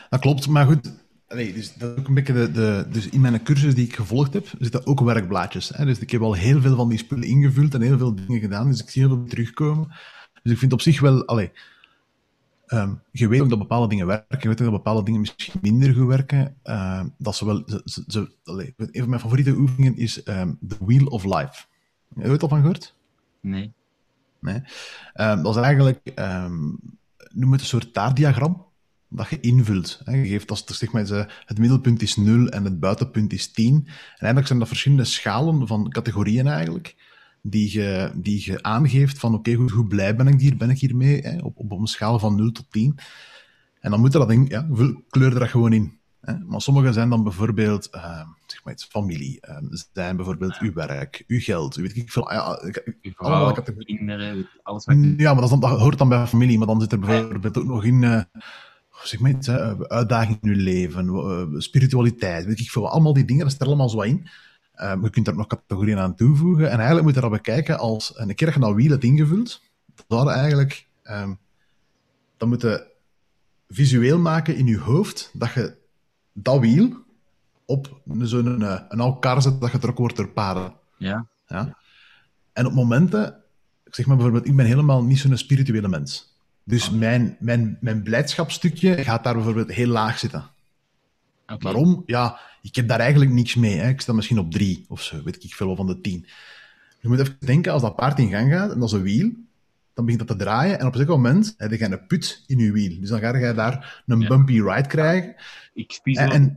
Dat 0.09 0.20
klopt, 0.20 0.49
maar 0.49 0.66
goed. 0.66 1.07
Nee, 1.35 1.53
dus 1.53 1.74
dat 1.74 1.93
is 1.93 1.99
ook 1.99 2.09
een 2.09 2.14
beetje 2.14 2.33
de, 2.33 2.51
de, 2.51 2.87
dus 2.91 3.09
in 3.09 3.20
mijn 3.20 3.43
cursus 3.43 3.74
die 3.74 3.85
ik 3.87 3.95
gevolgd 3.95 4.33
heb, 4.33 4.47
zitten 4.59 4.87
ook 4.87 5.01
werkblaadjes. 5.01 5.68
Hè? 5.68 5.85
Dus 5.85 5.99
ik 5.99 6.11
heb 6.11 6.20
al 6.20 6.33
heel 6.35 6.61
veel 6.61 6.76
van 6.76 6.89
die 6.89 6.99
spullen 6.99 7.29
ingevuld 7.29 7.74
en 7.74 7.81
heel 7.81 7.99
veel 7.99 8.14
dingen 8.14 8.41
gedaan, 8.41 8.70
dus 8.70 8.83
ik 8.83 8.91
zie 8.91 9.07
heel 9.07 9.16
veel 9.16 9.24
terugkomen. 9.26 9.89
Dus 10.43 10.53
ik 10.53 10.59
vind 10.59 10.72
op 10.72 10.81
zich 10.81 11.01
wel, 11.01 11.26
allee, 11.26 11.51
ehm, 12.66 12.95
je 13.11 13.29
weet 13.29 13.41
ook 13.41 13.49
dat 13.49 13.59
bepaalde 13.59 13.89
dingen 13.89 14.07
werken, 14.07 14.39
je 14.41 14.49
weet 14.49 14.59
ook 14.61 14.66
dat 14.66 14.76
bepaalde 14.76 15.03
dingen 15.03 15.20
misschien 15.20 15.61
minder 15.62 15.95
goed 15.95 16.07
werken. 16.07 16.55
ehm, 16.62 17.09
dat 17.18 17.37
ze 17.37 17.45
wel, 17.45 17.62
ze, 17.66 17.83
ze, 17.85 18.05
ze- 18.07 18.33
allee, 18.45 18.74
een 18.76 18.91
van 19.01 19.09
mijn 19.09 19.20
favoriete 19.20 19.55
oefeningen 19.57 19.97
is 19.97 20.22
ehm 20.22 20.53
The 20.68 20.76
Wheel 20.85 21.07
of 21.07 21.24
Life. 21.24 21.64
Heb 22.14 22.24
je 22.26 22.31
het 22.31 22.43
al 22.43 22.49
van 22.49 22.61
gehoord? 22.61 22.95
Nee. 23.41 23.72
Nee. 24.41 24.62
Dat 25.14 25.57
is 25.57 25.62
eigenlijk, 25.62 26.01
noem 27.33 27.53
het 27.53 27.61
een 27.61 27.66
soort 27.66 27.93
taartdiagram 27.93 28.66
dat 29.09 29.29
je 29.29 29.41
invult. 29.41 30.01
Hè. 30.05 30.17
Je 30.17 30.29
geeft 30.29 30.51
als 30.51 30.65
zeg 30.67 30.93
maar, 30.93 31.29
het 31.45 31.59
middelpunt 31.59 32.03
is 32.03 32.17
0 32.17 32.49
en 32.49 32.65
het 32.65 32.81
buitenpunt 32.81 33.33
is 33.33 33.53
10. 33.53 33.75
En 33.75 33.85
eigenlijk 34.17 34.47
zijn 34.47 34.59
dat 34.59 34.69
verschillende 34.69 35.05
schalen 35.05 35.67
van 35.67 35.89
categorieën 35.89 36.47
eigenlijk, 36.47 36.97
die 37.43 37.73
je, 37.73 38.11
die 38.15 38.43
je 38.45 38.63
aangeeft 38.63 39.19
van 39.19 39.35
oké, 39.35 39.53
hoe, 39.53 39.73
hoe 39.73 39.87
blij 39.87 40.17
ben 40.17 40.27
ik 40.27 40.41
hier, 40.41 40.57
ben 40.57 40.71
ik 40.71 40.79
hiermee, 40.79 41.21
hè, 41.21 41.39
op, 41.39 41.59
op 41.59 41.71
een 41.71 41.87
schaal 41.87 42.19
van 42.19 42.37
0 42.37 42.53
tot 42.53 42.67
10. 42.71 42.99
En 43.81 43.91
dan 43.91 44.01
moet 44.01 44.13
er 44.15 44.19
dat 44.19 44.29
ding, 44.29 44.51
ja, 44.51 44.69
kleur 45.09 45.33
er 45.33 45.39
dat 45.39 45.49
gewoon 45.49 45.73
in. 45.73 45.99
Hè. 46.21 46.39
Maar 46.39 46.61
sommige 46.61 46.93
zijn 46.93 47.11
dan 47.11 47.23
bijvoorbeeld, 47.23 47.91
ehm, 47.91 48.27
zeg 48.47 48.65
maar 48.65 48.73
iets, 48.73 48.85
familie, 48.85 49.41
ehm, 49.41 49.65
zijn 49.93 50.17
bijvoorbeeld 50.17 50.59
uw 50.59 50.73
werk, 50.73 51.25
uw 51.27 51.41
geld, 51.41 51.75
weet 51.75 51.97
ik 51.97 52.11
veel. 52.11 52.33
Ja, 52.33 52.41
allemaal 52.41 52.73
vrouw, 53.13 53.53
categorieën. 53.53 53.97
kinderen, 53.97 54.49
alles 54.63 54.85
wat 54.85 54.97
Ja, 55.17 55.33
maar 55.33 55.43
dat, 55.43 55.53
is 55.53 55.59
dan, 55.59 55.61
dat 55.61 55.81
hoort 55.81 55.99
dan 55.99 56.09
bij 56.09 56.27
familie, 56.27 56.59
maar 56.59 56.67
dan 56.67 56.81
zit 56.81 56.93
er 56.93 56.99
bijvoorbeeld 56.99 57.59
ook 57.59 57.65
nog 57.65 57.85
in, 57.85 58.05
eh, 58.05 58.23
zeg 59.03 59.20
maar 59.20 59.30
iets, 59.30 59.49
uitdaging 59.88 60.38
in 60.42 60.51
je 60.51 60.57
leven, 60.57 61.09
eh, 61.09 61.61
spiritualiteit, 61.61 62.44
weet 62.44 62.61
ik 62.61 62.70
veel, 62.70 62.88
allemaal 62.88 63.12
die 63.12 63.24
dingen, 63.24 63.42
dat 63.42 63.53
zit 63.53 63.61
er 63.61 63.66
allemaal 63.66 63.88
zo 63.88 64.01
in. 64.01 64.28
Eh, 64.72 64.94
je 65.03 65.11
kunt 65.11 65.24
daar 65.24 65.36
nog 65.36 65.46
categorieën 65.46 65.99
aan 65.99 66.14
toevoegen 66.14 66.70
en 66.70 66.76
eigenlijk 66.76 67.03
moet 67.05 67.14
je 67.14 67.20
dat 67.20 67.30
bekijken 67.30 67.78
als, 67.78 68.14
en 68.14 68.28
een 68.28 68.34
keer 68.34 68.46
dat 68.46 68.57
je 68.57 68.62
dat 68.62 68.74
wiel 68.74 68.90
hebt 68.90 69.05
ingevuld, 69.05 69.62
je 70.09 70.30
eigenlijk, 70.30 70.86
ehm, 71.03 71.34
dan 72.36 72.49
moet 72.49 72.62
je 72.62 72.86
visueel 73.68 74.18
maken 74.18 74.57
in 74.57 74.66
je 74.66 74.78
hoofd 74.78 75.30
dat 75.32 75.53
je 75.53 75.76
dat 76.32 76.61
wiel 76.61 76.96
op 77.64 78.01
zo'n 78.18 78.62
eh, 78.62 78.80
een 78.88 79.01
oude 79.01 79.18
kar 79.18 79.42
zet 79.42 79.61
dat 79.61 79.70
getrokken 79.70 80.01
wordt 80.01 80.16
door 80.16 80.28
paarden. 80.28 80.72
Ja. 80.96 81.26
Ja? 81.46 81.76
En 82.53 82.66
op 82.66 82.72
momenten, 82.72 83.42
ik 83.84 83.94
zeg 83.94 84.07
maar 84.07 84.16
bijvoorbeeld, 84.16 84.46
ik 84.46 84.57
ben 84.57 84.66
helemaal 84.66 85.05
niet 85.05 85.18
zo'n 85.18 85.36
spirituele 85.36 85.88
mens. 85.88 86.38
Dus 86.69 86.91
mijn, 86.91 87.37
mijn, 87.41 87.79
mijn 87.81 88.03
blijdschapstukje 88.03 89.05
gaat 89.05 89.25
daar 89.25 89.35
bijvoorbeeld 89.35 89.73
heel 89.73 89.87
laag 89.87 90.19
zitten. 90.19 90.51
Waarom? 91.59 92.03
Ja, 92.07 92.39
ik 92.62 92.75
heb 92.75 92.89
daar 92.89 93.01
eigenlijk 93.01 93.31
niks 93.31 93.55
mee. 93.55 93.77
Hè. 93.79 93.89
Ik 93.89 94.01
sta 94.01 94.12
misschien 94.12 94.39
op 94.39 94.51
drie 94.53 94.85
of 94.89 95.03
zo, 95.03 95.23
weet 95.23 95.45
ik 95.45 95.55
veel 95.55 95.77
van 95.77 95.87
de 95.87 96.01
tien. 96.01 96.27
Je 97.01 97.09
moet 97.09 97.19
even 97.21 97.37
denken, 97.41 97.73
als 97.73 97.83
dat 97.83 97.97
paard 97.97 98.19
in 98.19 98.31
gang 98.31 98.53
gaat 98.53 98.73
en 98.73 98.79
dat 98.79 98.89
is 98.89 98.95
een 98.95 99.03
wiel, 99.03 99.31
dan 99.95 100.05
begint 100.05 100.27
dat 100.27 100.39
te 100.39 100.45
draaien 100.45 100.79
en 100.81 100.87
op 100.87 100.95
een 100.95 101.07
moment 101.07 101.55
heb 101.57 101.73
je 101.73 101.85
een 101.85 102.07
put 102.07 102.45
in 102.47 102.59
je 102.59 102.73
wiel. 102.73 103.01
Dus 103.01 103.09
dan 103.09 103.21
ga 103.21 103.37
je 103.37 103.55
daar 103.55 104.03
een 104.07 104.21
Ja. 104.21 104.29
bumpy 104.29 104.61
ride 104.61 104.89
krijgen. 104.89 105.35
Ik 105.75 105.93
spies 105.93 106.16
En- 106.16 106.31
en-. 106.31 106.57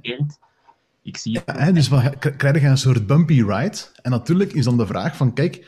Ik 1.03 1.18
zie 1.18 1.41
het. 1.45 1.55
Ja, 1.55 1.64
hè, 1.64 1.72
dus 1.72 1.88
wat, 1.88 2.18
krijg 2.38 2.62
je 2.62 2.68
een 2.68 2.78
soort 2.78 3.07
bumpy 3.07 3.41
ride. 3.41 3.78
En 4.01 4.12
natuurlijk 4.12 4.53
is 4.53 4.66
dan 4.66 4.78
de 4.78 4.86
vraag 4.86 5.16
van, 5.16 5.34
kijk, 5.34 5.68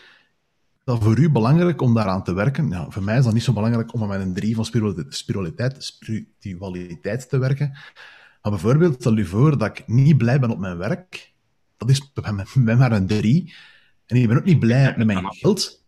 dat 0.83 1.03
voor 1.03 1.17
u 1.17 1.29
belangrijk 1.29 1.81
om 1.81 1.93
daaraan 1.93 2.23
te 2.23 2.33
werken. 2.33 2.91
Voor 2.91 3.03
mij 3.03 3.17
is 3.17 3.23
dat 3.23 3.33
niet 3.33 3.43
zo 3.43 3.53
belangrijk 3.53 3.93
om 3.93 4.07
met 4.07 4.21
een 4.21 4.33
drie 4.33 4.55
van 4.55 4.65
spiritualiteit, 4.65 5.83
spiritualiteit 5.83 7.29
te 7.29 7.37
werken. 7.37 7.69
Maar 8.41 8.51
bijvoorbeeld, 8.51 8.95
stel 8.99 9.17
u 9.17 9.25
voor 9.25 9.57
dat 9.57 9.77
ik 9.77 9.87
niet 9.87 10.17
blij 10.17 10.39
ben 10.39 10.49
op 10.49 10.59
mijn 10.59 10.77
werk. 10.77 11.33
Dat 11.77 11.89
is 11.89 12.11
bij 12.13 12.45
mij 12.55 12.75
maar 12.75 12.91
een 12.91 13.07
drie. 13.07 13.53
En 14.05 14.17
ik 14.17 14.27
ben 14.27 14.37
ook 14.37 14.43
niet 14.43 14.59
blij 14.59 14.93
met 14.97 15.07
mijn 15.07 15.33
geld, 15.33 15.83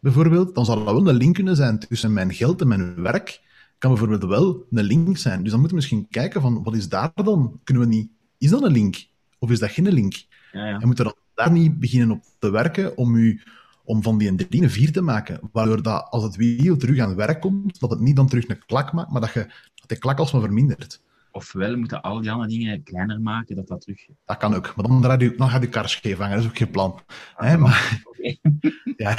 bijvoorbeeld. 0.00 0.54
Dan 0.54 0.64
zou 0.64 0.84
dat 0.84 0.94
wel 0.94 1.08
een 1.08 1.16
link 1.16 1.34
kunnen 1.34 1.56
zijn 1.56 1.78
tussen 1.78 2.12
mijn 2.12 2.34
geld 2.34 2.60
en 2.60 2.68
mijn 2.68 3.02
werk. 3.02 3.40
Kan 3.78 3.90
bijvoorbeeld 3.90 4.24
wel 4.24 4.66
een 4.70 4.84
link 4.84 5.16
zijn. 5.16 5.42
Dus 5.42 5.50
dan 5.50 5.60
moeten 5.60 5.78
we 5.78 5.82
misschien 5.82 6.08
kijken 6.10 6.40
van, 6.40 6.62
wat 6.62 6.74
is 6.74 6.88
daar 6.88 7.10
dan? 7.14 7.60
Kunnen 7.64 7.82
we 7.82 7.94
niet... 7.94 8.10
Is 8.38 8.50
dat 8.50 8.62
een 8.62 8.72
link? 8.72 9.06
Of 9.38 9.50
is 9.50 9.58
dat 9.58 9.70
geen 9.70 9.92
link? 9.92 10.14
Ja, 10.52 10.68
ja. 10.68 10.78
En 10.78 10.86
moeten 10.86 11.04
we 11.04 11.14
daar 11.34 11.52
niet 11.52 11.78
beginnen 11.78 12.10
op 12.10 12.22
te 12.38 12.50
werken 12.50 12.96
om 12.96 13.14
u 13.14 13.42
om 13.90 14.02
van 14.02 14.18
die 14.18 14.34
3 14.34 14.62
een 14.62 14.70
4 14.70 14.92
te 14.92 15.00
maken. 15.00 15.40
Waardoor 15.52 15.82
dat 15.82 16.06
als 16.10 16.22
het 16.22 16.36
wiel 16.36 16.76
terug 16.76 16.98
aan 16.98 17.08
het 17.08 17.16
werk 17.16 17.40
komt, 17.40 17.80
dat 17.80 17.90
het 17.90 18.00
niet 18.00 18.16
dan 18.16 18.28
terug 18.28 18.48
een 18.48 18.66
klak 18.66 18.92
maakt, 18.92 19.10
maar 19.10 19.20
dat, 19.20 19.32
je, 19.32 19.46
dat 19.74 19.88
die 19.88 19.98
klak 19.98 20.18
alsmaar 20.18 20.42
vermindert. 20.42 21.02
Ofwel 21.30 21.76
moeten 21.76 22.02
al 22.02 22.20
die 22.20 22.30
andere 22.30 22.50
dingen 22.50 22.82
kleiner 22.82 23.20
maken, 23.20 23.56
dat 23.56 23.68
dat 23.68 23.80
terug... 23.80 24.06
Dat 24.24 24.36
kan 24.36 24.54
ook, 24.54 24.76
maar 24.76 24.86
dan, 24.86 25.00
draai 25.00 25.24
je, 25.24 25.34
dan 25.34 25.48
gaat 25.48 25.62
je 25.62 25.68
kar 25.68 25.88
scheef 25.88 26.18
hangen, 26.18 26.34
dat 26.34 26.44
is 26.44 26.50
ook 26.50 26.56
geen 26.56 26.70
plan. 26.70 27.00
Ah, 27.36 27.56
maar... 27.56 28.02
ja, 28.96 29.16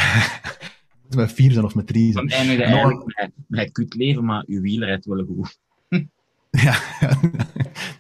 met 1.15 1.31
vier 1.31 1.51
zijn 1.51 1.65
of 1.65 1.75
met 1.75 1.87
drie 1.87 2.11
zijn. 2.11 2.27
Dan 2.27 2.37
eindig 2.37 2.57
je 2.57 2.63
eigenlijk 2.63 3.05
met, 3.05 3.31
met 3.47 3.71
kut 3.71 3.93
leven, 3.93 4.25
maar 4.25 4.43
je 4.47 4.61
wiel 4.61 4.83
rijdt 4.83 5.05
wel 5.05 5.25
goed. 5.25 5.59
Ja, 6.51 6.75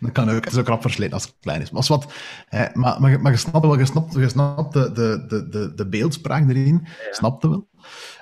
dat 0.01 0.11
kan 0.11 0.29
ook. 0.29 0.43
Het 0.43 0.53
is 0.53 0.59
ook 0.59 0.67
rap 0.67 0.81
versleten 0.81 1.13
als 1.13 1.23
het 1.23 1.35
klein 1.39 1.61
is. 1.61 1.69
Maar, 1.69 1.77
als 1.77 1.87
wat, 1.87 2.13
hè, 2.47 2.65
maar, 2.73 3.01
maar, 3.01 3.21
maar 3.21 3.31
je 3.31 3.37
snapt 3.37 3.65
wel, 3.65 3.79
je 3.79 3.85
snapt, 3.85 4.13
je 4.13 4.29
snapt 4.29 4.73
de, 4.73 4.91
de, 4.91 5.47
de, 5.49 5.73
de 5.75 5.87
beeldspraak 5.87 6.49
erin, 6.49 6.81
ja. 6.83 7.13
snapte 7.13 7.49
wel. 7.49 7.67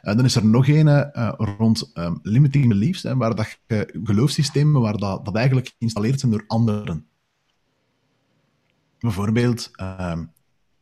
Uh, 0.03 0.15
dan 0.15 0.25
is 0.25 0.35
er 0.35 0.45
nog 0.45 0.67
een 0.67 0.87
uh, 0.87 1.31
rond 1.37 1.91
um, 1.93 2.19
limiting 2.23 2.67
beliefs, 2.67 3.03
hè, 3.03 3.15
waar 3.15 3.35
dat 3.35 3.59
je 3.67 3.99
geloofssystemen 4.03 4.81
waar 4.81 4.97
dat, 4.97 5.25
dat 5.25 5.35
eigenlijk 5.35 5.75
geïnstalleerd 5.77 6.19
zijn 6.19 6.31
door 6.31 6.43
anderen. 6.47 7.05
Bijvoorbeeld, 8.99 9.71
um, 9.81 10.31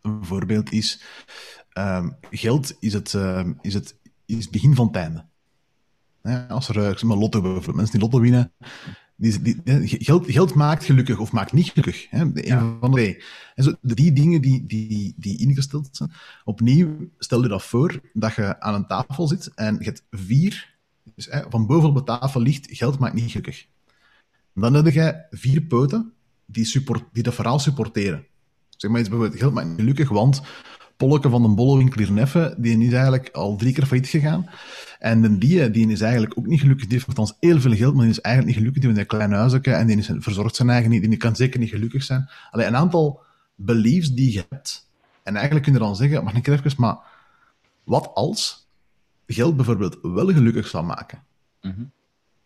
een 0.02 0.26
voorbeeld 0.26 0.72
is, 0.72 1.04
um, 1.74 2.18
geld 2.30 2.76
is 2.80 2.94
het, 2.94 3.18
is 3.62 3.74
het 3.74 3.98
is 4.28 4.44
het 4.44 4.52
begin 4.52 4.76
van 4.76 4.88
het 4.88 4.96
einde. 4.96 5.26
als 6.48 6.70
er 6.70 6.76
uh, 6.76 7.18
lotto 7.20 7.42
bijvoorbeeld, 7.42 7.76
mensen 7.76 7.94
die 7.94 8.02
lotto 8.02 8.20
winnen, 8.20 8.54
die, 9.18 9.42
die, 9.42 9.62
geld, 9.88 10.32
geld, 10.32 10.54
maakt 10.54 10.84
gelukkig 10.84 11.20
of 11.20 11.32
maakt 11.32 11.54
niet 11.54 11.70
gelukkig. 11.70 12.10
Hè? 12.10 12.32
De 12.32 12.50
een 12.50 12.78
van 12.80 12.92
de 12.92 12.98
twee. 12.98 13.24
En 13.56 13.64
zo, 13.64 13.74
die 13.82 14.14
dingen 14.14 14.42
die, 14.42 14.66
die, 14.66 15.14
die 15.18 15.38
ingesteld 15.38 15.90
zijn. 15.92 16.12
Opnieuw, 16.44 17.10
stel 17.18 17.42
je 17.42 17.48
dat 17.48 17.64
voor 17.64 18.00
dat 18.14 18.36
je 18.36 18.60
aan 18.60 18.74
een 18.74 18.88
tafel 18.88 19.28
zit 19.28 19.52
en 19.56 19.76
je 19.80 19.86
hebt 19.86 20.04
vier, 20.12 20.76
dus, 21.16 21.26
hè, 21.26 21.42
van 21.50 21.68
boven 21.68 21.90
op 21.90 21.96
de 21.96 22.04
tafel 22.04 22.42
ligt, 22.42 22.68
geld 22.70 23.00
maakt 23.00 23.14
niet 23.14 23.32
gelukkig. 23.32 23.68
Dan 24.54 24.74
heb 24.74 24.94
je 24.94 25.26
vier 25.30 25.62
poten 25.62 26.14
die, 26.46 26.66
support, 26.66 27.04
die 27.14 27.24
dat 27.24 27.34
verhaal 27.34 27.60
supporteren. 27.60 28.26
Zeg 28.70 28.92
maar 28.92 29.00
iets 29.00 29.10
bijvoorbeeld, 29.10 29.40
geld 29.40 29.54
maakt 29.54 29.68
niet 29.68 29.80
gelukkig, 29.80 30.10
want 30.10 30.42
Polleke 30.98 31.30
van 31.30 31.42
de 31.42 31.50
Bollewinkel 31.50 31.98
hier 32.04 32.12
neffen, 32.12 32.62
die 32.62 32.86
is 32.86 32.94
eigenlijk 32.94 33.30
al 33.32 33.56
drie 33.56 33.74
keer 33.74 33.86
failliet 33.86 34.08
gegaan. 34.08 34.50
En 35.00 35.22
de 35.22 35.38
die, 35.38 35.72
die 35.72 35.92
is 35.92 36.02
eigenlijk 36.02 36.38
ook 36.38 36.46
niet 36.46 36.60
gelukkig. 36.60 36.86
Die 36.86 36.94
heeft 36.94 37.08
althans 37.08 37.34
heel 37.40 37.60
veel 37.60 37.76
geld, 37.76 37.94
maar 37.94 38.04
die 38.04 38.12
is 38.12 38.22
eigenlijk 38.22 38.56
niet 38.56 38.66
gelukkig. 38.66 38.84
Die 38.84 38.92
heeft 38.92 39.12
een 39.12 39.18
klein 39.18 39.32
huisje 39.32 39.72
en 39.72 39.88
die 39.88 39.98
is, 39.98 40.10
verzorgt 40.18 40.56
zijn 40.56 40.70
eigen 40.70 40.90
niet. 40.90 41.02
Die 41.02 41.18
kan 41.18 41.36
zeker 41.36 41.60
niet 41.60 41.70
gelukkig 41.70 42.04
zijn. 42.04 42.30
Alleen 42.52 42.68
een 42.68 42.76
aantal 42.76 43.22
beliefs 43.56 44.14
die 44.14 44.34
je 44.34 44.46
hebt. 44.50 44.90
En 45.24 45.36
eigenlijk 45.36 45.66
kun 45.66 45.74
je 45.74 45.80
dan 45.80 45.96
zeggen, 45.96 46.24
mag 46.24 46.34
ik 46.34 46.48
even, 46.48 46.74
maar 46.78 46.98
wat 47.84 48.12
als 48.14 48.68
geld 49.28 49.56
bijvoorbeeld 49.56 49.98
wel 50.02 50.28
gelukkig 50.28 50.68
zou 50.68 50.86
maken? 50.86 51.24
Mm 51.62 51.92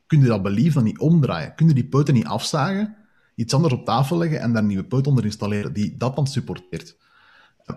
Kun 0.07 0.21
je 0.21 0.27
dat 0.27 0.43
belief 0.43 0.73
dan 0.73 0.83
niet 0.83 0.99
omdraaien? 0.99 1.55
Kun 1.55 1.67
je 1.67 1.73
die 1.73 1.85
poten 1.85 2.13
niet 2.13 2.25
afzagen, 2.25 2.95
iets 3.35 3.53
anders 3.53 3.73
op 3.73 3.85
tafel 3.85 4.17
leggen 4.17 4.39
en 4.39 4.53
daar 4.53 4.61
een 4.61 4.67
nieuwe 4.67 4.83
poot 4.83 5.07
onder 5.07 5.25
installeren 5.25 5.73
die 5.73 5.97
dat 5.97 6.15
dan 6.15 6.27
supporteert? 6.27 6.95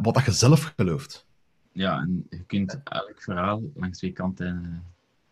Wat 0.03 0.14
dat 0.14 0.24
je 0.24 0.32
zelf 0.32 0.72
gelooft. 0.76 1.26
Ja, 1.72 1.99
en 1.99 2.26
je 2.30 2.45
kunt 2.47 2.80
elk 2.84 3.22
verhaal 3.22 3.62
langs 3.74 3.99
twee 3.99 4.12
kanten. 4.12 4.62
Uh... 4.64 4.68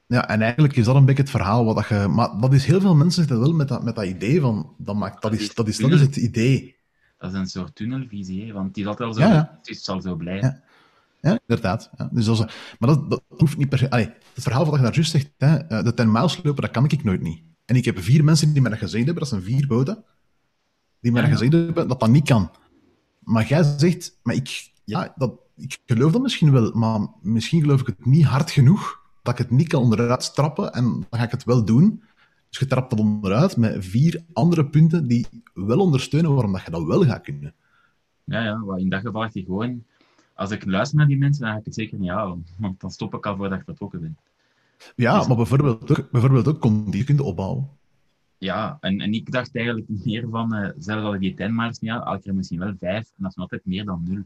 Ja, 0.06 0.28
en 0.28 0.42
eigenlijk 0.42 0.76
is 0.76 0.84
dat 0.84 0.96
een 0.96 1.04
beetje 1.04 1.22
het 1.22 1.30
verhaal 1.30 1.64
wat 1.64 1.76
dat 1.76 1.86
je. 1.86 2.08
Maar 2.08 2.40
dat 2.40 2.52
is 2.52 2.64
heel 2.64 2.80
veel 2.80 2.94
mensen 2.94 3.22
zitten 3.22 3.40
wel 3.40 3.52
met 3.52 3.68
dat, 3.68 3.84
met 3.84 3.94
dat 3.94 4.04
idee 4.04 4.40
van. 4.40 4.74
Dat, 4.78 4.96
maakt, 4.96 5.22
dat, 5.22 5.32
is, 5.32 5.54
dat, 5.54 5.68
is, 5.68 5.78
dat 5.78 5.90
is 5.90 6.00
het 6.00 6.16
idee. 6.16 6.76
Dat 7.18 7.32
is 7.32 7.38
een 7.38 7.46
soort 7.46 7.74
tunnelvisie, 7.74 8.52
want 8.52 8.74
die 8.74 8.82
is 8.82 8.88
altijd 8.88 9.08
al 9.08 9.14
zo. 9.14 9.20
Ja, 9.20 9.32
ja. 9.32 9.58
Het 9.62 9.82
zal 9.82 10.00
zo 10.00 10.14
blijven. 10.14 10.62
Ja. 11.20 11.38
inderdaad. 11.46 11.90
Ja. 11.96 12.08
Dus 12.12 12.28
als, 12.28 12.38
maar 12.78 12.88
dat, 12.88 13.10
dat 13.10 13.22
hoeft 13.28 13.56
niet 13.56 13.68
per 13.68 13.78
se. 13.78 13.90
Allee, 13.90 14.12
het 14.34 14.42
verhaal 14.42 14.64
wat 14.64 14.74
je 14.74 14.82
daar 14.82 14.94
juist 14.94 15.10
zegt, 15.10 15.30
hè, 15.38 15.56
eh, 15.56 15.84
de 15.84 15.94
10 15.94 16.12
miles 16.12 16.42
lopen, 16.42 16.62
dat 16.62 16.70
kan 16.70 16.84
ik 16.84 17.04
nooit 17.04 17.20
niet. 17.20 17.42
En 17.64 17.76
ik 17.76 17.84
heb 17.84 17.98
vier 17.98 18.24
mensen 18.24 18.52
die 18.52 18.62
mij 18.62 18.70
dat 18.70 18.80
gezegd 18.80 19.04
hebben, 19.04 19.22
dat 19.22 19.32
zijn 19.32 19.42
vier 19.42 19.66
boten, 19.66 20.04
die 21.00 21.12
mij 21.12 21.22
dat 21.22 21.30
gezegd 21.30 21.52
hebben 21.52 21.88
dat 21.88 22.00
dat 22.00 22.08
niet 22.08 22.28
kan. 22.28 22.50
Maar 23.24 23.46
jij 23.46 23.62
zegt, 23.62 24.18
maar 24.22 24.34
ik, 24.34 24.70
ja, 24.84 25.12
dat, 25.16 25.32
ik 25.56 25.78
geloof 25.86 26.12
dat 26.12 26.22
misschien 26.22 26.52
wel, 26.52 26.72
maar 26.72 27.08
misschien 27.22 27.60
geloof 27.60 27.80
ik 27.80 27.86
het 27.86 28.06
niet 28.06 28.24
hard 28.24 28.50
genoeg 28.50 29.00
dat 29.22 29.32
ik 29.32 29.38
het 29.38 29.50
niet 29.50 29.68
kan 29.68 29.82
onderuit 29.82 30.34
trappen 30.34 30.72
en 30.72 30.84
dan 30.84 31.20
ga 31.20 31.24
ik 31.24 31.30
het 31.30 31.44
wel 31.44 31.64
doen. 31.64 32.02
Dus 32.48 32.60
je 32.60 32.66
trapt 32.66 32.90
dat 32.90 32.98
onderuit 32.98 33.56
met 33.56 33.84
vier 33.84 34.24
andere 34.32 34.66
punten 34.66 35.06
die 35.08 35.26
wel 35.54 35.78
ondersteunen 35.78 36.34
waarom 36.34 36.52
dat 36.52 36.64
je 36.64 36.70
dat 36.70 36.84
wel 36.84 37.04
gaat 37.04 37.22
kunnen. 37.22 37.54
Ja, 38.24 38.42
ja, 38.42 38.76
in 38.76 38.88
dat 38.88 39.00
geval 39.00 39.28
je 39.32 39.42
gewoon... 39.44 39.84
Als 40.34 40.50
ik 40.50 40.64
luister 40.64 40.98
naar 40.98 41.06
die 41.06 41.18
mensen, 41.18 41.42
dan 41.42 41.52
ga 41.52 41.58
ik 41.58 41.64
het 41.64 41.74
zeker 41.74 41.98
niet 41.98 42.10
halen. 42.10 42.46
Want 42.58 42.80
dan 42.80 42.90
stop 42.90 43.14
ik 43.14 43.26
al 43.26 43.36
voordat 43.36 43.58
ik 43.58 43.64
vertrokken 43.64 44.00
ben. 44.00 44.16
Ja, 44.96 45.18
dus- 45.18 45.26
maar 45.26 45.36
bijvoorbeeld 45.36 45.98
ook, 45.98 46.10
bijvoorbeeld 46.10 46.48
ook 46.48 46.60
conditie 46.60 47.22
opbouwen. 47.22 47.68
Ja, 48.42 48.78
en, 48.80 49.00
en 49.00 49.12
ik 49.14 49.32
dacht 49.32 49.56
eigenlijk 49.56 49.88
meer 50.04 50.28
van, 50.30 50.54
uh, 50.54 50.68
zelfs 50.78 51.04
als 51.04 51.14
ik 51.14 51.20
die 51.20 51.34
10 51.34 51.54
miles 51.54 51.78
niet 51.78 51.90
had, 51.90 52.04
had 52.04 52.18
ik 52.18 52.26
er 52.26 52.34
misschien 52.34 52.58
wel 52.58 52.74
vijf. 52.80 53.04
En 53.04 53.12
dat 53.16 53.30
is 53.30 53.36
nog 53.36 53.50
altijd 53.50 53.66
meer 53.66 53.84
dan 53.84 54.02
nul. 54.08 54.22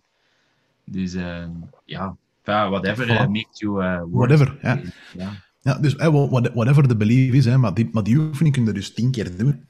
Dus 0.85 1.15
uh, 1.15 1.47
ja, 1.85 2.17
whatever 2.43 3.11
uh, 3.11 3.27
makes 3.27 3.59
you 3.59 3.85
uh, 3.85 4.03
Whatever, 4.11 4.59
ja. 4.63 4.81
ja. 5.17 5.33
ja 5.61 5.79
dus 5.79 5.95
whatever 5.95 6.89
the 6.89 6.97
belief 6.97 7.35
is, 7.35 7.45
hè, 7.45 7.59
maar, 7.59 7.75
die, 7.75 7.89
maar 7.93 8.03
die 8.03 8.19
oefening 8.19 8.55
kun 8.55 8.65
je 8.65 8.73
dus 8.73 8.93
tien 8.93 9.11
keer 9.11 9.37
doen. 9.37 9.65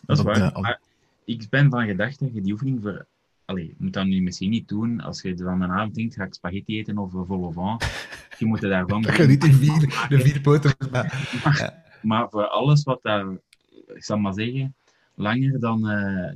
Dat 0.00 0.18
is 0.18 0.24
waar. 0.24 0.80
Ik 1.24 1.46
ben 1.50 1.70
van 1.70 1.86
gedachte 1.86 2.24
dat 2.24 2.34
je 2.34 2.40
die 2.40 2.52
oefening 2.52 2.82
voor... 2.82 3.06
Allee, 3.44 3.66
je 3.66 3.74
moet 3.78 3.92
dat 3.92 4.06
nu 4.06 4.22
misschien 4.22 4.50
niet 4.50 4.68
doen 4.68 5.00
als 5.00 5.22
je 5.22 5.36
van 5.36 5.60
een 5.60 5.70
avond 5.70 5.94
denkt, 5.94 6.14
ga 6.14 6.24
ik 6.24 6.34
spaghetti 6.34 6.78
eten 6.78 6.98
of 6.98 7.10
vol 7.10 7.42
au 7.42 7.52
vent. 7.52 7.92
Je 8.38 8.46
moet 8.46 8.62
er 8.62 8.70
daarvan... 8.70 9.02
dat 9.06 9.16
je 9.16 9.26
niet 9.26 9.44
in 9.44 9.52
vier, 9.52 10.06
de 10.08 10.20
vier 10.20 10.40
poten... 10.40 10.74
maar, 10.92 11.88
maar 12.02 12.28
voor 12.30 12.46
alles 12.46 12.82
wat 12.82 13.02
daar, 13.02 13.26
ik 13.86 14.04
zal 14.04 14.18
maar 14.18 14.34
zeggen, 14.34 14.74
langer 15.20 15.60
dan 15.60 15.90
uh, 15.90 16.32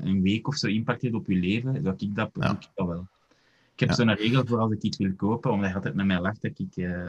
een 0.00 0.22
week 0.22 0.48
of 0.48 0.56
zo 0.56 0.66
impact 0.66 1.02
heeft 1.02 1.14
op 1.14 1.26
je 1.26 1.34
leven, 1.34 1.82
dat 1.82 2.00
ik 2.00 2.14
dat, 2.14 2.30
ja. 2.32 2.50
ik 2.50 2.68
dat 2.74 2.86
wel. 2.86 3.06
Ik 3.72 3.80
heb 3.80 3.88
ja. 3.88 3.94
zo'n 3.94 4.14
regel 4.14 4.46
voor 4.46 4.58
als 4.58 4.72
ik 4.72 4.82
iets 4.82 4.98
wil 4.98 5.12
kopen, 5.12 5.50
omdat 5.52 5.68
je 5.68 5.74
altijd 5.74 5.94
met 5.94 6.06
mij 6.06 6.20
lacht 6.20 6.42
dat 6.42 6.58
ik 6.58 6.76
uh, 6.76 7.06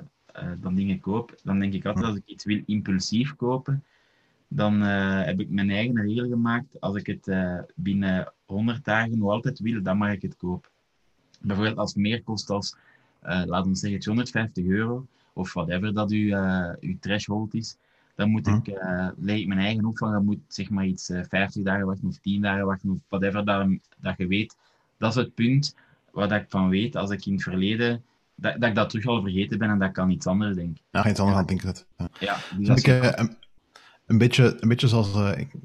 dan 0.60 0.76
dingen 0.76 1.00
koop. 1.00 1.36
Dan 1.44 1.60
denk 1.60 1.74
ik 1.74 1.86
altijd, 1.86 2.06
als 2.06 2.16
ik 2.16 2.26
iets 2.26 2.46
wil 2.46 2.62
impulsief 2.66 3.36
kopen, 3.36 3.84
dan 4.48 4.82
heb 4.82 5.40
ik 5.40 5.50
mijn 5.50 5.70
eigen 5.70 6.02
regel 6.02 6.28
gemaakt. 6.28 6.80
Als 6.80 6.96
ik 6.96 7.06
het 7.06 7.32
binnen 7.76 8.34
100 8.46 8.86
dagen 8.86 9.18
nog 9.18 9.30
altijd 9.30 9.60
wil, 9.60 9.82
dan 9.82 9.98
mag 9.98 10.12
ik 10.12 10.22
het 10.22 10.36
kopen. 10.38 10.70
Bijvoorbeeld 11.42 11.78
als 11.78 11.94
het 11.94 12.02
meer 12.02 12.24
kost 12.24 12.50
als, 12.50 12.76
laten 13.22 13.72
we 13.72 13.76
zeggen, 13.76 14.00
250 14.00 14.66
euro, 14.66 15.08
of 15.34 15.54
whatever 15.54 15.94
dat 15.94 16.12
uw, 16.12 16.36
uw 16.80 16.98
threshold 17.00 17.54
is, 17.54 17.78
dan 18.20 18.30
moet 18.30 18.48
ik, 18.48 18.68
uh, 18.68 19.38
ik 19.38 19.48
mijn 19.48 19.60
eigen 19.60 19.86
opvang, 19.86 20.14
dan 20.14 20.26
moet 20.26 20.40
zeg 20.48 20.70
maar 20.70 20.86
iets 20.86 21.10
uh, 21.10 21.20
eh, 21.20 21.26
50 21.30 21.64
dagen 21.64 21.86
wachten 21.86 22.08
of 22.08 22.18
10 22.18 22.42
dagen 22.42 22.66
wachten 22.66 22.90
of 22.90 22.98
whatever 23.08 23.46
dat, 23.46 23.68
dat 24.00 24.18
je 24.18 24.28
weet. 24.28 24.56
Dat 24.98 25.10
is 25.10 25.16
het 25.16 25.34
punt 25.34 25.76
waar 26.12 26.28
dat 26.28 26.42
ik 26.42 26.46
van 26.50 26.70
weet 26.70 26.96
als 26.96 27.10
ik 27.10 27.26
in 27.26 27.34
het 27.34 27.44
verleden, 27.44 28.04
dat, 28.36 28.56
dat 28.60 28.70
ik 28.70 28.76
dat 28.76 28.90
terug 28.90 29.06
al 29.06 29.22
vergeten 29.22 29.58
ben 29.58 29.70
en 29.70 29.80
dat 29.80 29.90
ik 29.90 30.00
aan 30.00 30.10
iets 30.10 30.28
anders 30.28 30.56
denk. 30.56 30.78
Ja, 30.92 31.10
iets 31.10 31.20
anders 31.20 31.38
aan 31.38 31.46
denken. 31.46 31.74
Ja, 31.98 32.10
ja 32.20 32.38
dus 32.58 32.68
dat 32.68 32.78
ik, 32.78 32.88
uh, 32.88 33.12
een, 34.06 34.18
beetje, 34.18 34.58
een 34.60 34.70
beetje 34.70 34.88
zoals, 34.88 35.12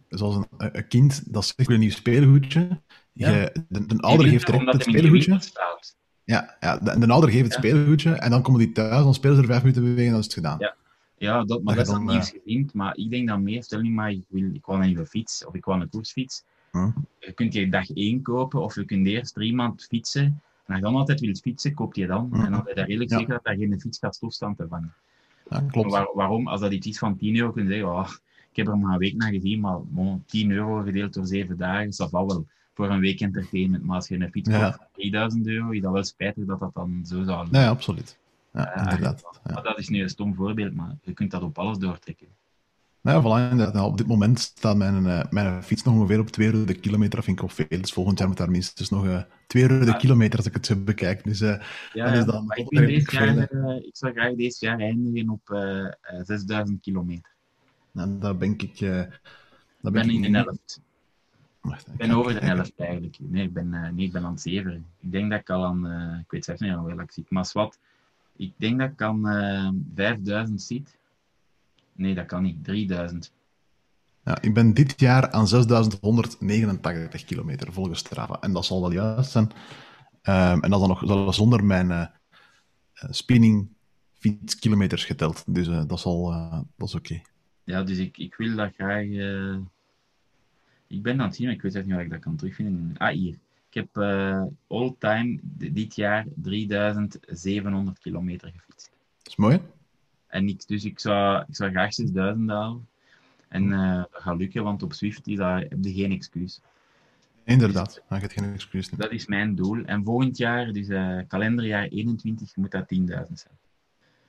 zoals 0.08 0.36
een, 0.36 0.46
een, 0.58 0.88
kind 0.88 1.32
dat 1.32 1.44
zegt, 1.44 1.70
een 1.70 1.78
nieuw 1.78 1.90
speelgoedje. 1.90 2.80
Ja. 3.12 3.30
Je, 3.30 3.64
de, 3.68 3.86
de 3.86 4.00
ouder 4.00 4.26
geeft 4.26 4.46
direct 4.46 4.72
het 4.72 4.82
speelgoedje. 4.82 5.40
Ja, 6.24 6.56
ja 6.60 6.78
de, 6.78 6.98
de 6.98 7.06
ouder 7.06 7.30
geeft 7.30 7.44
het 7.44 7.52
speelgoedje 7.52 8.12
en 8.12 8.30
dan 8.30 8.42
komen 8.42 8.60
die 8.60 8.72
thuis, 8.72 9.04
dan 9.04 9.14
spelen 9.14 9.36
ze 9.36 9.42
er 9.42 9.48
vijf 9.48 9.62
minuten 9.62 9.82
bewegen 9.82 10.04
en 10.04 10.10
dan 10.10 10.18
is 10.18 10.24
het 10.24 10.34
gedaan. 10.34 10.58
Ja. 10.58 10.74
Ja, 11.24 11.44
dat, 11.44 11.62
maar 11.62 11.74
dat, 11.74 11.86
is 11.86 11.92
dan 11.92 12.04
nieuws 12.04 12.34
uh... 12.34 12.40
gezien. 12.42 12.70
Maar 12.72 12.96
ik 12.96 13.10
denk 13.10 13.28
dan 13.28 13.42
meer, 13.42 13.62
stel 13.62 13.80
nu 13.80 13.90
maar, 13.90 14.10
ik, 14.10 14.24
wil, 14.28 14.54
ik 14.54 14.66
wil 14.66 14.74
een 14.74 14.86
nieuwe 14.86 15.06
fiets 15.06 15.46
of 15.46 15.54
ik 15.54 15.64
wil 15.64 15.74
een 15.74 15.88
koersfiets. 15.88 16.44
Huh? 16.72 16.88
Je 17.18 17.32
kunt 17.32 17.52
je 17.52 17.68
dag 17.68 17.90
één 17.90 18.22
kopen 18.22 18.62
of 18.62 18.74
je 18.74 18.84
kunt 18.84 19.06
eerst 19.06 19.34
drie 19.34 19.54
maanden 19.54 19.86
fietsen. 19.86 20.22
En 20.22 20.40
als 20.66 20.76
je 20.76 20.82
dan 20.82 20.94
altijd 20.94 21.20
wilt 21.20 21.40
fietsen, 21.40 21.74
koop 21.74 21.94
je 21.94 22.06
dan. 22.06 22.28
Huh? 22.32 22.44
En 22.44 22.50
dan 22.50 22.62
ben 22.62 22.68
je 22.68 22.74
daar 22.74 22.86
redelijk 22.86 23.10
ja. 23.10 23.18
zeker 23.18 23.34
dat 23.34 23.44
daar 23.44 23.56
geen 23.56 23.80
fiets 23.80 23.98
gaat 23.98 24.14
stilstaan 24.14 24.54
te 24.54 24.66
vangen. 24.68 24.94
Ja, 25.50 25.60
klopt. 25.60 25.90
Waar, 25.90 26.10
waarom? 26.14 26.48
Als 26.48 26.60
dat 26.60 26.72
iets 26.72 26.98
van 26.98 27.16
10 27.16 27.36
euro 27.36 27.52
kun 27.52 27.62
je 27.62 27.68
zeggen, 27.68 27.92
oh, 27.92 28.08
ik 28.50 28.56
heb 28.56 28.66
er 28.66 28.78
maar 28.78 28.92
een 28.92 28.98
week 28.98 29.16
naar 29.16 29.32
gezien, 29.32 29.60
maar 29.60 29.84
bon, 29.84 30.22
10 30.26 30.50
euro 30.50 30.82
gedeeld 30.82 31.14
door 31.14 31.26
7 31.26 31.56
dagen, 31.56 31.90
dat 31.96 32.10
valt 32.10 32.32
wel 32.32 32.46
voor 32.74 32.90
een 32.90 33.00
week 33.00 33.20
entertainment. 33.20 33.84
Maar 33.84 33.96
als 33.96 34.08
je 34.08 34.20
een 34.20 34.30
fiets 34.30 34.50
Ja. 34.50 34.60
koopt 34.60 34.76
voor 34.76 34.88
3000 34.92 35.46
euro, 35.46 35.70
is 35.70 35.80
dat 35.80 35.92
wel 35.92 36.04
spijtig 36.04 36.44
dat 36.44 36.60
dat 36.60 36.74
dan 36.74 37.00
zo 37.06 37.22
zou 37.22 37.48
Nee, 37.50 37.66
absoluut. 37.66 38.18
Ja, 38.54 38.72
Ja, 38.74 38.82
inderdaad. 38.82 39.22
Ja. 39.44 39.52
Maar 39.54 39.62
dat 39.62 39.78
is 39.78 39.88
nu 39.88 40.02
een 40.02 40.08
stom 40.08 40.34
voorbeeld, 40.34 40.74
maar 40.74 40.94
je 41.02 41.12
kunt 41.12 41.30
dat 41.30 41.42
op 41.42 41.58
alles 41.58 41.78
doortrekken. 41.78 42.26
Nou, 43.00 43.28
ja, 43.56 43.70
voilà, 43.72 43.76
op 43.80 43.96
dit 43.98 44.06
moment 44.06 44.38
staat 44.40 44.76
mijn, 44.76 45.06
eh, 45.06 45.24
mijn 45.30 45.62
fiets 45.62 45.82
nog 45.82 45.94
ongeveer 45.94 46.20
op 46.20 46.28
2 46.28 46.46
euro 46.52 46.64
de 46.64 46.74
kilometer. 46.74 47.14
Dat 47.16 47.24
vind 47.24 47.36
ik 47.36 47.42
al 47.42 47.48
veel. 47.48 47.66
Dus 47.80 47.92
volgend 47.92 48.18
jaar 48.18 48.28
moet 48.28 48.36
daar 48.36 48.50
minstens 48.50 48.90
nog 48.90 49.06
eh 49.06 49.22
2 49.46 49.62
euro 49.70 49.84
de 49.84 49.92
Ah. 49.92 49.98
kilometer 49.98 50.36
als 50.38 50.46
ik 50.46 50.54
het 50.54 50.66
zo 50.66 50.76
bekijk. 50.76 51.24
Dus 51.24 51.40
eh, 51.40 51.60
Ja, 51.92 52.04
Dat 52.04 52.14
is 52.14 52.24
dan 52.24 52.46
ik, 52.54 52.68
deze 52.68 53.10
jaar, 53.16 53.36
eh, 53.36 53.76
ik 53.76 53.96
zou 53.96 54.12
graag 54.12 54.34
deze 54.34 54.64
jaar 54.66 54.78
eindigen 54.78 55.28
op 55.30 55.50
eh, 55.50 55.84
eh, 55.86 55.92
6000 56.22 56.80
kilometer. 56.80 57.32
nou, 57.92 58.18
daar 58.18 58.36
ben 58.36 58.52
ik... 58.58 58.80
eh 58.80 58.88
daar 58.90 59.06
Ik 59.06 59.12
ben 59.80 59.92
ben 59.92 60.08
ik 60.10 60.24
in 60.24 60.32
de 60.32 60.38
helft. 60.38 60.80
Wacht, 61.60 61.86
Ik 61.86 61.96
ben 61.96 62.10
over 62.10 62.34
de 62.40 62.46
helft 62.46 62.72
eigenlijk. 62.76 63.16
Nee, 63.20 63.44
ik 63.44 63.52
ben, 63.52 63.74
eh, 63.74 63.90
nee, 63.90 64.06
ik 64.06 64.12
ben 64.12 64.24
aan 64.24 64.30
het 64.32 64.40
zeveren. 64.40 64.86
Ik 65.00 65.12
denk 65.12 65.30
dat 65.30 65.40
ik 65.40 65.50
al 65.50 65.64
aan, 65.64 65.86
eh, 65.86 66.18
ik 66.18 66.30
weet 66.30 66.44
zelfs 66.44 66.60
niet 66.60 66.72
hoe 66.72 67.02
ik 67.02 67.12
zie, 67.12 67.26
maar 67.28 67.50
wat. 67.52 67.78
Ik 68.36 68.52
denk 68.56 68.78
dat 68.78 68.90
ik 68.90 69.02
aan 69.02 69.28
eh 69.28 69.68
5000 69.94 70.62
zit. 70.62 70.98
Nee, 71.92 72.14
dat 72.14 72.26
kan 72.26 72.42
niet. 72.42 72.64
3000. 72.64 73.32
Ja, 74.24 74.40
ik 74.40 74.54
ben 74.54 74.74
dit 74.74 75.00
jaar 75.00 75.30
aan 75.30 75.48
6189 75.48 77.24
kilometer 77.24 77.72
volgens 77.72 77.98
Strava. 77.98 78.40
En 78.40 78.52
dat 78.52 78.64
zal 78.64 78.80
wel 78.80 78.92
juist 78.92 79.30
zijn. 79.30 79.50
Ehm, 80.22 80.60
en 80.60 80.70
dat 80.70 80.72
is 80.72 80.78
dan 80.78 80.88
nog 80.88 81.02
zelfs 81.06 81.36
zonder 81.36 81.64
mijn 81.64 81.90
eh, 81.90 82.00
eh, 82.94 83.10
spinning 83.10 83.68
fietskilometers 84.12 85.04
geteld. 85.04 85.54
Dus 85.54 85.68
eh, 85.68 85.82
dat, 85.86 86.00
zal, 86.00 86.32
eh, 86.32 86.60
dat 86.76 86.88
is 86.88 86.94
oké. 86.94 87.20
Ja, 87.64 87.82
dus 87.82 87.98
ik, 87.98 88.18
ik 88.18 88.34
wil 88.34 88.56
dat 88.56 88.74
graag. 88.74 89.04
Ik 90.86 91.02
ben 91.02 91.20
aan 91.20 91.26
het 91.26 91.36
zien, 91.36 91.46
maar 91.46 91.54
ik 91.54 91.62
weet 91.62 91.74
echt 91.74 91.84
niet 91.84 91.94
waar 91.94 92.04
ik 92.04 92.10
dat 92.10 92.20
kan 92.20 92.36
terugvinden. 92.36 92.94
Ah, 92.98 93.12
hier. 93.12 93.38
Ik 93.74 93.80
heb 93.80 93.96
eh 94.02 94.42
all-time 94.66 95.38
dit 95.42 95.94
jaar 95.94 96.26
3700 96.42 97.98
kilometer 97.98 98.48
gefietst. 98.56 98.90
Dat 99.18 99.26
is 99.28 99.36
mooi. 99.36 99.58
En 100.26 100.48
ik, 100.48 100.66
dus 100.66 100.84
ik 100.84 100.98
zou, 101.00 101.44
ik 101.48 101.54
zou 101.56 101.70
graag 101.70 101.94
6000 101.94 102.50
halen. 102.50 102.88
En 103.48 103.70
dat 103.70 104.08
gaat 104.12 104.36
lukken, 104.36 104.62
want 104.64 104.82
op 104.82 104.92
Swift 104.92 105.26
is 105.26 105.38
heb 105.38 105.76
je 105.80 105.92
geen 105.92 106.12
excuus. 106.12 106.60
Inderdaad. 107.44 108.02
Dan 108.08 108.20
geen 108.30 108.52
excuus. 108.52 108.90
niet. 108.90 109.00
Dat 109.00 109.10
is 109.10 109.26
mijn 109.26 109.54
doel. 109.54 109.84
En 109.84 110.04
volgend 110.04 110.36
jaar, 110.36 110.72
dus 110.72 110.88
eh, 110.88 111.18
kalenderjaar 111.28 111.84
21, 111.84 112.56
moet 112.56 112.70
dat 112.70 112.94
10.000 112.94 113.00
zijn. 113.06 113.58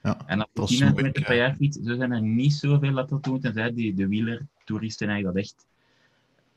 Ja, 0.04 0.18
En 0.26 0.40
als 0.40 0.50
dat 0.54 0.70
je 0.70 0.86
10.000 0.86 0.92
mooi, 0.92 1.04
meter 1.04 1.24
per 1.24 1.36
ja. 1.36 1.42
jaar 1.46 1.56
fiets, 1.56 1.78
zo 1.78 1.96
zijn 1.96 2.12
er 2.12 2.22
niet 2.22 2.54
zoveel 2.54 2.94
dat 2.94 3.10
dat 3.10 3.24
doen, 3.24 3.40
tenzij 3.40 3.74
die, 3.74 3.94
de 3.94 4.08
wielertoeristen 4.08 5.08
eigenlijk 5.10 5.38
dat 5.38 5.46
echt 5.46 5.66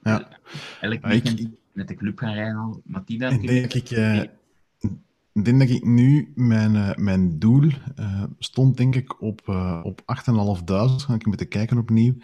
Ja. 0.03 0.39
elk 0.81 0.93
ik- 0.93 1.05
weekend 1.05 1.49
met 1.79 1.89
de 1.89 1.95
club 1.95 2.19
gaan 2.19 2.33
rijden 2.35 2.83
10.000 2.85 3.41
Ik 3.41 3.47
denk 3.47 3.73
ik, 3.73 3.91
eh, 3.91 4.23
ik 5.33 5.45
denk 5.45 5.59
dat 5.59 5.69
ik 5.69 5.85
nu 5.85 6.33
mijn, 6.35 6.77
eh, 6.77 6.95
mijn 6.97 7.39
doel 7.39 7.71
eh, 7.97 8.23
stond, 8.39 8.77
denk 8.77 8.95
ik, 8.95 9.23
op, 9.23 9.49
op 9.83 10.03
8.500. 10.05 11.03
Ga 11.03 11.15
ik 11.15 11.27
moeten 11.27 11.49
kijken 11.49 11.79
opnieuw. 11.79 12.15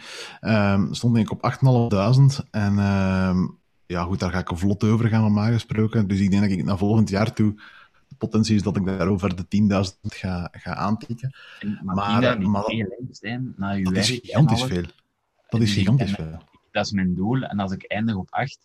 Ehm, 0.40 0.92
stond 0.92 1.14
denk 1.14 1.26
ik 1.30 1.32
op 1.32 1.42
8.500. 1.42 2.48
En 2.50 2.78
ehm, 2.78 3.46
ja, 3.86 4.02
goed, 4.02 4.20
daar 4.20 4.30
ga 4.30 4.38
ik 4.38 4.50
een 4.50 4.58
vlot 4.58 4.84
over 4.84 5.08
gaan, 5.08 5.20
normaal 5.20 5.52
gesproken. 5.52 6.08
Dus 6.08 6.20
ik 6.20 6.30
denk 6.30 6.42
dat 6.42 6.50
ik 6.52 6.64
naar 6.64 6.78
volgend 6.78 7.08
jaar 7.08 7.32
toe. 7.32 7.54
De 8.08 8.14
potentie 8.18 8.54
is 8.54 8.62
dat 8.62 8.76
ik 8.76 8.84
daar 8.84 9.08
over 9.08 9.36
de 9.36 9.48
10.000 9.48 9.98
ga, 10.02 10.48
ga 10.52 10.74
aantikken. 10.74 11.34
en- 11.60 11.80
maar, 11.82 11.94
maar, 11.94 12.20
10.000 12.20 12.40
is 12.40 12.46
maar 12.46 12.60
dat- 12.60 12.70
veel, 12.70 12.86
hè, 12.88 13.14
Stijn, 13.14 13.54
na 13.56 13.70
je 13.70 13.84
Dat 13.84 13.96
is 13.96 14.10
gigantisch 14.10 14.62
veel. 14.64 14.84
Dat 15.48 15.60
is 15.60 15.72
gigantisch 15.72 16.12
veel. 16.12 16.38
Dat 16.70 16.84
is 16.84 16.92
mijn 16.92 17.14
doel. 17.14 17.42
En 17.42 17.58
als 17.58 17.72
ik 17.72 17.82
eindig 17.82 18.14
op 18.14 18.26
8, 18.30 18.58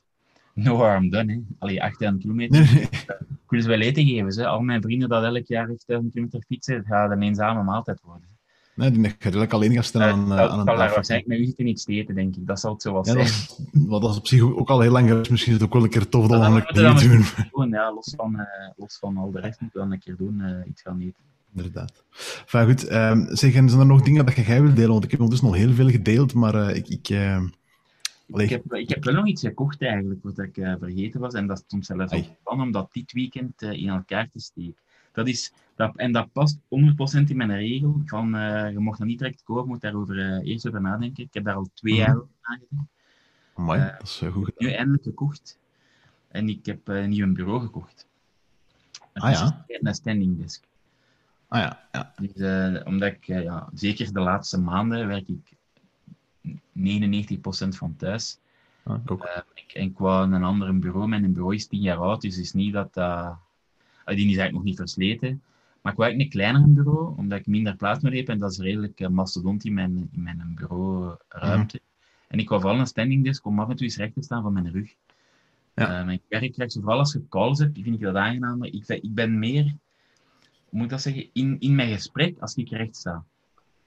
no 0.64 0.76
harm 0.77 1.10
done. 1.10 1.31
Hè. 1.34 1.40
Allee, 1.60 1.84
8000 1.84 2.22
kilometer. 2.22 2.60
Nee, 2.61 2.73
nee. 2.73 2.81
Ik 2.84 3.56
wil 3.56 3.61
ze 3.61 3.68
wel 3.68 3.80
eten 3.80 4.06
geven. 4.06 4.31
Ze. 4.31 4.45
Al 4.48 4.60
mijn 4.61 4.81
vrienden 4.81 5.10
dat 5.10 5.23
elk 5.23 5.45
jaar 5.48 5.69
8000 5.69 6.11
kilometer 6.14 6.44
fietsen, 6.48 6.76
het 6.76 6.86
gaat 6.86 7.11
een 7.11 7.22
eenzame 7.22 7.64
maaltijd 7.64 7.99
worden. 8.03 8.27
nee, 8.76 8.91
dat 8.91 9.02
je 9.02 9.15
redelijk 9.19 9.53
alleen 9.53 9.73
gaat 9.73 9.86
staan 9.86 10.02
aan, 10.02 10.31
eh, 10.31 10.38
zal, 10.38 10.38
aan 10.38 10.44
ik 10.45 10.49
een 10.49 10.56
zal 10.56 10.65
daar 10.65 10.76
tafel. 10.77 10.94
waarschijnlijk 10.95 11.30
met 11.31 11.40
u 11.40 11.45
zitten 11.45 11.68
iets 11.68 11.84
te 11.84 11.91
eten, 11.94 12.15
denk 12.15 12.36
ik. 12.36 12.48
Dat 12.48 12.60
zal 12.60 12.73
het 12.73 12.81
zo 12.81 12.94
wel 12.94 13.06
Ja, 13.06 13.11
zijn. 13.11 13.18
dat 13.18 13.27
is, 13.27 13.60
wat 13.88 14.02
dat 14.02 14.11
is 14.11 14.18
op 14.18 14.27
zich 14.27 14.41
ook 14.41 14.69
al 14.69 14.80
heel 14.81 14.91
lang 14.91 15.07
geweest. 15.07 15.30
Misschien 15.30 15.53
is 15.53 15.60
het 15.60 15.68
ook 15.68 15.73
wel 15.73 15.84
een 15.84 15.90
keer 15.90 16.10
tof 16.10 16.27
dat 16.27 16.40
we 16.40 16.45
dat 16.45 16.56
een 16.56 16.95
keer 16.95 17.10
doen. 17.52 17.69
Ja, 17.69 17.94
los, 17.94 18.14
van, 18.18 18.40
eh, 18.40 18.45
los 18.77 18.98
van 18.99 19.18
al 19.18 19.31
de 19.31 19.40
rest 19.40 19.61
moeten 19.61 19.80
we 19.81 19.86
dan 19.88 19.94
een 19.95 20.03
keer 20.03 20.15
doen, 20.18 20.41
eh, 20.41 20.69
iets 20.69 20.81
gaan 20.81 20.99
eten. 20.99 21.23
Inderdaad. 21.56 22.03
Enfin, 22.41 22.65
goed, 22.65 22.80
zeg, 23.40 23.53
en 23.53 23.69
zijn 23.69 23.80
er 23.81 23.86
nog 23.86 24.02
dingen 24.02 24.26
dat 24.26 24.36
je 24.36 24.41
jij 24.44 24.61
wil 24.61 24.73
delen? 24.73 24.90
Want 24.91 25.03
ik 25.03 25.11
heb 25.11 25.19
ondertussen 25.19 25.53
al 25.53 25.64
heel 25.65 25.73
veel 25.73 25.90
gedeeld, 25.90 26.34
maar 26.34 26.56
eh, 26.56 26.76
ik... 26.76 26.88
ik 26.88 27.10
eh, 27.10 27.41
Ik 28.34 28.49
heb, 28.49 28.73
ik 28.73 28.89
heb 28.89 29.03
wel 29.03 29.14
nog 29.14 29.27
iets 29.27 29.41
gekocht 29.41 29.81
eigenlijk, 29.81 30.23
wat 30.23 30.39
ik 30.39 30.57
eh, 30.57 30.73
vergeten 30.80 31.19
was. 31.19 31.34
En 31.34 31.47
dat 31.47 31.57
stond 31.57 31.85
zelfs 31.85 32.14
op 32.14 32.38
plan 32.43 32.61
om 32.61 32.72
dat 32.72 32.93
dit 32.93 33.11
weekend 33.11 33.61
eh, 33.61 33.72
in 33.72 33.89
elkaar 33.89 34.30
te 34.30 34.39
steken. 34.39 34.76
Dat 35.11 35.27
is, 35.27 35.53
dat, 35.76 35.95
en 35.95 36.11
dat 36.11 36.31
past 36.31 36.57
100% 36.57 36.60
in 37.27 37.38
mijn 37.38 37.56
regel 37.56 38.01
van 38.06 38.35
eh, 38.35 38.72
je 38.72 38.80
mocht 38.80 38.97
dat 38.99 39.07
niet 39.07 39.19
direct 39.19 39.43
kopen, 39.43 39.64
je 39.64 39.69
moet 39.69 39.81
daarover 39.81 40.41
eerst 40.41 40.68
over 40.68 40.81
nadenken. 40.81 41.23
Ik 41.23 41.34
heb 41.34 41.43
daar 41.43 41.56
al 41.56 41.69
twee 41.73 41.93
Mhm. 41.93 42.01
jaar 42.01 42.15
over 42.15 42.27
nagedacht. 42.41 42.88
amai, 43.53 43.80
dat 43.91 44.01
is 44.01 44.18
goed 44.31 44.45
gedaan. 44.45 44.68
Nu 44.68 44.72
eindelijk 44.72 45.03
gekocht. 45.03 45.60
En 46.27 46.49
ik 46.49 46.65
heb 46.65 46.88
een 46.88 47.10
nieuw 47.10 47.34
bureau 47.34 47.61
gekocht. 47.61 48.07
Een 49.14 49.22
Ah, 49.22 49.31
ja? 49.31 49.65
Een 49.68 49.93
standing 49.95 50.38
desk. 50.41 50.64
Ah 51.47 51.60
ja, 51.60 51.88
ja. 51.91 52.14
Dus, 52.22 52.84
omdat 52.84 53.11
ik, 53.11 53.26
ja, 53.26 53.69
zeker 53.73 54.14
de 54.14 54.19
laatste 54.19 54.60
maanden, 54.60 55.07
werk 55.07 55.27
ik 55.27 55.51
99% 56.55 56.57
van 57.69 57.95
thuis. 57.95 58.39
Ah, 58.84 58.99
ik 59.03 59.11
ook. 59.11 59.23
Eh, 59.23 59.41
ik, 59.53 59.71
en 59.73 59.93
wou 59.97 60.34
een 60.34 60.43
ander 60.43 60.80
bureau. 60.80 61.07
Mijn 61.07 61.34
bureau 61.34 61.55
is 61.55 61.67
10 61.67 61.81
jaar 61.81 61.97
oud, 61.97 62.21
dus 62.21 62.35
het 62.35 62.43
is 62.43 62.53
niet 62.53 62.73
dat 62.73 62.93
dat... 62.93 63.38
eh, 64.05 64.15
die 64.15 64.17
is 64.17 64.38
eigenlijk 64.38 64.53
nog 64.53 64.63
niet 64.63 64.77
versleten. 64.77 65.41
Maar 65.81 65.91
ik 65.91 65.97
wou 65.97 66.09
eigenlijk 66.09 66.21
een 66.21 66.41
kleiner 66.41 66.73
bureau, 66.73 67.17
omdat 67.17 67.39
ik 67.39 67.47
minder 67.47 67.76
plaats 67.76 68.03
nodig 68.03 68.19
heb. 68.19 68.30
En 68.30 68.39
dat 68.39 68.51
is 68.51 68.57
redelijk 68.57 68.99
uh, 68.99 69.07
mastodont 69.07 69.65
in 69.65 69.73
mijn, 69.73 70.09
in 70.11 70.23
mijn 70.23 70.51
bureauruimte. 70.55 71.81
En 72.27 72.39
ik 72.39 72.49
wou 72.49 72.61
vooral 72.61 72.80
een 72.80 72.88
standing 72.88 73.23
desk 73.23 73.45
om 73.45 73.59
af 73.59 73.69
en 73.69 73.76
toe 73.76 73.85
eens 73.85 73.97
recht 73.97 74.13
te 74.13 74.21
staan 74.21 74.41
van 74.41 74.53
mijn 74.53 74.71
rug. 74.71 74.93
Ja. 75.76 75.99
Uh, 75.99 76.05
mijn 76.05 76.21
werk 76.27 76.51
krijg 76.51 76.73
je 76.73 76.80
vooral 76.80 76.99
als 76.99 77.13
je 77.13 77.27
calls 77.30 77.59
hebt, 77.59 77.80
vind 77.81 77.95
ik 77.95 78.01
dat 78.01 78.15
aangenamer. 78.15 78.73
Ik, 78.73 78.88
ik 78.88 79.13
ben 79.13 79.39
meer, 79.39 79.63
hoe 79.63 79.73
moet 80.69 80.84
ik 80.84 80.89
dat 80.89 81.01
zeggen, 81.01 81.30
in, 81.34 81.59
in 81.59 81.76
mijn 81.76 81.93
gesprek 81.93 82.39
als 82.39 82.55
ik 82.55 82.69
recht 82.69 82.95
sta. 82.95 83.26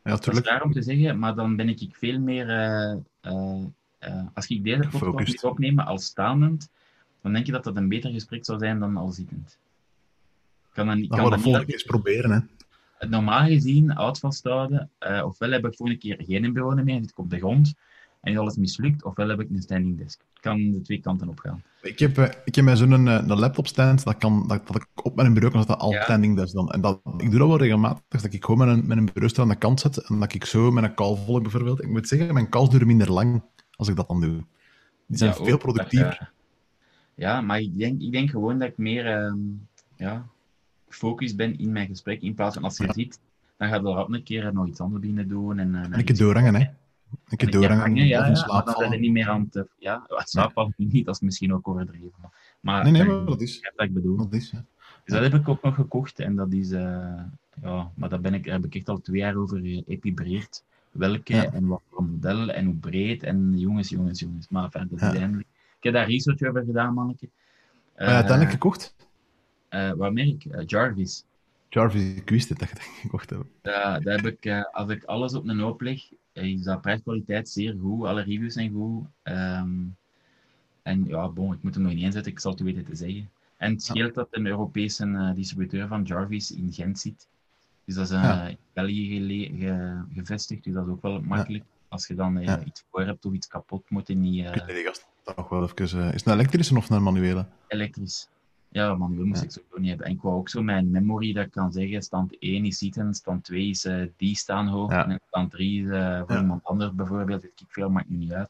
Ja, 0.04 0.10
Dat 0.10 0.18
is 0.18 0.24
tuurlijk. 0.24 0.46
raar 0.46 0.62
om 0.62 0.72
te 0.72 0.82
zeggen, 0.82 1.18
maar 1.18 1.34
dan 1.34 1.56
ben 1.56 1.68
ik 1.68 1.88
veel 1.92 2.18
meer... 2.18 2.48
uh, 2.48 2.94
uh, 3.32 4.24
als 4.34 4.46
ik 4.46 4.64
deze 4.64 4.88
podcast 4.88 5.28
moet 5.28 5.44
opnemen 5.44 5.86
als 5.86 6.04
staand, 6.04 6.70
dan 7.20 7.32
denk 7.32 7.46
je 7.46 7.52
dat 7.52 7.64
dat 7.64 7.76
een 7.76 7.88
beter 7.88 8.10
gesprek 8.10 8.44
zou 8.44 8.58
zijn 8.58 8.78
dan 8.78 8.96
als 8.96 9.16
zittend. 9.16 9.58
Kan 10.72 10.86
dan, 10.86 11.00
we 11.00 11.08
dat 11.08 11.40
volgende 11.40 11.64
keer 11.64 11.74
eens 11.74 11.82
proberen. 11.82 12.30
Hè. 12.98 13.08
Normaal 13.08 13.46
gezien, 13.46 13.94
oud 13.94 14.18
vasthouden, 14.18 14.90
ofwel 15.24 15.50
heb 15.50 15.66
ik 15.66 15.76
volgende 15.76 16.00
keer 16.00 16.16
geen 16.26 16.52
bureau 16.52 16.82
meer, 16.82 17.00
zit 17.00 17.10
ik 17.10 17.18
op 17.18 17.30
de 17.30 17.38
grond 17.38 17.74
en 18.22 18.32
is 18.32 18.38
alles 18.38 18.56
mislukt, 18.56 19.04
ofwel 19.04 19.28
heb 19.28 19.40
ik 19.40 19.50
een 19.50 19.62
standing 19.62 19.98
desk. 19.98 20.20
Het 20.32 20.42
kan 20.42 20.70
de 20.70 20.80
twee 20.80 21.00
kanten 21.00 21.28
op 21.28 21.38
gaan. 21.38 21.62
Ik 21.82 21.98
heb, 21.98 22.18
uh, 22.18 22.28
ik 22.44 22.54
heb 22.54 22.76
zo'n 22.76 22.90
een, 22.90 23.06
een 23.06 23.38
laptop 23.38 23.66
stand, 23.66 24.04
dat, 24.04 24.16
kan, 24.16 24.48
dat, 24.48 24.66
dat 24.66 24.76
ik 24.76 24.86
op 25.06 25.16
mijn 25.16 25.32
bureau 25.34 25.52
kan 25.52 25.62
zetten, 25.62 25.78
al 25.78 25.92
ja. 25.92 26.02
standing 26.02 26.36
desk 26.36 26.54
dan. 26.54 26.70
En 26.70 26.80
dat, 26.80 27.00
ik 27.16 27.30
doe 27.30 27.38
dat 27.38 27.48
wel 27.48 27.58
regelmatig, 27.58 28.02
dat 28.08 28.32
ik 28.32 28.44
gewoon 28.44 28.66
met 28.66 28.76
een, 28.76 28.86
met 28.86 28.96
een 28.96 29.10
bureau 29.12 29.40
aan 29.40 29.48
de 29.48 29.54
kant 29.54 29.80
zet 29.80 29.96
en 29.96 30.20
dat 30.20 30.34
ik 30.34 30.44
zo 30.44 30.70
met 30.70 30.84
een 30.84 30.94
call 30.94 31.16
volg 31.16 31.42
bijvoorbeeld. 31.42 31.82
Ik 31.82 31.88
moet 31.88 32.08
zeggen, 32.08 32.34
mijn 32.34 32.48
calls 32.48 32.70
duren 32.70 32.86
minder 32.86 33.12
lang 33.12 33.42
als 33.76 33.88
ik 33.88 33.96
dat 33.96 34.08
dan 34.08 34.20
doe. 34.20 34.44
Die 35.06 35.18
zijn 35.18 35.30
ja, 35.30 35.44
veel 35.44 35.58
productiever. 35.58 36.08
Dat, 36.08 36.20
uh, 36.20 36.26
ja, 37.14 37.40
maar 37.40 37.60
ik 37.60 37.78
denk, 37.78 38.00
ik 38.00 38.12
denk 38.12 38.30
gewoon 38.30 38.58
dat 38.58 38.68
ik 38.68 38.78
meer 38.78 39.22
um, 39.22 39.68
ja, 39.96 40.26
gefocust 40.88 41.36
ben 41.36 41.58
in 41.58 41.72
mijn 41.72 41.86
gesprek. 41.86 42.20
In 42.20 42.34
plaats 42.34 42.54
van 42.54 42.64
als 42.64 42.76
je 42.76 42.84
ja. 42.84 42.92
ziet, 42.92 43.20
dan 43.56 43.68
gaat 43.68 43.84
er 43.84 43.96
ook 43.96 44.14
een 44.14 44.22
keer 44.22 44.52
nog 44.52 44.66
iets 44.66 44.80
anders 44.80 45.02
binnen 45.02 45.28
doen. 45.28 45.58
En, 45.58 45.68
uh, 45.68 45.80
en 45.80 45.92
ik 45.92 46.08
het 46.08 46.18
doorhangen, 46.18 46.54
hè. 46.54 46.66
Ik 47.28 47.40
het 47.40 47.52
doorhangen, 47.52 47.96
ja, 47.96 48.04
ja, 48.04 48.26
ja, 48.26 48.46
maar 48.46 48.64
dan 48.64 48.74
zijn 48.74 48.92
er 48.92 48.98
niet 48.98 49.12
meer 49.12 49.28
aan 49.28 49.48
het... 49.50 49.66
Ja, 49.78 50.06
ja. 50.30 50.72
niet, 50.76 51.04
dat 51.04 51.14
is 51.14 51.20
misschien 51.20 51.54
ook 51.54 51.68
overdreven. 51.68 52.30
Maar, 52.60 52.82
nee, 52.82 52.92
nee, 52.92 53.04
maar 53.04 53.24
dat 53.24 53.40
is... 53.40 53.60
Dat 53.60 53.86
ik 53.86 53.94
bedoel. 53.94 54.16
Dat 54.16 54.32
is, 54.32 54.50
ja. 54.50 54.64
Dus 55.04 55.14
dat 55.14 55.22
heb 55.22 55.40
ik 55.40 55.48
ook 55.48 55.62
nog 55.62 55.74
gekocht 55.74 56.18
en 56.18 56.36
dat 56.36 56.52
is... 56.52 56.70
Uh, 56.70 57.22
ja, 57.62 57.90
maar 57.94 58.08
daar, 58.08 58.20
ben 58.20 58.34
ik, 58.34 58.44
daar 58.44 58.54
heb 58.54 58.64
ik 58.64 58.74
echt 58.74 58.88
al 58.88 59.00
twee 59.00 59.18
jaar 59.18 59.36
over 59.36 59.60
geëpibreerd. 59.60 60.64
Welke 60.90 61.34
ja. 61.34 61.52
en 61.52 61.66
wat 61.66 61.82
voor 61.90 62.04
model 62.04 62.50
en 62.50 62.64
hoe 62.64 62.74
breed 62.74 63.22
en 63.22 63.58
jongens, 63.58 63.88
jongens, 63.88 64.20
jongens. 64.20 64.48
Maar 64.48 64.70
verder, 64.70 64.98
dat 64.98 65.14
is 65.14 65.18
eindelijk... 65.18 65.48
Ik 65.76 65.82
heb 65.82 65.92
daar 65.92 66.10
research 66.10 66.42
over 66.42 66.64
gedaan, 66.64 66.94
manneke. 66.94 67.28
Uh, 67.96 68.06
uiteindelijk 68.06 68.50
gekocht? 68.50 68.94
Uh, 69.70 69.92
wat 69.92 70.12
merk 70.12 70.28
ik? 70.28 70.70
Jarvis. 70.70 71.24
Jarvis, 71.68 72.14
ik 72.14 72.30
wist 72.30 72.48
het 72.48 72.58
dat 72.58 72.68
je 72.68 72.74
dat 72.74 72.84
gekocht 72.84 73.30
hebt. 73.30 73.44
Ja, 73.62 74.00
daar 74.00 74.16
heb 74.16 74.26
ik, 74.26 74.44
uh, 74.44 74.64
als 74.72 74.90
ik 74.90 75.04
alles 75.04 75.34
op 75.34 75.48
een 75.48 75.58
hoop 75.58 75.80
leg, 75.80 76.02
is 76.32 76.62
dat 76.62 76.80
prijskwaliteit 76.80 77.48
zeer 77.48 77.76
goed. 77.80 78.06
Alle 78.06 78.22
reviews 78.22 78.52
zijn 78.52 78.72
goed. 78.72 79.04
Um, 79.22 79.96
en 80.82 81.04
ja, 81.06 81.28
bon, 81.28 81.52
ik 81.52 81.62
moet 81.62 81.74
hem 81.74 81.82
nog 81.82 81.92
niet 81.92 82.02
inzetten, 82.02 82.32
ik 82.32 82.40
zal 82.40 82.50
het 82.50 82.60
u 82.60 82.64
weten 82.64 82.84
te 82.84 82.94
zeggen. 82.94 83.30
En 83.56 83.72
het 83.72 83.82
scheelt 83.82 84.14
dat 84.14 84.28
een 84.30 84.46
Europese 84.46 85.06
uh, 85.06 85.34
distributeur 85.34 85.88
van 85.88 86.02
Jarvis 86.02 86.50
in 86.50 86.72
Gent 86.72 86.98
zit. 86.98 87.26
Dus 87.84 87.94
dat 87.94 88.04
is 88.04 88.10
uh, 88.12 88.22
ja. 88.22 88.46
in 88.48 88.56
België 88.72 89.20
ge 89.20 89.56
ge 89.58 90.02
gevestigd, 90.14 90.64
dus 90.64 90.74
dat 90.74 90.86
is 90.86 90.92
ook 90.92 91.02
wel 91.02 91.20
makkelijk. 91.20 91.64
Als 91.88 92.06
je 92.06 92.14
dan 92.14 92.40
Ja. 92.40 92.64
iets 92.64 92.84
voor 92.90 93.04
hebt 93.04 93.24
of 93.24 93.32
iets 93.32 93.46
kapot, 93.46 93.90
moet 93.90 94.08
je 94.08 94.14
niet 94.14 94.44
eh, 94.44 94.54
je 94.54 94.72
die 94.74 94.84
gast 94.84 95.06
toch 95.22 95.48
wel 95.48 95.62
even... 95.62 96.00
eh, 96.00 96.06
is 96.06 96.12
het 96.12 96.26
een 96.26 96.32
elektrische 96.32 96.76
of 96.76 96.90
een 96.90 97.02
manuele? 97.02 97.46
elektrisch. 97.68 98.28
Ja, 98.72 98.94
manueel 98.94 99.24
moest 99.26 99.40
Ja. 99.40 99.44
ik 99.46 99.50
sowieso 99.52 99.78
niet 99.78 99.88
hebben. 99.88 100.06
En 100.06 100.12
ik 100.12 100.20
wou 100.22 100.34
ook 100.36 100.48
zo 100.48 100.62
mijn 100.62 100.90
memory, 100.90 101.32
dat 101.32 101.44
ik 101.46 101.50
kan 101.50 101.72
zeggen, 101.72 102.02
stand 102.02 102.36
1 102.38 102.64
is 102.64 102.78
zitten, 102.78 103.14
stand 103.14 103.44
2 103.44 103.68
is 103.68 103.84
eh, 103.84 104.06
die 104.16 104.36
staan 104.36 104.66
hoog, 104.68 104.90
Ja. 104.90 105.08
en 105.08 105.20
stand 105.26 105.50
3 105.50 105.82
is 105.84 105.88
eh, 105.90 106.22
voor 106.26 106.36
iemand 106.36 106.64
anders 106.64 106.94
bijvoorbeeld, 106.94 107.44
ik 107.44 107.50
veel, 107.68 107.90
maakt 107.90 108.08
nu 108.08 108.16
niet 108.16 108.32
uit. 108.32 108.48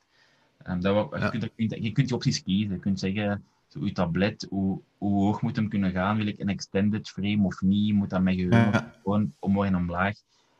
Ehm, 0.62 0.80
dat 0.80 1.10
je, 1.10 1.28
kunt, 1.30 1.42
je 1.42 1.50
kunt- 1.68 1.84
je 1.84 1.92
kunt 1.92 2.08
je 2.08 2.14
opties 2.14 2.42
kiezen. 2.42 2.72
Je 2.74 2.78
kunt 2.80 2.98
zeggen, 3.00 3.44
zo, 3.68 3.84
je 3.84 3.92
tablet, 3.92 4.46
hoe, 4.50 4.80
hoe 4.98 5.22
hoog 5.24 5.42
moet 5.42 5.56
hem 5.56 5.68
kunnen 5.68 5.90
gaan? 5.90 6.16
Wil 6.16 6.26
ik 6.26 6.38
een 6.38 6.48
extended 6.48 7.08
frame 7.08 7.44
of 7.44 7.60
niet? 7.62 7.94
Moet 7.94 8.10
dat 8.10 8.22
met 8.22 8.34
geheugen 8.34 8.92
gewoon 9.02 9.32
omhoog 9.38 9.64
en 9.64 9.76
omlaag? 9.76 10.14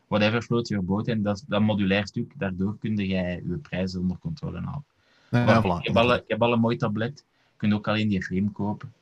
Whatever 0.07 0.43
float 0.43 0.69
your 0.69 0.85
boat. 0.85 1.09
En 1.09 1.23
dat, 1.23 1.45
dat 1.49 1.61
modulair 1.63 2.07
stuk, 2.07 2.33
daardoor 2.39 2.79
kun 2.79 2.95
jij 2.97 3.43
je 3.49 3.57
prijzen 3.57 4.01
onder 4.01 4.19
controle 4.19 4.61
houden. 4.61 4.85
Ja, 5.31 5.57
ik, 5.59 5.63
voilà. 5.65 5.85
heb 5.85 5.97
al, 5.97 6.15
ik 6.15 6.25
heb 6.27 6.43
al 6.43 6.53
een 6.53 6.61
mooi 6.61 6.77
tablet. 6.77 7.25
Je 7.27 7.57
kunt 7.57 7.73
ook 7.73 7.89
alleen 7.89 8.09
die 8.09 8.23
frame 8.23 8.51
kopen. 8.51 8.93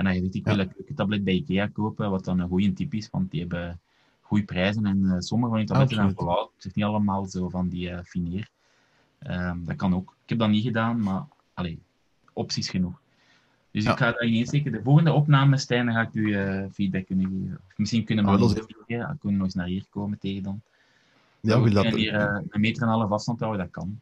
En 0.00 0.06
als 0.06 0.16
je 0.16 0.28
ik 0.30 0.44
wil 0.44 0.58
een 0.58 0.72
keukentablet 0.72 1.24
bij 1.24 1.34
Ikea 1.34 1.66
kopen, 1.66 2.10
wat 2.10 2.24
dan 2.24 2.38
een 2.38 2.48
goede 2.48 2.72
tip 2.72 2.94
is, 2.94 3.10
want 3.10 3.30
die 3.30 3.40
hebben 3.40 3.80
goede 4.20 4.44
prijzen. 4.44 4.86
En 4.86 5.04
eh, 5.10 5.18
sommige 5.18 5.50
van 5.50 5.58
die 5.58 5.68
tabletten 5.68 5.96
zijn 5.96 6.14
vooral, 6.14 6.52
het 6.56 6.64
is 6.64 6.72
niet 6.72 6.84
allemaal 6.84 7.26
zo 7.26 7.48
van 7.48 7.68
die 7.68 7.90
eh 7.90 8.02
fineer. 8.04 8.48
Ehm, 9.18 9.64
dat 9.64 9.76
kan 9.76 9.94
ook. 9.94 10.16
Ik 10.22 10.28
heb 10.28 10.38
dat 10.38 10.48
niet 10.48 10.62
gedaan, 10.62 11.00
maar 11.02 11.26
allee, 11.54 11.82
opties 12.32 12.68
genoeg. 12.68 13.00
Dus 13.70 13.84
Ja. 13.84 13.92
ik 13.92 13.98
ga 13.98 14.10
dat 14.10 14.20
insteken. 14.20 14.72
De 14.72 14.82
volgende 14.82 15.12
opname, 15.12 15.56
Stijn, 15.56 15.86
dan 15.86 15.94
ga 15.94 16.00
ik 16.00 16.14
u 16.14 16.34
eh, 16.34 16.64
feedback 16.72 17.06
kunnen 17.06 17.26
geven. 17.28 17.60
Of 17.68 17.78
misschien 17.78 18.04
kunnen 18.04 18.24
we 18.24 18.30
Ah, 18.30 18.38
nog 18.38 18.54
eens 18.56 18.66
dan 18.86 19.18
kunnen 19.18 19.18
we 19.20 19.30
nog 19.30 19.44
eens 19.44 19.54
naar 19.54 19.66
hier 19.66 19.84
komen 19.90 20.18
tegen 20.18 20.42
dan. 20.42 20.60
Ja, 21.40 21.56
we 21.56 21.62
wil 21.70 21.82
dat, 21.82 21.94
hier 21.94 22.14
een 22.48 22.60
meter 22.60 22.82
en 22.82 22.88
een 22.88 22.94
half 22.94 23.10
afstand 23.10 23.40
houden, 23.40 23.60
dat 23.60 23.70
kan. 23.70 24.00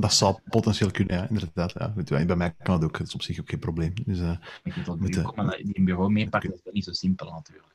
Dat 0.00 0.12
zou 0.12 0.36
potentieel 0.48 0.90
kunnen, 0.90 1.16
ja, 1.16 1.28
inderdaad. 1.28 1.72
Ja. 1.78 1.92
Goed, 1.94 2.26
bij 2.26 2.36
mij 2.36 2.54
kan 2.62 2.74
het 2.74 2.84
ook, 2.84 2.98
dat 2.98 3.06
is 3.06 3.14
op 3.14 3.22
zich 3.22 3.40
ook 3.40 3.48
geen 3.50 3.58
probleem. 3.58 3.92
Dus, 4.04 4.18
dat 4.18 4.98
Met 4.98 5.36
maar 5.36 5.56
die 5.62 5.78
een 5.78 5.84
bureau 5.84 6.10
meepakken, 6.10 6.54
is 6.54 6.60
dat 6.64 6.72
niet 6.72 6.84
zo 6.84 6.92
simpel 6.92 7.30
natuurlijk. 7.30 7.66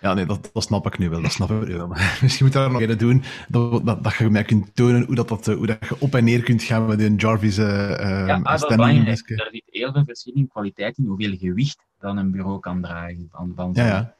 ja, 0.00 0.14
nee, 0.14 0.26
dat, 0.26 0.50
dat 0.52 0.62
snap 0.62 0.86
ik 0.86 0.98
nu 0.98 1.08
wel. 1.08 1.22
Dat 1.22 1.32
snap 1.32 1.50
ik 1.50 1.68
nu 1.68 1.76
wel. 1.76 1.86
Maar 1.86 2.18
misschien 2.22 2.44
moet 2.44 2.54
je 2.54 2.60
daar 2.60 2.70
nog 2.70 2.80
een 2.80 2.98
doen, 2.98 3.22
dat, 3.48 3.86
dat, 3.86 4.04
dat 4.04 4.14
je 4.14 4.30
mij 4.30 4.44
kunt 4.44 4.74
tonen 4.74 5.04
hoe, 5.04 5.14
dat, 5.14 5.28
dat, 5.28 5.48
eh, 5.48 5.54
hoe 5.56 5.66
dat 5.66 5.88
je 5.88 5.96
op 5.98 6.14
en 6.14 6.24
neer 6.24 6.42
kunt 6.42 6.62
gaan 6.62 6.86
met 6.86 7.00
een 7.00 7.16
Jarvis 7.16 7.58
eh 7.58 7.92
eh, 7.92 8.26
Ja, 8.26 8.34
ah, 8.34 8.44
dat 8.44 8.70
is 8.70 8.76
belangrijk. 8.76 9.30
Er 9.30 9.48
zit 9.52 9.62
heel 9.70 9.92
veel 9.92 10.04
verschil 10.04 10.34
in 10.34 10.48
kwaliteit 10.48 10.98
in 10.98 11.04
hoeveel 11.04 11.36
gewicht 11.36 11.78
dan 12.00 12.16
een 12.16 12.30
bureau 12.30 12.60
kan 12.60 12.82
dragen. 12.82 13.28
Van, 13.32 13.52
van 13.54 13.70
Ja, 13.74 13.86
ja. 13.86 14.14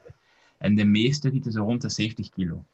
En 0.59 0.74
de 0.74 0.85
meeste 0.85 1.31
zitten 1.32 1.52
zo 1.52 1.62
rond 1.62 1.82
de 1.82 1.89
70 1.89 2.28
kilo. 2.28 2.64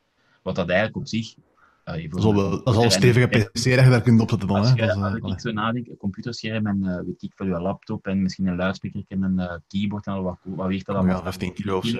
Wat 0.43 0.55
dat 0.55 0.69
eigenlijk 0.69 0.99
op 0.99 1.07
zich... 1.07 1.35
eh, 1.85 1.95
voor- 1.95 2.09
Dat 2.11 2.19
is 2.19 2.25
al, 2.25 2.35
wel- 2.35 2.51
dat 2.51 2.61
is 2.69 2.75
al 2.75 2.77
een 2.79 2.83
en- 2.85 2.91
stevige 2.91 3.27
PC 3.27 3.53
dat 3.53 3.63
je 3.65 3.71
daar 3.91 4.03
kunt 4.03 4.21
opzetten 4.21 4.49
dan. 4.49 4.57
Als, 4.57 4.69
Hè. 4.69 4.75
je, 4.75 4.83
is, 4.83 4.89
eh, 4.95 5.23
als 5.23 5.33
ik 5.33 5.41
zo 5.41 5.53
nadenk, 5.53 5.87
een 5.87 5.97
computerscherm 5.97 6.67
en 6.67 6.85
eh, 6.89 7.05
weet 7.05 7.23
ik 7.23 7.33
veel, 7.35 7.47
je 7.47 7.61
laptop 7.61 8.07
en 8.07 8.23
misschien 8.23 8.47
een 8.47 8.57
luidspreker 8.57 9.03
en 9.09 9.23
een 9.23 9.39
eh, 9.39 9.55
keyboard 9.69 10.07
en 10.07 10.13
al 10.13 10.23
wat, 10.23 10.39
wat 10.43 10.67
weegt 10.67 10.87
dat 10.87 10.97
allemaal? 10.97 11.17
ja, 11.17 11.23
15 11.23 11.53
kilo 11.53 11.77
of 11.77 11.85
zo. 11.87 11.99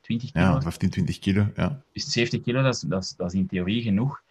20 0.00 0.32
kilo? 0.32 0.44
Ja, 0.44 0.60
15, 0.62 0.90
20 0.90 1.18
kilo. 1.18 1.46
Ja. 1.56 1.80
Dus 1.92 2.12
70 2.12 2.40
kilo, 2.42 2.62
dat 2.62 2.74
is, 2.74 2.80
dat 2.80 3.02
is, 3.02 3.14
dat 3.16 3.32
is 3.32 3.38
in 3.38 3.46
theorie 3.46 3.82
genoeg. 3.82 4.22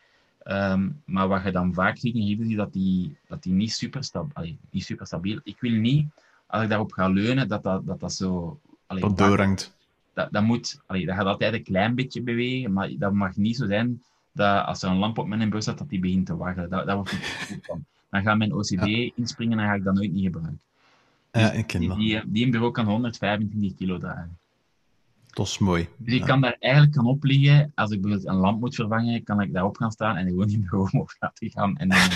Ehm, 0.44 0.90
maar 1.06 1.28
wat 1.28 1.44
je 1.44 1.52
dan 1.52 1.74
vaak 1.74 1.98
ziet 1.98 2.16
in 2.16 2.28
reviews, 2.28 2.50
is 2.50 2.56
dat 2.56 2.74
die, 2.74 3.16
dat 3.28 3.44
die 3.44 3.54
niet, 3.54 3.72
super 3.72 4.04
stab, 4.04 4.30
allee, 4.34 4.58
niet 4.70 4.84
super 4.84 5.06
stabiel 5.06 5.40
Ik 5.44 5.58
wil 5.60 5.72
niet, 5.72 6.08
als 6.48 6.64
ik 6.64 6.70
daarop 6.70 6.92
ga 6.92 7.08
leunen, 7.08 7.48
dat 7.48 7.64
dat, 7.64 7.86
dat, 7.86 8.00
dat 8.00 8.14
zo... 8.14 8.60
allee, 8.88 9.02
Dat 9.02 9.18
doorhangt. 9.18 9.76
dat, 10.14 10.28
dat, 10.32 10.44
moet, 10.44 10.82
allee, 10.86 11.06
dat 11.06 11.16
gaat 11.16 11.26
altijd 11.26 11.54
een 11.54 11.64
klein 11.64 11.96
beetje 11.96 12.22
bewegen, 12.22 12.74
maar 12.74 12.90
dat 12.98 13.14
mag 13.14 13.36
niet 13.36 13.56
zo 13.56 13.66
zijn 13.66 14.02
dat 14.32 14.66
als 14.66 14.84
er 14.84 14.90
een 14.90 14.98
lamp 14.98 15.18
op 15.18 15.28
mijn 15.28 15.50
bus 15.50 15.64
staat, 15.64 15.78
dat 15.78 15.90
die 15.90 16.00
begint 16.00 16.26
te 16.26 16.38
waggelen. 16.38 16.70
Dat, 16.70 16.86
dat 16.86 16.96
wordt 16.96 17.12
niet 17.50 17.66
van. 17.66 17.86
Dan 18.10 18.22
gaat 18.22 18.38
mijn 18.38 18.54
OCD 18.54 19.12
inspringen 19.16 19.60
en 19.60 19.66
ga 19.66 19.74
ik 19.74 19.84
dat 19.84 19.94
nooit 19.94 20.12
niet 20.12 20.24
gebruiken. 20.24 20.60
Ja, 21.32 21.52
ik 21.52 21.68
ken 21.68 21.80
Die, 21.80 21.96
die, 21.96 22.22
die 22.26 22.46
een 22.46 22.52
bureau 22.52 22.72
kan 22.72 22.86
125 22.86 23.76
kilo 23.78 23.98
dragen. 23.98 24.38
Dat 25.30 25.48
is 25.48 25.58
mooi. 25.58 25.88
Dus 25.98 26.14
ik 26.14 26.20
Ja. 26.20 26.26
kan 26.26 26.42
daar 26.42 26.56
eigenlijk 26.60 26.96
gaan 26.96 27.06
op 27.06 27.24
liggen. 27.24 27.72
Als 27.76 27.92
ik 27.92 28.02
bijvoorbeeld 28.02 28.30
een 28.34 28.40
lamp 28.40 28.60
moet 28.60 28.76
vervangen, 28.76 29.24
kan 29.24 29.42
ik 29.42 29.54
daarop 29.54 29.78
gaan 29.78 29.92
staan 29.92 30.16
en 30.16 30.28
gewoon 30.28 30.50
in 30.50 30.60
mijn 30.60 30.70
bureau 30.90 31.08
laten 31.20 31.50
gaan. 31.50 31.78
En 31.78 31.90
dan, 31.90 32.00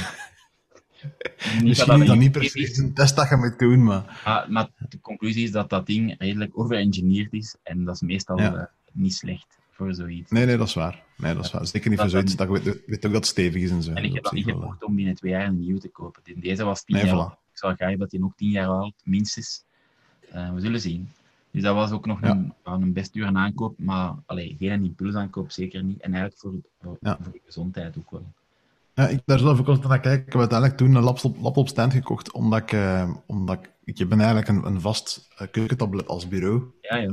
Niet 1.53 1.64
Misschien 1.64 1.98
dat 1.98 2.07
dat 2.07 2.18
niet 2.18 2.31
precies 2.31 2.77
een 2.77 2.94
test 2.94 3.15
dat 3.15 3.30
je 3.30 3.35
moet 3.35 3.60
doen, 3.60 3.84
maar... 3.84 4.22
maar, 4.26 4.45
maar 4.52 4.69
de 4.90 4.99
conclusie 5.02 5.44
is 5.44 5.52
dat 5.52 5.69
dat 5.69 5.85
ding 5.85 6.15
redelijk 6.18 6.57
overengineerd 6.60 7.34
is. 7.34 7.56
En 7.64 7.84
dat 7.84 7.95
is 7.95 8.02
meestal 8.02 8.40
Ja. 8.40 8.53
eh, 8.56 8.64
niet 8.91 9.14
slecht 9.14 9.57
voor 9.84 9.93
zoiets. 9.93 10.31
Nee, 10.31 10.45
nee, 10.45 10.57
dat 10.57 10.68
is 10.68 10.73
waar. 10.73 11.03
Nee, 11.18 11.35
dat 11.35 11.45
is 11.45 11.51
waar. 11.51 11.68
Zeker 11.68 11.89
niet 11.89 11.99
voor 11.99 12.10
zoiets 12.10 12.35
dat 12.35 12.47
weet, 12.47 12.64
weet 12.64 12.95
ook 12.95 13.01
dat 13.01 13.11
het 13.14 13.26
stevig 13.26 13.61
is 13.61 13.69
en 13.72 13.84
zo. 13.84 13.91
En 13.93 14.03
ik 14.03 14.14
heb 14.14 14.23
dat 14.23 14.34
niet 14.34 14.45
wel, 14.45 14.55
gekocht 14.60 14.84
om 14.84 14.95
binnen 14.95 15.15
twee 15.15 15.31
jaar 15.31 15.47
een 15.47 15.60
nieuw 15.60 15.77
te 15.77 15.89
kopen. 15.89 16.22
Deze 16.35 16.64
was 16.64 16.84
tien 16.84 16.95
Nee, 16.95 17.05
jaar 17.05 17.15
voilà. 17.31 17.39
Ik 17.51 17.57
zou 17.60 17.76
graag 17.76 17.97
dat 17.97 18.11
hij 18.11 18.19
nog 18.19 18.34
tien 18.35 18.49
jaar 18.49 18.68
oud, 18.68 18.93
minstens. 19.03 19.64
Eh, 20.30 20.53
we 20.53 20.60
zullen 20.61 20.80
zien. 20.81 21.10
Dus 21.51 21.61
dat 21.61 21.76
was 21.76 21.91
ook 21.91 22.05
nog 22.05 22.22
Ja. 22.22 22.30
een, 22.30 22.53
een 22.64 22.93
best 22.93 23.14
dure 23.14 23.34
aankoop, 23.34 23.77
maar 23.80 24.14
allee, 24.26 24.55
geen 24.60 24.84
impulsaankoop, 24.84 25.51
zeker 25.51 25.84
niet. 25.84 26.01
En 26.01 26.14
eigenlijk 26.14 26.41
voor, 26.41 26.53
voor, 26.81 26.97
Ja. 27.01 27.18
voor 27.22 27.31
de 27.31 27.41
gezondheid 27.45 27.97
ook 27.97 28.11
wel. 28.11 28.26
Ja, 28.95 29.07
ik 29.07 29.20
daar 29.26 29.40
zelf 29.40 29.60
ook 29.60 29.68
altijd 29.68 29.88
naar 29.88 29.99
kijken. 29.99 30.26
Ik 30.26 30.32
heb 30.32 30.41
uiteindelijk 30.41 30.80
toen 30.80 30.95
een 30.95 31.03
laptop, 31.03 31.38
laptop 31.41 31.68
stand 31.68 31.94
gekocht, 31.94 32.32
omdat 32.32 32.60
ik, 32.60 32.72
eh, 32.72 33.11
omdat 33.26 33.57
ik, 33.57 33.70
ik 33.84 33.98
heb 33.98 34.11
eigenlijk 34.11 34.48
een, 34.48 34.65
een 34.65 34.82
vast 34.82 35.28
eh, 35.38 35.48
keukentablet 35.52 36.07
als 36.07 36.28
bureau. 36.28 36.64
Ja, 36.82 36.95
ja, 36.95 37.10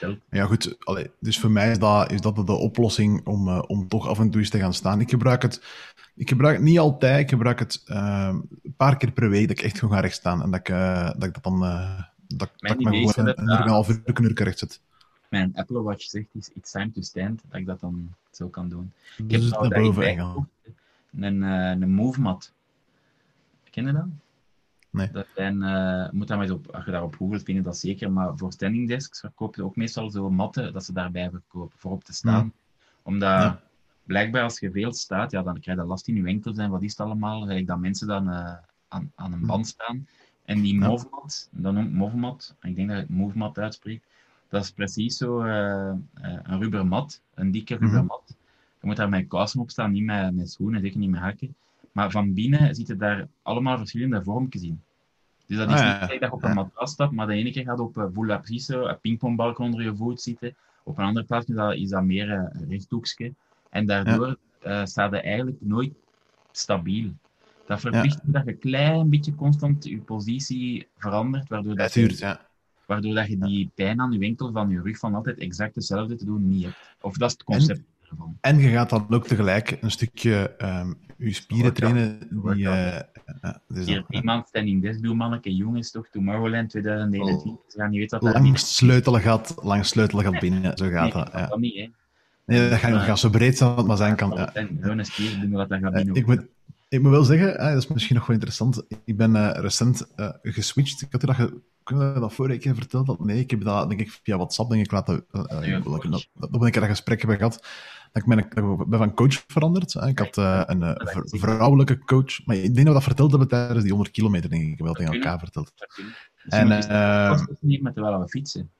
Ehm, 0.00 0.14
ja, 0.30 0.44
goed. 0.44 0.76
Allee, 0.78 1.10
dus 1.20 1.38
voor 1.38 1.50
mij 1.50 1.70
is 1.70 1.78
dat, 1.78 2.12
is 2.12 2.20
dat 2.20 2.46
de 2.46 2.52
oplossing 2.52 3.26
om, 3.26 3.48
eh, 3.48 3.62
om 3.66 3.88
toch 3.88 4.08
af 4.08 4.18
en 4.18 4.30
toe 4.30 4.40
eens 4.40 4.50
te 4.50 4.58
gaan 4.58 4.74
staan. 4.74 5.00
Ik 5.00 5.10
gebruik 5.10 5.42
het, 5.42 5.62
ik 6.14 6.28
gebruik 6.28 6.56
het 6.56 6.64
niet 6.64 6.78
altijd. 6.78 7.20
Ik 7.20 7.28
gebruik 7.28 7.58
het 7.58 7.82
eh, 7.86 8.34
een 8.62 8.74
paar 8.76 8.96
keer 8.96 9.10
per 9.10 9.30
week 9.30 9.48
dat 9.48 9.58
ik 9.58 9.64
echt 9.64 9.78
gewoon 9.78 9.94
ga 9.94 10.00
rechtstaan. 10.00 10.42
En 10.42 10.50
dat 10.50 10.60
ik, 10.60 10.66
dat, 11.18 11.24
ik 11.24 11.34
dat 11.34 11.42
dan... 11.42 11.60
dat, 12.26 12.50
dat 12.56 12.70
ik 12.70 12.78
me 12.78 12.84
gewoon 12.84 13.12
een, 13.16 13.26
het, 13.26 13.38
een, 13.38 13.48
ah, 13.48 13.66
half 13.66 13.88
uur 13.88 14.00
een 14.04 14.24
uur 14.24 14.42
recht 14.42 14.58
zet. 14.58 14.80
Mijn 15.28 15.52
Apple 15.54 15.82
Watch 15.82 16.02
zegt, 16.02 16.26
is 16.32 16.50
it's 16.54 16.70
time 16.70 16.90
to 16.92 17.00
stand, 17.00 17.42
dat 17.48 17.60
ik 17.60 17.66
dat 17.66 17.80
dan 17.80 18.14
zo 18.30 18.48
kan 18.48 18.68
doen. 18.68 18.92
Ik 19.16 19.28
Dus 19.28 19.32
heb 19.32 19.50
het 19.50 19.60
nou 19.60 19.68
naar 19.68 19.80
boven 19.80 20.46
een, 21.16 21.42
eh 21.42 21.70
een 21.70 21.90
MoveMat. 21.90 22.52
Ken 23.70 23.86
je 23.86 23.92
dat? 23.92 24.06
Nee. 24.90 25.10
Dat 25.10 25.26
zijn, 25.34 25.62
eh, 25.62 26.10
moet 26.10 26.28
dat 26.28 26.36
maar 26.36 26.46
eens 26.46 26.56
op, 26.56 26.66
als 26.66 26.84
je 26.84 26.90
daarop 26.90 27.16
googelt, 27.16 27.42
vind 27.42 27.56
je 27.58 27.62
dat 27.64 27.78
zeker. 27.78 28.12
Maar 28.12 28.36
voor 28.36 28.52
standing 28.52 28.88
desks 28.88 29.20
verkopen 29.20 29.54
ze 29.54 29.64
ook 29.64 29.76
meestal 29.76 30.10
zo 30.10 30.30
matten 30.30 30.72
dat 30.72 30.84
ze 30.84 30.92
daarbij 30.92 31.30
verkopen, 31.30 31.78
voor 31.78 31.90
op 31.92 32.04
te 32.04 32.12
staan. 32.12 32.52
Omdat 33.02 33.28
Ja. 33.28 33.60
blijkbaar 34.04 34.42
als 34.42 34.58
je 34.58 34.70
veel 34.70 34.92
staat, 34.92 35.30
ja, 35.30 35.42
dan 35.42 35.60
krijg 35.60 35.78
je 35.78 35.84
last 35.84 36.08
in 36.08 36.14
je 36.14 36.24
enkels 36.24 36.56
en 36.58 36.70
wat 36.70 36.82
is 36.82 36.90
het 36.90 37.00
allemaal. 37.00 37.64
Dat 37.64 37.78
mensen 37.78 38.06
dan 38.06 38.30
eh, 38.30 38.54
aan, 38.88 39.12
aan 39.14 39.32
een 39.32 39.46
band 39.46 39.66
staan. 39.66 40.06
En 40.44 40.60
die 40.60 40.80
Ja. 40.80 40.86
MoveMat, 40.86 41.48
dat 41.52 41.72
noemt 41.72 41.92
MoveMat, 41.92 42.56
ik 42.60 42.76
denk 42.76 42.88
dat 42.88 42.96
je 42.96 43.02
het 43.02 43.12
MoveMat 43.12 43.58
uitspreekt, 43.58 44.06
dat 44.48 44.62
is 44.62 44.70
precies 44.70 45.16
zo 45.16 45.40
eh, 45.42 45.92
een 46.42 46.58
rubbermat, 46.60 47.22
een 47.34 47.50
dikke 47.50 47.74
Mhm. 47.74 47.82
rubbermat. 47.84 48.36
Je 48.82 48.88
moet 48.88 48.96
daar 48.96 49.08
met 49.08 49.28
kousen 49.28 49.60
op 49.60 49.70
staan, 49.70 49.92
niet 49.92 50.04
met, 50.04 50.34
met 50.34 50.50
schoenen, 50.50 50.80
zeker 50.80 50.98
niet 50.98 51.10
met 51.10 51.20
hakken. 51.20 51.54
Maar 51.92 52.10
van 52.10 52.34
binnen 52.34 52.74
zitten 52.74 52.98
daar 52.98 53.28
allemaal 53.42 53.78
verschillende 53.78 54.22
vormpjes 54.22 54.62
in. 54.62 54.82
Dus 55.46 55.56
dat 55.56 55.68
is 55.68 55.74
Ah, 55.74 55.80
ja, 55.80 56.00
niet 56.00 56.00
ja. 56.00 56.18
dat 56.18 56.28
je 56.28 56.32
op 56.32 56.42
een 56.42 56.48
Ja. 56.48 56.54
matras 56.54 56.90
staat, 56.90 57.12
maar 57.12 57.26
de 57.26 57.32
ene 57.32 57.50
keer 57.50 57.64
gaat 57.64 57.78
op 57.78 58.10
voel 58.14 58.58
zo, 58.58 58.84
een 58.86 59.00
pingpongbalk 59.00 59.58
onder 59.58 59.82
je 59.82 59.96
voet 59.96 60.20
zitten. 60.20 60.54
Op 60.84 60.98
een 60.98 61.04
andere 61.04 61.26
plaats 61.26 61.46
is 61.46 61.88
dat, 61.88 62.02
meer 62.04 62.30
eh, 62.30 62.60
een 62.60 62.68
rechthoekje. 62.68 63.32
En 63.70 63.86
daardoor 63.86 64.36
eh, 64.60 64.84
staat 64.84 65.10
je 65.10 65.20
eigenlijk 65.20 65.56
nooit 65.60 65.92
stabiel. 66.52 67.12
Dat 67.66 67.80
verplicht 67.80 68.20
dat 68.22 68.44
je 68.44 68.50
een 68.50 68.58
klein 68.58 69.08
beetje 69.10 69.34
constant 69.34 69.84
je 69.84 69.98
positie 69.98 70.86
verandert, 70.96 71.48
waardoor, 71.48 71.72
Ja, 71.72 71.78
dat 71.78 71.94
je, 71.94 72.16
ja. 72.18 72.40
waardoor 72.86 73.14
dat 73.14 73.26
je 73.26 73.38
die 73.38 73.70
pijn 73.74 74.00
aan 74.00 74.12
je 74.12 74.18
enkel 74.18 74.52
van 74.52 74.68
je 74.70 74.82
rug 74.82 74.98
van 74.98 75.14
altijd 75.14 75.38
exact 75.38 75.74
hetzelfde 75.74 76.14
te 76.14 76.24
doen 76.24 76.48
niet 76.48 76.64
hebt. 76.64 76.96
Of 77.00 77.16
dat 77.16 77.28
is 77.28 77.34
het 77.34 77.44
concept 77.44 77.80
ervan. 78.12 78.36
En 78.40 78.58
je 78.58 78.68
gaat 78.68 78.90
dan 78.90 79.06
ook 79.10 79.26
tegelijk 79.26 79.78
een 79.80 79.90
stukje 79.90 80.54
ehm 80.58 80.92
je 81.16 81.32
spieren 81.32 81.72
trainen. 81.74 82.18
Die, 82.30 82.68
eh, 82.68 83.00
dus 83.68 83.86
Hier, 83.86 83.96
dat, 83.96 84.20
iemand 84.20 84.48
standing 84.48 84.82
desk 84.82 85.02
doen, 85.02 85.16
manneke, 85.16 85.54
jongens, 85.54 85.90
toch? 85.90 86.08
Tomorrowland 86.08 86.70
2021. 86.70 87.60
Ze 87.68 87.78
gaan 87.78 87.90
niet 87.90 87.98
weten 87.98 88.18
wat 88.18 88.32
daar 88.32 88.40
lang 88.42 88.52
niet 88.52 88.60
sleutelen 88.60 89.20
gaat, 89.20 89.54
lang 89.62 89.86
sleutelen 89.86 90.24
gaat 90.24 90.40
binnen. 90.40 90.76
Zo 90.78 90.88
gaat 90.88 91.12
dat. 91.12 91.30
Ja. 91.32 91.46
dat 91.46 91.58
niet, 91.58 91.74
hè. 91.74 91.90
Nee, 92.46 92.68
dat 92.68 92.78
gaat, 92.78 92.92
dat 92.92 93.02
gaat 93.02 93.18
zo 93.18 93.30
breed 93.30 93.56
zijn 93.56 93.68
dat 93.68 93.78
het 93.78 93.86
maar 93.86 93.96
zijn 93.96 94.16
kan. 94.16 94.30
Dat 94.30 94.50
Ja. 94.54 95.04
spieren 95.04 95.40
doen 95.40 95.50
wat 95.50 95.68
daar 95.68 95.80
gaat 95.80 95.92
Eh, 95.92 95.96
binnen. 95.96 96.14
ik, 96.14 96.26
moet, 96.26 96.46
ik 96.88 97.02
moet 97.02 97.10
wel 97.10 97.24
zeggen, 97.24 97.58
eh, 97.58 97.72
dat 97.72 97.82
is 97.82 97.86
misschien 97.88 98.16
nog 98.16 98.26
wel 98.26 98.34
interessant. 98.34 98.82
Ik 99.04 99.16
ben 99.16 99.36
eh, 99.36 99.60
recent 99.62 100.06
eh, 100.16 100.28
geswitcht. 100.42 101.02
Ik 101.02 101.08
had 101.12 101.22
u 101.22 101.26
dat, 101.26 101.36
ge, 101.36 101.60
kun 101.82 101.98
je 101.98 102.20
dat 102.20 102.32
vorige 102.32 102.58
keer 102.58 102.74
verteld? 102.74 103.06
Dat, 103.06 103.24
nee, 103.24 103.38
ik 103.38 103.50
heb 103.50 103.60
dat 103.60 103.88
denk 103.88 104.00
ik 104.00 104.20
via 104.22 104.36
WhatsApp 104.36 104.70
denk 104.70 104.84
ik 104.84 104.90
laten. 104.92 105.24
Ja, 105.32 105.42
dat, 105.80 106.02
dat, 106.02 106.28
dat, 106.34 106.52
dat 106.52 106.66
ik 106.66 106.76
er 106.76 106.82
een 106.82 106.88
gesprek 106.88 107.18
hebben 107.18 107.36
gehad. 107.36 107.66
Dat 108.12 108.22
ik 108.22 108.28
ben, 108.28 108.38
ik 108.38 108.54
ben 108.88 108.98
van 108.98 109.14
coach 109.14 109.44
veranderd. 109.46 109.94
Ik 109.94 110.18
had 110.18 110.36
eh, 110.36 110.62
een 110.66 110.82
eh, 110.82 111.22
vrouwelijke 111.24 111.98
coach. 111.98 112.46
Maar 112.46 112.56
ik 112.56 112.62
denk 112.62 112.76
dat 112.76 112.86
we 112.86 112.92
dat 112.92 113.02
verteld 113.02 113.30
hebben 113.30 113.48
tijdens 113.48 113.82
die 113.82 113.92
100 113.92 114.10
kilometer, 114.10 114.50
denk 114.50 114.62
ik. 114.62 114.78
Wel 114.78 114.92
tegen 114.92 115.14
elkaar 115.14 115.38
verteld. 115.38 115.72
En, 116.48 116.70
en, 116.70 116.88
eh, 116.88 117.40
niet 117.60 117.82
met 117.82 117.94
terwijl 117.94 118.20
we 118.20 118.28
fietsen. 118.28 118.70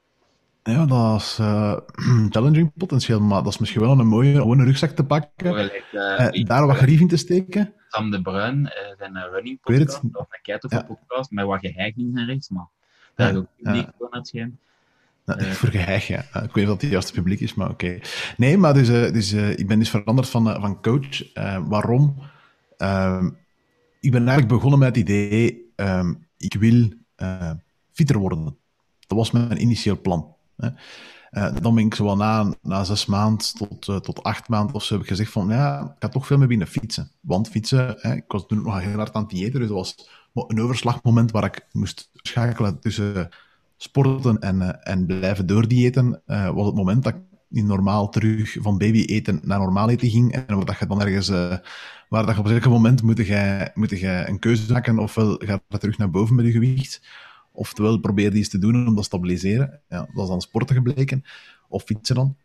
Ja, 0.63 0.85
dat 0.85 1.21
is 1.21 1.37
uh, 1.41 1.77
challenging 2.29 2.71
potentieel, 2.77 3.19
maar 3.19 3.43
dat 3.43 3.53
is 3.53 3.57
misschien 3.57 3.81
wel 3.81 3.99
een 3.99 4.07
mooie 4.07 4.33
gewoon 4.33 4.59
een 4.59 4.65
rugzak 4.65 4.89
te 4.89 5.03
pakken. 5.03 5.71
uh, 5.91 6.45
daar 6.45 6.67
wat 6.67 6.77
gerief 6.77 6.99
in 6.99 7.07
te 7.07 7.17
steken. 7.17 7.73
Sam 7.87 8.11
de 8.11 8.21
Bruin, 8.21 8.71
zijn 8.97 9.17
running 9.31 9.59
podcast, 9.61 10.01
of 10.11 10.25
een 10.29 10.39
Keitover 10.41 10.77
ja. 10.77 10.83
podcast, 10.83 11.31
met 11.31 11.45
wat 11.45 11.59
geheig 11.59 11.95
links 11.95 12.19
en 12.19 12.25
rechts, 12.25 12.49
maar 12.49 12.67
daar 13.15 13.31
ja, 13.31 13.37
ook 13.37 13.47
publiek 13.57 13.85
ja. 13.85 13.93
voor 13.97 14.07
het 14.11 14.27
schijn. 14.27 14.59
Ja, 15.25 15.43
voor 15.53 15.69
geheig, 15.69 16.07
ja. 16.07 16.19
Ik 16.19 16.31
weet 16.33 16.55
niet 16.55 16.65
of 16.65 16.71
het 16.71 16.81
het 16.81 16.91
juiste 16.91 17.13
publiek 17.13 17.39
is, 17.39 17.53
maar 17.53 17.69
oké. 17.69 17.85
Okay. 17.85 18.01
Nee, 18.37 18.57
maar 18.57 18.73
dus, 18.73 18.87
dus 18.87 19.33
ik 19.33 19.67
ben 19.67 19.79
dus 19.79 19.89
veranderd 19.89 20.29
van, 20.29 20.61
van 20.61 20.81
coach. 20.81 21.33
waarom? 21.67 22.15
Ehm, 22.77 23.29
ik 23.99 24.11
ben 24.11 24.27
eigenlijk 24.27 24.47
begonnen 24.47 24.79
met 24.79 24.87
het 24.87 24.97
idee, 24.97 25.71
um, 25.75 26.27
ik 26.37 26.53
wil 26.53 26.89
fitter 27.91 28.17
worden. 28.17 28.57
Dat 29.07 29.17
was 29.17 29.31
mijn 29.31 29.61
initieel 29.61 30.01
plan. 30.01 30.35
Hè. 30.57 30.69
Uh, 31.31 31.55
dan 31.61 31.75
ben 31.75 31.85
ik 31.85 31.95
zo 31.95 32.15
na, 32.15 32.53
na 32.61 32.83
zes 32.83 33.05
maanden 33.05 33.47
tot, 33.57 33.87
uh, 33.87 33.97
tot 33.97 34.23
acht 34.23 34.47
maanden 34.47 34.75
of 34.75 34.83
zo 34.83 34.93
heb 34.93 35.03
ik 35.03 35.09
gezegd 35.09 35.31
van 35.31 35.47
ja, 35.47 35.81
ik 35.81 35.95
ga 35.99 36.09
toch 36.09 36.27
veel 36.27 36.37
meer 36.37 36.47
binnen 36.47 36.67
fietsen. 36.67 37.11
Want 37.21 37.49
fietsen, 37.49 37.95
hè, 37.97 38.13
ik 38.13 38.23
was 38.27 38.45
toen 38.47 38.61
nog 38.61 38.79
heel 38.79 38.97
hard 38.97 39.13
aan 39.13 39.21
het 39.21 39.31
diëten, 39.31 39.59
dus 39.59 39.69
dat 39.69 39.77
was 39.77 40.09
een 40.47 40.61
overslagmoment 40.61 41.31
waar 41.31 41.43
ik 41.43 41.67
moest 41.71 42.09
schakelen 42.13 42.79
tussen 42.79 43.29
sporten 43.83 44.39
en, 44.39 44.55
uh, 44.55 44.69
en 44.79 45.05
blijven 45.05 45.45
doordiëten. 45.45 46.21
was 46.25 46.65
het 46.65 46.75
moment 46.75 47.03
dat 47.03 47.13
ik 47.13 47.19
niet 47.47 47.65
normaal 47.65 48.09
terug 48.09 48.57
van 48.59 48.77
baby 48.77 49.03
eten 49.03 49.39
naar 49.43 49.59
normaal 49.59 49.89
eten 49.89 50.09
ging. 50.09 50.33
En 50.33 50.55
waar 50.55 50.65
dat 50.65 50.79
je 50.79 50.87
dan 50.87 51.01
ergens, 51.01 51.27
waar 52.09 52.25
dat 52.25 52.37
op 52.37 52.45
een 52.45 52.69
moment 52.69 53.01
moet 53.01 53.17
je, 53.17 53.71
moet 53.73 53.89
je 53.89 54.23
een 54.27 54.39
keuze 54.39 54.71
maken, 54.71 54.99
ofwel 54.99 55.35
gaat 55.37 55.61
je 55.67 55.77
terug 55.77 55.97
naar 55.97 56.09
boven 56.09 56.35
met 56.35 56.45
je 56.45 56.51
gewicht, 56.51 57.01
Oftewel, 57.55 57.99
probeer 57.99 58.35
iets 58.35 58.49
te 58.49 58.57
doen 58.57 58.75
om 58.75 58.85
dat 58.85 58.95
te 58.95 59.03
stabiliseren. 59.03 59.81
Ja, 59.89 60.07
dat 60.13 60.23
is 60.23 60.27
dan 60.27 60.41
sporten 60.41 60.75
gebleken. 60.75 61.23
Of 61.69 61.83
fietsen 61.83 62.15
dan. 62.15 62.35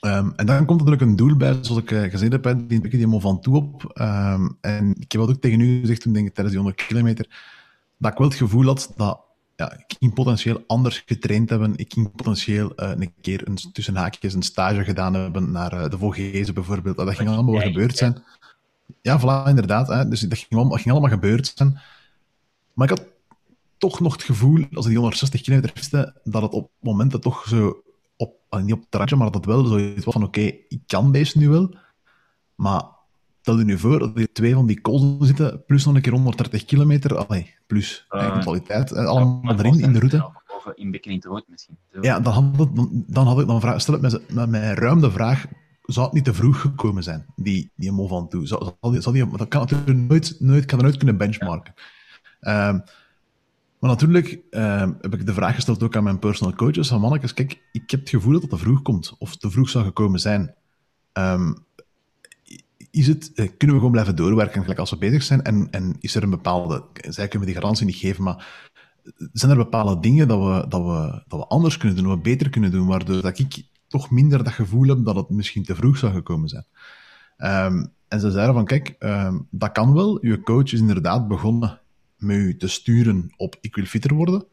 Um, 0.00 0.32
en 0.36 0.46
dan 0.46 0.64
komt 0.64 0.80
er 0.80 0.86
natuurlijk 0.86 1.00
een 1.02 1.16
doel 1.16 1.36
bij, 1.36 1.58
zoals 1.60 1.82
ik 1.82 1.90
uh, 1.90 2.30
heb, 2.30 2.54
die 2.66 2.82
ik 2.82 2.92
helemaal 2.92 3.20
van 3.20 3.40
toe 3.40 3.56
op. 3.56 3.92
Um, 4.00 4.58
en 4.60 4.94
ik 4.98 5.12
heb 5.12 5.20
ook 5.20 5.40
tegen 5.40 5.60
u 5.60 5.80
gezegd 5.80 6.00
toen, 6.00 6.12
denk 6.12 6.26
ik, 6.26 6.34
tijdens 6.34 6.56
die 6.56 6.64
100 6.64 6.86
kilometer, 6.86 7.26
dat 7.98 8.12
ik 8.12 8.18
wel 8.18 8.28
het 8.28 8.36
gevoel 8.36 8.64
had 8.64 8.92
dat 8.96 9.20
ja, 9.56 9.72
ik 9.72 9.94
ging 9.98 10.14
potentieel 10.14 10.64
anders 10.66 11.02
getraind 11.06 11.50
hebben. 11.50 11.72
Ik 11.76 11.92
ging 11.92 12.14
potentieel 12.14 12.72
uh, 12.76 12.90
een 12.90 13.12
keer 13.20 13.48
een, 13.48 13.58
tussen 13.72 13.96
haakjes 13.96 14.34
een 14.34 14.42
stage 14.42 14.84
gedaan 14.84 15.14
hebben 15.14 15.50
naar 15.50 15.72
uh, 15.72 15.88
de 15.88 15.98
Vogezen 15.98 16.54
bijvoorbeeld. 16.54 16.96
Dat 16.96 17.14
ging 17.14 17.28
allemaal 17.28 17.54
wel 17.54 17.62
gebeurd 17.62 17.96
zijn. 17.96 18.22
Ja, 19.00 19.20
voilà, 19.20 19.48
inderdaad. 19.48 19.88
Hè. 19.88 20.08
Dus 20.08 20.20
dat 20.20 20.38
ging, 20.38 20.50
allemaal, 20.50 20.70
dat 20.70 20.80
ging 20.80 20.90
allemaal 20.90 21.10
gebeurd 21.10 21.52
zijn. 21.56 21.80
Maar 22.72 22.90
ik 22.90 22.98
had 22.98 23.06
toch 23.78 24.00
nog 24.00 24.12
het 24.12 24.22
gevoel, 24.22 24.66
als 24.72 24.84
ik 24.84 24.90
die 24.90 24.98
160 24.98 25.40
kilometer 25.40 25.70
fietste, 25.74 26.14
dat 26.24 26.42
het 26.42 26.52
op 26.52 26.70
momenten 26.80 27.20
toch 27.20 27.44
zo, 27.48 27.82
op, 28.16 28.34
niet 28.50 28.72
op 28.72 28.80
het 28.80 28.94
randje, 28.94 29.16
maar 29.16 29.30
dat 29.30 29.34
het 29.34 29.54
wel 29.54 29.64
zoiets 29.64 30.04
was 30.04 30.14
van, 30.14 30.22
oké, 30.24 30.38
okay, 30.38 30.64
ik 30.68 30.80
kan 30.86 31.12
deze 31.12 31.38
nu 31.38 31.48
wel, 31.48 31.74
maar 32.54 32.82
stel 33.42 33.58
je 33.58 33.64
nu 33.64 33.78
voor 33.78 33.98
dat 33.98 34.18
er 34.18 34.32
twee 34.32 34.54
van 34.54 34.66
die 34.66 34.80
kozen 34.80 35.26
zitten, 35.26 35.64
plus 35.64 35.84
nog 35.84 35.94
een 35.94 36.00
keer 36.00 36.12
130 36.12 36.64
kilometer, 36.64 37.16
allee, 37.16 37.54
plus 37.66 38.06
uh, 38.10 38.40
kwaliteit, 38.40 38.92
allemaal 38.94 39.58
erin 39.58 39.80
in 39.80 39.92
de 39.92 39.98
route. 39.98 40.30
Of 40.46 40.72
in 40.74 40.90
Bekken 40.90 41.10
in 41.10 41.16
het 41.16 41.26
rood 41.26 41.44
misschien. 41.48 41.78
Zo. 41.92 41.98
Ja, 42.00 42.20
dan 42.20 42.32
had, 42.32 42.58
het, 42.58 42.76
dan, 42.76 43.04
dan 43.06 43.26
had 43.26 43.40
ik 43.40 43.46
dan 43.46 43.60
vraag, 43.60 43.80
stel 43.80 43.94
ik 43.94 44.00
met, 44.00 44.34
met 44.34 44.48
mijn 44.48 44.74
ruim 44.74 45.00
de 45.00 45.10
vraag, 45.10 45.46
zou 45.82 46.06
het 46.06 46.14
niet 46.14 46.24
te 46.24 46.34
vroeg 46.34 46.60
gekomen 46.60 47.02
zijn, 47.02 47.26
die, 47.36 47.70
die 47.74 47.92
Mo 47.92 48.06
van 48.06 48.28
toe? 48.28 48.46
Zou, 48.46 48.72
zou 48.80 48.92
die, 48.92 49.02
zou 49.02 49.14
die, 49.14 49.36
dat 49.36 49.48
kan 49.48 49.60
natuurlijk 49.60 49.98
nooit, 49.98 50.36
nooit, 50.38 50.64
kan 50.64 50.78
er 50.78 50.84
nooit 50.84 50.96
kunnen 50.96 51.16
benchmarken. 51.16 51.74
Ja. 52.40 52.68
Um, 52.68 52.82
maar 53.78 53.90
natuurlijk 53.90 54.38
uh, 54.50 54.88
heb 55.00 55.14
ik 55.14 55.26
de 55.26 55.34
vraag 55.34 55.54
gesteld 55.54 55.82
ook 55.82 55.96
aan 55.96 56.04
mijn 56.04 56.18
personal 56.18 56.54
coaches 56.54 56.88
van 56.88 57.00
mannetjes, 57.00 57.34
kijk, 57.34 57.62
ik 57.72 57.90
heb 57.90 58.00
het 58.00 58.08
gevoel 58.08 58.32
dat 58.32 58.42
het 58.42 58.50
te 58.50 58.56
vroeg 58.56 58.82
komt, 58.82 59.14
of 59.18 59.36
te 59.36 59.50
vroeg 59.50 59.68
zou 59.68 59.84
gekomen 59.84 60.20
zijn. 60.20 60.54
Um, 61.12 61.64
is 62.92 63.06
het, 63.06 63.32
eh, 63.34 63.48
kunnen 63.56 63.76
we 63.76 63.76
gewoon 63.76 63.90
blijven 63.90 64.16
doorwerken 64.16 64.60
gelijk 64.60 64.78
als 64.78 64.90
we 64.90 64.96
bezig 64.96 65.22
zijn? 65.22 65.42
En, 65.42 65.68
en 65.70 65.96
is 66.00 66.14
er 66.14 66.22
een 66.22 66.30
bepaalde, 66.30 66.84
zij 66.92 67.28
kunnen 67.28 67.48
die 67.48 67.56
garantie 67.56 67.86
niet 67.86 67.96
geven, 67.96 68.24
maar 68.24 68.70
zijn 69.32 69.50
er 69.50 69.56
bepaalde 69.56 70.00
dingen 70.00 70.28
dat 70.28 70.38
we, 70.38 70.68
dat 70.68 70.82
we, 70.82 71.22
dat 71.28 71.38
we 71.38 71.46
anders 71.46 71.76
kunnen 71.76 71.96
doen, 71.96 72.06
wat 72.06 72.16
we 72.16 72.22
beter 72.22 72.50
kunnen 72.50 72.70
doen, 72.70 72.86
waardoor 72.86 73.22
dat 73.22 73.38
ik 73.38 73.64
toch 73.88 74.10
minder 74.10 74.44
dat 74.44 74.52
gevoel 74.52 74.88
heb 74.88 75.04
dat 75.04 75.16
het 75.16 75.30
misschien 75.30 75.64
te 75.64 75.74
vroeg 75.74 75.96
zou 75.96 76.12
gekomen 76.12 76.48
zijn? 76.48 76.66
Um, 77.38 77.92
en 78.08 78.20
ze 78.20 78.30
zeiden 78.30 78.54
van, 78.54 78.64
kijk, 78.64 78.96
um, 78.98 79.46
dat 79.50 79.72
kan 79.72 79.94
wel. 79.94 80.26
Je 80.26 80.40
coach 80.40 80.72
is 80.72 80.80
inderdaad 80.80 81.28
begonnen 81.28 81.80
met 82.16 82.36
u 82.36 82.56
te 82.56 82.68
sturen 82.68 83.32
op 83.36 83.56
ik 83.60 83.74
wil 83.74 83.84
fitter 83.84 84.14
worden. 84.14 84.46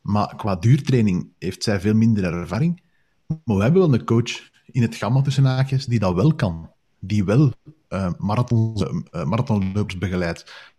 Maar 0.00 0.36
qua 0.36 0.56
duurtraining 0.56 1.28
heeft 1.38 1.62
zij 1.62 1.80
veel 1.80 1.94
minder 1.94 2.24
ervaring. 2.24 2.82
Maar 3.26 3.56
we 3.56 3.62
hebben 3.62 3.82
wel 3.82 3.94
een 3.94 4.04
coach 4.04 4.50
in 4.66 4.82
het 4.82 4.94
gamma 4.94 5.22
tussen 5.22 5.44
haakjes 5.44 5.86
die 5.86 5.98
dat 5.98 6.14
wel 6.14 6.34
kan. 6.34 6.70
Die 7.04 7.24
wel 7.24 7.52
uh, 7.88 8.10
marathons, 8.18 8.82
uh, 8.82 9.24
marathonlopers 9.24 9.98
begeleidt. 9.98 10.70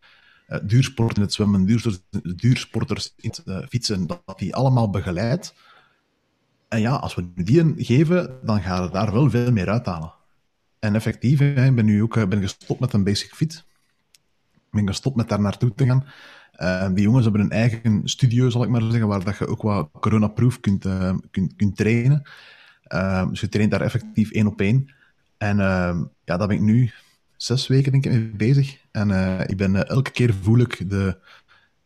Uh, 0.47 0.57
duursport 0.63 1.15
in 1.15 1.21
het 1.21 1.33
zwemmen, 1.33 1.65
duursporters 2.35 3.13
in 3.15 3.33
het 3.43 3.65
fietsen, 3.69 4.07
dat 4.07 4.33
die 4.35 4.55
allemaal 4.55 4.89
begeleidt. 4.89 5.53
En 6.67 6.81
ja, 6.81 6.95
als 6.95 7.15
we 7.15 7.33
die 7.33 7.73
geven, 7.77 8.39
dan 8.43 8.61
gaan 8.61 8.85
we 8.85 8.91
daar 8.91 9.13
wel 9.13 9.29
veel 9.29 9.51
meer 9.51 9.69
uithalen. 9.69 10.13
En 10.79 10.95
effectief, 10.95 11.39
ik 11.39 11.75
ben 11.75 11.85
nu 11.85 12.01
ook 12.03 12.29
ben 12.29 12.41
gestopt 12.41 12.79
met 12.79 12.93
een 12.93 13.03
basic 13.03 13.35
fit 13.35 13.65
ben 14.73 14.87
gestopt 14.87 15.15
met 15.15 15.29
daar 15.29 15.41
naartoe 15.41 15.73
te 15.75 15.85
gaan. 15.85 16.05
Uh, 16.57 16.95
die 16.95 17.03
jongens 17.03 17.23
hebben 17.23 17.41
een 17.41 17.51
eigen 17.51 18.01
studio, 18.03 18.49
zal 18.49 18.63
ik 18.63 18.69
maar 18.69 18.81
zeggen, 18.81 19.07
waar 19.07 19.23
dat 19.23 19.37
je 19.37 19.47
ook 19.47 19.61
wat 19.61 19.89
coronaproof 19.99 20.59
kunt, 20.59 20.85
kunt, 21.31 21.55
kunt 21.55 21.75
trainen. 21.75 22.21
Uh, 22.87 23.29
dus 23.29 23.39
je 23.39 23.49
traint 23.49 23.71
daar 23.71 23.81
effectief 23.81 24.31
één 24.31 24.47
op 24.47 24.61
één. 24.61 24.93
En 25.43 25.57
ja, 26.23 26.37
daar 26.37 26.47
ben 26.47 26.57
ik 26.57 26.61
nu 26.61 26.91
zes 27.37 27.67
weken 27.67 27.91
denk 27.91 28.05
ik 28.05 28.11
mee 28.11 28.31
bezig. 28.31 28.77
En 28.91 29.09
ik 29.49 29.57
ben 29.57 29.87
elke 29.87 30.11
keer 30.11 30.33
voel 30.33 30.59
ik 30.59 30.89
de... 30.89 31.17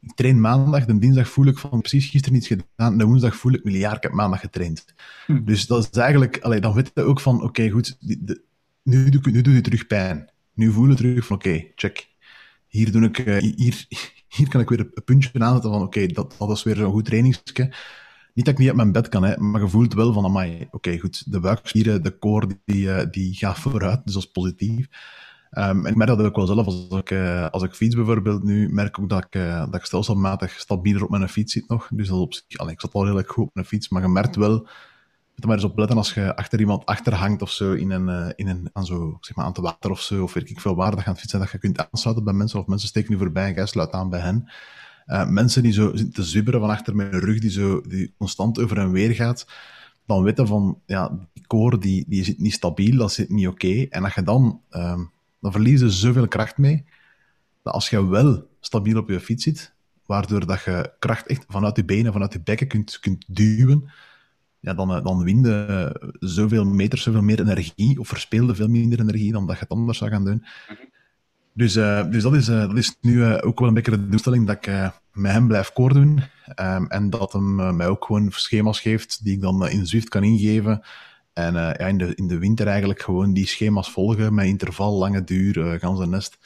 Ik 0.01 0.15
train 0.15 0.41
maandag, 0.41 0.85
de 0.85 0.97
dinsdag 0.97 1.29
voel 1.29 1.45
ik 1.45 1.57
van 1.57 1.79
precies 1.79 2.09
gisteren 2.09 2.37
iets 2.37 2.47
gedaan. 2.47 2.97
De 2.97 3.05
woensdag 3.05 3.35
voel 3.35 3.53
ik 3.53 3.63
miljard, 3.63 3.95
ik 3.95 4.03
heb 4.03 4.11
maandag 4.11 4.39
getraind. 4.39 4.85
Hm. 5.25 5.43
Dus 5.43 5.67
dat 5.67 5.89
is 5.91 5.99
eigenlijk... 5.99 6.39
Allee, 6.41 6.59
dan 6.59 6.73
weet 6.73 6.91
je 6.93 7.01
ook 7.01 7.19
van, 7.19 7.43
oké, 7.43 7.69
goed, 7.69 7.97
de, 7.99 8.41
nu, 8.83 9.09
doe, 9.09 9.21
nu 9.31 9.41
doe 9.41 9.53
je 9.53 9.61
terug 9.61 9.87
pijn. 9.87 10.29
Nu 10.53 10.71
voel 10.71 10.89
je 10.89 10.95
terug 10.95 11.25
van, 11.25 11.35
oké, 11.35 11.65
check 11.75 12.07
hier, 12.67 12.91
doe 12.91 13.03
ik, 13.03 13.17
uh, 13.17 13.37
hier, 13.37 13.85
hier 14.35 14.49
kan 14.49 14.61
ik 14.61 14.69
weer 14.69 14.79
een 14.79 15.03
puntje 15.03 15.39
aanzetten 15.39 15.71
van 15.71 15.81
oké, 15.81 16.07
dat, 16.07 16.35
dat 16.37 16.51
is 16.51 16.63
weer 16.63 16.75
zo'n 16.75 16.91
goed 16.91 17.05
trainingsje. 17.05 17.73
Niet 18.37 18.45
dat 18.45 18.53
ik 18.53 18.59
niet 18.59 18.67
uit 18.67 18.77
mijn 18.77 18.91
bed 18.91 19.09
kan, 19.09 19.23
hè, 19.23 19.37
maar 19.37 19.61
je 19.61 19.67
voelt 19.67 19.93
wel 19.93 20.13
van, 20.13 20.25
oké, 20.71 20.99
goed, 20.99 21.31
de 21.31 21.39
buikspieren, 21.39 22.03
de 22.03 22.17
core, 22.17 22.59
die, 22.65 22.85
uh, 22.85 23.01
die 23.11 23.33
gaat 23.35 23.59
vooruit, 23.59 24.01
dus 24.03 24.13
dat 24.13 24.23
is 24.23 24.31
positief. 24.31 24.87
Um, 25.51 25.85
en 25.85 25.91
ik 25.91 25.95
merk 25.95 26.09
dat 26.09 26.21
ook 26.21 26.35
wel 26.35 26.45
zelf, 26.45 26.65
als 26.65 26.89
ik, 26.89 27.11
uh, 27.11 27.49
als 27.49 27.63
ik 27.63 27.73
fiets 27.73 27.95
bijvoorbeeld 27.95 28.43
nu, 28.43 28.69
merk 28.69 28.87
ik 28.87 28.99
ook 28.99 29.09
dat 29.09 29.23
ik, 29.23 29.35
uh, 29.35 29.59
dat 29.59 29.75
ik 29.75 29.85
stelselmatig 29.85 30.59
stabieler 30.59 31.03
op 31.03 31.09
mijn 31.09 31.29
fiets 31.29 31.53
zit 31.53 31.69
nog. 31.69 31.87
Dus 31.91 32.07
dat 32.07 32.19
op 32.19 32.33
zich, 32.33 32.69
ik 32.69 32.81
zat 32.81 32.93
al 32.93 33.03
redelijk 33.03 33.31
goed 33.31 33.47
op 33.47 33.53
mijn 33.53 33.65
fiets, 33.65 33.89
maar 33.89 34.01
je 34.01 34.07
merkt 34.07 34.35
wel 34.35 34.51
moet 34.51 35.41
er 35.41 35.47
maar 35.47 35.55
eens 35.55 35.65
op 35.65 35.77
letten 35.77 35.97
als 35.97 36.13
je 36.13 36.35
achter 36.35 36.59
iemand 36.59 36.85
achterhangt 36.85 37.41
of 37.41 37.51
zo 37.51 37.73
in 37.73 37.91
een, 37.91 38.33
in 38.35 38.47
een 38.47 38.69
aan, 38.73 38.85
zo, 38.85 39.17
zeg 39.21 39.35
maar, 39.35 39.45
aan 39.45 39.51
het 39.51 39.61
water 39.61 39.91
of 39.91 40.01
zo, 40.01 40.23
of 40.23 40.33
weet 40.33 40.49
ik 40.49 40.59
veel 40.59 40.75
waar, 40.75 40.91
dat 40.91 41.03
gaan 41.03 41.17
fietsen, 41.17 41.39
dat 41.39 41.51
je 41.51 41.57
kunt 41.57 41.89
aansluiten 41.91 42.25
bij 42.25 42.33
mensen, 42.33 42.59
of 42.59 42.65
mensen 42.65 42.87
steken 42.87 43.11
nu 43.11 43.17
voorbij 43.17 43.47
en 43.47 43.53
jij 43.53 43.65
sluit 43.65 43.91
aan 43.91 44.09
bij 44.09 44.19
hen. 44.19 44.49
Uh, 45.07 45.27
mensen 45.27 45.63
die 45.63 45.71
zo 45.71 45.91
te 45.91 46.23
zwibberen 46.23 46.59
van 46.59 46.69
achter 46.69 46.95
mijn 46.95 47.19
rug, 47.19 47.39
die, 47.39 47.49
zo, 47.49 47.81
die 47.81 48.13
constant 48.17 48.59
over 48.59 48.77
en 48.77 48.91
weer 48.91 49.15
gaat, 49.15 49.47
dan 50.05 50.23
weten 50.23 50.47
van, 50.47 50.81
ja, 50.85 51.27
die 51.33 51.47
core 51.47 51.77
die, 51.77 52.05
die 52.07 52.23
zit 52.23 52.39
niet 52.39 52.53
stabiel, 52.53 52.97
dat 52.97 53.11
zit 53.11 53.29
niet 53.29 53.47
oké. 53.47 53.85
En 53.89 54.01
dat 54.01 54.13
je 54.13 54.23
dan, 54.23 54.61
um, 54.71 55.11
dan 55.39 55.51
verliezen 55.51 55.91
zoveel 55.91 56.27
kracht 56.27 56.57
mee, 56.57 56.85
dat 57.63 57.73
als 57.73 57.89
je 57.89 58.07
wel 58.07 58.47
stabiel 58.59 58.97
op 58.97 59.09
je 59.09 59.19
fiets 59.19 59.43
zit, 59.43 59.73
waardoor 60.05 60.45
dat 60.45 60.63
je 60.63 60.93
kracht 60.99 61.27
echt 61.27 61.45
vanuit 61.47 61.75
je 61.75 61.85
benen, 61.85 62.13
vanuit 62.13 62.33
je 62.33 62.41
bekken 62.41 62.67
kunt, 62.67 62.99
kunt 62.99 63.25
duwen, 63.27 63.89
ja, 64.59 64.73
dan, 64.73 64.95
eh, 64.95 65.03
dan 65.03 65.23
win 65.23 65.43
je 65.43 66.11
zoveel 66.19 66.65
meters, 66.65 67.03
zoveel 67.03 67.21
meer 67.21 67.39
energie, 67.39 67.99
of 67.99 68.07
verspeelde 68.07 68.55
veel 68.55 68.67
minder 68.67 68.99
energie 68.99 69.31
dan 69.31 69.47
dat 69.47 69.55
je 69.55 69.61
het 69.61 69.71
anders 69.71 69.97
zou 69.97 70.11
gaan 70.11 70.25
doen. 70.25 70.45
Mhm. 70.69 70.96
Dus, 71.57 71.75
uh, 71.75 72.09
dus 72.09 72.23
dat, 72.23 72.33
is, 72.33 72.49
uh, 72.49 72.59
dat 72.59 72.77
is 72.77 72.97
nu 73.01 73.13
uh, 73.13 73.37
ook 73.41 73.59
wel 73.59 73.67
een 73.67 73.73
beetje 73.73 73.91
de 73.91 74.07
doelstelling 74.07 74.47
dat 74.47 74.55
ik 74.55 74.91
met 75.13 75.31
hem 75.31 75.47
blijf 75.47 75.73
koor 75.73 75.93
doen. 75.93 76.21
Um, 76.59 76.87
en 76.87 77.09
dat 77.09 77.33
hem 77.33 77.75
mij 77.75 77.87
ook 77.87 78.05
gewoon 78.05 78.31
schema's 78.31 78.79
geeft 78.79 79.23
die 79.23 79.33
ik 79.33 79.41
dan 79.41 79.69
in 79.69 79.87
Zwift 79.87 80.09
kan 80.09 80.23
ingeven. 80.23 80.81
En 81.33 81.53
ja, 81.53 81.77
in, 81.77 81.97
de, 81.97 82.15
in 82.15 82.27
de 82.27 82.37
winter 82.37 82.67
eigenlijk 82.67 83.01
gewoon 83.01 83.33
die 83.33 83.47
schema's 83.47 83.91
volgen 83.91 84.33
met 84.33 84.45
interval, 84.45 84.97
lange 84.97 85.23
duur, 85.23 85.79
ganse 85.79 86.07
nest. 86.07 86.37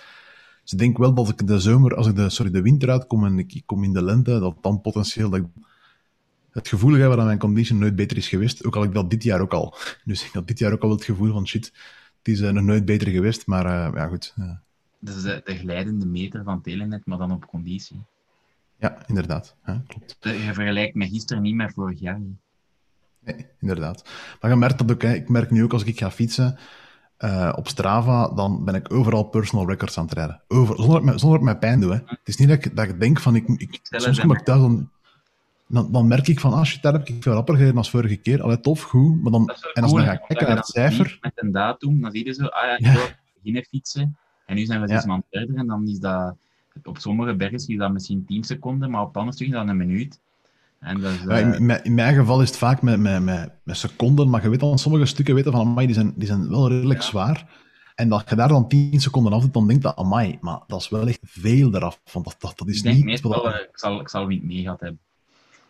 Dus 0.64 0.72
ik 0.72 0.78
denk 0.78 0.98
wel 0.98 1.14
dat 1.14 1.30
ik 1.30 1.48
de 1.48 1.60
zomer, 1.60 1.96
als 1.96 2.08
ik 2.08 2.16
de, 2.16 2.30
sorry, 2.30 2.52
de 2.52 2.62
winter 2.62 2.90
uitkom 2.90 3.26
en 3.26 3.40
ik, 3.40 3.62
kom 3.66 3.84
in 3.84 3.94
de 3.94 4.04
lente, 4.04 4.40
dat 4.40 4.58
dan 4.62 4.82
potentieel 4.82 5.30
dat 5.30 5.42
het 6.52 6.68
gevoel 6.68 6.94
hebben 6.94 7.18
dat 7.18 7.26
mijn 7.26 7.38
condition 7.38 7.80
nooit 7.80 7.96
beter 7.96 8.18
is 8.18 8.28
geweest. 8.28 8.66
Ook 8.66 8.76
al 8.76 8.84
ik 8.84 8.94
dat 8.94 9.10
dit 9.10 9.24
jaar 9.24 9.42
ook 9.42 9.54
al. 9.54 9.76
Dus 10.06 10.26
ik 10.26 10.34
had 10.34 10.48
dit 10.48 10.60
jaar 10.60 10.72
ook 10.72 10.84
al 10.84 10.90
het 10.90 11.04
gevoel 11.04 11.32
van 11.32 11.48
shit, 11.48 11.66
het 12.18 12.34
is 12.34 12.40
uh, 12.40 12.50
nog 12.50 12.64
nooit 12.64 12.86
beter 12.86 13.08
geweest. 13.08 13.46
Maar 13.46 13.66
uh, 13.66 13.96
ja, 13.96 14.08
goed. 14.08 14.34
Dat 15.02 15.16
is 15.16 15.22
de, 15.22 15.42
de, 15.44 15.56
glijdende 15.56 16.06
meter 16.06 16.44
van 16.44 16.62
Telenet, 16.62 17.06
maar 17.06 17.18
dan 17.18 17.32
op 17.32 17.46
conditie. 17.46 18.04
Ja, 18.78 19.08
inderdaad. 19.08 19.56
Ja, 19.66 19.84
klopt. 19.88 20.18
Je 20.22 20.54
vergelijkt 20.54 20.96
met 20.96 21.10
gisteren 21.10 21.44
niet 21.44 21.56
met 21.56 21.74
vorig 21.74 22.00
jaar. 22.00 22.22
Nee, 23.20 23.46
inderdaad. 23.60 24.10
Maar 24.42 24.52
je 24.52 24.58
merkt 24.58 24.78
dat 24.78 24.92
ook, 24.92 25.02
hè. 25.02 25.14
ik 25.14 25.30
merk 25.30 25.52
nu 25.52 25.64
ook 25.64 25.74
als 25.74 25.84
ik 25.84 26.00
ga 26.00 26.12
fietsen 26.12 26.58
uh, 27.20 27.54
op 27.56 27.68
Strava, 27.68 28.28
dan 28.28 28.66
ben 28.66 28.76
ik 28.76 28.94
overal 28.94 29.24
personal 29.24 29.68
records 29.68 29.98
aan 29.98 30.06
het 30.06 30.14
rijden. 30.14 30.42
Over, 30.48 30.76
zonder, 30.76 31.06
dat 31.06 31.14
ik, 31.14 31.20
zonder 31.20 31.40
dat 31.40 31.48
ik 31.48 31.54
mij 31.54 31.70
pijn 31.70 31.80
doe. 31.80 31.92
Hè. 31.92 31.98
Het 32.06 32.20
is 32.24 32.38
niet 32.38 32.48
dat 32.48 32.66
ik, 32.66 32.76
dat 32.76 32.88
ik 32.88 33.00
denk 33.00 33.20
van, 33.20 33.36
ik, 33.36 33.48
ik, 33.48 33.80
soms 33.82 34.20
kom 34.20 34.32
ik 34.32 34.44
thuis, 34.44 34.62
dan, 34.62 34.90
dan, 35.68 35.92
dan 35.92 36.08
merk 36.08 36.28
ik 36.28 36.40
van, 36.40 36.54
ah 36.54 36.64
shit, 36.64 36.82
daar 36.82 36.94
heb 36.94 37.08
ik 37.08 37.24
veel 37.24 37.34
rapper 37.34 37.56
gereden 37.56 37.78
als 37.78 37.90
vorige 37.90 38.16
keer. 38.16 38.42
Allee, 38.42 38.60
tof, 38.60 38.82
goed. 38.82 39.22
Maar 39.22 39.32
dan, 39.32 39.50
en 39.74 39.84
als 39.84 39.92
cool, 39.92 40.04
dan 40.04 40.06
ga 40.06 40.22
ik 40.22 40.28
kijken 40.28 40.48
naar 40.48 40.58
het 40.58 40.68
cijfer... 40.68 41.18
Met 41.22 41.32
een 41.36 41.52
datum, 41.52 42.02
dan 42.02 42.12
zie 42.12 42.26
je 42.26 42.34
zo, 42.34 42.46
ah 42.46 42.64
ja, 42.64 42.78
ik 42.78 42.86
ja. 42.86 42.94
wil 42.94 43.08
beginnen 43.34 43.64
fietsen. 43.64 44.18
En 44.52 44.58
nu 44.58 44.66
zijn 44.66 44.82
we 44.82 44.88
zes 44.88 45.02
ja. 45.02 45.08
maanden 45.08 45.28
verder 45.30 45.56
en 45.56 45.68
dan 45.68 45.88
is 45.88 46.00
dat... 46.00 46.36
Op 46.84 46.98
sommige 46.98 47.36
bergen 47.36 47.58
is 47.58 47.78
dat 47.78 47.92
misschien 47.92 48.26
10 48.26 48.44
seconden, 48.44 48.90
maar 48.90 49.02
op 49.02 49.18
andere 49.18 49.36
stukken 49.36 49.56
dan 49.58 49.68
een 49.68 49.78
minuut. 49.78 50.20
En 50.80 51.00
dat 51.00 51.12
is, 51.12 51.22
ja, 51.22 51.38
in, 51.38 51.84
in, 51.84 51.94
mijn 51.94 52.16
geval 52.16 52.42
is 52.42 52.48
het 52.48 52.58
vaak 52.58 52.82
met, 52.82 53.00
met, 53.00 53.24
met, 53.24 53.52
met 53.64 53.78
seconden, 53.78 54.30
maar 54.30 54.44
je 54.44 54.50
weet 54.50 54.62
al, 54.62 54.78
sommige 54.78 55.06
stukken 55.06 55.36
weten 55.36 55.52
van, 55.52 55.62
amai, 55.62 55.86
die 55.86 55.96
zijn, 55.96 56.14
die 56.16 56.28
zijn 56.28 56.50
wel 56.50 56.70
redelijk 56.70 57.00
ja. 57.00 57.06
zwaar. 57.06 57.50
En 57.96 58.10
dat 58.10 58.30
je 58.30 58.36
daar 58.36 58.48
dan 58.48 58.68
10 58.68 59.00
seconden 59.02 59.34
af 59.34 59.42
doet, 59.42 59.54
dan 59.54 59.68
denk 59.68 59.82
je, 59.82 59.96
amai, 59.96 60.38
maar 60.42 60.60
dat 60.68 60.82
is 60.82 60.90
wel 60.90 61.08
echt 61.08 61.20
veel 61.24 61.76
eraf. 61.76 62.02
Want 62.12 62.26
dat, 62.26 62.36
dat, 62.40 62.58
dat 62.58 62.68
is 62.68 62.78
ik 62.78 62.84
denk 62.84 62.96
niet... 62.96 63.06
Meestal, 63.06 63.32
dat... 63.32 63.54
ik, 63.54 63.70
zal, 63.74 64.00
ik 64.00 64.10
zal 64.10 64.28
niet 64.28 64.44
mee 64.44 64.62
gehad 64.62 64.80
hebben. 64.80 65.00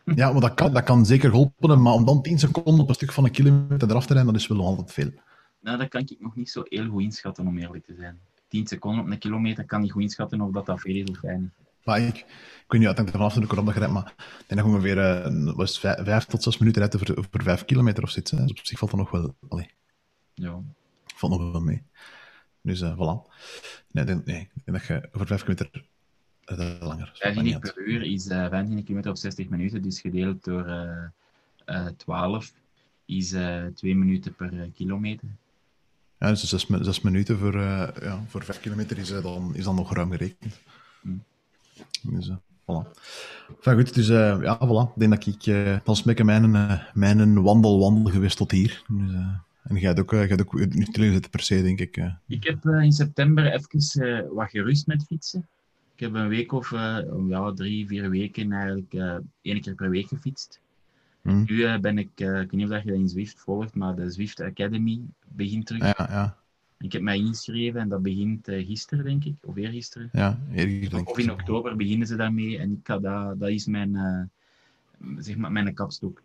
Ja, 0.16 0.32
maar 0.32 0.42
dat 0.42 0.54
kan, 0.54 0.74
dat 0.74 0.84
kan 0.84 1.06
zeker 1.06 1.32
helpen, 1.32 1.82
maar 1.82 1.94
om 1.94 2.06
dan 2.06 2.22
10 2.22 2.40
seconden 2.40 2.80
op 2.80 2.90
een 2.90 2.96
stuk 2.96 3.12
van 3.12 3.24
een 3.24 3.32
kilometer 3.32 3.90
eraf 3.90 4.06
te 4.06 4.14
rijden, 4.14 4.34
dat 4.34 4.42
is 4.42 4.48
wel 4.48 4.66
altijd 4.66 4.92
veel. 4.92 5.12
Nou, 5.60 5.78
dat 5.78 5.88
kan 5.88 6.02
ik 6.02 6.16
nog 6.20 6.36
niet 6.36 6.50
zo 6.50 6.64
heel 6.66 6.90
goed 6.90 7.02
inschatten, 7.02 7.48
om 7.48 7.58
eerlijk 7.58 7.86
te 7.86 7.96
zijn. 7.98 8.20
10 8.52 8.68
seconden 8.68 9.04
op 9.04 9.12
een 9.12 9.18
kilometer 9.18 9.66
kan 9.66 9.82
niet 9.82 9.92
goed 9.92 10.02
inschatten 10.02 10.42
of 10.42 10.52
dat 10.52 10.66
dat 10.66 10.80
veel 10.80 10.96
is 10.96 11.10
of 11.10 11.22
weinig. 11.22 11.50
Maar 11.84 12.00
ik, 12.00 12.18
ik 12.18 12.66
weet 12.68 12.82
niet, 12.82 13.00
ik 13.00 13.10
vanaf 13.10 13.34
toen 13.34 13.44
ik 13.44 13.52
erop 13.52 13.68
rijdt, 13.68 13.94
maar 13.94 14.14
ik 14.18 14.44
denk 14.48 14.62
dat 14.62 14.70
ongeveer 14.70 14.98
uh, 14.98 15.54
was 15.54 15.80
vijf, 15.80 16.04
vijf, 16.04 16.26
tot 16.26 16.44
zes 16.44 16.58
minuten 16.58 16.82
rijden 16.82 17.00
voor, 17.00 17.26
voor 17.32 17.44
vijf 17.44 17.66
kilometer 17.66 18.04
of 18.04 18.10
zoiets. 18.10 18.32
Dus 18.32 18.50
op 18.50 18.66
zich 18.66 18.80
valt 18.80 18.92
dat 18.92 19.00
nog 19.00 19.12
wel... 19.12 19.36
Allee. 19.50 19.70
Ja. 20.34 20.62
Valt 21.06 21.40
nog 21.40 21.52
wel 21.52 21.62
mee. 21.62 21.84
Dus 22.62 22.82
uh, 22.82 22.94
voilà. 22.96 23.32
Nee, 23.92 24.06
nee, 24.06 24.16
nee, 24.26 24.40
ik 24.40 24.66
denk 24.66 24.78
dat 24.78 24.88
je 24.88 25.10
over 25.12 25.28
vijf 25.28 25.44
kilometer 25.44 25.86
uh, 26.46 26.88
langer... 26.88 27.12
15 27.14 27.60
per 27.60 27.78
uur 27.78 28.04
is 28.04 28.26
uh, 28.26 28.32
25 28.32 28.86
kilometer 28.86 29.12
op 29.12 29.18
60 29.18 29.50
minuten, 29.50 29.82
dus 29.82 30.02
gedeeld 30.02 30.44
door 30.44 30.68
uh, 31.66 31.86
12 31.98 32.54
is 33.06 33.30
2 33.76 33.96
minuten 33.96 34.36
per 34.36 34.70
kilometer. 34.74 35.28
Ja, 36.22 36.30
dus 36.30 36.44
zes, 36.44 36.68
zes 36.82 37.02
minuten 37.02 37.38
voor, 37.38 37.58
ja, 37.58 38.24
voor 38.28 38.44
5 38.44 38.60
kilometer 38.60 38.98
is, 38.98 39.08
dan, 39.08 39.56
is 39.56 39.64
dan 39.64 39.76
nog 39.76 39.94
ruim 39.94 40.12
gerekend. 40.12 40.60
Hmm. 41.02 41.24
Dus, 42.02 42.28
uh, 42.28 42.36
voilà. 42.62 42.90
Enfin, 43.56 43.74
goed, 43.74 43.94
dus 43.94 44.08
ja, 44.08 44.58
voilà. 44.58 44.94
Ik 44.94 45.00
denk 45.00 45.12
dat 45.12 45.26
ik 45.26 45.46
uh, 45.46 45.78
dan 45.84 45.96
smekken 45.96 46.26
mijn, 46.26 46.52
mijn 46.94 47.42
wandel 47.42 47.80
wandel 47.80 48.12
geweest 48.12 48.38
tot 48.38 48.52
hier. 48.52 48.84
Dus, 48.88 49.12
en 49.64 49.76
jij 49.76 49.88
hebt 49.88 50.00
ook, 50.00 50.14
uh, 50.14 50.32
ook 50.40 50.74
niet 50.74 50.96
zitten 50.96 51.32
per 51.32 51.42
se, 51.42 51.62
denk 51.62 51.80
ik. 51.80 52.12
Ik 52.28 52.44
heb 52.44 52.66
in 52.66 52.92
september 52.92 53.54
even 53.54 54.34
wat 54.34 54.50
gerust 54.50 54.88
met 54.88 55.06
fietsen. 55.06 55.48
Ik 55.96 56.00
heb 56.00 56.14
een 56.14 56.28
week 56.28 56.52
of 56.52 56.72
ja, 57.28 57.54
drie, 57.54 57.88
vier 57.88 58.10
weken 58.10 58.52
eigenlijk 58.52 58.94
één 59.42 59.62
keer 59.62 59.76
per 59.76 59.90
week 59.90 60.08
gefietst. 60.08 60.61
Hmm. 61.22 61.44
Nu 61.46 61.80
ben 61.80 61.98
ik, 61.98 62.10
ik 62.16 62.28
weet 62.28 62.52
niet 62.52 62.72
of 62.72 62.84
je 62.84 62.90
dat 62.90 63.00
in 63.00 63.10
Zwift 63.10 63.40
volgt, 63.40 63.76
maar 63.76 63.96
de 63.96 64.10
Zwift 64.10 64.42
Academy 64.42 65.02
begint 65.28 65.66
terug. 65.66 65.98
Ja, 65.98 66.08
ja. 66.10 66.38
Ik 66.80 66.92
heb 66.92 67.02
mij 67.02 67.18
ingeschreven 67.18 67.82
en 67.82 67.90
dat 67.90 68.02
begint 68.02 68.48
uh, 68.48 68.68
gisteren, 68.68 69.06
denk 69.06 69.24
ik, 69.26 69.36
of 69.42 69.56
eergisteren. 69.56 70.10
Ja, 70.12 70.40
eergisteren. 70.54 71.08
Of 71.08 71.18
in 71.18 71.32
oktober 71.32 71.76
beginnen 71.76 72.08
ze 72.08 72.16
daarmee 72.16 72.58
en 72.58 72.72
ik 72.72 72.80
ga 72.84 73.00
dat, 73.00 73.40
dat 73.40 73.50
is 73.50 73.66
mijn, 73.66 74.30
zeg 75.18 75.38
maar, 75.38 75.52
mijn 75.52 75.74
kapstok. 75.74 76.22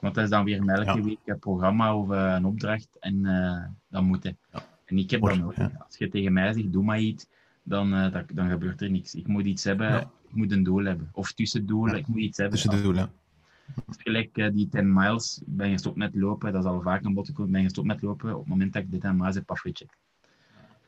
Want 0.00 0.14
dat 0.14 0.24
is 0.24 0.30
dan 0.30 0.44
weer 0.44 0.68
elke 0.68 0.98
ja. 0.98 1.02
week 1.02 1.18
een 1.24 1.38
programma 1.38 1.96
of 1.96 2.08
een 2.08 2.44
opdracht 2.44 2.88
en 3.00 3.14
uh, 3.24 3.64
dat 3.88 4.02
moet. 4.02 4.22
Hè. 4.22 4.30
Ja. 4.52 4.66
En 4.84 4.98
ik 4.98 5.10
heb 5.10 5.20
dan 5.20 5.44
ook, 5.44 5.54
ja. 5.54 5.72
als 5.86 5.96
je 5.96 6.08
tegen 6.08 6.32
mij 6.32 6.52
zegt, 6.52 6.72
doe 6.72 6.84
maar 6.84 7.00
iets, 7.00 7.26
dan, 7.62 7.90
dat, 7.90 8.24
dan 8.32 8.48
gebeurt 8.48 8.80
er 8.80 8.90
niks. 8.90 9.14
Ik 9.14 9.26
moet 9.26 9.44
iets 9.44 9.64
hebben, 9.64 10.00
ik 10.00 10.34
moet 10.34 10.52
een 10.52 10.62
doel 10.62 10.84
hebben. 10.84 11.08
Of 11.12 11.32
tussendoelen, 11.32 11.96
ik 11.96 12.06
moet 12.06 12.18
iets 12.18 12.38
hebben. 12.38 12.58
Tussendoelen, 12.58 13.10
Gelijk 13.96 14.38
uh, 14.38 14.52
die 14.52 14.68
10 14.68 14.92
miles, 14.92 15.38
ik 15.46 15.56
ben 15.56 15.70
gestopt 15.70 15.96
met 15.96 16.14
lopen, 16.14 16.52
dat 16.52 16.64
is 16.64 16.70
al 16.70 16.82
vaak 16.82 17.04
een 17.04 17.14
bod 17.14 17.26
gekomen, 17.26 17.46
ik 17.48 17.52
ben 17.52 17.62
gestopt 17.62 17.86
met 17.86 18.02
lopen 18.02 18.32
op 18.32 18.38
het 18.38 18.48
moment 18.48 18.72
dat 18.72 18.82
ik 18.82 18.90
de 18.90 18.98
10 18.98 19.16
miles 19.16 19.34
heb 19.34 19.50
afgecheckt. 19.50 19.96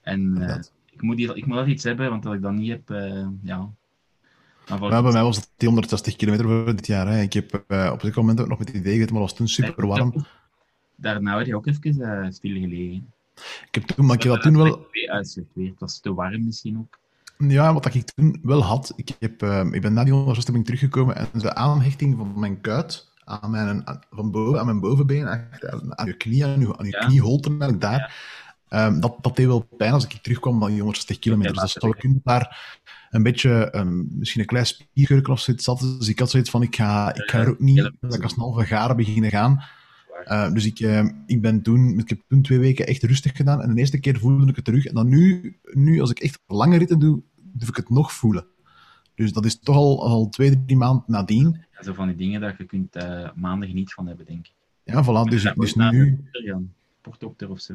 En 0.02 0.36
uh, 0.38 0.56
ik, 0.90 1.02
moet 1.02 1.16
die, 1.16 1.34
ik 1.34 1.46
moet 1.46 1.56
dat 1.56 1.66
iets 1.66 1.84
hebben, 1.84 2.10
want 2.10 2.26
als 2.26 2.34
ik 2.34 2.42
dat 2.42 2.52
niet 2.52 2.70
heb, 2.70 2.90
uh, 2.90 3.26
ja... 3.42 3.70
Maar 4.68 5.02
bij 5.02 5.12
mij 5.12 5.22
was 5.22 5.36
het 5.36 5.50
260 5.56 6.16
kilometer 6.16 6.46
voor 6.46 6.76
dit 6.76 6.86
jaar. 6.86 7.08
Hè. 7.08 7.20
Ik 7.20 7.32
heb 7.32 7.64
op 7.92 8.00
dit 8.00 8.14
moment 8.14 8.40
ook 8.40 8.48
nog 8.48 8.58
met 8.58 8.68
het 8.68 8.76
idee 8.76 8.94
gehad, 8.94 9.10
maar 9.10 9.20
was 9.20 9.34
toen 9.34 9.48
super 9.48 9.86
warm. 9.86 10.26
Daarna 10.96 11.34
werd 11.34 11.46
je 11.46 11.56
ook 11.56 11.66
even 11.66 12.32
stilgelegen. 12.32 13.12
Ik 13.66 13.68
heb 13.70 13.82
toen, 13.84 14.06
maar 14.06 14.16
ik 14.16 14.22
heb 14.22 14.32
dat 14.32 14.42
toen 14.42 14.56
wel... 14.56 14.86
Het 14.92 15.78
was 15.78 16.00
te 16.00 16.14
warm 16.14 16.44
misschien 16.44 16.78
ook. 16.78 16.98
Ja, 17.38 17.72
wat 17.72 17.94
ik 17.94 18.10
toen 18.10 18.38
wel 18.42 18.62
had, 18.62 18.92
ik, 18.96 19.10
heb, 19.18 19.42
uh, 19.42 19.66
ik 19.70 19.80
ben 19.80 19.92
na 19.92 20.04
die 20.04 20.12
160 20.12 20.62
teruggekomen 20.62 21.16
en 21.16 21.28
de 21.32 21.54
aanhechting 21.54 22.16
van 22.16 22.40
mijn 22.40 22.60
kuit 22.60 23.08
aan 23.24 23.50
mijn, 23.50 23.84
van 24.10 24.30
boven, 24.30 24.58
aan 24.58 24.66
mijn 24.66 24.80
bovenbeen, 24.80 25.28
aan 25.28 26.06
je 26.06 26.16
knie, 26.16 26.44
aan 26.44 26.60
je, 26.60 26.76
aan 26.78 26.86
je 26.86 26.92
ja. 26.92 27.06
knieholte, 27.06 27.78
daar, 27.78 28.14
ja. 28.68 28.86
um, 28.86 29.00
dat, 29.00 29.16
dat 29.20 29.36
deed 29.36 29.46
wel 29.46 29.68
pijn 29.76 29.92
als 29.92 30.04
ik 30.04 30.12
terugkwam 30.22 30.58
van 30.58 30.68
die 30.68 30.76
160 30.78 31.18
kilometer. 31.18 31.54
Dus 31.54 31.74
dat 31.74 31.96
kunnen 31.96 32.20
daar 32.24 32.76
een 33.10 33.22
beetje, 33.22 33.74
um, 33.76 34.08
misschien 34.10 34.40
een 34.40 34.46
klein 34.46 35.26
of 35.26 35.40
zoiets 35.40 35.64
zat. 35.64 35.80
Dus 35.80 36.08
ik 36.08 36.18
had 36.18 36.30
zoiets 36.30 36.50
van, 36.50 36.62
ik 36.62 36.76
ga, 36.76 37.14
ik 37.14 37.30
ga 37.30 37.38
er 37.38 37.48
ook 37.48 37.58
niet, 37.58 37.90
dat 38.00 38.14
ik 38.14 38.22
als 38.22 38.32
een 38.32 38.42
halve 38.42 38.64
garen 38.64 38.96
beginnen 38.96 39.30
gaan. 39.30 39.62
Uh, 40.30 40.52
dus 40.52 40.66
ik, 40.66 40.80
uh, 40.80 41.08
ik, 41.26 41.40
ben 41.40 41.62
toen, 41.62 41.98
ik 41.98 42.08
heb 42.08 42.20
toen 42.28 42.42
twee 42.42 42.58
weken 42.58 42.86
echt 42.86 43.02
rustig 43.02 43.36
gedaan. 43.36 43.62
En 43.62 43.74
de 43.74 43.80
eerste 43.80 43.98
keer 43.98 44.18
voelde 44.18 44.46
ik 44.46 44.56
het 44.56 44.64
terug. 44.64 44.86
En 44.86 44.94
dan 44.94 45.08
nu, 45.08 45.56
nu 45.72 46.00
als 46.00 46.10
ik 46.10 46.18
echt 46.18 46.40
lange 46.46 46.78
ritten 46.78 46.98
doe, 46.98 47.22
durf 47.36 47.68
ik 47.68 47.76
het 47.76 47.90
nog 47.90 48.12
voelen. 48.12 48.46
Dus 49.14 49.32
dat 49.32 49.44
is 49.44 49.58
toch 49.58 49.76
al, 49.76 50.06
al 50.06 50.28
twee, 50.28 50.64
drie 50.64 50.76
maanden 50.76 51.04
nadien. 51.06 51.64
Ja, 51.72 51.82
zo 51.82 51.92
van 51.92 52.06
die 52.06 52.16
dingen 52.16 52.40
dat 52.40 52.56
je 52.58 52.64
kunt 52.64 52.96
uh, 52.96 53.28
maanden 53.34 53.68
geniet 53.68 53.92
van 53.92 54.06
hebben, 54.06 54.26
denk 54.26 54.46
ik. 54.46 54.52
Ja, 54.82 55.04
voilà. 55.04 55.30
Dus, 55.30 55.52
dus 55.54 55.74
nu... 55.74 56.24
Portokter 57.00 57.50
of 57.50 57.60
zo. 57.60 57.74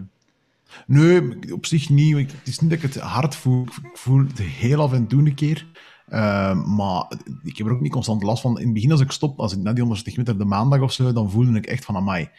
Nee, 0.88 1.54
op 1.54 1.66
zich 1.66 1.90
niet. 1.90 2.32
Het 2.32 2.48
is 2.48 2.60
niet 2.60 2.70
dat 2.70 2.84
ik 2.84 2.94
het 2.94 3.04
hard 3.04 3.36
voel. 3.36 3.64
Ik 3.64 3.98
voel 3.98 4.20
het 4.28 4.40
heel 4.40 4.82
af 4.82 4.94
en 4.94 5.08
toe 5.08 5.26
een 5.26 5.34
keer. 5.34 5.66
Uh, 6.10 6.64
maar 6.76 7.12
ik 7.44 7.58
heb 7.58 7.68
er 7.68 7.74
ook 7.74 7.82
niet 7.82 7.92
constant 7.92 8.24
last 8.24 8.42
van. 8.42 8.58
In 8.60 8.66
het 8.66 8.74
begin, 8.74 8.92
als 8.92 9.02
ik 9.02 9.12
stop, 9.12 9.40
als 9.40 9.54
ik 9.54 9.60
na 9.60 9.72
die 9.72 9.80
160 9.80 10.18
meter 10.18 10.38
de 10.38 10.46
maandag 10.46 10.82
of 10.82 10.92
zo, 10.92 11.14
dan 11.14 11.32
voelde 11.32 11.58
ik 11.58 11.66
echt 11.66 11.86
van, 11.86 11.96
amai, 11.96 12.30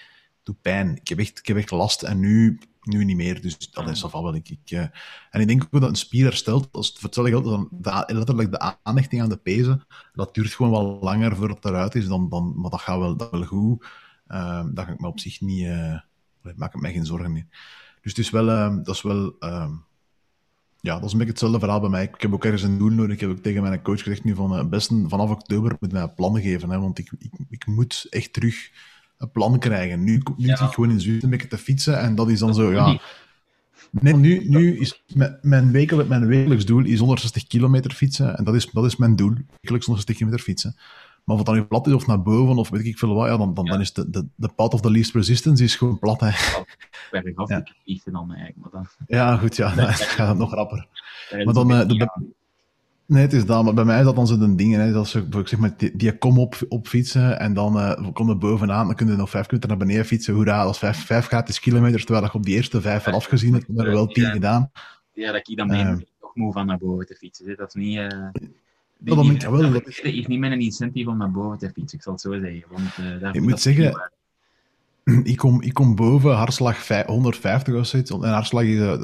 doe 0.43 0.55
pijn. 0.63 0.97
Ik 0.97 1.09
heb 1.09 1.19
echt, 1.19 1.39
ik 1.39 1.47
heb 1.47 1.57
echt 1.57 1.71
last. 1.71 2.03
En 2.03 2.21
nu 2.21 2.59
nu 2.85 3.05
niet 3.05 3.17
meer. 3.17 3.41
Dus 3.41 3.71
dat 3.71 3.89
is 3.89 4.05
afval 4.05 4.23
wel. 4.23 4.35
Ik, 4.35 4.49
ik, 4.49 4.71
uh, 4.71 4.87
en 5.31 5.41
ik 5.41 5.47
denk 5.47 5.65
ook 5.65 5.81
dat 5.81 5.91
een 5.91 5.97
spier 5.97 6.25
herstelt. 6.25 6.69
Als 6.73 6.89
het 6.89 6.99
vertelde 6.99 7.29
geldt, 7.31 7.47
dan 7.47 7.69
de, 7.71 8.05
letterlijk 8.07 8.51
de 8.51 8.77
aanhechting 8.83 9.23
aan 9.23 9.29
de 9.29 9.37
pezen, 9.37 9.87
dat 10.13 10.35
duurt 10.35 10.55
gewoon 10.55 10.73
wel 10.73 10.99
langer 11.01 11.37
voordat 11.37 11.57
het 11.57 11.65
eruit 11.65 11.95
is. 11.95 12.07
Dan, 12.07 12.29
dan, 12.29 12.53
maar 12.57 12.71
dat 12.71 12.81
gaat 12.81 12.99
wel, 12.99 13.17
dat 13.17 13.31
wel 13.31 13.45
goed. 13.45 13.87
Uh, 14.29 14.65
dat 14.73 14.85
ga 14.85 14.93
ik 14.93 15.01
me 15.01 15.07
op 15.07 15.21
zich 15.21 15.41
niet... 15.41 15.65
Uh, 15.65 15.99
maak 16.57 16.75
ik 16.75 16.81
mij 16.81 16.93
geen 16.93 17.07
zorgen 17.07 17.33
meer. 17.33 17.47
Dus 18.03 18.13
het 18.13 18.19
is 18.19 18.31
wel... 18.31 18.49
Uh, 18.49 18.77
dat 18.83 18.95
is 18.95 19.03
wel... 19.03 19.37
ja, 20.85 20.95
dat 20.95 21.05
is 21.05 21.13
een 21.13 21.19
beetje 21.19 21.33
hetzelfde 21.33 21.59
verhaal 21.59 21.81
bij 21.81 21.89
mij. 21.89 22.05
Ik 22.05 22.21
heb 22.21 22.33
ook 22.33 22.45
ergens 22.45 22.63
een 22.63 22.79
doel 22.79 22.91
nodig. 22.91 23.15
Ik 23.15 23.21
heb 23.21 23.31
ook 23.31 23.43
tegen 23.43 23.63
mijn 23.63 23.83
coach 23.83 24.03
gezegd 24.03 24.25
nu 24.25 24.35
van... 24.35 24.69
best 24.69 24.91
vanaf 25.07 25.31
oktober 25.31 25.77
moet 25.81 25.93
mij 25.93 26.09
plannen 26.09 26.43
geven. 26.43 26.71
Hè, 26.71 26.79
want 26.79 26.99
ik, 26.99 27.11
ik, 27.19 27.31
ik 27.49 27.67
moet 27.67 28.07
echt 28.11 28.33
terug 28.33 28.71
een 29.19 29.31
plan 29.31 29.59
krijgen. 29.59 30.05
Nu, 30.05 30.23
nu 30.37 30.47
ja. 30.47 30.57
zit 30.57 30.67
ik 30.67 30.75
gewoon 30.75 30.91
in 30.91 31.01
Zweden 31.01 31.25
een 31.25 31.31
beetje 31.31 31.49
te 31.49 31.59
fietsen 31.59 32.01
en 32.01 32.15
dat 32.15 32.29
is 32.31 32.39
dan 32.39 32.55
zo, 32.55 32.73
ja... 32.73 33.01
Nee, 33.91 34.15
nu, 34.15 34.49
nu 34.49 34.79
is 34.79 35.03
mijn, 35.43 35.73
wekelijk, 35.73 36.09
mijn 36.09 36.27
wekelijks 36.27 36.65
doel 36.65 36.85
is 36.85 36.99
160 36.99 37.47
kilometer 37.47 37.91
fietsen 37.91 38.37
en 38.37 38.45
dat 38.45 38.55
is, 38.55 38.71
dat 38.71 38.85
is 38.85 38.97
mijn 38.97 39.17
doel. 39.17 39.35
Wekelijks 39.61 39.87
160 39.87 40.17
kilometer 40.17 40.45
fietsen. 40.45 40.77
Maar 41.25 41.37
of 41.37 41.43
dat 41.43 41.55
nu 41.55 41.65
plat 41.65 41.87
is 41.87 41.93
of 41.93 42.07
naar 42.07 42.23
boven 42.23 42.57
of 42.57 42.69
weet 42.69 42.85
ik 42.85 42.99
veel 42.99 43.15
wat, 43.15 43.29
ja, 43.29 43.37
dan, 43.37 43.55
dan, 43.55 43.65
ja. 43.65 43.71
dan 43.71 43.81
is 43.81 43.93
de, 43.93 44.11
de, 44.11 44.27
de 44.35 44.49
path 44.49 44.75
of 44.75 44.81
the 44.81 44.91
least 44.91 45.15
resistance 45.15 45.65
is 45.65 45.77
gewoon 45.77 45.99
plat. 45.99 46.21
Hè. 46.21 46.31
Bergaf, 47.11 47.49
ja. 47.49 47.65
ik 47.85 48.03
dan 48.05 48.35
eigenlijk. 48.35 48.57
Maar 48.57 48.71
dan... 48.71 48.87
Ja, 49.07 49.37
goed, 49.37 49.57
ja, 49.57 49.75
dan 49.75 49.87
gaat 50.17 50.29
het 50.29 50.39
nog 50.39 50.55
rapper. 50.55 50.87
Maar 51.45 51.55
dan, 51.55 51.71
uh, 51.71 51.87
de, 51.87 52.33
Nee, 53.07 53.23
het 53.23 53.33
is 53.33 53.47
dat, 53.47 53.65
maar 53.65 53.75
bij 53.75 53.85
mij 53.85 53.99
is 53.99 54.05
dat 54.05 54.17
dan 54.17 54.27
zo'n 54.27 54.57
ding. 54.57 54.75
Hè, 54.75 54.93
dat 54.93 55.09
ze, 55.09 55.27
zeg 55.45 55.59
maar, 55.59 55.75
die, 55.77 55.97
die 55.97 56.19
kom 56.19 56.39
op, 56.39 56.57
op 56.69 56.87
fietsen 56.87 57.39
en 57.39 57.55
dan 57.55 57.77
uh, 57.77 58.13
kom 58.13 58.29
er 58.29 58.39
bovenaan, 58.39 58.87
dan 58.87 58.95
kun 58.95 59.07
je 59.07 59.17
nog 59.17 59.31
vijf 59.31 59.47
minuten 59.47 59.69
naar 59.69 59.79
beneden 59.79 60.05
fietsen. 60.05 60.35
Hoera, 60.35 60.63
als 60.63 60.79
vijf, 60.79 61.07
vijf 61.07 61.27
gratis 61.27 61.61
kilometers, 61.61 62.05
terwijl 62.05 62.27
ik 62.27 62.35
op 62.35 62.43
die 62.43 62.55
eerste 62.55 62.81
vijf 62.81 63.07
al 63.07 63.13
afgezien 63.13 63.53
heb, 63.53 63.67
heb 63.67 63.79
er 63.79 63.93
wel 63.93 64.07
tien 64.07 64.31
gedaan. 64.31 64.71
Ja, 65.13 65.33
dat 65.33 65.49
ik 65.49 65.57
dan 65.57 65.75
uh, 65.75 65.97
nog 66.21 66.35
moe 66.35 66.53
van 66.53 66.67
naar 66.67 66.79
boven 66.79 67.07
te 67.07 67.15
fietsen. 67.15 67.57
Dat 67.57 67.69
is 67.69 67.75
niet... 67.75 67.97
Uh, 67.97 68.29
die, 68.99 69.15
dat 69.15 69.25
ik 69.25 69.43
wel. 69.43 69.73
Heeft 69.73 70.29
niet 70.29 70.43
een 70.43 70.61
incentive 70.61 71.11
om 71.11 71.17
naar 71.17 71.31
boven 71.31 71.59
te 71.59 71.71
fietsen, 71.75 71.99
ik 71.99 72.05
zal 72.05 72.13
het 72.13 72.23
zo 72.23 72.33
zeggen. 72.41 72.65
Want, 72.71 72.99
uh, 73.01 73.21
daar 73.21 73.35
ik 73.35 73.43
moet 73.43 73.61
zeggen, 73.61 74.11
ik 75.33 75.37
kom, 75.37 75.63
ik 75.63 75.75
kom 75.75 75.95
boven 75.95 76.35
hartslag 76.35 76.89
150 77.07 77.75
of 77.75 77.87
zoiets. 77.87 78.11
En 78.11 78.23
hartslag 78.23 78.65
is, 78.65 78.79
uh, 78.79 79.03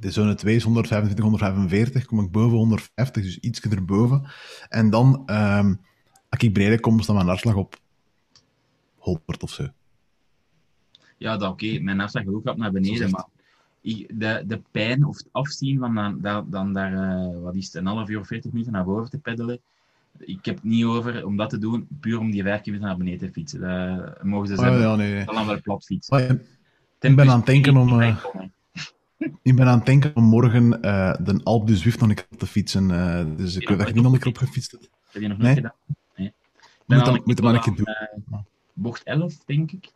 de 0.00 0.10
zone 0.10 0.34
2 0.34 0.56
is 0.56 0.62
125, 0.62 1.24
145. 1.24 2.04
Kom 2.04 2.20
ik 2.20 2.30
boven 2.30 2.56
150, 2.56 3.22
dus 3.22 3.38
iets 3.38 3.60
erboven. 3.60 4.26
En 4.68 4.90
dan, 4.90 5.22
um, 5.26 5.80
als 6.28 6.42
ik 6.42 6.52
breder 6.52 6.80
kom, 6.80 7.00
staat 7.00 7.16
mijn 7.16 7.28
hartslag 7.28 7.54
op 7.54 7.76
100 8.96 9.42
of 9.42 9.50
zo. 9.50 9.68
Ja, 11.16 11.36
dat 11.36 11.50
oké. 11.50 11.78
Mijn 11.80 12.00
afslag 12.00 12.26
ook 12.26 12.42
gaat 12.44 12.56
naar 12.56 12.72
beneden, 12.72 13.10
maar 13.10 13.26
de, 13.84 14.42
de 14.46 14.62
pijn 14.70 15.04
of 15.04 15.16
het 15.16 15.28
afzien 15.32 15.78
van 15.78 16.18
dan, 16.20 16.50
dan, 16.50 16.72
daar, 16.72 16.92
uh, 16.92 17.42
wat 17.42 17.54
is 17.54 17.64
het, 17.64 17.74
een 17.74 17.86
half 17.86 18.08
uur 18.08 18.20
of 18.20 18.26
40 18.26 18.52
minuten 18.52 18.72
naar 18.72 18.84
boven 18.84 19.10
te 19.10 19.18
peddelen, 19.18 19.60
ik 20.18 20.44
heb 20.44 20.54
het 20.54 20.64
niet 20.64 20.84
over 20.84 21.26
om 21.26 21.36
dat 21.36 21.50
te 21.50 21.58
doen, 21.58 21.88
puur 22.00 22.18
om 22.18 22.30
die 22.30 22.42
vijf 22.42 22.60
kilometer 22.60 22.88
naar 22.88 22.98
beneden 22.98 23.18
te 23.18 23.32
fietsen. 23.32 23.60
Dat 23.60 24.22
mogen 24.22 24.48
ze 24.48 24.56
zeggen. 24.56 24.76
Oh, 24.76 24.80
ja, 24.80 24.96
nee. 24.96 25.24
Dan 25.24 25.46
wel 25.46 25.60
plat 25.60 25.84
fietsen. 25.84 26.16
Oh, 26.16 26.38
ik 27.00 27.16
ben 27.16 27.30
aan 27.30 27.36
het 27.36 27.46
denken 27.46 27.76
om... 27.76 28.00
Uh, 28.00 28.24
ik 29.42 29.56
ben 29.56 29.66
aan 29.66 29.76
het 29.76 29.86
denken 29.86 30.16
om 30.16 30.24
morgen 30.24 30.64
uh, 30.64 31.14
de 31.20 31.40
Alpe 31.42 31.66
du 31.66 31.74
Zwift 31.74 32.00
nog 32.00 32.08
een 32.08 32.14
keer 32.14 32.38
te 32.38 32.46
fietsen. 32.46 32.88
Dus 33.36 33.56
ik 33.56 33.68
weet 33.68 33.78
dat 33.78 33.88
je 33.88 33.94
niet 33.94 34.02
nog 34.02 34.12
een 34.12 34.18
keer 34.18 34.28
op 34.28 34.38
gefietst 34.38 34.70
hebt. 34.70 34.90
Heb 35.10 35.22
je 35.22 35.28
nog 35.28 35.38
niet 35.38 35.54
gedaan? 35.54 35.74
Nee. 36.16 36.32
Moet, 36.86 37.04
dan, 37.04 37.20
moet 37.24 37.40
maar 37.40 37.54
een 37.54 37.60
keer 37.60 37.74
doen. 37.76 38.44
bocht 38.72 39.02
11, 39.02 39.44
denk 39.44 39.72
ik. 39.72 39.92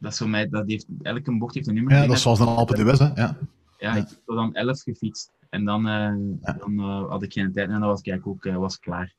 Dat 0.00 0.12
is 0.12 0.18
voor 0.18 0.28
mij, 0.28 0.48
dat 0.48 0.66
heeft, 0.66 0.86
elke 1.02 1.38
bocht 1.38 1.54
heeft 1.54 1.66
een 1.66 1.74
nummer. 1.74 1.94
Ja, 1.94 2.06
dat 2.06 2.16
is 2.16 2.22
zoals 2.22 2.40
een 2.40 2.46
Alpe 2.46 2.74
d'Huez, 2.74 2.98
hè. 2.98 3.10
Ja. 3.14 3.36
Ja, 3.78 3.94
ik 3.94 4.08
heb 4.08 4.36
dan 4.36 4.54
11 4.54 4.82
gefietst. 4.82 5.30
En 5.50 5.64
dan, 5.64 5.86
uh, 5.88 6.12
dan 6.58 6.72
uh, 6.72 7.08
had 7.08 7.22
ik 7.22 7.32
geen 7.32 7.52
tijd 7.52 7.70
en 7.70 7.80
dan 7.80 7.88
was 7.88 8.00
ik 8.00 8.26
ook 8.26 8.44
uh, 8.44 8.56
was 8.56 8.78
klaar. 8.78 9.14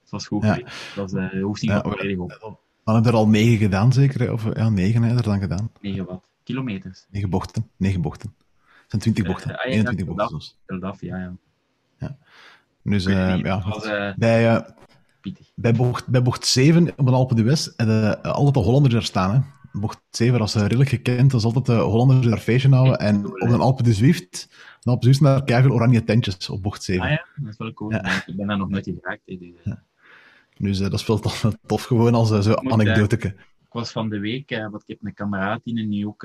Het 0.00 0.10
was 0.10 0.26
goed 0.26 0.42
ja. 0.42 0.56
Dat 0.56 0.70
was 0.94 1.10
de 1.10 1.40
hoogste 1.40 1.66
ja, 1.66 1.82
volledig 1.82 2.18
op. 2.18 2.58
Dan 2.84 2.94
heb 2.94 3.04
je 3.04 3.10
er 3.10 3.16
al 3.16 3.28
9 3.28 3.56
gedaan, 3.56 3.92
zeker? 3.92 4.32
Of 4.32 4.54
ja, 4.54 4.68
9 4.68 5.02
heb 5.02 5.10
je 5.10 5.16
er 5.16 5.22
dan 5.22 5.40
gedaan. 5.40 5.70
9 5.80 6.04
wat? 6.04 6.30
Kilometers? 6.42 7.06
9 7.10 7.30
bochten. 7.30 7.70
9 7.76 8.00
bochten. 8.00 8.34
Het 8.58 9.02
zijn 9.02 9.02
20 9.02 9.26
bochten. 9.26 9.50
Ah, 9.50 9.64
ja, 9.64 9.70
21 9.70 10.06
bochten. 10.06 10.38
Dus. 10.66 10.82
Af, 10.82 11.00
ja, 11.00 11.18
ja. 11.18 11.32
ja. 11.98 12.16
Dus 12.82 13.04
ja, 13.04 13.62
was, 13.68 13.82
bij, 14.16 14.66
bij, 15.54 15.72
bocht, 15.74 16.06
bij 16.08 16.22
bocht 16.22 16.46
7 16.46 16.92
op 16.96 17.06
een 17.06 17.14
Alpe 17.14 17.34
d'Huez 17.34 17.68
heb 17.76 17.86
je 17.86 18.22
altijd 18.22 18.54
de 18.54 18.60
Hollanders 18.60 18.94
er 18.94 19.02
staan. 19.02 19.34
Hè? 19.34 19.40
Bocht 19.80 20.00
7 20.10 20.40
als 20.40 20.54
redelijk 20.54 20.90
gekend. 20.90 21.30
Dat 21.30 21.40
is 21.40 21.46
altijd 21.46 21.66
de 21.66 21.76
Hollanders 21.76 22.20
die 22.20 22.30
daar 22.30 22.38
feestje 22.38 22.68
houden. 22.68 22.98
En 22.98 23.26
op 23.26 23.40
een 23.40 23.60
Alpe 23.60 23.82
de 23.82 23.92
Zwift, 23.92 24.48
een 24.82 24.92
Alpe 24.92 25.06
de 25.06 25.14
Zwift 25.14 25.70
oranje 25.70 26.04
tentjes 26.04 26.50
op 26.50 26.62
bocht 26.62 26.82
7. 26.82 27.04
Ah 27.04 27.10
ja, 27.10 27.26
dat 27.36 27.52
is 27.52 27.58
wel 27.58 27.72
cool. 27.72 27.90
Ja. 27.90 28.26
Ik 28.26 28.36
ben 28.36 28.46
daar 28.46 28.58
nog 28.58 28.68
nooit 28.68 28.86
in 28.86 28.98
geraakt. 29.02 29.22
Dus, 29.26 29.38
ja. 29.64 29.82
dus 30.56 30.80
uh, 30.80 30.90
dat 30.90 31.00
is 31.00 31.06
wel 31.06 31.18
tof, 31.18 31.50
tof 31.66 31.82
gewoon 31.82 32.14
als 32.14 32.30
uh, 32.30 32.40
zo'n 32.40 32.72
anekdoteke. 32.72 33.28
ik 33.28 33.72
was 33.72 33.92
van 33.92 34.08
de 34.08 34.18
week, 34.18 34.50
want 34.50 34.82
ik 34.82 34.88
heb 34.88 34.98
een 35.02 35.14
kameraad 35.14 35.60
in 35.64 35.88
nu 35.88 36.06
ook, 36.06 36.22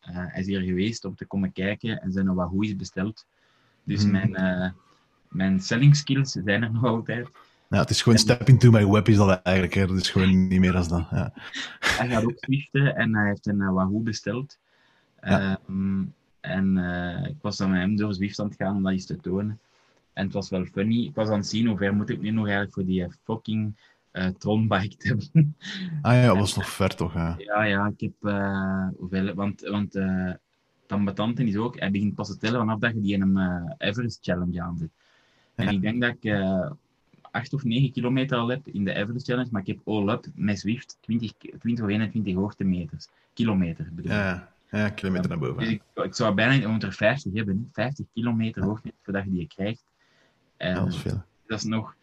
hij 0.00 0.40
is 0.40 0.46
hier 0.46 0.60
geweest 0.60 1.04
om 1.04 1.14
te 1.14 1.26
komen 1.26 1.52
kijken 1.52 2.00
en 2.00 2.12
zijn 2.12 2.26
nog 2.26 2.36
wat 2.36 2.50
is 2.60 2.76
besteld. 2.76 3.26
Dus 3.84 4.04
mm. 4.04 4.10
mijn, 4.10 4.74
mijn 5.28 5.60
selling 5.60 5.96
skills 5.96 6.30
zijn 6.30 6.62
er 6.62 6.72
nog 6.72 6.84
altijd. 6.84 7.28
Ja, 7.68 7.78
het 7.78 7.90
is 7.90 8.02
gewoon 8.02 8.18
step 8.18 8.48
into 8.48 8.70
my 8.70 8.86
web 8.86 9.08
is 9.08 9.16
dat 9.16 9.42
eigenlijk. 9.42 9.74
Hè. 9.74 9.86
Dat 9.86 9.96
is 9.96 10.10
gewoon 10.10 10.48
niet 10.48 10.60
meer 10.60 10.72
dan 10.72 10.88
dat. 10.88 11.06
Ja. 11.10 11.32
Hij 11.78 12.08
gaat 12.08 12.24
ook 12.24 12.36
swiften 12.36 12.96
en 12.96 13.14
hij 13.14 13.26
heeft 13.26 13.46
een 13.46 13.60
uh, 13.60 13.72
Wahoo 13.72 14.00
besteld. 14.00 14.58
Ja. 15.22 15.58
Um, 15.68 16.14
en 16.40 16.76
uh, 16.76 17.26
ik 17.26 17.36
was 17.40 17.56
dan 17.56 17.70
met 17.70 17.80
hem 17.80 17.96
door 17.96 18.14
Zwift 18.14 18.40
aan 18.40 18.46
het 18.46 18.56
gaan 18.56 18.76
om 18.76 18.82
dat 18.82 18.92
eens 18.92 19.06
te 19.06 19.16
tonen. 19.16 19.58
En 20.12 20.24
het 20.24 20.32
was 20.32 20.50
wel 20.50 20.64
funny. 20.64 21.04
Ik 21.04 21.14
was 21.14 21.28
aan 21.28 21.38
het 21.38 21.46
zien 21.46 21.66
hoe 21.66 21.76
ver 21.76 21.94
moet 21.94 22.10
ik 22.10 22.20
nu 22.20 22.30
nog 22.30 22.44
eigenlijk 22.44 22.74
voor 22.74 22.84
die 22.84 23.06
fucking 23.24 23.76
uh, 24.12 24.26
Tronbike 24.26 24.96
te 24.96 25.08
hebben. 25.08 25.56
Ah 26.02 26.14
ja, 26.14 26.26
dat 26.26 26.36
was 26.36 26.56
nog 26.56 26.68
ver 26.68 26.94
toch? 26.94 27.14
Ja, 27.14 27.34
ja, 27.38 27.62
ja 27.62 27.92
ik 27.96 28.00
heb... 28.00 28.32
hoeveel, 28.98 29.34
want 29.34 29.60
want 29.60 29.96
uh, 29.96 30.32
Tambatanten 30.86 31.48
is 31.48 31.56
ook... 31.56 31.78
Hij 31.78 31.90
begint 31.90 32.14
pas 32.14 32.28
te 32.28 32.36
tellen 32.36 32.58
vanaf 32.58 32.78
dat 32.78 32.92
je 32.94 33.00
die 33.00 33.14
in 33.14 33.22
een 33.22 33.74
Everest 33.78 34.18
Challenge 34.24 34.62
aanzet. 34.62 34.90
En 35.54 35.68
ik 35.68 35.80
denk 35.80 36.00
dat 36.00 36.16
ik 36.20 36.22
8 37.36 37.52
of 37.54 37.64
9 37.64 37.92
kilometer 37.92 38.38
al 38.38 38.48
heb 38.48 38.68
in 38.68 38.84
de 38.84 38.94
Everest 38.94 39.26
Challenge, 39.26 39.48
maar 39.50 39.60
ik 39.60 39.66
heb 39.66 39.78
all-up 39.84 40.26
met 40.34 40.58
Zwift 40.58 40.96
20, 41.00 41.32
20 41.58 41.84
of 41.84 41.90
21 41.90 42.34
hoogtemeters. 42.34 43.08
Kilometer 43.34 43.88
bedoel 43.92 44.10
ik. 44.12 44.16
Ja, 44.16 44.52
ja, 44.70 44.88
kilometer 44.88 45.28
naar 45.28 45.38
boven. 45.38 45.58
Dus 45.58 45.68
ik, 45.68 45.82
ik 45.94 46.14
zou 46.14 46.34
bijna 46.34 46.68
onder 46.68 46.92
50 46.92 47.32
hebben, 47.32 47.68
50 47.72 48.06
kilometer 48.14 48.62
hoogte 48.62 48.92
voordat 49.02 49.24
je 49.24 49.30
die 49.30 49.46
krijgt. 49.46 49.84
En 50.56 50.74
dat 50.74 50.88
is 50.88 50.96
veel. 50.96 51.22
Dat 51.46 51.58
is 51.58 51.64
nog, 51.64 51.94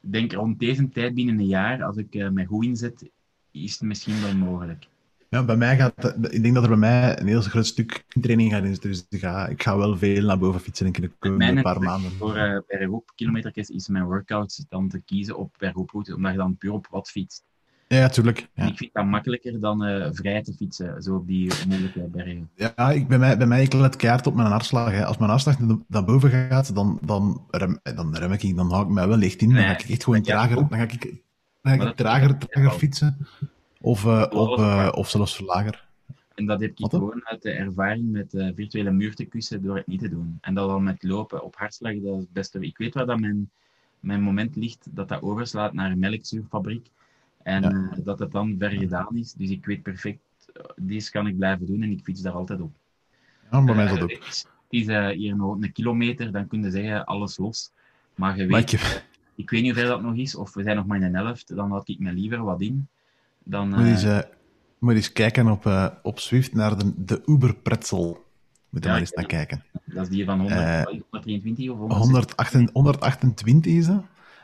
ik 0.00 0.12
denk 0.12 0.32
rond 0.32 0.58
deze 0.58 0.88
tijd 0.88 1.14
binnen 1.14 1.38
een 1.38 1.46
jaar, 1.46 1.82
als 1.82 1.96
ik 1.96 2.14
uh, 2.14 2.46
goed 2.46 2.64
inzet, 2.64 3.10
is 3.50 3.72
het 3.72 3.82
misschien 3.82 4.20
wel 4.20 4.34
mogelijk. 4.34 4.86
Ja, 5.30 5.44
bij 5.44 5.56
mij 5.56 5.76
gaat, 5.76 6.14
ik 6.30 6.42
denk 6.42 6.54
dat 6.54 6.62
er 6.62 6.68
bij 6.68 6.78
mij 6.78 7.20
een 7.20 7.26
heel 7.26 7.40
groot 7.40 7.66
stuk 7.66 8.04
training 8.20 8.52
gaat 8.52 8.64
in 8.64 8.76
Dus 8.80 9.06
ik 9.08 9.20
ga, 9.20 9.46
ik 9.46 9.62
ga 9.62 9.76
wel 9.76 9.96
veel 9.96 10.24
naar 10.24 10.38
boven 10.38 10.60
fietsen 10.60 10.86
in 10.86 10.92
de 10.92 11.10
komende 11.18 11.62
paar 11.62 11.80
maanden. 11.80 12.10
Voor 12.10 12.36
uh, 12.36 12.58
per 12.66 12.86
groep 12.86 13.12
kilometer 13.14 13.52
is 13.54 13.88
mijn 13.88 14.04
workout 14.04 14.64
dan 14.68 14.88
te 14.88 15.00
kiezen 15.00 15.36
op 15.36 15.54
per 15.58 15.70
groeproute, 15.70 16.14
omdat 16.14 16.32
je 16.32 16.38
dan 16.38 16.56
puur 16.56 16.72
op 16.72 16.86
wat 16.90 17.10
fietst. 17.10 17.44
Ja, 17.88 18.08
tuurlijk. 18.08 18.48
Ja. 18.54 18.66
Ik 18.66 18.76
vind 18.76 18.92
dat 18.92 19.04
makkelijker 19.04 19.60
dan 19.60 19.86
uh, 19.88 20.08
vrij 20.12 20.42
te 20.42 20.52
fietsen, 20.52 21.02
zo 21.02 21.14
op 21.14 21.26
die 21.26 21.52
moeilijke 21.68 22.00
bergen. 22.00 22.50
Ja, 22.54 22.90
ik, 22.90 23.08
bij, 23.08 23.18
mij, 23.18 23.36
bij 23.36 23.46
mij 23.46 23.62
ik 23.62 23.72
let 23.72 23.96
keihard 23.96 24.26
op 24.26 24.34
mijn 24.34 24.48
hartslag. 24.48 24.90
Hè. 24.90 25.04
Als 25.04 25.18
mijn 25.18 25.30
hartslag 25.30 25.58
naar 25.88 26.04
boven 26.04 26.30
gaat, 26.30 26.74
dan, 26.74 26.98
dan, 27.04 27.46
rem, 27.50 27.78
dan 27.82 28.16
rem 28.16 28.32
ik, 28.32 28.56
dan 28.56 28.70
hou 28.70 28.84
ik 28.84 28.90
mij 28.90 29.08
wel 29.08 29.16
licht 29.16 29.42
in. 29.42 29.54
Dan 29.54 29.62
ga 29.62 29.78
ik 29.78 29.88
echt 29.88 30.04
gewoon 30.04 30.22
trager, 30.22 30.56
dan 30.56 30.78
ga 30.78 30.82
ik, 30.82 31.22
dan 31.62 31.80
ga 31.80 31.88
ik 31.88 31.96
trager, 31.96 32.38
trager 32.38 32.70
fietsen. 32.70 33.26
Of, 33.80 34.04
uh, 34.04 34.26
op, 34.30 34.58
uh, 34.58 34.88
of 34.94 35.08
zelfs 35.08 35.36
verlager. 35.36 35.88
En 36.34 36.46
dat 36.46 36.60
heb 36.60 36.78
ik 36.78 36.90
gewoon 36.90 37.26
uit 37.26 37.42
de 37.42 37.50
ervaring 37.50 38.10
met 38.10 38.34
uh, 38.34 38.50
virtuele 38.54 38.90
muur 38.90 39.14
te 39.14 39.24
kussen 39.24 39.62
door 39.62 39.76
het 39.76 39.86
niet 39.86 40.00
te 40.00 40.08
doen. 40.08 40.38
En 40.40 40.54
dat 40.54 40.70
al 40.70 40.80
met 40.80 41.02
lopen 41.02 41.44
op 41.44 41.56
hartslag, 41.56 41.94
dat 41.94 42.14
is 42.14 42.20
het 42.20 42.32
beste. 42.32 42.60
Ik 42.60 42.78
weet 42.78 42.94
waar 42.94 43.06
dat 43.06 43.20
mijn, 43.20 43.50
mijn 44.00 44.22
moment 44.22 44.56
ligt, 44.56 44.88
dat 44.90 45.08
dat 45.08 45.22
overslaat 45.22 45.72
naar 45.72 45.90
een 45.90 45.98
melkzuurfabriek. 45.98 46.90
En 47.42 47.62
ja. 47.62 48.02
dat 48.04 48.18
het 48.18 48.32
dan 48.32 48.56
ver 48.58 48.70
gedaan 48.70 49.16
is. 49.16 49.32
Dus 49.32 49.50
ik 49.50 49.66
weet 49.66 49.82
perfect, 49.82 50.20
deze 50.76 51.10
kan 51.10 51.26
ik 51.26 51.36
blijven 51.36 51.66
doen 51.66 51.82
en 51.82 51.90
ik 51.90 52.02
fiets 52.02 52.20
daar 52.20 52.32
altijd 52.32 52.60
op. 52.60 52.72
Ja, 53.50 53.64
bij 53.64 53.74
mij 53.74 53.84
is 53.84 53.90
dat 53.90 54.02
ook. 54.02 54.10
Het 54.10 54.46
is, 54.68 54.86
hier 55.16 55.36
nog 55.36 55.54
een 55.60 55.72
kilometer, 55.72 56.32
dan 56.32 56.46
kun 56.46 56.62
je 56.62 56.70
zeggen 56.70 57.04
alles 57.04 57.36
los. 57.36 57.70
Maar 58.14 58.36
je 58.36 58.46
weet, 58.46 58.72
ik 59.34 59.50
weet 59.50 59.62
niet 59.62 59.72
hoeveel 59.72 59.90
dat 59.90 60.02
nog 60.02 60.16
is, 60.16 60.34
of 60.34 60.54
we 60.54 60.62
zijn 60.62 60.76
nog 60.76 60.86
maar 60.86 60.96
in 60.96 61.02
een 61.02 61.14
helft, 61.14 61.56
dan 61.56 61.70
had 61.70 61.88
ik 61.88 61.98
me 61.98 62.12
liever 62.12 62.44
wat 62.44 62.60
in. 62.60 62.88
Dan, 63.44 63.68
moet, 63.68 63.78
je 63.78 63.84
eens, 63.84 64.04
uh, 64.04 64.18
moet 64.78 64.94
eens 64.94 65.12
kijken 65.12 65.50
op, 65.50 65.64
uh, 65.64 65.86
op 66.02 66.18
Swift 66.18 66.54
naar 66.54 66.78
de, 66.78 66.92
de 66.96 67.22
Uber 67.26 67.54
Pretzel. 67.54 68.24
Moet 68.68 68.82
je 68.82 68.88
ja, 68.88 68.90
maar 68.90 69.00
eens 69.00 69.12
naar 69.12 69.26
kijken. 69.26 69.64
Dat 69.84 70.02
is 70.02 70.08
die 70.08 70.24
van 70.24 70.38
100, 70.38 70.58
123 71.10 71.70
of 71.70 71.78
128, 71.78 72.74
128 72.74 73.72
is. 73.72 73.88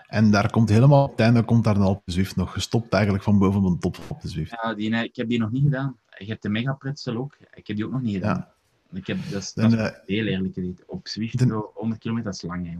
En 0.07 0.31
daar 0.31 0.51
komt 0.51 0.69
helemaal 0.69 1.05
op 1.05 1.11
het 1.11 1.21
einde 1.21 1.43
komt 1.43 1.65
daar 1.65 1.75
dan 1.75 1.87
op 1.87 2.03
de 2.05 2.13
Zwift 2.13 2.37
nog 2.37 2.53
gestopt 2.53 2.93
eigenlijk 2.93 3.25
van 3.25 3.39
boven 3.39 3.65
op 3.65 3.73
de 3.73 3.79
top 3.79 3.99
op 4.09 4.21
de 4.21 4.29
Zwift. 4.29 4.51
Ja, 4.51 4.75
die, 4.75 4.91
ik 4.91 5.17
heb 5.17 5.29
die 5.29 5.39
nog 5.39 5.51
niet 5.51 5.63
gedaan. 5.63 5.97
Je 6.19 6.27
hebt 6.27 6.43
de 6.43 6.49
Mega 6.49 6.73
Pretzel 6.73 7.17
ook. 7.17 7.37
Ik 7.55 7.67
heb 7.67 7.77
die 7.77 7.87
ook 7.87 7.93
nog 7.93 8.03
niet 8.03 8.15
gedaan. 8.15 8.47
Ja. 8.91 8.99
Ik 8.99 9.07
heb, 9.07 9.19
dat 9.31 9.43
is, 9.43 9.53
dat 9.53 9.73
is 9.73 9.79
uh, 9.79 9.89
heel 10.07 10.25
eerlijk 10.25 10.83
Op 10.87 11.09
Zwift, 11.09 11.39
de, 11.39 11.71
100 11.75 12.01
kilometer, 12.01 12.31
is 12.31 12.43
lang, 12.43 12.67
hè 12.67 12.77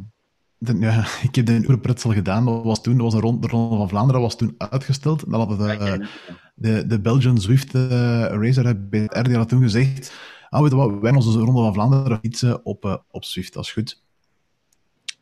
de, 0.59 0.79
ja, 0.79 1.07
ik 1.29 1.35
heb 1.35 1.47
de 1.47 1.53
Uberpretzel 1.53 2.13
gedaan. 2.13 2.45
Dat 2.45 2.65
was 2.65 2.83
toen, 2.83 2.95
dat 2.95 3.03
was 3.03 3.15
een 3.15 3.21
rond, 3.21 3.43
de 3.43 3.49
Ronde 3.49 3.77
van 3.77 3.89
Vlaanderen 3.89 4.21
was 4.21 4.37
toen 4.37 4.55
uitgesteld. 4.59 5.31
Dan 5.31 5.41
hadden 5.41 5.59
de, 5.59 6.09
de, 6.55 6.87
de 6.87 7.01
Belgian 7.01 7.41
Zwift 7.41 7.75
uh, 7.75 7.83
Racer, 8.21 8.77
BR, 8.77 9.23
die 9.23 9.37
had 9.37 9.49
toen 9.49 9.63
gezegd, 9.63 10.13
ah, 10.49 10.61
weet 10.61 10.71
je 10.71 10.77
wat, 10.77 11.01
wij 11.01 11.15
onze 11.15 11.39
Ronde 11.39 11.61
van 11.61 11.73
Vlaanderen 11.73 12.19
fietsen 12.23 12.65
op, 12.65 12.85
uh, 12.85 12.97
op 13.11 13.25
Zwift, 13.25 13.53
dat 13.53 13.65
is 13.65 13.73
goed. 13.73 14.05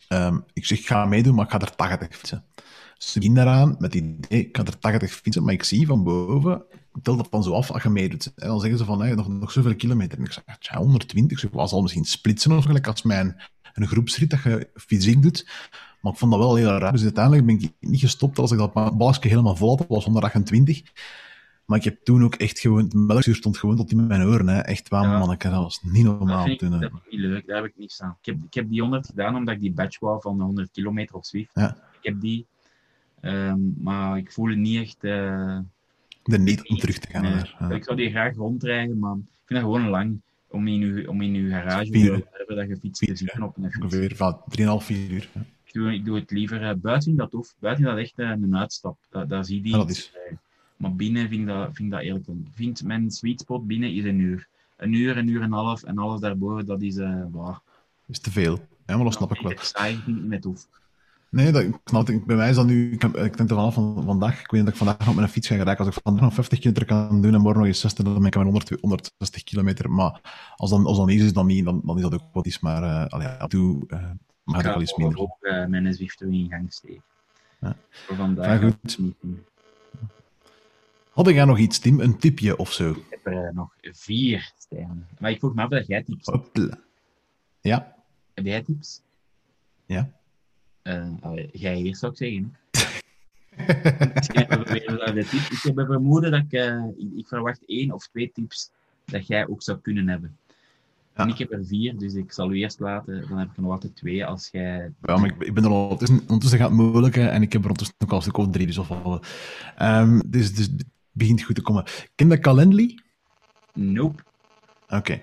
Um, 0.09 0.44
ik 0.52 0.66
zeg, 0.66 0.78
ik 0.78 0.86
ga 0.86 1.05
meedoen, 1.05 1.35
maar 1.35 1.44
ik 1.44 1.51
ga 1.51 1.61
er 1.61 1.77
80 1.77 2.16
fietsen. 2.16 2.44
Dus 2.97 3.15
ik 3.15 3.15
begin 3.15 3.35
daaraan 3.35 3.77
met 3.78 3.93
die 3.93 4.02
idee, 4.02 4.40
ik 4.40 4.56
ga 4.56 4.65
er 4.65 4.78
80 4.78 5.12
fietsen, 5.12 5.44
maar 5.44 5.52
ik 5.52 5.62
zie 5.62 5.86
van 5.86 6.05
boven, 6.05 6.65
ik 6.94 7.02
tel 7.02 7.16
dat 7.16 7.27
van 7.31 7.43
zo 7.43 7.52
af 7.52 7.70
als 7.70 7.82
je 7.82 7.89
meedoet. 7.89 8.32
En 8.36 8.48
dan 8.48 8.61
zeggen 8.61 8.78
ze 8.78 8.85
van, 8.85 9.01
hey, 9.01 9.15
nog, 9.15 9.28
nog 9.28 9.52
zoveel 9.52 9.77
kilometer. 9.77 10.19
En 10.19 10.24
ik 10.24 10.32
zeg, 10.32 10.44
ja, 10.59 10.77
120, 10.77 11.43
ik 11.43 11.52
was 11.52 11.73
al 11.73 11.82
misschien 11.82 12.05
splitsen 12.05 12.52
of 12.52 12.65
gelijk 12.65 12.86
als 12.86 13.02
mijn 13.02 13.43
een 13.74 13.86
groepsrit 13.86 14.30
dat 14.30 14.42
je 14.42 14.68
fysiek 14.74 15.22
doet. 15.22 15.46
Maar 16.01 16.12
ik 16.12 16.18
vond 16.18 16.30
dat 16.30 16.40
wel 16.40 16.55
heel 16.55 16.78
raar. 16.78 16.92
Dus 16.92 17.02
uiteindelijk 17.02 17.46
ben 17.46 17.60
ik 17.60 17.72
niet 17.80 18.01
gestopt 18.01 18.38
als 18.38 18.52
ik 18.52 18.59
dat 18.59 18.72
balkje 18.72 19.28
helemaal 19.28 19.56
vol 19.56 19.68
had. 19.68 19.78
Dat 19.78 19.88
was 19.88 20.05
128. 20.05 20.82
Maar 21.64 21.78
ik 21.78 21.84
heb 21.84 22.05
toen 22.05 22.24
ook 22.24 22.34
echt 22.34 22.59
gewoon... 22.59 22.88
De 22.88 22.98
melkzuur 22.98 23.34
stond 23.34 23.59
gewoon 23.59 23.76
tot 23.76 23.90
in 23.90 24.06
mijn 24.06 24.22
oren. 24.22 24.48
Hè. 24.48 24.60
Echt 24.60 24.88
waar, 24.88 25.02
ja. 25.02 25.18
manneke. 25.18 25.48
Dat 25.48 25.62
was 25.62 25.82
niet 25.82 26.05
normaal. 26.05 26.46
Dat, 26.46 26.59
toen, 26.59 26.74
ik, 26.74 26.80
dat 26.80 26.90
is 26.90 27.10
niet 27.10 27.20
leuk. 27.20 27.46
Daar 27.46 27.56
heb 27.56 27.64
ik 27.64 27.76
niet 27.76 27.92
staan. 27.92 28.16
Ik 28.20 28.26
heb, 28.26 28.36
ik 28.46 28.55
heb 28.55 28.68
die 28.68 28.80
100 28.80 29.06
gedaan 29.06 29.36
omdat 29.36 29.55
ik 29.55 29.60
die 29.60 29.72
badge 29.72 29.98
wou 30.01 30.20
van 30.20 30.36
de 30.36 30.42
100 30.42 30.70
kilometer 30.70 31.14
op 31.14 31.24
Zwift. 31.24 31.51
Ja. 31.55 31.76
Ik 32.01 32.02
heb 32.02 32.20
die. 32.20 32.46
Um, 33.20 33.74
maar 33.78 34.18
ik 34.18 34.32
voel 34.32 34.48
het 34.48 34.59
niet 34.59 34.80
echt... 34.80 34.96
Uh, 35.01 35.59
de 36.24 36.38
niet 36.38 36.68
om 36.68 36.76
terug 36.76 36.98
te 36.98 37.09
gaan. 37.10 37.22
Nee. 37.22 37.42
Ja. 37.59 37.70
Ik 37.70 37.84
zou 37.84 37.96
die 37.96 38.10
graag 38.10 38.34
rondrijden, 38.34 38.98
maar 38.98 39.16
ik 39.16 39.42
vind 39.44 39.60
dat 39.60 39.70
gewoon 39.70 39.88
lang 39.88 40.20
om 40.55 40.68
in 40.68 40.82
uw, 40.82 41.06
om 41.06 41.20
in 41.20 41.35
uw 41.35 41.48
garage 41.48 41.90
te 41.90 42.24
hebben 42.31 42.56
dat 42.56 42.68
je 42.68 42.76
fiets 42.76 42.98
te 42.98 43.16
zitten 43.16 43.43
op 43.43 43.56
een 43.56 43.70
fiets. 43.70 43.85
Ongeveer 43.85 44.16
van 44.16 44.40
3,5, 44.81 44.86
4 44.86 45.10
uur. 45.10 45.28
Ik 45.64 45.72
doe, 45.72 45.93
ik 45.93 46.05
doe 46.05 46.18
het 46.18 46.31
liever 46.31 46.62
uh, 46.62 46.72
buiten 46.76 47.16
dat 47.16 47.31
tof. 47.31 47.55
Buiten 47.59 47.85
dat 47.85 47.98
echt 47.98 48.18
uh, 48.18 48.31
een 48.31 48.56
uitstap. 48.56 48.98
Da, 49.10 49.24
daar 49.24 49.44
zie 49.44 49.62
je 49.62 49.68
ja, 49.68 49.76
dat 49.76 49.90
is. 49.90 50.12
Uh, 50.14 50.36
maar 50.76 50.94
binnen 50.94 51.28
vind 51.28 51.40
ik 51.40 51.47
dat, 51.47 51.70
vind 51.72 51.90
dat 51.90 52.01
eerlijk. 52.01 52.26
Ik 52.26 52.35
vind 52.55 52.85
mijn 52.85 53.10
sweet 53.10 53.40
spot 53.40 53.66
binnen 53.66 53.94
is 53.94 54.05
een 54.05 54.18
uur. 54.18 54.48
Een 54.76 54.93
uur, 54.93 55.16
een 55.16 55.28
uur 55.28 55.40
en 55.40 55.47
een 55.47 55.52
half 55.52 55.82
en 55.82 55.98
alles 55.98 56.20
daarboven, 56.20 56.66
dat 56.66 56.82
is... 56.82 56.97
Uh, 56.97 57.24
wow. 57.31 57.56
is 58.06 58.18
te 58.18 58.31
veel. 58.31 58.66
Maar 58.86 58.98
dat 58.98 59.12
snap 59.12 59.35
ik 59.35 59.40
wel. 59.40 59.86
ik 59.89 60.06
net 60.06 60.44
hoef. 60.44 60.66
Nee, 61.35 61.52
dat, 61.52 61.62
ik 61.62 61.78
snap 61.85 62.06
het. 62.06 62.24
Bij 62.24 62.36
mij 62.36 62.51
is 62.51 62.56
dat 62.56 62.66
nu... 62.66 62.93
Ik, 62.93 63.02
heb, 63.02 63.16
ik 63.16 63.36
denk 63.36 63.51
er 63.51 63.56
vanaf 63.56 63.74
van 63.74 64.02
vandaag... 64.05 64.40
Ik 64.40 64.51
weet 64.51 64.52
niet 64.52 64.65
dat 64.65 64.81
ik 64.81 64.86
vandaag 64.86 65.09
op 65.09 65.15
mijn 65.15 65.28
fiets 65.28 65.48
ga 65.48 65.56
geraken. 65.56 65.85
Als 65.85 65.97
ik 65.97 66.02
vandaag 66.02 66.23
nog 66.23 66.35
50 66.35 66.59
kilometer 66.59 66.86
kan 66.86 67.20
doen 67.23 67.35
en 67.35 67.40
morgen 67.40 67.59
nog 67.59 67.69
eens 67.69 67.81
60, 67.81 68.05
dan 68.05 68.15
ben 68.15 68.24
ik 68.24 68.36
aan 68.36 68.44
100, 68.44 68.81
160 68.81 69.44
kilometer. 69.44 69.90
Maar 69.90 70.20
als 70.56 70.70
dan, 70.70 70.86
als 70.86 70.97
dan 70.97 71.09
iets 71.09 71.23
is, 71.23 71.32
dan 71.32 71.47
niet. 71.47 71.65
Dan, 71.65 71.81
dan 71.85 71.97
is 71.97 72.02
dat 72.02 72.15
ook 72.15 72.23
wat 72.32 72.47
is. 72.47 72.61
Maar 72.61 72.82
uh, 72.82 73.06
allee, 73.06 73.48
doe... 73.48 73.85
Uh, 73.89 74.11
maar 74.43 74.59
ik 74.59 74.66
wel 74.66 74.81
iets 74.81 74.97
minder. 74.97 75.19
ook 75.19 75.36
uh, 75.40 75.66
mijn 75.66 75.94
Zwift 75.94 76.20
in 76.20 76.47
gang 76.48 76.73
steken. 76.73 77.02
Ja. 77.61 77.77
Voor 77.90 78.16
vandaag. 78.16 78.61
Ja, 78.61 78.69
goed. 78.69 78.98
Had 81.11 81.28
jij 81.28 81.44
nog 81.44 81.59
iets, 81.59 81.78
Tim? 81.78 82.01
Een 82.01 82.19
tipje 82.19 82.56
of 82.56 82.73
zo? 82.73 82.90
Ik 82.90 83.06
heb 83.11 83.27
er 83.27 83.55
nog 83.55 83.74
vier, 83.81 84.52
Stijn. 84.59 85.06
Maar 85.19 85.31
ik 85.31 85.39
vroeg 85.39 85.55
me 85.55 85.62
af 85.62 85.69
dat 85.69 85.86
jij 85.86 86.02
tips 86.02 86.27
hebt. 86.27 86.77
Ja. 87.61 87.94
Heb 88.35 88.44
jij 88.44 88.62
tips? 88.62 89.02
Ja. 89.86 90.11
Allee, 91.20 91.48
jij 91.52 91.82
eerst 91.82 92.01
zou 92.01 92.12
ik 92.12 92.19
zeggen. 92.19 92.56
ik 95.51 95.61
heb 95.62 95.77
een 95.77 95.86
vermoeden 95.86 96.31
dat 96.31 96.40
ik, 96.40 96.52
uh, 96.52 96.85
ik 97.16 97.28
verwacht 97.28 97.65
één 97.66 97.93
of 97.93 98.09
twee 98.09 98.31
tips 98.35 98.70
dat 99.05 99.27
jij 99.27 99.47
ook 99.48 99.62
zou 99.62 99.78
kunnen 99.78 100.09
hebben. 100.09 100.36
Ja. 101.16 101.23
En 101.23 101.28
ik 101.28 101.39
heb 101.39 101.52
er 101.52 101.66
vier, 101.66 101.98
dus 101.98 102.15
ik 102.15 102.32
zal 102.32 102.52
u 102.52 102.56
eerst 102.56 102.81
laten. 102.81 103.28
Dan 103.28 103.39
heb 103.39 103.51
ik 103.51 103.56
er 103.56 103.62
nog 103.62 103.73
altijd 103.73 103.97
twee 103.97 104.27
als 104.27 104.48
jij... 104.52 104.93
Ja, 105.02 105.16
maar 105.16 105.28
ik, 105.28 105.43
ik 105.43 105.55
ben 105.55 105.65
er 105.65 105.70
al... 105.70 105.82
Ondertussen, 105.82 106.20
ondertussen 106.20 106.59
gaat 106.59 106.69
het 106.69 106.78
moeilijk 106.78 107.16
en 107.16 107.43
ik 107.43 107.52
heb 107.52 107.62
er 107.62 107.69
ondertussen 107.69 107.97
ook 107.98 108.11
al 108.11 108.16
een 108.16 108.23
stuk 108.23 108.36
of 108.36 108.51
drie, 108.51 108.66
dus 108.66 108.78
afvallen. 108.78 109.20
Um, 109.82 110.23
dus, 110.27 110.55
dus 110.55 110.66
het 110.66 110.85
begint 111.12 111.43
goed 111.43 111.55
te 111.55 111.62
komen. 111.62 111.85
Ken 112.15 112.28
je 112.28 112.39
Calendly? 112.39 112.98
Nope. 113.73 114.23
Oké. 114.85 114.97
Okay. 114.97 115.23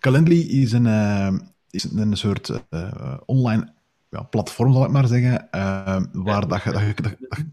Calendly 0.00 0.40
is 0.40 0.72
een, 0.72 0.86
uh, 0.86 1.38
is 1.70 1.84
een 1.84 2.16
soort 2.16 2.62
uh, 2.70 3.18
online 3.26 3.76
ja, 4.10 4.22
platform, 4.22 4.72
zal 4.72 4.84
ik 4.84 4.90
maar 4.90 5.06
zeggen, 5.06 5.48
uh, 5.54 6.02
waar 6.12 6.40
ja, 6.40 6.46
dat 6.46 6.62
je... 6.62 6.72
Dat 6.72 6.82
je, 6.82 6.94
dat, 7.28 7.44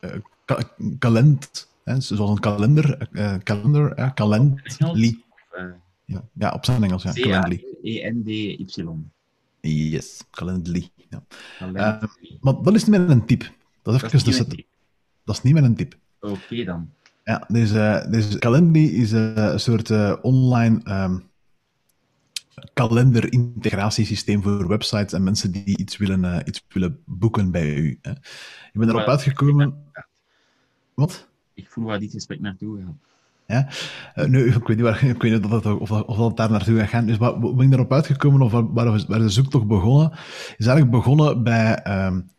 uh, 0.00 0.20
ka 0.44 0.58
kalend, 0.98 1.68
hè, 1.84 2.00
zoals 2.00 2.30
een 2.30 2.40
kalender, 2.40 3.08
uh, 3.12 3.34
kalender, 3.42 3.92
ja, 3.96 4.12
Calendly. 4.14 5.20
Ja, 6.04 6.22
ja, 6.32 6.50
op 6.50 6.64
zijn 6.64 6.84
Engels, 6.84 7.02
ja. 7.02 7.12
Calendly. 7.12 7.64
E-N-D-Y. 7.82 8.84
Yes, 9.60 10.24
Calendly. 10.30 10.90
Ja. 11.10 11.22
Calendly. 11.58 12.38
maar 12.40 12.54
dat 12.62 12.74
is 12.74 12.84
niet 12.84 13.00
meer 13.00 13.10
een 13.10 13.26
tip. 13.26 13.50
Dat 13.82 13.94
is, 13.94 14.00
dat, 14.00 14.26
is 14.26 14.38
dat 15.24 15.36
is 15.36 15.42
niet 15.42 15.54
meer 15.54 15.64
een 15.64 15.76
tip. 15.76 15.96
Oké 16.20 16.32
okay, 16.32 16.64
dan. 16.64 16.90
Ja, 17.24 17.44
dus, 17.48 17.70
dus 18.10 18.38
Calendly 18.38 18.84
is 18.84 19.12
een 19.12 19.60
soort 19.60 20.20
online 20.22 21.02
um, 21.02 21.25
kalender-integratiesysteem 22.72 24.42
voor 24.42 24.68
websites 24.68 25.12
en 25.12 25.22
mensen 25.22 25.52
die 25.52 25.78
iets 25.78 25.96
willen, 25.96 26.24
uh, 26.24 26.38
iets 26.44 26.64
willen 26.68 26.98
boeken 27.04 27.50
bij 27.50 27.74
u. 27.74 27.98
Hè. 28.02 28.10
Ik 28.10 28.72
ben 28.72 28.88
erop 28.88 29.06
uitgekomen... 29.06 29.84
Wat? 30.94 31.28
Ik 31.54 31.70
voel 31.70 31.84
waar 31.84 31.98
dit 31.98 32.10
gesprek 32.10 32.40
naartoe 32.40 32.78
gaat. 32.78 32.94
Ja? 33.46 33.68
Uh, 34.14 34.30
nu, 34.30 34.46
ik 34.46 34.66
weet 34.66 34.76
niet, 34.76 34.86
waar, 34.86 35.04
ik 35.14 35.22
weet 35.22 35.32
niet 35.32 35.44
of, 35.44 35.60
dat, 35.60 35.78
of, 35.78 35.90
of 35.90 36.16
dat 36.16 36.36
daar 36.36 36.50
naartoe 36.50 36.78
gaat 36.78 36.88
gaan. 36.88 37.06
Dus 37.06 37.16
waar, 37.16 37.38
ben 37.38 37.60
ik 37.60 37.72
erop 37.72 37.92
uitgekomen, 37.92 38.42
of 38.42 38.52
waar, 38.52 38.72
waar, 38.72 39.04
waar 39.06 39.18
de 39.18 39.28
zoektocht 39.28 39.66
begonnen, 39.66 40.10
is 40.56 40.66
eigenlijk 40.66 40.90
begonnen 40.90 41.42
bij, 41.42 41.86
um, 42.06 42.30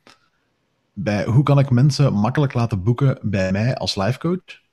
bij 0.93 1.25
hoe 1.25 1.43
kan 1.43 1.59
ik 1.59 1.69
mensen 1.69 2.13
makkelijk 2.13 2.53
laten 2.53 2.83
boeken 2.83 3.19
bij 3.21 3.51
mij 3.51 3.75
als 3.75 3.95
lifecoach. 3.95 4.65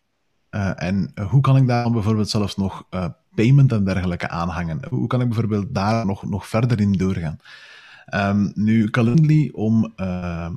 Uh, 0.50 0.82
en 0.82 1.12
hoe 1.30 1.40
kan 1.40 1.56
ik 1.56 1.66
daar 1.66 1.82
dan 1.82 1.92
bijvoorbeeld 1.92 2.28
zelfs 2.28 2.56
nog 2.56 2.86
payment 3.34 3.72
en 3.72 3.84
dergelijke 3.84 4.28
aanhangen? 4.28 4.80
Hoe 4.88 5.06
kan 5.06 5.20
ik 5.20 5.26
bijvoorbeeld 5.26 5.74
daar 5.74 6.06
nog, 6.06 6.24
nog 6.24 6.48
verder 6.48 6.80
in 6.80 6.92
doorgaan? 6.92 7.38
Um, 8.14 8.52
nu, 8.54 8.90
Calendly, 8.90 9.50
om 9.52 9.92
uh, 9.96 10.48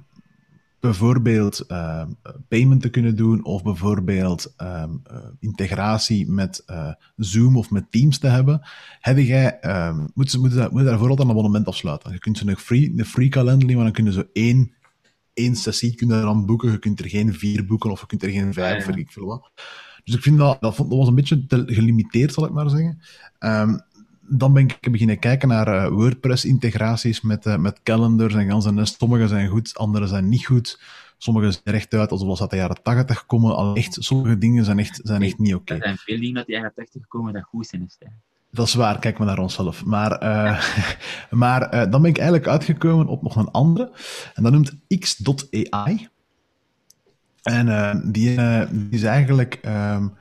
bijvoorbeeld 0.79 1.65
uh, 1.67 2.03
payment 2.47 2.81
te 2.81 2.89
kunnen 2.89 3.15
doen 3.15 3.43
of 3.43 3.63
bijvoorbeeld 3.63 4.53
um, 4.61 5.01
uh, 5.11 5.17
integratie 5.39 6.29
met 6.29 6.63
uh, 6.67 6.91
Zoom 7.15 7.57
of 7.57 7.71
met 7.71 7.91
Teams 7.91 8.19
te 8.19 8.27
hebben, 8.27 8.61
heb 8.99 9.17
jij, 9.17 9.59
um, 9.87 10.07
moet, 10.13 10.31
je, 10.31 10.37
moet, 10.37 10.71
moet 10.71 10.81
je 10.81 10.87
daarvoor 10.87 11.09
altijd 11.09 11.27
een 11.27 11.33
abonnement 11.33 11.67
afsluiten. 11.67 12.11
Je 12.11 12.19
kunt 12.19 12.37
ze 12.37 12.47
een 12.47 12.57
free, 12.57 12.93
een 12.97 13.05
free 13.05 13.29
Calendly, 13.29 13.73
maar 13.73 13.83
dan 13.83 13.93
kunnen 13.93 14.13
ze 14.13 14.29
één, 14.33 14.71
één 15.33 15.55
sessie 15.55 15.95
kunnen 15.95 16.21
dan 16.21 16.45
boeken. 16.45 16.71
Je 16.71 16.79
kunt 16.79 16.99
er 16.99 17.09
geen 17.09 17.33
vier 17.33 17.65
boeken 17.65 17.91
of 17.91 17.99
je 17.99 18.07
kunt 18.07 18.23
er 18.23 18.29
geen 18.29 18.53
vijf, 18.53 18.77
ja, 18.77 18.85
ja. 18.85 18.89
of 18.89 18.97
ik 18.97 19.11
veel 19.11 19.25
wat. 19.25 19.51
Dus 20.07 20.15
ik 20.15 20.21
vind 20.21 20.37
dat, 20.37 20.61
dat, 20.61 20.75
vond, 20.75 20.89
dat 20.89 20.99
was 20.99 21.07
een 21.07 21.15
beetje 21.15 21.45
te 21.45 21.63
gelimiteerd, 21.65 22.33
zal 22.33 22.45
ik 22.45 22.51
maar 22.51 22.69
zeggen. 22.69 23.01
Um, 23.39 23.81
dan 24.21 24.53
ben 24.53 24.63
ik 24.63 24.91
beginnen 24.91 25.19
kijken 25.19 25.47
naar 25.47 25.67
uh, 25.67 25.87
WordPress-integraties 25.87 27.21
met, 27.21 27.45
uh, 27.45 27.57
met 27.57 27.79
calendars 27.83 28.33
en 28.33 28.49
ganse 28.49 28.73
nest. 28.73 28.95
Sommige 28.97 29.27
zijn 29.27 29.47
goed, 29.47 29.77
andere 29.77 30.07
zijn 30.07 30.29
niet 30.29 30.45
goed. 30.45 30.79
Sommige 31.17 31.51
zijn 31.51 31.75
rechtuit, 31.75 32.11
alsof 32.11 32.35
ze 32.35 32.41
uit 32.41 32.51
de 32.51 32.57
jaren 32.57 32.81
80 32.83 33.25
komen. 33.25 33.55
Al 33.55 33.75
echt, 33.75 33.97
sommige 33.99 34.37
dingen 34.37 34.65
zijn 34.65 34.79
echt, 34.79 34.99
zijn 35.03 35.21
echt 35.21 35.37
niet 35.37 35.53
oké. 35.53 35.61
Okay. 35.61 35.77
Er 35.77 35.83
zijn 35.83 35.97
veel 35.97 36.19
dingen 36.19 36.37
uit 36.37 36.45
de 36.45 36.53
jaren 36.53 36.73
80 36.75 37.07
komen 37.07 37.33
dat 37.33 37.43
goed 37.43 37.67
zijn. 37.67 37.83
Is, 37.85 37.97
dat 38.51 38.67
is 38.67 38.73
waar, 38.73 38.99
kijk 38.99 39.17
maar 39.17 39.27
naar 39.27 39.39
onszelf. 39.39 39.85
Maar, 39.85 40.23
uh, 40.23 40.63
maar 41.43 41.89
dan 41.89 42.01
ben 42.01 42.09
ik 42.09 42.17
eigenlijk 42.17 42.47
uitgekomen 42.47 43.07
op 43.07 43.21
nog 43.21 43.35
een 43.35 43.51
andere. 43.51 43.91
En 44.33 44.43
dat 44.43 44.51
noemt 44.51 44.73
x.ai. 44.99 46.07
En 47.47 48.11
die, 48.11 48.29
uh, 48.29 48.61
die, 48.71 48.87
is 48.89 49.03
eigenlijk 49.03 49.59
um, 49.65 50.13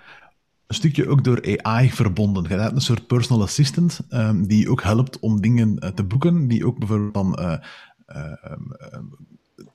een 0.66 0.74
stukje 0.74 1.09
ook 1.09 1.24
door 1.24 1.59
AI 1.62 1.90
verbonden. 1.90 2.44
Je 2.48 2.55
hebt 2.55 2.74
een 2.74 2.81
soort 2.81 3.07
personal 3.07 3.43
assistant 3.43 4.01
um, 4.11 4.47
die 4.47 4.70
ook 4.70 4.82
helpt 4.82 5.19
om 5.19 5.40
dingen 5.40 5.77
uh, 5.81 5.90
te 5.90 6.05
boeken, 6.05 6.48
die 6.48 6.66
ook 6.66 6.78
bijvoorbeeld 6.78 7.15
dan 7.15 7.61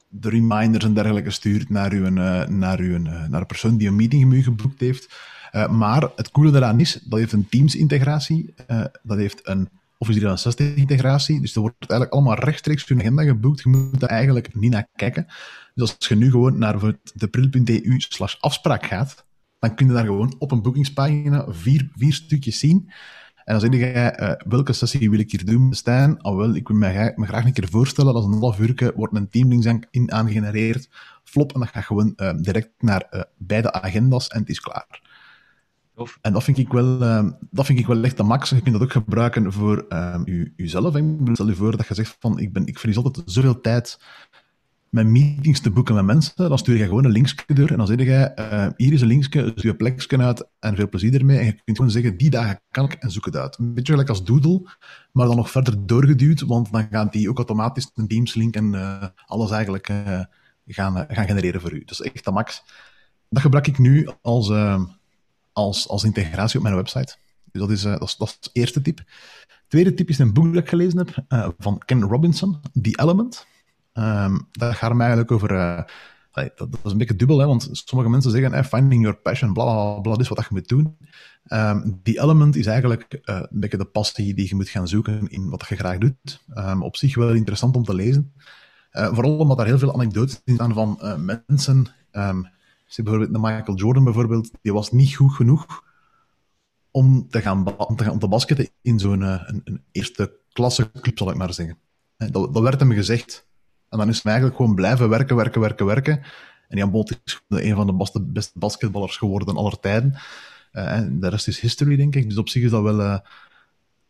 de 0.10 0.30
reminders 0.30 0.86
en 0.86 0.94
dergelijke 0.94 1.32
stuurt 1.32 1.70
naar, 1.70 1.92
uw, 1.92 2.10
naar, 2.50 2.80
uw, 2.80 2.98
naar 2.98 3.40
een 3.40 3.46
persoon 3.46 3.78
die 3.78 3.88
een 3.88 3.96
meeting 3.96 4.26
met 4.26 4.38
u 4.38 4.44
geboekt 4.44 4.80
heeft. 4.80 5.16
maar 5.70 6.10
het 6.16 6.32
coole 6.32 6.52
daaraan 6.52 6.80
is, 6.80 7.00
dat 7.04 7.20
heeft 7.20 7.32
een 7.32 7.50
Teams-integratie, 7.50 8.54
dat 9.04 9.18
heeft 9.18 9.48
een 9.48 9.70
Office 10.02 10.20
360 10.20 10.76
integratie. 10.76 11.42
Dus 11.42 11.56
er 11.56 11.62
wordt 11.62 11.76
eigenlijk 11.80 12.12
allemaal 12.12 12.36
rechtstreeks 12.36 12.88
je 12.88 12.96
agenda 12.96 13.24
geboekt. 13.24 13.62
Je 13.62 13.70
moet 13.70 14.00
daar 14.00 14.10
eigenlijk 14.10 14.56
niet 14.56 14.72
naar 14.72 14.88
kijken. 14.96 15.28
Dus 15.74 15.96
als 15.98 16.08
je 16.08 16.16
nu 16.16 16.32
gewoon 16.32 16.58
naar 16.58 16.80
de 17.14 17.28
pril.eu 17.28 17.96
slash 17.98 18.36
afspraak 18.40 18.86
gaat, 18.86 19.26
dan 19.60 19.76
kun 19.76 19.88
je 19.88 19.94
daar 19.94 20.06
gewoon 20.06 20.36
op 20.40 20.52
een 20.52 20.62
boekingspagina 20.62 21.46
vier, 21.50 21.90
vier 21.96 22.14
stukjes 22.14 22.60
zien. 22.60 22.92
En 23.44 23.60
dan 23.60 23.72
zeg 23.72 23.80
je, 23.80 24.18
uh, 24.20 24.50
welke 24.52 24.74
sessie 24.74 25.10
wil 25.10 25.20
ik 25.20 25.32
hier 25.32 25.46
doen, 25.46 25.74
Stijn? 25.74 26.22
Al 26.22 26.38
wel, 26.38 26.56
ik 26.56 26.68
wil 26.68 26.78
me, 26.78 27.14
me, 27.16 27.26
graag 27.26 27.46
een 27.46 27.54
keer 27.54 27.70
voorstellen, 27.70 28.14
dat 28.14 28.24
is 28.24 28.34
een 28.34 28.40
half 28.40 28.60
uur, 28.60 28.92
wordt 28.96 29.16
een 29.16 29.30
teamlink 29.30 29.88
in 29.92 30.12
aangegenereerd, 30.12 30.90
flop, 31.24 31.54
en 31.54 31.60
dat 31.60 31.70
gaat 31.70 31.84
gewoon 31.84 32.14
uh, 32.16 32.34
direct 32.36 32.70
naar 32.80 33.08
uh, 33.12 33.22
beide 33.38 33.72
agendas 33.72 34.28
en 34.28 34.40
het 34.40 34.50
is 34.50 34.60
klaar. 34.60 35.02
Of. 35.96 36.18
En 36.22 36.34
dat 36.34 36.44
vind 36.44 36.58
ik 36.58 36.72
wel, 36.72 37.00
dat 37.50 37.66
vind 37.66 37.80
ik 37.80 37.88
wel 37.88 38.04
echt 38.04 38.18
de 38.18 38.24
max. 38.24 38.50
Je 38.50 38.62
kunt 38.62 38.74
dat 38.74 38.84
ook 38.84 38.92
gebruiken 38.92 39.54
voor 39.54 39.86
u, 40.26 40.54
uzelf. 40.56 40.96
Ik 40.96 41.18
bedoel, 41.18 41.36
stel 41.36 41.48
je 41.48 41.56
voor 41.56 41.78
dat 41.78 41.88
je 41.88 41.94
zegt 41.94 42.16
van, 42.20 42.40
ik, 42.40 42.54
ben, 42.54 42.66
ik 42.66 42.80
verlies 42.80 42.98
altijd 42.98 43.32
zoveel 43.32 43.62
tijd 43.62 44.00
met 44.92 45.08
meetings 45.08 45.60
te 45.60 45.72
boeken 45.72 45.96
met 45.96 46.06
mensen, 46.06 46.50
dan 46.50 46.58
stuur 46.58 46.78
je 46.78 46.86
gewoon 46.86 47.06
een 47.06 47.12
linkje 47.12 47.54
door 47.54 47.70
en 47.70 47.78
dan 47.78 47.88
zeg 47.88 47.98
je, 47.98 48.32
uh, 48.36 48.68
hier 48.76 48.94
is 48.94 49.02
een 49.02 49.08
linkje, 49.08 49.44
zoek 49.46 49.58
je 49.58 49.76
plekje 49.76 50.18
uit 50.18 50.48
en 50.60 50.76
veel 50.76 50.90
plezier 50.90 51.14
ermee. 51.14 51.38
En 51.38 51.46
je 51.46 51.62
kunt 51.64 51.78
gewoon 51.78 51.92
zeggen, 51.92 52.18
die 52.18 52.30
dagen 52.30 52.62
kan 52.72 52.86
ik 52.86 52.94
en 52.94 53.12
zoek 53.12 53.26
het 53.26 53.36
uit. 53.36 53.58
Een 53.58 53.74
beetje 53.74 53.92
gelijk 53.92 54.10
als 54.10 54.24
Doodle, 54.24 54.70
maar 55.12 55.28
dan 55.28 55.36
nog 55.36 55.52
verder 55.52 55.86
doorgeduwd, 55.86 56.42
want 56.42 56.72
dan 56.72 56.88
gaat 56.90 57.12
die 57.12 57.30
ook 57.30 57.38
automatisch 57.38 57.92
een 57.94 58.08
Teams 58.08 58.34
link 58.34 58.56
en 58.56 58.74
uh, 58.74 59.04
alles 59.26 59.52
eigenlijk 59.52 59.90
uh, 59.90 60.20
gaan, 60.68 61.06
gaan 61.08 61.26
genereren 61.26 61.62
voor 61.62 61.74
u. 61.74 61.84
Dus 61.86 62.02
echt 62.02 62.26
de 62.26 62.32
max. 62.32 62.64
Dat 63.30 63.42
gebruik 63.42 63.68
ik 63.68 63.78
nu 63.78 64.10
als, 64.22 64.52
als, 65.52 65.88
als 65.88 66.04
integratie 66.04 66.58
op 66.58 66.64
mijn 66.64 66.76
website. 66.76 67.16
Dus 67.52 67.62
dat 67.62 67.72
is, 67.72 67.82
dat 67.82 68.02
is, 68.02 68.16
dat 68.18 68.28
is 68.28 68.38
het 68.40 68.50
eerste 68.54 68.82
tip. 68.82 69.04
Tweede 69.68 69.94
tip 69.94 70.10
is 70.10 70.20
een 70.20 70.34
boek 70.34 70.54
dat 70.54 70.64
ik 70.64 70.70
gelezen 70.70 70.98
heb 70.98 71.26
van 71.58 71.82
Ken 71.86 72.02
Robinson, 72.02 72.60
The 72.82 73.00
Element. 73.02 73.50
Um, 73.94 74.48
dat 74.52 74.76
gaat 74.76 74.90
hem 74.90 75.00
eigenlijk 75.02 75.32
over. 75.32 75.52
Uh, 75.52 75.84
dat, 76.34 76.58
dat, 76.58 76.80
is 76.84 76.92
een 76.92 76.98
beetje 76.98 77.16
dubbel, 77.16 77.40
hè, 77.40 77.46
want 77.46 77.70
sommige 77.72 78.10
mensen 78.10 78.32
zeggen: 78.32 78.66
finding 78.66 79.02
your 79.02 79.18
passion, 79.18 79.54
bla 79.54 79.64
bla 79.64 80.00
bla, 80.00 80.18
is 80.18 80.28
wat 80.28 80.40
je 80.40 80.46
moet 80.50 80.68
doen. 80.68 80.98
Um, 81.48 82.00
die 82.04 82.22
element 82.22 82.56
is 82.56 82.66
eigenlijk 82.66 83.20
uh, 83.26 83.36
een 83.36 83.60
beetje 83.60 83.78
de 83.78 83.86
passie 83.86 84.34
die 84.34 84.48
je 84.48 84.56
moet 84.56 84.70
gaan 84.70 84.88
zoeken 84.88 85.28
in 85.28 85.50
wat 85.50 85.66
je 85.70 85.76
graag 85.76 85.98
doet. 85.98 86.44
Um, 86.56 86.84
op 86.84 86.96
zich 86.96 87.16
wel 87.16 87.34
interessant 87.34 87.76
om 87.76 87.84
te 87.84 87.94
lezen. 87.94 88.34
Uh, 88.92 89.14
vooral 89.14 89.38
omdat 89.38 89.58
daar 89.58 89.66
heel 89.66 89.80
veel 89.80 89.94
anekdotes 89.94 90.42
in 90.46 90.54
staan 90.54 90.74
van 90.74 91.00
mensen. 91.48 91.88
Um, 92.12 92.48
bijvoorbeeld 92.96 93.34
de 93.34 93.40
Michael 93.40 93.78
Jordan 93.78 94.04
bijvoorbeeld, 94.04 94.52
die 94.62 94.74
was 94.74 94.92
niet 94.92 95.16
goed 95.16 95.34
genoeg 95.34 95.84
om 96.92 97.28
te 97.30 97.42
gaan, 97.42 97.78
om 97.78 97.96
te, 97.96 98.04
gaan, 98.04 98.14
om 98.14 98.20
te 98.20 98.28
basketten 98.28 98.70
in 98.82 99.00
zo'n 99.00 99.22
een, 99.22 99.62
een 99.64 99.84
eerste 99.92 100.40
klasse 100.54 100.92
club, 101.02 101.18
zal 101.18 101.30
ik 101.30 101.36
maar 101.36 101.54
zeggen. 101.54 101.78
Dat, 102.18 102.54
dat 102.54 102.64
werd 102.64 102.80
hem 102.80 102.92
gezegd. 102.92 103.50
En 103.92 103.98
dan 103.98 104.10
is 104.10 104.24
hij 104.24 104.32
eigenlijk 104.32 104.62
gewoon 104.62 104.76
blijven 104.76 105.10
werken, 105.10 105.36
werken, 105.36 105.62
werken, 105.62 105.86
werken. 105.86 106.22
En 106.68 106.78
Jan 106.78 106.92
Bolt 106.92 107.20
is 107.24 107.42
een 107.48 107.76
van 107.76 107.88
de 107.88 107.94
beste, 107.94 108.22
beste 108.22 108.60
basketballers 108.60 109.18
geworden 109.18 109.56
aller 109.56 109.80
tijden. 109.80 110.16
Uh, 110.74 110.92
en 110.92 111.20
de 111.20 111.28
rest 111.28 111.48
is 111.48 111.60
history, 111.60 111.96
denk 111.96 112.16
ik. 112.16 112.30
Dus 112.30 112.38
op 112.38 112.50
zich 112.50 112.64
is 112.64 112.70
dat 112.70 112.84
wel 112.84 113.00
uh, 113.00 113.18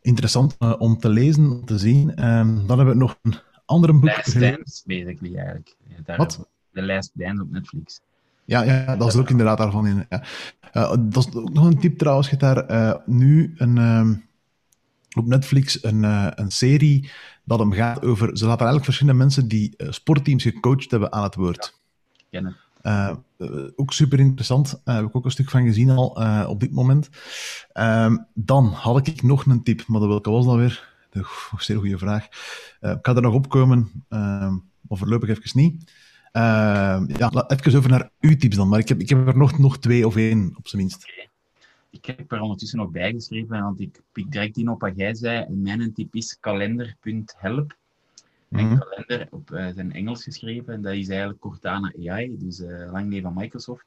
interessant 0.00 0.56
uh, 0.58 0.74
om 0.78 0.98
te 0.98 1.08
lezen, 1.08 1.50
om 1.50 1.64
te 1.64 1.78
zien. 1.78 2.08
Um, 2.08 2.66
dan 2.66 2.76
hebben 2.76 2.94
we 2.94 3.00
nog 3.00 3.18
een 3.22 3.34
ander 3.64 3.92
boek... 3.98 4.04
Last 4.04 4.40
Dance, 4.40 4.82
basically, 4.84 5.36
eigenlijk. 5.36 5.76
Daar 6.04 6.16
Wat? 6.16 6.48
De 6.70 6.82
Last 6.82 7.10
Dance 7.14 7.42
op 7.42 7.50
Netflix. 7.50 8.00
Ja, 8.44 8.62
ja, 8.62 8.96
dat 8.96 9.08
is 9.08 9.14
er 9.14 9.20
ook 9.20 9.30
inderdaad 9.30 9.58
daarvan 9.58 9.86
in. 9.86 10.06
Ja. 10.08 10.96
Dat 10.96 11.26
is 11.26 11.34
ook 11.34 11.52
nog 11.52 11.64
een 11.64 11.78
tip 11.78 11.98
trouwens. 11.98 12.30
Je 12.30 12.36
hebt 12.36 12.68
daar 12.68 13.02
nu 13.06 13.54
een, 13.56 13.76
um, 13.76 14.24
op 15.16 15.26
Netflix 15.26 15.84
een, 15.84 16.02
uh, 16.02 16.26
een 16.34 16.50
serie 16.50 17.10
dat 17.44 17.58
hem 17.58 17.72
gaat 17.72 18.02
over... 18.04 18.26
Ze 18.26 18.44
laten 18.44 18.66
eigenlijk 18.66 18.84
verschillende 18.84 19.18
mensen 19.18 19.48
die 19.48 19.74
sportteams 19.88 20.42
gecoacht 20.42 20.90
hebben 20.90 21.12
aan 21.12 21.22
het 21.22 21.34
woord. 21.34 21.80
Ja. 22.30 22.54
Uh, 22.82 23.14
ook 23.76 23.92
super 23.92 24.18
interessant. 24.18 24.80
Daar 24.84 24.96
heb 24.96 25.04
ik 25.04 25.16
ook 25.16 25.24
een 25.24 25.30
stuk 25.30 25.50
van 25.50 25.64
gezien 25.64 25.90
al 25.90 26.08
op 26.48 26.60
dit 26.60 26.72
moment. 26.72 27.08
Uh, 27.74 28.16
dan 28.34 28.66
had 28.66 29.06
ik 29.06 29.22
nog 29.22 29.46
een 29.46 29.62
tip, 29.62 29.86
maar 29.86 30.08
welke 30.08 30.30
was 30.30 30.46
dat 30.46 30.56
weer? 30.56 30.88
De 31.10 31.26
zeer 31.58 31.78
goede 31.78 31.98
vraag. 31.98 32.24
ik 32.80 32.98
ga 33.02 33.14
er 33.14 33.22
nog 33.22 33.34
opkomen, 33.34 34.04
maar 34.08 34.98
voorlopig 34.98 35.28
even 35.28 35.60
niet. 35.60 35.92
ja, 36.32 37.44
even 37.46 37.76
over 37.76 37.90
naar 37.90 38.10
uw 38.20 38.36
tips 38.36 38.56
dan. 38.56 38.68
Maar 38.68 38.78
ik 38.78 38.88
heb, 38.88 39.00
ik 39.00 39.08
heb 39.08 39.26
er 39.26 39.36
nog, 39.36 39.58
nog 39.58 39.78
twee 39.78 40.06
of 40.06 40.16
één, 40.16 40.54
op 40.56 40.68
zijn 40.68 40.82
minst. 40.82 41.08
Okay. 41.10 41.30
Ik 41.92 42.06
heb 42.06 42.32
er 42.32 42.40
ondertussen 42.40 42.78
nog 42.78 42.90
bijgeschreven, 42.90 43.62
want 43.62 43.80
ik 43.80 44.00
pik 44.12 44.32
direct 44.32 44.56
in 44.56 44.68
op 44.68 44.80
wat 44.80 44.96
jij 44.96 45.14
zei. 45.14 45.46
Mijn 45.48 45.92
tip 45.92 46.14
is 46.14 46.36
kalender.help. 46.40 47.76
Mijn 48.48 48.66
mm 48.66 48.70
-hmm. 48.70 48.78
kalender 48.78 49.28
op 49.30 49.50
uh, 49.50 49.68
zijn 49.74 49.92
Engels 49.92 50.22
geschreven. 50.22 50.74
En 50.74 50.82
dat 50.82 50.92
is 50.92 51.08
eigenlijk 51.08 51.40
Cortana 51.40 51.92
AI, 52.08 52.38
dus 52.38 52.60
uh, 52.60 52.92
lang 52.92 53.08
leven 53.10 53.32
van 53.32 53.42
Microsoft. 53.42 53.84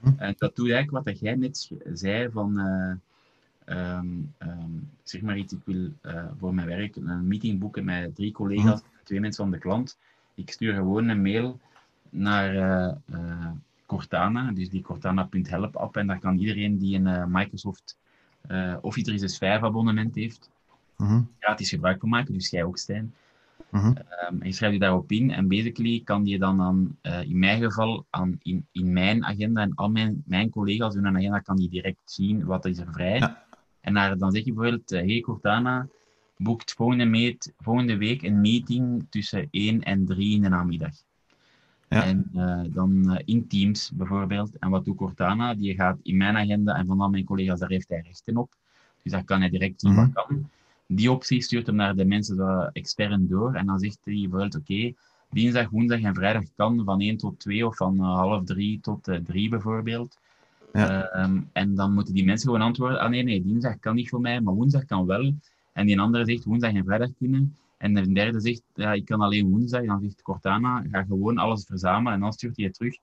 -hmm. 0.00 0.14
En 0.18 0.34
dat 0.38 0.56
doet 0.56 0.70
eigenlijk 0.70 1.04
wat 1.06 1.18
jij 1.18 1.34
net 1.34 1.70
zei 1.92 2.30
van... 2.30 2.58
Uh, 2.58 3.96
um, 3.96 4.34
um, 4.38 4.90
zeg 5.02 5.20
maar 5.20 5.38
iets, 5.38 5.52
ik 5.52 5.60
wil 5.64 5.90
voor 6.38 6.54
mijn 6.54 6.66
werk 6.66 6.96
een 6.96 7.26
meeting 7.26 7.58
boeken 7.58 7.84
met 7.84 8.14
drie 8.14 8.32
collega's, 8.32 8.80
-hmm. 8.80 8.90
twee 9.04 9.20
mensen 9.20 9.42
van 9.42 9.52
de 9.52 9.58
klant. 9.58 9.98
Ik 10.34 10.50
stuur 10.50 10.74
gewoon 10.74 11.08
een 11.08 11.22
mail 11.22 11.60
naar 12.10 12.96
Cortana, 13.88 14.52
dus 14.52 14.70
die 14.70 14.82
Cortana.help 14.82 15.76
app. 15.76 15.96
En 15.96 16.06
daar 16.06 16.18
kan 16.18 16.38
iedereen 16.38 16.78
die 16.78 16.96
een 16.96 17.30
Microsoft 17.30 17.98
Office 18.80 19.04
365 19.04 19.62
abonnement 19.62 20.14
heeft, 20.14 20.50
gratis 21.38 21.68
gebruik 21.68 22.00
van 22.00 22.08
maken. 22.08 22.34
Dus 22.34 22.50
jij 22.50 22.64
ook, 22.64 22.78
Stijn. 22.78 23.14
Mhm. 23.70 23.86
Um, 23.86 23.94
en 24.40 24.46
je 24.46 24.52
schrijft 24.52 24.74
je 24.74 24.80
daarop 24.80 25.12
in 25.12 25.30
en 25.30 25.48
basically 25.48 26.00
kan 26.04 26.26
je 26.26 26.38
dan, 26.38 26.96
uh, 27.02 27.22
in 27.22 27.38
mijn 27.38 27.62
geval 27.62 28.06
aan, 28.10 28.38
in, 28.42 28.66
in 28.72 28.92
mijn 28.92 29.24
agenda 29.24 29.62
en 29.62 29.74
al 29.74 29.90
mijn, 29.90 30.22
mijn 30.26 30.50
collega's 30.50 30.94
hun 30.94 31.16
agenda 31.16 31.38
kan 31.38 31.58
je 31.58 31.68
direct 31.68 32.00
zien 32.04 32.44
wat 32.44 32.64
is 32.64 32.78
er 32.78 32.92
vrij. 32.92 33.18
Ja. 33.18 33.44
En 33.80 33.94
daar, 33.94 34.18
dan 34.18 34.32
zeg 34.32 34.44
je 34.44 34.52
bijvoorbeeld, 34.52 34.92
uh, 34.92 35.00
hey 35.00 35.20
Cortana, 35.20 35.88
boekt 36.36 36.72
volgende, 36.72 37.04
meet, 37.04 37.52
volgende 37.58 37.96
week 37.96 38.22
een 38.22 38.40
meeting 38.40 39.06
tussen 39.10 39.48
1 39.50 39.82
en 39.82 40.06
3 40.06 40.34
in 40.34 40.42
de 40.42 40.48
namiddag. 40.48 40.94
Ja. 41.88 42.04
En 42.04 42.30
uh, 42.34 42.60
dan 42.68 43.20
in 43.24 43.46
Teams 43.46 43.90
bijvoorbeeld. 43.94 44.58
En 44.58 44.70
wat 44.70 44.84
doet 44.84 44.96
Cortana? 44.96 45.54
Die 45.54 45.74
gaat 45.74 45.98
in 46.02 46.16
mijn 46.16 46.36
agenda 46.36 46.74
en 46.74 46.86
van 46.86 47.00
al 47.00 47.08
mijn 47.08 47.24
collega's, 47.24 47.58
daar 47.58 47.68
heeft 47.68 47.88
hij 47.88 48.02
rechten 48.06 48.36
op. 48.36 48.54
Dus 49.02 49.12
daar 49.12 49.24
kan 49.24 49.40
hij 49.40 49.50
direct 49.50 49.80
zien 49.80 49.92
Mhm. 49.92 50.00
wat 50.00 50.12
kan 50.12 50.48
die 50.88 51.10
optie 51.10 51.42
stuurt 51.42 51.66
hem 51.66 51.76
naar 51.76 51.96
de 51.96 52.04
mensen 52.04 52.70
extern 52.72 53.28
door. 53.28 53.54
En 53.54 53.66
dan 53.66 53.78
zegt 53.78 53.98
hij 54.04 54.14
bijvoorbeeld, 54.14 54.56
oké, 54.56 54.92
dinsdag, 55.30 55.70
woensdag 55.70 56.00
en 56.00 56.14
vrijdag 56.14 56.44
kan 56.56 56.84
van 56.84 57.00
1 57.00 57.16
tot 57.16 57.38
2 57.38 57.66
of 57.66 57.76
van 57.76 57.94
uh, 57.94 58.14
half 58.14 58.44
3 58.44 58.80
tot 58.80 59.08
uh, 59.08 59.16
3 59.16 59.48
bijvoorbeeld. 59.48 60.18
Ja. 60.72 61.14
Uh, 61.16 61.40
en 61.52 61.74
dan 61.74 61.94
moeten 61.94 62.14
die 62.14 62.24
mensen 62.24 62.46
gewoon 62.46 62.66
antwoorden, 62.66 63.00
ah 63.00 63.10
nee, 63.10 63.22
nee, 63.22 63.42
dinsdag 63.42 63.78
kan 63.78 63.94
niet 63.94 64.08
voor 64.08 64.20
mij, 64.20 64.40
maar 64.40 64.54
woensdag 64.54 64.84
kan 64.84 65.06
wel. 65.06 65.34
En 65.72 65.86
die 65.86 66.00
andere 66.00 66.24
zegt 66.24 66.44
woensdag 66.44 66.72
en 66.72 66.84
vrijdag 66.84 67.10
kunnen. 67.18 67.56
En 67.78 67.94
de 67.94 68.12
derde 68.12 68.40
zegt, 68.40 68.62
ja, 68.74 68.92
ik 68.92 69.04
kan 69.04 69.20
alleen 69.20 69.50
woensdag. 69.50 69.84
Dan 69.84 70.00
zegt 70.00 70.22
Cortana, 70.22 70.84
ga 70.90 71.02
gewoon 71.02 71.38
alles 71.38 71.64
verzamelen 71.66 72.12
en 72.12 72.20
dan 72.20 72.32
stuurt 72.32 72.56
hij 72.56 72.64
het 72.64 72.74
terug. 72.74 72.96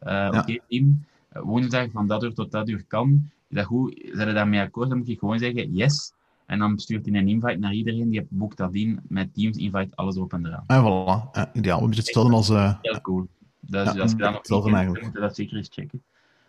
Ja. 0.00 0.28
Oké, 0.28 0.38
okay, 0.38 0.60
team, 0.68 1.04
woensdag 1.32 1.90
van 1.92 2.06
dat 2.06 2.22
uur 2.22 2.34
tot 2.34 2.50
dat 2.50 2.68
uur 2.68 2.84
kan. 2.88 3.30
Is 3.48 3.56
dat 3.56 3.64
goed? 3.64 4.10
Zijn 4.12 4.28
we 4.28 4.34
daarmee 4.34 4.60
akkoord? 4.60 4.88
Dan 4.88 4.98
moet 4.98 5.06
je 5.06 5.18
gewoon 5.18 5.38
zeggen, 5.38 5.74
yes. 5.74 6.12
En 6.46 6.58
dan 6.58 6.78
stuurt 6.78 7.06
hij 7.06 7.14
een 7.14 7.28
invite 7.28 7.58
naar 7.58 7.72
iedereen, 7.72 8.10
die 8.10 8.26
boekt 8.28 8.56
dat 8.56 8.74
in 8.74 9.00
met 9.08 9.34
Teams 9.34 9.56
invite, 9.56 9.96
alles 9.96 10.16
op 10.16 10.32
en 10.32 10.46
eraan. 10.46 10.64
En 10.66 10.82
voilà, 10.82 11.30
ja, 11.32 11.50
ideaal. 11.52 11.86
Beetje 11.86 12.00
hetzelfde 12.00 12.34
als... 12.34 12.50
Uh... 12.50 12.74
Heel 12.82 13.00
cool. 13.00 13.28
Dus 13.60 13.92
ja, 13.92 14.00
als 14.00 14.10
je 14.10 14.16
dat 14.16 14.48
nog 14.48 14.64
niet 14.64 14.74
eigenlijk. 14.74 15.04
moet 15.04 15.14
je 15.14 15.20
dat 15.20 15.36
zeker 15.36 15.56
eens 15.56 15.68
checken. 15.72 16.02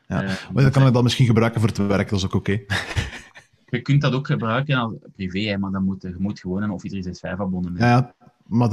Ja. 0.07 0.23
Uh, 0.23 0.29
maar 0.53 0.63
dan 0.63 0.71
kan 0.71 0.87
ik 0.87 0.93
dat 0.93 1.03
misschien 1.03 1.25
gebruiken 1.25 1.59
voor 1.59 1.69
het 1.69 1.77
werk, 1.77 2.09
dat 2.09 2.19
is 2.19 2.25
ook 2.25 2.33
oké. 2.33 2.51
Okay. 2.51 2.65
Je 3.71 3.81
kunt 3.81 4.01
dat 4.01 4.13
ook 4.13 4.27
gebruiken 4.27 4.75
als 4.75 4.93
privé, 5.15 5.39
hè, 5.39 5.57
maar 5.57 5.71
dan 5.71 5.83
moet 5.83 6.01
je 6.01 6.15
moet 6.17 6.39
gewoon 6.39 6.63
een 6.63 6.71
Office 6.71 6.95
365 6.95 7.45
abonnement 7.45 7.79
ja, 7.79 7.87
ja, 7.87 8.13
maar 8.51 8.69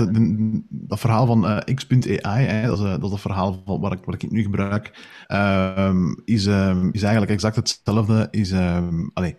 dat 0.68 1.00
verhaal 1.00 1.26
van 1.26 1.44
uh, 1.44 1.58
x.ai, 1.74 2.46
hè, 2.46 2.66
dat, 2.66 2.78
is, 2.78 2.84
uh, 2.84 3.00
dat 3.00 3.10
het 3.10 3.20
verhaal 3.20 3.62
van 3.64 3.80
wat 3.80 3.92
ik, 3.92 4.04
wat 4.04 4.22
ik 4.22 4.30
nu 4.30 4.42
gebruik, 4.42 5.08
uh, 5.28 5.94
is, 6.24 6.46
is 6.92 7.02
eigenlijk 7.02 7.30
exact 7.30 7.56
hetzelfde. 7.56 8.28
Is, 8.30 8.52
allez, 9.12 9.34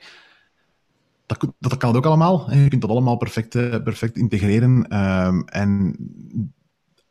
dat, 1.25 1.53
dat 1.59 1.77
kan 1.77 1.89
het 1.89 1.97
ook 1.97 2.05
allemaal. 2.05 2.53
Je 2.53 2.67
kunt 2.67 2.81
dat 2.81 2.89
allemaal 2.89 3.17
perfect, 3.17 3.49
perfect 3.83 4.17
integreren. 4.17 4.87
En 5.45 5.95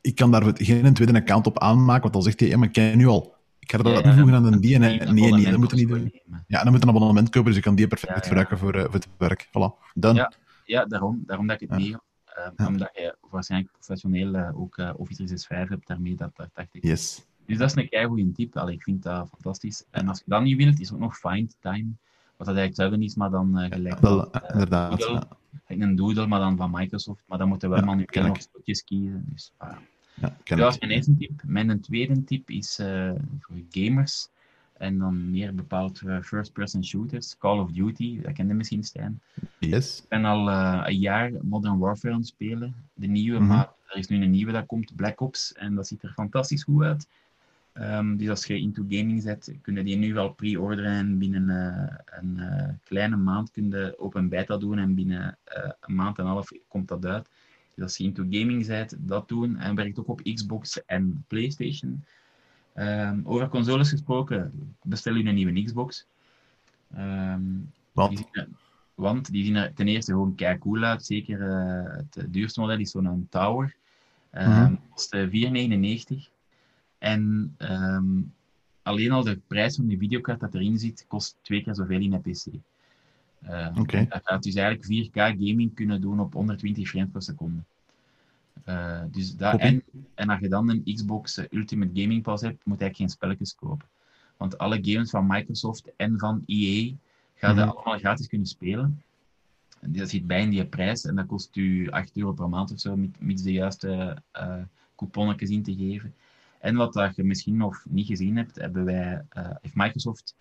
ik 0.01 0.15
kan 0.15 0.31
daar 0.31 0.51
geen 0.55 0.93
tweede 0.93 1.19
account 1.19 1.47
op 1.47 1.59
aanmaken, 1.59 2.01
want 2.01 2.13
dan 2.13 2.23
zegt 2.23 2.39
hij, 2.39 2.49
ja, 2.49 2.57
maar 2.57 2.69
ken 2.69 2.83
je 2.83 2.95
nu 2.95 3.07
al. 3.07 3.37
Ik 3.69 3.75
ga 3.75 3.81
dat 3.83 3.93
Ja, 3.93 4.01
toevoegen 4.01 4.33
aan 4.33 4.45
een 4.45 4.61
die 4.61 4.75
en 4.75 4.81
Nee, 4.81 4.99
nee, 5.31 5.49
dat 5.51 5.57
moet 5.57 5.69
je 5.69 5.75
niet 5.75 5.87
doen. 5.87 6.13
Ja, 6.47 6.63
dan 6.63 6.71
moet 6.71 6.81
je 6.81 6.87
een 6.87 6.95
abonnement 6.95 7.29
kopen, 7.29 7.47
dus 7.47 7.57
ik 7.57 7.63
kan 7.63 7.75
die 7.75 7.87
perfect 7.87 8.13
Ja, 8.13 8.21
gebruiken 8.21 8.57
voor, 8.57 8.73
eh, 8.73 8.83
voor 8.83 8.93
het 8.93 9.07
werk. 9.17 9.47
Voilà, 9.47 9.91
done. 9.93 10.15
Ja. 10.15 10.33
Ja, 10.65 10.85
daarom, 10.85 11.23
daarom 11.25 11.47
dat 11.47 11.61
ik 11.61 11.69
het 11.69 11.79
meega. 11.79 12.01
Uh, 12.37 12.45
Ja. 12.55 12.67
Omdat 12.67 12.89
je 12.93 13.15
waarschijnlijk 13.29 13.71
professioneel 13.71 14.33
eh, 14.33 14.59
ook 14.59 14.77
eh, 14.77 14.89
Office 14.97 15.23
365 15.23 15.69
hebt, 15.69 15.87
daarmee 15.87 16.15
dat, 16.15 16.35
dat 16.35 16.49
dacht 16.53 16.67
ik. 16.71 16.83
Yes. 16.83 17.25
Dus 17.45 17.57
dat 17.57 17.69
is 17.69 17.75
een 17.75 17.89
kei 17.89 18.05
goede 18.05 18.31
tip. 18.31 18.57
Allee, 18.57 18.75
ik 18.75 18.83
vind 18.83 19.03
dat 19.03 19.29
fantastisch. 19.29 19.83
En 19.89 20.07
als 20.07 20.17
je 20.17 20.23
dat 20.27 20.41
niet 20.41 20.57
wilt, 20.57 20.79
is 20.79 20.93
ook 20.93 20.99
nog 20.99 21.17
Find 21.17 21.55
Time. 21.59 21.89
Wat 22.37 22.47
dat 22.47 22.55
eigenlijk 22.55 22.67
hetzelfde 22.67 23.05
is, 23.05 23.15
maar 23.15 23.29
dan 23.29 23.71
gelijk 23.71 23.99
Wel, 23.99 24.31
inderdaad. 24.51 24.99
Doodle. 24.99 25.27
Een 25.67 25.95
Doodle, 25.95 26.27
maar 26.27 26.39
dan 26.39 26.57
van 26.57 26.71
Microsoft. 26.71 27.23
Maar 27.27 27.37
dan 27.37 27.47
moeten 27.47 27.69
we 27.69 27.75
wel 27.75 27.85
manueel 27.85 28.27
nog 28.27 28.41
stukjes 28.41 28.83
kiezen. 28.83 29.25
Dus, 29.29 29.53
ah, 29.57 29.77
ja. 30.21 30.35
dat 30.43 30.59
was 30.59 30.79
mijn 30.79 30.91
eerste 30.91 31.15
tip. 31.17 31.41
Mijn 31.45 31.81
tweede 31.81 32.23
tip 32.23 32.49
is 32.49 32.79
eh, 32.79 33.11
voor 33.39 33.57
gamers. 33.69 34.27
En 34.73 34.97
dan 34.97 35.31
meer 35.31 35.55
bepaald 35.55 35.99
voor 35.99 36.23
first-person 36.23 36.85
shooters. 36.85 37.37
Call 37.37 37.59
of 37.59 37.71
Duty, 37.71 38.21
dat 38.21 38.33
kende 38.33 38.53
misschien 38.53 38.83
Stijn. 38.83 39.21
Yes. 39.59 40.01
Ik 40.01 40.07
ben 40.07 40.25
al 40.25 40.49
eh, 40.49 40.81
een 40.85 40.99
jaar 40.99 41.31
Modern 41.41 41.77
Warfare 41.77 42.13
aan 42.13 42.19
het 42.19 42.27
spelen. 42.27 42.75
De 42.93 43.07
nieuwe, 43.07 43.39
Mhm. 43.39 43.47
maar 43.47 43.69
er 43.87 43.97
is 43.97 44.07
nu 44.07 44.23
een 44.23 44.29
nieuwe 44.31 44.51
dat 44.51 44.65
komt, 44.65 44.95
Black 44.95 45.21
Ops. 45.21 45.53
En 45.53 45.75
dat 45.75 45.87
ziet 45.87 46.03
er 46.03 46.11
fantastisch 46.15 46.63
goed 46.63 46.83
uit. 46.83 47.07
Ehm, 47.73 48.17
dus 48.17 48.29
als 48.29 48.45
je 48.45 48.59
into 48.59 48.85
gaming 48.89 49.21
zet, 49.21 49.55
kun 49.61 49.75
je 49.75 49.83
die 49.83 49.97
nu 49.97 50.13
wel 50.13 50.29
pre-orderen. 50.29 50.91
En 50.91 51.17
binnen 51.17 51.49
eh, 51.49 51.95
een 52.19 52.39
eh, 52.39 52.69
kleine 52.83 53.15
maand 53.15 53.51
kun 53.51 53.69
je 53.69 53.99
open 53.99 54.29
beta 54.29 54.57
doen. 54.57 54.77
En 54.77 54.95
binnen 54.95 55.37
eh, 55.43 55.69
een 55.79 55.95
maand 55.95 56.17
en 56.17 56.23
een 56.23 56.29
half 56.29 56.51
komt 56.67 56.87
dat 56.87 57.05
uit. 57.05 57.29
Als 57.81 57.97
je 57.97 58.03
into 58.03 58.23
gaming 58.29 58.65
zet, 58.65 58.95
dat 58.99 59.27
doen. 59.27 59.57
En 59.57 59.75
werkt 59.75 59.99
ook 59.99 60.07
op 60.07 60.21
Xbox 60.33 60.85
en 60.85 61.23
PlayStation. 61.27 62.03
Ehm, 62.73 63.19
over 63.23 63.47
consoles 63.49 63.89
gesproken, 63.89 64.51
bestel 64.83 65.15
je 65.15 65.23
een 65.25 65.35
nieuwe 65.35 65.63
Xbox. 65.63 66.05
Ehm, 66.93 67.41
Want, 67.91 68.09
die 68.09 68.17
zien 68.17 68.27
er- 68.31 68.47
want 68.95 69.31
die 69.31 69.43
zien 69.45 69.55
er 69.55 69.73
ten 69.73 69.87
eerste 69.87 70.11
gewoon 70.11 70.35
kei 70.35 70.57
cool 70.57 70.83
uit. 70.83 71.05
Zeker 71.05 71.41
eh, 71.41 71.97
het 71.97 72.33
duurste 72.33 72.59
model 72.59 72.79
is 72.79 72.91
zo'n 72.91 73.27
Tower. 73.29 73.75
Mhm. 74.33 74.75
kost 74.89 75.13
eh, 75.13 75.27
4,99. 75.29 76.29
En 76.97 77.53
ehm, 77.57 78.21
alleen 78.81 79.11
al 79.11 79.23
de 79.23 79.39
prijs 79.47 79.75
van 79.75 79.87
die 79.87 79.97
videokaart 79.97 80.39
dat 80.39 80.53
erin 80.53 80.77
zit, 80.79 81.05
kost 81.07 81.37
twee 81.41 81.63
keer 81.63 81.75
zoveel 81.75 81.99
in 81.99 82.13
een 82.13 82.21
PC. 82.21 82.45
Oké. 83.77 84.05
Dat 84.09 84.21
gaat 84.23 84.43
dus 84.43 84.55
eigenlijk 84.55 85.07
4K 85.07 85.11
gaming 85.13 85.73
kunnen 85.73 86.01
doen 86.01 86.19
op 86.19 86.33
120 86.33 86.89
frames 86.89 87.09
per 87.11 87.21
seconde. 87.21 87.61
Eh, 88.63 89.01
dus 89.11 89.35
dat, 89.35 89.59
en, 89.59 89.83
en 90.15 90.29
als 90.29 90.39
je 90.39 90.49
dan 90.49 90.69
een 90.69 90.83
Xbox 90.93 91.37
eh, 91.37 91.45
Ultimate 91.49 92.01
Gaming 92.01 92.23
Pass 92.23 92.43
hebt, 92.43 92.65
moet 92.65 92.77
je 92.77 92.83
eigenlijk 92.83 92.95
geen 92.95 93.09
spelletjes 93.09 93.55
kopen. 93.55 93.87
Want 94.37 94.57
alle 94.57 94.79
games 94.81 95.09
van 95.09 95.27
Microsoft 95.27 95.91
en 95.95 96.19
van 96.19 96.43
EA 96.45 96.91
ga 97.35 97.47
je 97.49 97.53
Mhm. 97.53 97.69
allemaal 97.69 97.97
gratis 97.99 98.27
kunnen 98.27 98.47
spelen. 98.47 99.01
En 99.79 99.91
Dat 99.91 100.09
zit 100.09 100.27
bij 100.27 100.41
in 100.41 100.49
die 100.49 100.65
prijs 100.65 101.05
en 101.05 101.15
dat 101.15 101.25
kost 101.25 101.55
u 101.55 101.89
8 101.89 102.17
euro 102.17 102.31
per 102.31 102.49
maand 102.49 102.71
of 102.71 102.79
zo, 102.79 102.97
mits 103.19 103.41
de 103.41 103.51
juiste 103.51 104.17
eh 104.31 104.55
couponnetjes 104.95 105.49
in 105.49 105.63
te 105.63 105.75
geven. 105.75 106.13
En 106.59 106.75
wat 106.75 106.93
dat 106.93 107.15
je 107.15 107.23
misschien 107.23 107.57
nog 107.57 107.83
niet 107.89 108.07
gezien 108.07 108.37
hebt, 108.37 108.55
hebben 108.55 108.85
wij, 108.85 109.25
eh, 109.29 109.49
heeft 109.61 109.75
Microsoft 109.75 110.35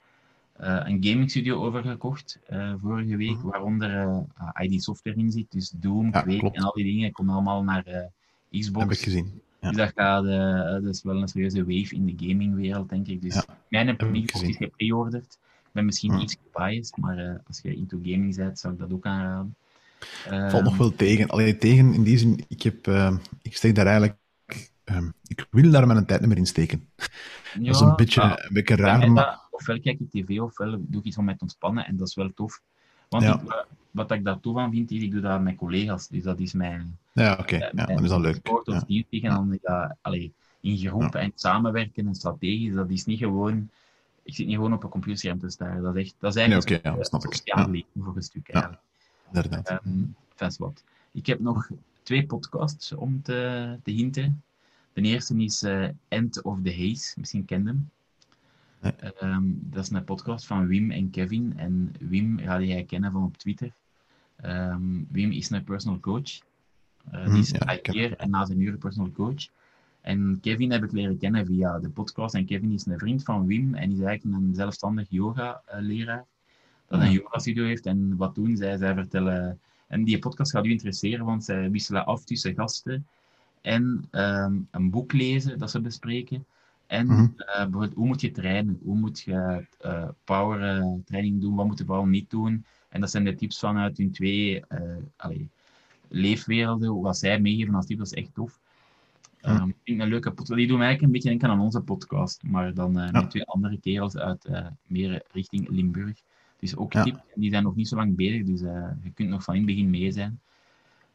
een 0.59 1.05
gaming 1.05 1.30
studio 1.30 1.64
overgekocht 1.64 2.39
eh, 2.47 2.72
vorige 2.80 3.16
week, 3.16 3.36
Mhm. 3.36 3.47
waaronder 3.47 3.90
eh, 4.56 4.64
ID 4.66 4.82
Software 4.82 5.16
in 5.16 5.30
zit. 5.32 5.47
Dus 5.51 5.70
Doom, 5.70 6.05
Ja, 6.12 6.20
Quake 6.22 6.39
klopt. 6.39 6.56
en 6.56 6.62
al 6.62 6.72
die 6.72 6.85
dingen 6.85 7.12
komen 7.12 7.35
allemaal 7.35 7.62
naar 7.64 7.85
eh, 7.86 8.60
Xbox. 8.60 8.85
heb 8.85 8.93
ik 8.94 8.98
gezien. 9.02 9.40
Ja. 9.60 9.68
Dus 9.68 9.76
dat, 9.76 9.93
gaat, 9.94 10.24
eh, 10.24 10.82
dat 10.82 10.94
is 10.94 11.02
wel 11.02 11.20
een 11.22 11.28
serieuze 11.28 11.59
wave 11.64 11.94
in 11.94 12.06
de 12.06 12.26
gamingwereld, 12.26 12.89
denk 12.89 13.06
ik. 13.06 13.22
Dus 13.22 13.35
Ja, 13.35 13.44
mijn 13.68 13.97
Xbox 13.97 14.43
is 14.43 14.56
gepreorderd. 14.56 15.39
Ik 15.43 15.72
ben 15.72 15.85
misschien 15.85 16.12
Hm. 16.12 16.18
iets 16.20 16.36
gebiased, 16.52 16.97
maar 16.97 17.18
eh, 17.18 17.35
als 17.47 17.60
je 17.62 17.74
into 17.76 17.98
gaming 18.02 18.36
bent, 18.36 18.59
zou 18.59 18.72
ik 18.72 18.78
dat 18.78 18.93
ook 18.93 19.06
aanraden. 19.06 19.55
Valt 20.28 20.52
nog 20.64 20.72
Ehm, 20.72 20.78
wel 20.78 20.94
tegen. 20.94 21.28
Alleen 21.28 21.59
tegen 21.59 21.93
in 21.94 22.02
die 22.02 22.18
zin, 22.18 22.44
ik, 22.48 22.62
heb, 22.62 22.86
eh, 22.86 23.16
ik 23.43 23.56
steek 23.56 23.74
daar 23.74 23.86
eigenlijk... 23.86 24.16
ehm, 24.85 25.09
ik 25.26 25.47
wil 25.51 25.70
daar 25.70 25.86
mijn 25.86 26.06
tijd 26.06 26.20
niet 26.20 26.28
meer 26.28 26.39
in 26.39 26.47
steken. 26.47 26.89
dat 27.55 27.74
is 27.74 27.80
een 27.80 27.97
beetje, 27.97 28.20
ah, 28.20 28.32
een 28.36 28.52
beetje 28.55 28.76
raar, 28.76 29.10
maar... 29.12 29.47
dat- 29.59 29.68
ofwel 29.76 29.80
kijk 29.80 30.01
ik 30.01 30.10
tv, 30.26 30.40
ofwel 30.40 30.70
doe 30.80 31.01
ik 31.01 31.06
iets 31.06 31.16
om 31.18 31.24
mij 31.24 31.35
te 31.35 31.40
ontspannen 31.43 31.86
en 31.86 31.97
dat 31.97 32.09
is 32.09 32.14
wel 32.14 32.30
tof. 32.35 32.60
Want 33.09 33.22
Ja. 33.24 33.40
ik, 33.40 33.66
wat 33.90 34.10
ik 34.10 34.24
daar 34.24 34.40
tof 34.40 34.56
aan 34.56 34.70
vind, 34.70 34.90
is 34.90 35.02
ik 35.02 35.10
doe 35.10 35.20
dat 35.20 35.40
met 35.40 35.56
collega's. 35.56 36.09
Dus 36.09 36.22
dat 36.22 36.39
is 36.40 36.52
mijn, 36.52 36.98
Ja, 37.12 37.36
oké. 37.40 37.56
eh, 37.56 37.72
Ja, 37.72 37.86
dan 37.86 38.02
is 38.05 38.10
dat 38.10 38.20
leuk. 38.20 38.35
sport 38.35 38.68
of 38.68 38.85
Ja. 38.86 39.02
en 39.10 39.30
dan 39.30 39.59
dat, 39.62 39.94
allee, 40.01 40.32
in 40.60 40.76
groep 40.76 41.14
en 41.14 41.32
samenwerken 41.35 42.06
en 42.06 42.14
strategisch. 42.14 42.74
Dat 42.74 42.90
is 42.90 43.05
niet 43.05 43.18
gewoon... 43.18 43.70
Ik 44.22 44.35
zit 44.35 44.47
niet 44.47 44.55
gewoon 44.56 44.72
op 44.72 44.82
een 44.85 44.89
computerscherm 44.90 45.39
te 45.39 45.51
staren. 45.51 45.82
Dat 45.82 45.97
is 45.97 46.02
echt... 46.02 46.14
Dat 46.18 46.30
is 46.30 46.36
Nee, 46.36 46.44
eigenlijk 46.44 46.76
oké, 46.80 46.89
ja, 46.89 46.93
een 46.94 46.98
dat 47.01 47.09
snap 47.09 47.24
ik. 47.24 47.32
sociaal 47.35 47.59
Ja. 47.64 47.70
leven 47.70 47.89
voor 48.05 48.16
een 48.16 48.22
stuk 48.22 48.47
Ja. 48.47 48.52
eigenlijk. 48.52 48.82
Inderdaad. 49.32 49.68
Ehm, 49.68 50.02
enfin, 50.36 50.56
wat. 50.59 50.85
Ik 51.12 51.26
heb 51.26 51.40
nog 51.40 51.68
twee 52.02 52.26
podcasts 52.26 52.93
om 52.93 53.22
te, 53.22 53.76
te 53.82 53.90
hinten. 53.90 54.43
De 54.93 55.01
eerste 55.02 55.36
is 55.36 55.62
eh, 55.62 55.89
End 56.09 56.43
of 56.43 56.59
the 56.64 56.70
Haze. 56.70 57.14
Misschien 57.20 57.44
ken 57.44 57.62
je 57.62 57.66
hem. 57.68 57.90
Nee. 58.80 58.92
Ehm, 58.92 59.42
dat 59.55 59.82
is 59.84 59.90
een 59.90 60.05
podcast 60.05 60.46
van 60.46 60.66
Wim 60.66 60.90
en 60.90 61.10
Kevin. 61.10 61.52
En 61.56 61.92
Wim 62.00 62.38
ga 62.38 62.60
jij 62.60 62.84
kennen 62.84 63.12
van 63.12 63.24
op 63.24 63.36
Twitter. 63.36 63.72
Ehm, 64.36 65.02
Wim 65.10 65.30
is 65.30 65.50
een 65.50 65.64
personal 65.64 66.00
coach. 66.00 66.38
Eh, 67.10 67.20
Mhm, 67.24 67.30
die 67.30 67.40
is 67.40 67.50
ja, 67.50 67.76
keer 67.82 68.16
en 68.16 68.30
na 68.30 68.44
zijn 68.44 68.60
uur 68.60 68.76
personal 68.78 69.12
coach. 69.12 69.48
En 70.00 70.38
Kevin 70.40 70.70
heb 70.72 70.84
ik 70.84 70.92
leren 70.92 71.18
kennen 71.18 71.46
via 71.46 71.78
de 71.78 71.88
podcast. 71.88 72.34
En 72.34 72.44
Kevin 72.46 72.72
is 72.72 72.86
een 72.86 72.98
vriend 72.98 73.22
van 73.22 73.46
Wim 73.46 73.74
en 73.74 73.90
is 73.92 74.00
eigenlijk 74.00 74.36
een 74.38 74.55
zelfstandig 74.55 75.06
yoga-leraar. 75.10 76.26
Dat 76.86 77.00
een 77.00 77.06
Ja. 77.06 77.12
yoga-studio 77.12 77.64
heeft. 77.64 77.86
En 77.86 78.16
wat 78.16 78.34
doen 78.34 78.56
zij? 78.56 78.76
Zij 78.76 78.94
vertellen... 78.94 79.60
En 79.86 80.05
die 80.05 80.18
podcast 80.18 80.50
gaat 80.50 80.64
u 80.66 80.70
interesseren, 80.70 81.24
want 81.24 81.44
zij 81.44 81.70
wisselen 81.70 82.06
af 82.06 82.24
tussen 82.24 82.55
gasten 82.55 83.06
en 83.60 84.05
ehm, 84.10 84.56
een 84.70 84.90
boek 84.90 85.12
lezen 85.12 85.59
dat 85.59 85.70
ze 85.70 85.80
bespreken. 85.80 86.44
En 86.89 87.06
Mhm. 87.06 87.23
eh, 87.36 87.56
bijvoorbeeld, 87.62 87.94
hoe 87.94 88.06
moet 88.06 88.20
je 88.20 88.31
trainen? 88.31 88.78
Hoe 88.85 88.97
moet 88.97 89.20
je 89.20 89.66
eh, 89.81 90.09
power 90.24 90.77
eh, 90.78 90.93
training 91.05 91.40
doen? 91.40 91.55
Wat 91.55 91.66
moet 91.66 91.78
je 91.78 91.85
vooral 91.85 92.06
niet 92.06 92.31
doen? 92.31 92.65
En 92.89 93.01
dat 93.01 93.10
zijn 93.10 93.24
de 93.24 93.35
tips 93.35 93.59
vanuit 93.59 93.97
hun 93.98 94.10
twee 94.12 94.65
allee, 95.16 95.48
leefwerelden, 96.09 97.01
wat 97.01 97.19
zij 97.19 97.40
meegeven 97.40 97.74
als 97.74 97.86
tips. 97.86 97.98
Dat 97.98 98.06
is 98.12 98.23
echt 98.24 98.35
tof. 98.35 98.59
Ja. 99.40 99.48
Ehm, 99.48 99.69
ik 99.69 99.74
vind 99.85 100.01
een 100.01 100.09
leuke 100.09 100.28
podcast. 100.31 100.59
Die 100.59 100.66
doen 100.66 100.81
eigenlijk 100.82 101.02
een 101.06 101.12
beetje 101.12 101.28
denken 101.28 101.48
aan 101.51 101.60
onze 101.60 101.81
podcast, 101.81 102.43
maar 102.43 102.74
dan 102.74 102.93
Ja. 102.93 103.10
met 103.10 103.31
twee 103.31 103.44
andere 103.44 103.78
kerels 103.81 104.16
uit 104.16 104.48
meer 104.86 105.23
richting 105.32 105.69
Limburg. 105.69 106.20
Dus 106.59 106.77
ook 106.77 106.93
Ja. 106.93 107.02
tip. 107.02 107.24
Die 107.35 107.51
zijn 107.51 107.62
nog 107.62 107.74
niet 107.77 107.89
zo 107.89 107.97
lang 107.97 108.16
bezig, 108.16 108.44
dus 108.44 108.60
je 109.02 109.10
kunt 109.15 109.28
nog 109.28 109.43
van 109.44 109.55
in 109.55 109.60
het 109.60 109.70
begin 109.70 109.90
mee 109.90 110.12
zijn. 110.12 110.40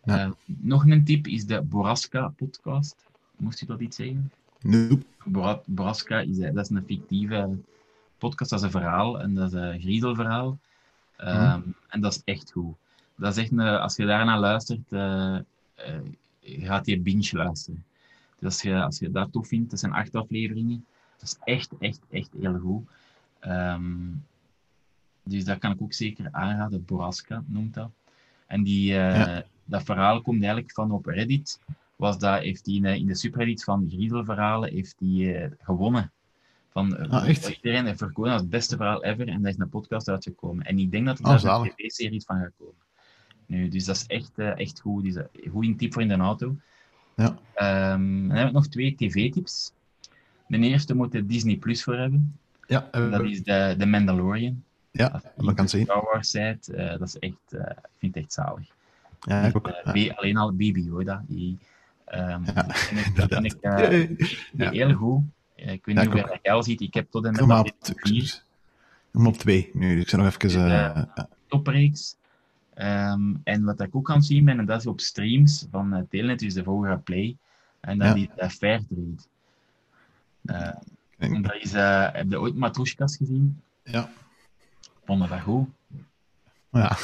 Ja. 0.03 0.25
Eh, 0.25 0.31
nog 0.45 0.85
een 0.87 1.03
tip 1.03 1.27
is 1.27 1.45
de 1.45 1.61
Boraska-podcast. 1.61 3.05
Moest 3.37 3.59
je 3.59 3.65
dat 3.65 3.79
iets 3.79 3.95
zeggen? 3.95 4.31
Nope. 4.63 5.03
Boraska 5.65 6.19
is, 6.19 6.39
eh, 6.39 6.53
dat 6.53 6.63
is 6.63 6.69
een 6.69 6.83
fictieve 6.85 7.57
podcast, 8.17 8.49
dat 8.49 8.59
is 8.59 8.65
een 8.65 8.71
verhaal, 8.71 9.19
en 9.21 9.33
dat 9.33 9.47
is 9.47 9.59
een 9.59 9.79
griezelverhaal. 9.81 10.57
Ehm, 11.17 11.61
En 11.87 12.01
dat 12.01 12.11
is 12.13 12.21
echt 12.23 12.51
goed. 12.51 12.75
Dat 13.15 13.37
is 13.37 13.41
echt 13.43 13.51
een, 13.51 13.59
als 13.59 13.95
je 13.95 14.05
daarna 14.05 14.39
luistert, 14.39 14.91
eh, 14.91 15.35
eh, 15.35 15.99
gaat 16.41 16.85
je 16.85 16.99
binge 16.99 17.29
luisteren. 17.31 17.83
Dus 18.39 18.51
als 18.53 18.61
je, 18.61 18.81
als 18.83 18.99
je 18.99 19.11
dat 19.11 19.31
tof 19.31 19.47
vindt, 19.47 19.69
dat 19.69 19.79
zijn 19.79 19.93
acht 19.93 20.15
afleveringen. 20.15 20.85
Dat 21.17 21.29
is 21.29 21.37
echt, 21.53 21.71
echt, 21.79 21.99
echt 22.09 22.29
heel 22.39 22.59
goed. 22.59 22.87
Ehm, 23.39 23.91
dus 25.23 25.43
dat 25.45 25.57
kan 25.59 25.71
ik 25.71 25.81
ook 25.81 25.93
zeker 25.93 26.27
aanraden. 26.31 26.85
Boraska 26.85 27.43
noemt 27.47 27.73
dat. 27.73 27.89
En 28.47 28.63
die, 28.63 28.93
Ja. 28.93 29.43
dat 29.65 29.83
verhaal 29.83 30.21
komt 30.21 30.41
eigenlijk 30.41 30.71
van 30.73 30.91
op 30.91 31.05
Reddit. 31.05 31.59
Was 32.03 32.19
dat, 32.19 32.39
heeft 32.41 32.65
hij 32.65 32.75
in, 32.75 32.85
eh, 32.85 32.95
in 32.95 33.07
de 33.07 33.15
subreddit 33.15 33.63
van 33.63 33.87
griezelverhalen 33.89 34.71
heeft 34.71 34.95
hij 34.99 35.43
eh, 35.43 35.51
gewonnen. 35.59 36.11
Van, 36.69 36.97
eh, 36.97 37.11
Ah, 37.11 37.29
echt? 37.29 37.47
Iedereen 37.47 37.85
heeft 37.85 37.97
verkozen 37.97 38.31
als 38.31 38.41
het 38.41 38.49
beste 38.49 38.75
verhaal 38.75 39.03
ever. 39.03 39.27
En 39.27 39.41
daar 39.41 39.51
is 39.51 39.57
een 39.57 39.69
podcast 39.69 40.09
uitgekomen. 40.09 40.65
En 40.65 40.79
ik 40.79 40.91
denk 40.91 41.05
dat 41.05 41.19
er 41.19 41.25
Ah, 41.25 41.39
zelfs 41.39 41.69
een 41.69 41.73
tv-serie 41.75 42.21
van 42.21 42.39
gaat 42.39 42.51
komen. 42.57 42.73
Nu, 43.45 43.69
dus 43.69 43.85
dat 43.85 43.95
is 43.95 44.05
echt, 44.07 44.31
echt 44.37 44.79
goed. 44.79 45.03
Dus, 45.03 45.15
goed 45.51 45.63
in 45.65 45.77
tip 45.77 45.93
voor 45.93 46.01
in 46.01 46.07
de 46.07 46.13
auto. 46.15 46.55
Ja. 47.15 47.37
Ehm, 47.53 48.27
dan 48.27 48.37
heb 48.37 48.47
ik 48.47 48.53
nog 48.53 48.67
twee 48.67 48.95
tv-tips. 48.95 49.71
De 50.47 50.57
eerste 50.57 50.95
moet 50.95 51.11
de 51.11 51.25
Disney 51.25 51.55
Plus 51.55 51.83
voor 51.83 51.95
hebben. 51.95 52.37
Ja, 52.67 52.89
dat 52.91 53.23
is 53.23 53.43
de, 53.43 53.75
de 53.77 53.85
Mandalorian. 53.85 54.63
ja, 54.91 55.21
je 55.37 55.43
dat 55.45 55.53
kan 55.55 55.69
zien. 55.69 55.83
Star 55.83 56.03
Wars 56.03 56.29
zijt, 56.29 56.67
eh, 56.67 56.89
dat 56.89 57.07
is 57.07 57.19
echt, 57.19 57.53
ik 57.53 57.97
vind 57.97 58.15
het 58.15 58.23
echt 58.23 58.33
zalig. 58.33 58.67
Ja, 59.19 59.41
ik 59.41 59.55
ook. 59.55 59.71
Ja. 59.93 60.13
Alleen 60.13 60.37
al 60.37 60.49
Baby 60.51 60.79
Yoda. 60.79 61.23
Die, 61.27 61.57
ehm, 62.05 62.43
Ja, 62.45 62.53
dat 62.53 62.77
vind 62.77 63.05
ik, 63.05 63.15
dat 63.15 63.33
vind 63.33 63.45
ik 63.45 63.61
eh, 63.61 63.89
Yay. 63.91 64.17
Ja. 64.51 64.69
heel 64.69 64.93
goed. 64.93 65.23
Eh, 65.55 65.71
ik 65.71 65.85
weet 65.85 65.95
niet 65.95 66.05
ik 66.05 66.11
hoe 66.11 66.39
jij 66.41 66.53
dat 66.53 66.65
ziet. 66.65 66.81
Ik 66.81 66.93
heb 66.93 67.11
tot 67.11 67.23
en 67.25 67.29
Ik 67.29 67.35
met 67.35 67.39
kom 67.39 67.49
maar 67.49 67.59
op, 67.59 67.67
ik 67.67 69.25
op 69.25 69.37
twee 69.37 69.69
nu, 69.73 69.93
dus 69.93 70.03
ik 70.03 70.09
zou 70.09 70.21
nog 70.21 70.35
even... 70.35 70.71
eh, 71.15 71.23
topreeks. 71.47 72.15
Ehm, 72.73 73.33
en 73.43 73.63
wat 73.63 73.79
ik 73.81 73.95
ook 73.95 74.05
kan 74.05 74.23
zien 74.23 74.45
ben, 74.45 74.59
en 74.59 74.65
dat 74.65 74.79
is 74.79 74.87
op 74.87 74.99
streams 74.99 75.65
van 75.71 76.07
Telenet, 76.09 76.39
dus 76.39 76.53
de 76.53 76.63
Vogel 76.63 77.01
Play. 77.03 77.37
En 77.79 77.97
dat 77.97 78.15
is 78.15 78.27
uh, 78.37 78.49
Fairtrade. 78.49 79.15
Uh, 80.43 80.55
Kijk. 81.17 81.33
en 81.33 81.41
dat 81.41 81.55
is, 81.59 81.73
uh, 81.73 82.07
heb 82.11 82.29
je 82.29 82.39
ooit 82.39 82.55
Matroeskas 82.55 83.17
gezien? 83.17 83.61
Ja. 83.83 84.09
Vonden 85.05 85.29
dat 85.29 85.39
goed? 85.39 85.67
ja, 86.71 86.97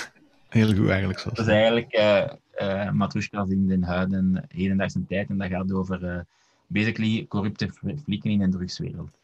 heel 0.49 0.75
goed 0.75 0.89
eigenlijk. 0.89 1.19
Zelfs. 1.19 1.37
Dat 1.37 1.47
is 1.47 1.53
eigenlijk 1.53 1.97
uh, 1.97 2.31
uh, 2.61 3.51
in 3.51 3.67
den 3.67 3.83
huiden, 3.83 4.45
hedendaagse 4.47 5.05
tijd. 5.05 5.29
En 5.29 5.37
dat 5.37 5.49
gaat 5.49 5.73
over 5.73 6.03
uh, 6.03 6.19
basically 6.67 7.25
corrupte 7.27 7.69
flikken 8.03 8.31
in 8.31 8.39
de 8.39 8.49
drugswereld. 8.49 9.17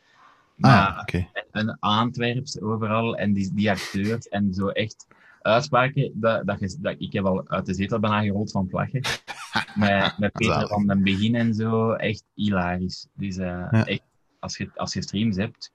Maar, 0.56 0.88
ah, 0.88 1.00
okay. 1.02 1.30
en 1.52 1.78
Antwerps 1.80 2.62
overal 2.62 3.18
en 3.18 3.34
die, 3.34 3.54
die 3.54 3.72
acteurs 3.72 4.28
en 4.28 4.54
zo 4.54 4.68
echt 4.68 5.08
uitspraken 5.42 6.12
dat, 6.14 6.48
dat, 6.48 6.60
je, 6.60 6.76
dat 6.80 6.96
ik 6.98 7.14
heb 7.14 7.26
al 7.26 7.50
uit 7.50 7.66
de 7.66 7.74
zetel 7.74 8.00
bijna 8.00 8.22
gerold 8.22 8.52
van 8.52 8.64
het 8.64 8.72
lachen. 8.72 9.02
met, 9.76 10.18
met 10.18 10.32
Peter 10.32 10.68
van 10.68 10.88
den 10.88 11.04
Begin 11.04 11.36
en 11.36 11.54
zo, 11.54 11.92
echt 11.92 12.24
hilarisch. 12.34 13.08
Dus 13.14 13.38
uh, 13.38 13.46
Ja. 13.46 13.86
echt, 13.86 14.04
als 14.40 14.58
je, 14.58 14.70
als 14.76 14.94
je 14.94 15.02
streams 15.02 15.36
hebt, 15.36 15.72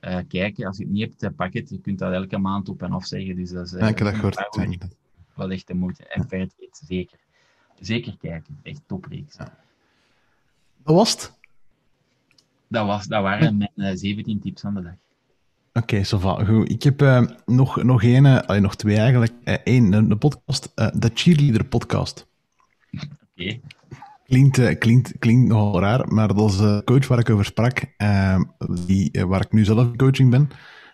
uh, 0.00 0.18
kijken. 0.28 0.66
Als 0.66 0.76
je 0.76 0.82
het 0.82 0.92
niet 0.92 1.20
hebt, 1.20 1.36
pak 1.36 1.52
het. 1.52 1.68
Je 1.68 1.80
kunt 1.80 1.98
dat 1.98 2.12
elke 2.12 2.38
maand 2.38 2.68
op 2.68 2.82
en 2.82 2.92
af 2.92 3.06
zeggen. 3.06 3.36
Dus 3.36 3.50
dat 3.50 3.66
is 3.66 3.72
uh, 3.72 3.80
Ja, 3.80 3.88
ik 3.88 3.98
heb 3.98 4.06
dat 4.06 4.14
gehoord. 4.14 4.96
Wel, 5.36 5.50
echt 5.50 5.66
de 5.66 5.74
moeite. 5.74 6.06
En 6.06 6.28
verder, 6.28 6.50
zeker. 6.70 7.18
Zeker 7.80 8.16
kijken. 8.20 8.58
Echt 8.62 8.80
topreeks. 8.86 9.36
Dat 9.36 10.94
was 10.94 11.12
het? 11.12 11.32
Dat, 12.68 12.86
was, 12.86 13.06
dat 13.06 13.22
waren 13.22 13.56
mijn 13.56 13.70
uh, 13.74 13.90
17 13.94 14.40
tips 14.40 14.60
van 14.60 14.74
de 14.74 14.82
dag. 14.82 14.94
Oké, 15.72 16.04
okay, 16.12 16.44
goed. 16.44 16.70
Ik 16.70 16.82
heb 16.82 17.02
uh, 17.02 17.22
nog, 17.44 17.82
nog 17.82 18.02
één, 18.02 18.24
uh, 18.24 18.60
nog 18.60 18.76
twee 18.76 18.96
eigenlijk. 18.96 19.32
Eén, 19.64 19.92
uh, 19.92 20.08
de 20.08 20.16
podcast, 20.16 20.72
de 20.74 21.10
Cheerleader 21.14 21.64
podcast. 21.64 22.26
Oké. 22.92 23.06
Okay. 23.36 23.60
Klinkt, 24.24 24.78
klinkt, 24.78 25.18
klinkt 25.18 25.48
nogal 25.48 25.80
raar, 25.80 26.08
maar 26.08 26.34
dat 26.34 26.50
is 26.50 26.56
de 26.56 26.82
coach 26.84 27.06
waar 27.06 27.18
ik 27.18 27.30
over 27.30 27.44
sprak, 27.44 27.84
die, 28.86 29.24
waar 29.26 29.40
ik 29.40 29.52
nu 29.52 29.64
zelf 29.64 29.86
in 29.86 29.96
coaching 29.96 30.30
ben. 30.30 30.50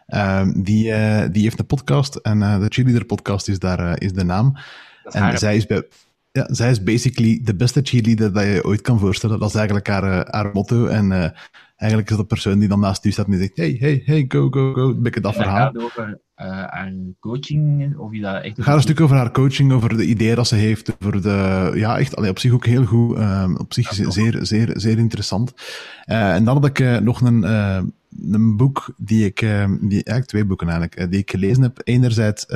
Ehm, 0.07 0.53
die, 0.62 0.93
die 1.31 1.43
heeft 1.43 1.59
een 1.59 1.66
podcast 1.66 2.16
en 2.16 2.39
de 2.39 2.66
Cheerleader 2.69 3.05
podcast 3.05 3.49
is 3.49 3.59
daar 3.59 4.01
is 4.03 4.12
de 4.12 4.24
naam. 4.24 4.57
Is 5.05 5.15
en 5.15 5.39
zij 5.39 5.57
is, 5.57 5.66
bij, 5.66 5.87
ja, 6.33 6.55
zij 6.55 6.70
is 6.70 6.83
basically 6.83 7.41
de 7.43 7.55
beste 7.55 7.81
cheerleader 7.83 8.33
dat 8.33 8.45
je 8.45 8.65
ooit 8.65 8.81
kan 8.81 8.99
voorstellen. 8.99 9.39
Dat 9.39 9.49
is 9.49 9.55
eigenlijk 9.55 9.87
haar, 9.87 10.27
haar 10.31 10.51
motto. 10.53 10.87
En 10.87 11.35
eigenlijk 11.83 12.11
is 12.11 12.16
dat 12.16 12.29
de 12.29 12.35
persoon 12.35 12.59
die 12.59 12.69
dan 12.69 12.81
naast 12.81 13.05
u 13.05 13.11
staat 13.11 13.24
en 13.24 13.31
die 13.31 13.41
zegt: 13.41 13.57
hey, 13.57 13.77
hey, 13.81 14.03
hey, 14.05 14.24
go, 14.29 14.49
go, 14.51 14.73
go. 14.73 14.89
Een 14.89 15.03
beetje 15.03 15.20
dat 15.20 15.35
verhaal. 15.35 15.73
gaat 15.73 15.83
over 15.83 16.19
haar 16.35 16.93
coaching? 17.20 17.97
Of 17.99 18.12
je 18.12 18.20
dat 18.20 18.43
echt 18.43 18.62
gaat 18.62 18.74
een 18.74 18.83
stuk 18.83 19.01
over 19.01 19.16
haar 19.16 19.31
coaching, 19.31 19.73
over 19.73 19.97
de 19.97 20.05
ideeën 20.05 20.37
dat 20.37 20.47
ze 20.47 20.55
heeft. 20.55 20.97
Over 21.01 21.23
de, 21.23 21.70
ja, 21.74 21.99
echt 21.99 22.16
allee, 22.16 22.31
op 22.31 22.39
zich 22.39 22.53
ook 22.53 22.66
heel 22.66 22.85
goed. 22.85 23.19
Um, 23.19 23.57
op 23.57 23.73
zich 23.73 23.97
ja, 23.97 24.11
zeer, 24.11 24.39
zeer, 24.43 24.73
zeer 24.74 24.99
interessant. 24.99 25.53
En 26.05 26.45
dan 26.45 26.57
had 26.57 26.79
ik 26.79 27.01
nog 27.01 27.20
een, 27.20 27.45
een 28.30 28.56
boek 28.56 28.94
die 28.97 29.24
ik, 29.24 29.39
die, 29.80 30.05
eigenlijk 30.05 30.26
twee 30.26 30.44
boeken 30.44 30.68
eigenlijk, 30.68 31.10
die 31.10 31.20
ik 31.20 31.30
gelezen 31.30 31.62
heb. 31.62 31.80
Enerzijds 31.84 32.47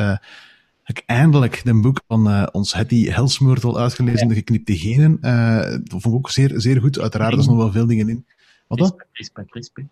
heb 0.86 0.98
ik 0.98 1.02
eindelijk 1.06 1.62
een 1.64 1.80
boek 1.80 2.00
van 2.08 2.28
uh, 2.30 2.46
ons 2.52 2.74
Hetty 2.74 3.08
Helsmoortel 3.08 3.78
uitgelezen, 3.78 4.20
ja. 4.20 4.28
De 4.28 4.34
geknipte 4.34 4.76
genen. 4.76 5.18
Uh, 5.20 5.60
dat 5.60 5.88
vond 5.88 6.04
ik 6.04 6.14
ook 6.14 6.30
zeer, 6.30 6.52
zeer 6.54 6.80
goed. 6.80 7.00
Uiteraard, 7.00 7.32
er 7.32 7.42
zijn 7.42 7.54
nog 7.54 7.64
wel 7.64 7.72
veel 7.72 7.86
dingen 7.86 8.08
in. 8.08 8.26
Wat 8.66 8.78
dan? 8.78 9.02
Crispa, 9.12 9.44
crispa. 9.48 9.82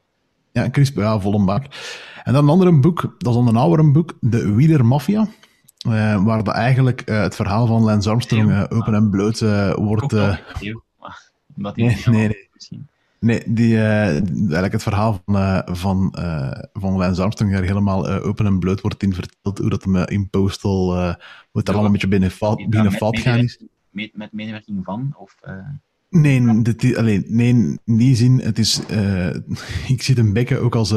Ja, 0.53 0.71
crispa, 0.71 1.01
ja, 1.01 1.21
vol 1.21 1.35
een 1.35 1.45
bak. 1.45 1.65
En 2.25 2.33
dan 2.33 2.45
een 2.45 2.51
ander 2.51 2.81
boek, 2.81 3.01
dat 3.03 3.29
is 3.29 3.35
dan 3.35 3.49
een 3.49 3.57
ouder 3.57 3.91
boek, 3.91 4.17
De 4.21 4.55
Wheeler 4.55 4.85
Mafia. 4.85 5.29
Uh, 5.87 6.25
waar 6.25 6.45
dat 6.45 6.55
eigenlijk 6.55 7.03
het 7.05 7.35
verhaal 7.35 7.67
van 7.67 7.83
Lance 7.83 8.11
Armstrong 8.11 8.71
open 8.71 8.95
en 8.95 9.11
bloot 9.11 9.41
wordt... 9.75 10.13
nee, 10.13 10.75
nee, 11.75 11.97
nee, 12.07 12.29
nee. 12.29 12.49
Nee, 13.25 13.43
die, 13.47 13.73
uh, 13.73 14.07
eigenlijk 14.07 14.73
het 14.73 14.83
verhaal 14.83 15.23
van, 15.25 15.37
uh, 15.37 15.61
van, 15.65 16.15
uh, 16.19 16.51
van 16.73 16.97
Lance 16.97 17.23
Armstrong 17.23 17.53
daar 17.53 17.63
helemaal 17.63 18.09
open 18.09 18.47
en 18.47 18.59
bloot 18.59 18.81
wordt 18.81 19.03
in 19.03 19.15
verteld, 19.15 19.59
hoe 19.59 19.71
dat 19.71 19.85
hem 19.85 19.97
in 19.97 20.31
Postal, 20.31 20.95
hoe 20.95 21.17
het 21.53 21.67
ja, 21.67 21.73
allemaal 21.73 21.85
een 21.85 21.93
beetje 21.93 22.09
binnen 22.09 22.31
fout, 22.31 22.69
binnen 22.69 22.93
fout 22.93 23.19
gaan 23.19 23.39
is. 23.39 23.59
Met, 23.91 24.11
met 24.17 24.33
medewerking 24.33 24.85
van? 24.85 25.15
Of, 25.17 25.37
Nee, 26.09 26.63
dit, 26.63 26.97
alleen, 26.97 27.25
nee, 27.29 27.49
in 27.85 27.97
die 27.97 28.17
zin, 28.17 28.41
het 28.41 28.59
is, 28.59 28.81
ik 29.95 30.03
zit 30.03 30.19
een 30.19 30.33
bekken 30.33 30.61
ook 30.61 30.75
als, 30.75 30.95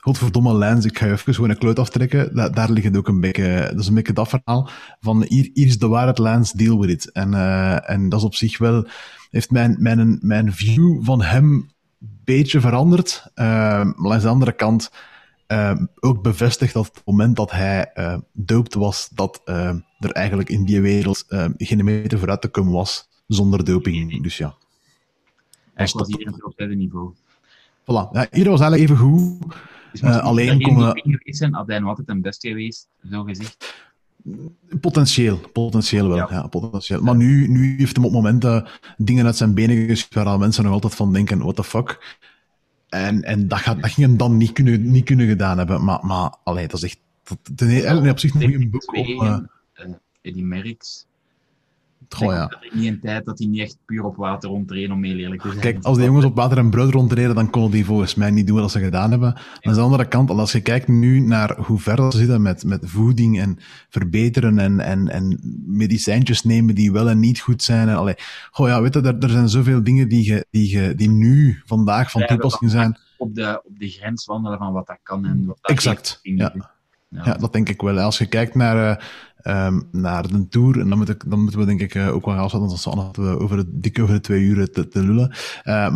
godverdomme 0.00 0.54
Lens, 0.54 0.84
ik 0.84 0.98
ga 0.98 1.06
even 1.06 1.34
gewoon 1.34 1.50
een 1.50 1.58
kloot 1.58 1.78
aftrekken. 1.78 2.34
Da 2.34 2.48
daar 2.48 2.70
ligt 2.70 2.86
het 2.86 2.96
ook 2.96 3.08
een 3.08 3.20
beetje, 3.20 3.68
dat 3.70 3.80
is 3.80 3.88
een 3.88 3.94
beetje 3.94 4.12
dat 4.12 4.28
verhaal 4.28 4.68
van 5.00 5.24
hier, 5.28 5.50
hier 5.52 5.66
is 5.66 5.78
de 5.78 5.88
waarheid 5.88 6.18
Lens, 6.18 6.52
deal 6.52 6.80
with 6.80 6.90
it. 6.90 7.12
En, 7.12 7.34
en 7.86 8.08
dat 8.08 8.18
is 8.18 8.24
op 8.24 8.34
zich 8.34 8.58
wel, 8.58 8.86
heeft 9.30 9.50
mijn, 9.50 9.76
mijn, 9.78 10.18
mijn 10.22 10.52
view 10.52 11.04
van 11.04 11.22
hem 11.22 11.52
een 12.00 12.20
beetje 12.24 12.60
veranderd. 12.60 13.24
Uh, 13.34 13.44
maar 13.96 14.12
aan 14.12 14.20
de 14.20 14.28
andere 14.28 14.52
kant 14.52 14.90
uh, 15.48 15.76
ook 16.00 16.22
bevestigd 16.22 16.72
dat 16.72 16.88
op 16.88 16.94
het 16.94 17.04
moment 17.04 17.36
dat 17.36 17.50
hij 17.50 17.90
uh, 17.94 18.16
doopt 18.32 18.74
was, 18.74 19.08
dat 19.14 19.40
er 19.98 20.10
eigenlijk 20.12 20.48
in 20.48 20.64
die 20.64 20.80
wereld 20.80 21.24
geen 21.56 21.84
meter 21.84 22.18
vooruit 22.18 22.40
te 22.40 22.48
komen 22.48 22.72
was 22.72 23.08
zonder 23.26 23.64
doping. 23.64 24.22
Dus 24.22 24.36
ja. 24.36 24.54
Hij 25.74 25.88
was 25.92 26.08
hier 26.08 26.44
op 26.44 26.52
het 26.56 26.76
niveau. 26.76 27.14
Voilà. 27.82 28.10
Ja, 28.12 28.26
hier 28.30 28.50
was 28.50 28.60
eigenlijk 28.60 28.82
even 28.82 28.96
goed. 28.96 29.54
Dus 29.92 30.02
alleen 30.02 30.58
we... 30.58 31.00
geweest 31.02 31.38
zijn, 31.38 31.54
had 31.54 31.66
hij 31.66 31.78
nog 31.78 31.88
altijd 31.88 32.08
een 32.08 32.20
best 32.20 32.40
geweest, 32.40 32.88
zo 33.10 33.22
gezegd. 33.22 33.74
Potentieel, 34.80 35.40
potentieel 35.52 36.08
wel. 36.08 36.16
Ja. 36.16 36.46
potentieel. 36.46 37.02
Maar 37.02 37.16
nu, 37.16 37.48
nu 37.48 37.76
heeft 37.76 37.96
hem 37.96 38.04
op 38.04 38.12
momenten 38.12 38.68
dingen 38.96 39.26
uit 39.26 39.36
zijn 39.36 39.54
benen 39.54 39.88
geschoten 39.88 40.24
waar 40.24 40.38
mensen 40.38 40.64
nog 40.64 40.72
altijd 40.72 40.94
van 40.94 41.12
denken, 41.12 41.38
what 41.38 41.56
the 41.56 41.64
fuck. 41.64 42.18
En, 42.88 43.22
en 43.22 43.48
dat, 43.48 43.58
gaat, 43.58 43.82
dat 43.82 43.90
ging 43.90 44.06
hem 44.06 44.16
dan 44.16 44.36
niet 44.36 44.52
kunnen, 44.52 44.90
niet 44.90 45.04
kunnen 45.04 45.28
gedaan 45.28 45.58
hebben. 45.58 45.84
Maar, 45.84 46.06
maar 46.06 46.34
allee, 46.44 46.68
dat 46.68 46.82
is 46.82 46.84
echt... 46.84 47.00
Dat, 47.22 47.68
dat, 47.68 48.10
op 48.10 48.18
zich 48.18 48.34
een 48.34 48.50
goede 48.50 48.68
boek 48.68 48.96
om... 48.96 49.06
Uh, 49.06 49.38
Eddie 50.22 50.44
Merckx 50.44 51.06
Goh, 52.16 52.32
ja. 52.32 52.58
niet 52.72 52.86
een 52.86 53.00
tijd 53.00 53.24
dat 53.24 53.38
hij 53.38 53.48
niet 53.48 53.60
echt 53.60 53.78
puur 53.86 54.04
op 54.04 54.16
water 54.16 54.48
rondreden, 54.48 54.92
om 54.92 55.04
heel 55.04 55.16
eerlijk 55.16 55.42
te 55.42 55.48
zijn. 55.48 55.60
Kijk, 55.60 55.84
als 55.84 55.96
die 55.96 56.06
jongens 56.06 56.24
op 56.24 56.36
water 56.36 56.58
en 56.58 56.70
brood 56.70 56.92
rondreden, 56.92 57.34
dan 57.34 57.50
konden 57.50 57.70
die 57.70 57.84
volgens 57.84 58.14
mij 58.14 58.30
niet 58.30 58.46
doen 58.46 58.60
wat 58.60 58.70
ze 58.70 58.80
gedaan 58.80 59.10
hebben. 59.10 59.34
Aan 59.60 59.74
de 59.74 59.80
andere 59.80 60.08
kant, 60.08 60.30
als 60.30 60.52
je 60.52 60.60
kijkt 60.60 60.88
nu 60.88 61.20
naar 61.20 61.56
hoe 61.58 61.78
ver 61.78 62.12
ze 62.12 62.18
zitten 62.18 62.42
met, 62.42 62.64
met 62.64 62.90
voeding 62.90 63.40
en 63.40 63.58
verbeteren 63.88 64.58
en, 64.58 64.80
en, 64.80 65.08
en 65.08 65.40
medicijntjes 65.66 66.42
nemen 66.44 66.74
die 66.74 66.92
wel 66.92 67.08
en 67.08 67.20
niet 67.20 67.40
goed 67.40 67.62
zijn. 67.62 67.88
En, 67.88 67.96
allee, 67.96 68.14
goh, 68.50 68.68
ja, 68.68 68.82
weet 68.82 68.94
je, 68.94 69.00
er, 69.00 69.18
er 69.18 69.30
zijn 69.30 69.48
zoveel 69.48 69.84
dingen 69.84 70.08
die, 70.08 70.24
je, 70.24 70.46
die, 70.50 70.70
je, 70.70 70.94
die 70.94 71.10
nu, 71.10 71.62
vandaag, 71.64 72.10
van 72.10 72.26
toepassing 72.26 72.70
zijn. 72.70 72.98
Op 73.18 73.34
de, 73.34 73.62
op 73.64 73.78
de 73.78 73.88
grens 73.88 74.24
wandelen 74.24 74.58
van 74.58 74.72
wat 74.72 74.86
dat 74.86 74.98
kan 75.02 75.24
en 75.24 75.46
wat 75.46 75.58
dat 75.60 75.70
Exact, 75.70 76.18
ja. 76.22 76.70
Ja. 77.10 77.34
dat 77.34 77.52
denk 77.52 77.68
ik 77.68 77.80
wel. 77.80 77.98
Als 77.98 78.18
je 78.18 78.26
kijkt 78.26 78.54
naar, 78.54 79.04
uh, 79.42 79.76
naar 79.92 80.28
de 80.28 80.48
Tour, 80.48 80.80
en 80.80 80.88
dan, 80.88 80.98
moet 80.98 81.08
ik, 81.08 81.30
dan 81.30 81.40
moeten 81.40 81.60
we 81.60 81.66
denk 81.66 81.80
ik 81.80 81.94
uh, 81.94 82.14
ook 82.14 82.24
wel 82.24 82.34
gaan 82.34 82.42
afzetten, 82.44 82.68
want 82.68 82.86
anders 82.86 83.16
we 83.16 83.44
over 83.44 83.56
de, 83.56 83.64
dik 83.68 83.98
over 83.98 84.14
de 84.14 84.20
twee 84.20 84.42
uur 84.42 84.70
te, 84.70 84.88
te 84.88 85.02
lullen. 85.02 85.34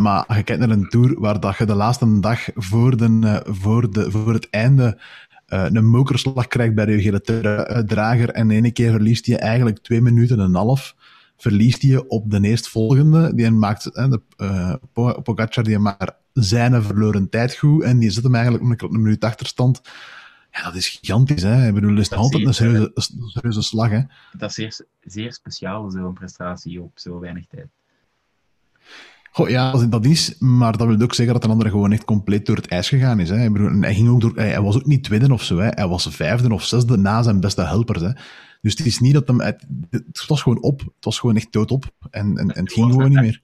Maar 0.01 0.25
als 0.25 0.37
je 0.37 0.43
kijkt 0.43 0.61
naar 0.61 0.77
een 0.77 0.89
Tour 0.89 1.19
waar 1.19 1.39
dat 1.39 1.57
je 1.57 1.65
de 1.65 1.75
laatste 1.75 2.19
dag 2.19 2.47
voor, 2.55 2.97
de, 2.97 3.43
voor, 3.47 3.91
de, 3.91 4.11
voor 4.11 4.33
het 4.33 4.49
einde 4.49 4.99
een 5.47 5.89
mokerslag 5.89 6.47
krijgt 6.47 6.75
bij 6.75 6.85
de 6.85 7.01
gele 7.01 7.83
drager 7.85 8.29
en 8.29 8.47
de 8.47 8.53
ene 8.53 8.71
keer 8.71 8.91
verliest 8.91 9.25
je 9.25 9.37
eigenlijk 9.37 9.79
twee 9.79 10.01
minuten 10.01 10.39
en 10.39 10.45
een 10.45 10.55
half 10.55 10.95
verliest 11.37 11.81
je 11.81 12.07
op 12.07 12.31
de 12.31 12.41
eerstvolgende. 12.41 13.35
Die 13.35 13.51
maakt, 13.51 13.83
de, 13.83 14.21
uh, 14.37 14.73
Pogacar 15.23 15.63
die 15.63 15.79
maakt 15.79 16.13
zijn 16.33 16.83
verloren 16.83 17.29
tijd 17.29 17.55
goed 17.55 17.83
en 17.83 17.99
die 17.99 18.09
zet 18.09 18.23
hem 18.23 18.35
eigenlijk 18.35 18.81
een, 18.81 18.89
een 18.89 19.01
minuut 19.01 19.23
achterstand 19.23 19.81
ja, 20.55 20.63
dat 20.63 20.75
is 20.75 20.87
gigantisch. 20.87 21.41
Hè? 21.41 21.67
Ik 21.67 21.73
bedoel, 21.73 21.89
dat 21.89 21.99
is 21.99 22.09
dat 22.09 22.19
altijd 22.19 22.45
een 22.45 22.53
serieuze, 22.53 22.91
een 22.93 23.27
serieuze 23.27 23.61
slag. 23.61 23.89
Hè? 23.89 24.01
Dat 24.37 24.49
is 24.49 24.55
zeer, 24.55 24.85
zeer 25.01 25.33
speciaal, 25.33 25.89
zo'n 25.89 26.13
prestatie 26.13 26.81
op 26.81 26.91
zo 26.95 27.19
weinig 27.19 27.45
tijd. 27.47 27.67
Goh, 29.31 29.49
ja, 29.49 29.71
dat 29.71 30.05
is, 30.05 30.37
maar 30.39 30.77
dat 30.77 30.87
wil 30.87 31.01
ook 31.01 31.13
zeggen 31.13 31.33
dat 31.33 31.43
een 31.43 31.49
andere 31.49 31.69
gewoon 31.69 31.91
echt 31.91 32.05
compleet 32.05 32.45
door 32.45 32.55
het 32.55 32.67
ijs 32.67 32.89
gegaan 32.89 33.19
is. 33.19 33.29
Hè. 33.29 33.43
Ik 33.43 33.53
bedoel, 33.53 33.81
hij, 33.81 33.93
ging 33.93 34.09
ook 34.09 34.21
door, 34.21 34.35
hij 34.35 34.61
was 34.61 34.75
ook 34.75 34.85
niet 34.85 35.03
tweede 35.03 35.33
of 35.33 35.43
zo, 35.43 35.57
hè. 35.57 35.67
hij 35.67 35.87
was 35.87 36.07
vijfde 36.07 36.53
of 36.53 36.63
zesde 36.63 36.97
na 36.97 37.23
zijn 37.23 37.39
beste 37.39 37.61
helpers. 37.61 38.01
Hè. 38.01 38.11
Dus 38.61 38.77
het 38.77 38.85
is 38.85 38.99
niet 38.99 39.13
dat 39.13 39.27
hem, 39.27 39.41
het, 39.41 39.65
het 39.89 40.25
was 40.27 40.41
gewoon 40.41 40.61
op, 40.61 40.79
het 40.79 41.05
was 41.05 41.19
gewoon 41.19 41.35
echt 41.35 41.51
dood 41.51 41.71
op 41.71 41.91
en, 42.09 42.37
en, 42.37 42.51
en 42.51 42.63
het 42.63 42.73
ging 42.73 42.91
gewoon 42.91 43.09
niet 43.09 43.19
meer. 43.19 43.41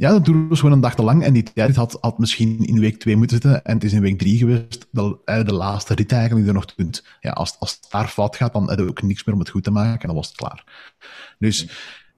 Ja, 0.00 0.10
dat 0.10 0.24
duurde 0.24 0.56
gewoon 0.56 0.72
een 0.72 0.80
dag 0.80 0.94
te 0.94 1.02
lang 1.02 1.22
en 1.22 1.32
die 1.32 1.42
tijd 1.42 1.76
had, 1.76 1.98
had 2.00 2.18
misschien 2.18 2.58
in 2.58 2.80
week 2.80 2.98
2 2.98 3.16
moeten 3.16 3.40
zitten 3.42 3.64
en 3.64 3.74
het 3.74 3.84
is 3.84 3.92
in 3.92 4.00
week 4.00 4.18
3 4.18 4.38
geweest, 4.38 4.86
de, 4.90 5.18
eh, 5.24 5.44
de 5.44 5.54
laatste 5.54 5.94
rit 5.94 6.12
eigenlijk 6.12 6.40
die 6.40 6.54
er 6.54 6.60
nog 6.60 6.74
kunt. 6.74 7.04
Ja, 7.20 7.30
als, 7.30 7.56
als 7.58 7.72
het 7.72 7.86
daar 7.90 8.08
fout 8.08 8.36
gaat, 8.36 8.52
dan 8.52 8.68
heb 8.68 8.78
je 8.78 8.88
ook 8.88 9.02
niks 9.02 9.24
meer 9.24 9.34
om 9.34 9.40
het 9.40 9.50
goed 9.50 9.64
te 9.64 9.70
maken 9.70 10.00
en 10.00 10.06
dan 10.06 10.16
was 10.16 10.28
het 10.28 10.36
klaar. 10.36 10.64
Dus 11.38 11.68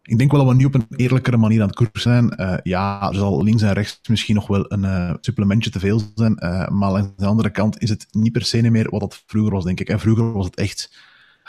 ik 0.02 0.18
denk 0.18 0.30
wel 0.30 0.40
dat 0.44 0.52
we 0.52 0.58
nu 0.58 0.64
op 0.64 0.74
een 0.74 0.86
eerlijkere 0.96 1.36
manier 1.36 1.60
aan 1.60 1.66
het 1.66 1.76
koers 1.76 2.02
zijn. 2.02 2.34
Uh, 2.36 2.54
ja, 2.62 3.08
er 3.08 3.14
zal 3.14 3.42
links 3.42 3.62
en 3.62 3.72
rechts 3.72 4.00
misschien 4.08 4.34
nog 4.34 4.46
wel 4.46 4.72
een 4.72 4.84
uh, 4.84 5.14
supplementje 5.20 5.70
te 5.70 5.80
veel 5.80 6.00
zijn, 6.14 6.34
maar 6.72 6.96
aan 6.96 7.12
de 7.16 7.26
andere 7.26 7.50
kant 7.50 7.82
is 7.82 7.88
het 7.88 8.06
niet 8.10 8.32
per 8.32 8.44
se 8.44 8.70
meer 8.70 8.90
wat 8.90 9.00
dat 9.00 9.22
vroeger 9.26 9.52
was, 9.52 9.64
denk 9.64 9.80
ik. 9.80 9.88
En 9.88 10.00
vroeger 10.00 10.32
was 10.32 10.46
het 10.46 10.56
echt, 10.56 10.96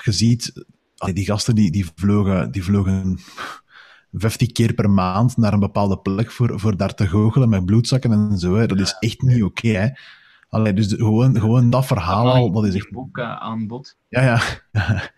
je 0.04 0.12
ziet, 0.12 0.66
die 1.14 1.26
gasten 1.26 1.56
die, 1.56 1.72
die 1.72 1.86
vlogen, 1.96 2.52
die 2.52 2.64
vlogen 2.64 3.20
15 4.14 4.52
keer 4.52 4.74
per 4.74 4.90
maand 4.90 5.38
naar 5.38 5.54
een 5.54 5.60
bepaalde 5.60 5.98
plek 5.98 6.32
voor, 6.32 6.60
voor 6.60 6.78
daar 6.78 6.96
te 6.96 7.08
goochelen 7.08 7.50
met 7.50 7.66
bloedzakken 7.66 8.12
en 8.12 8.38
zo. 8.38 8.56
Hè. 8.56 8.66
Dat 8.66 8.80
is 8.80 8.96
echt 9.00 9.22
niet 9.22 9.44
oké, 9.44 9.68
hè. 9.68 9.90
Allee, 10.50 10.74
dus 10.74 10.94
gewoon, 10.94 11.40
gewoon 11.40 11.70
dat 11.70 11.86
verhaal 11.86 12.34
al, 12.34 12.52
dat 12.52 12.66
is 12.66 12.76
echt... 12.76 12.92
boek 12.92 13.18
uh, 13.18 13.36
aan 13.36 13.68
bod. 13.68 13.98
Ja, 14.08 14.22
ja. 14.22 14.42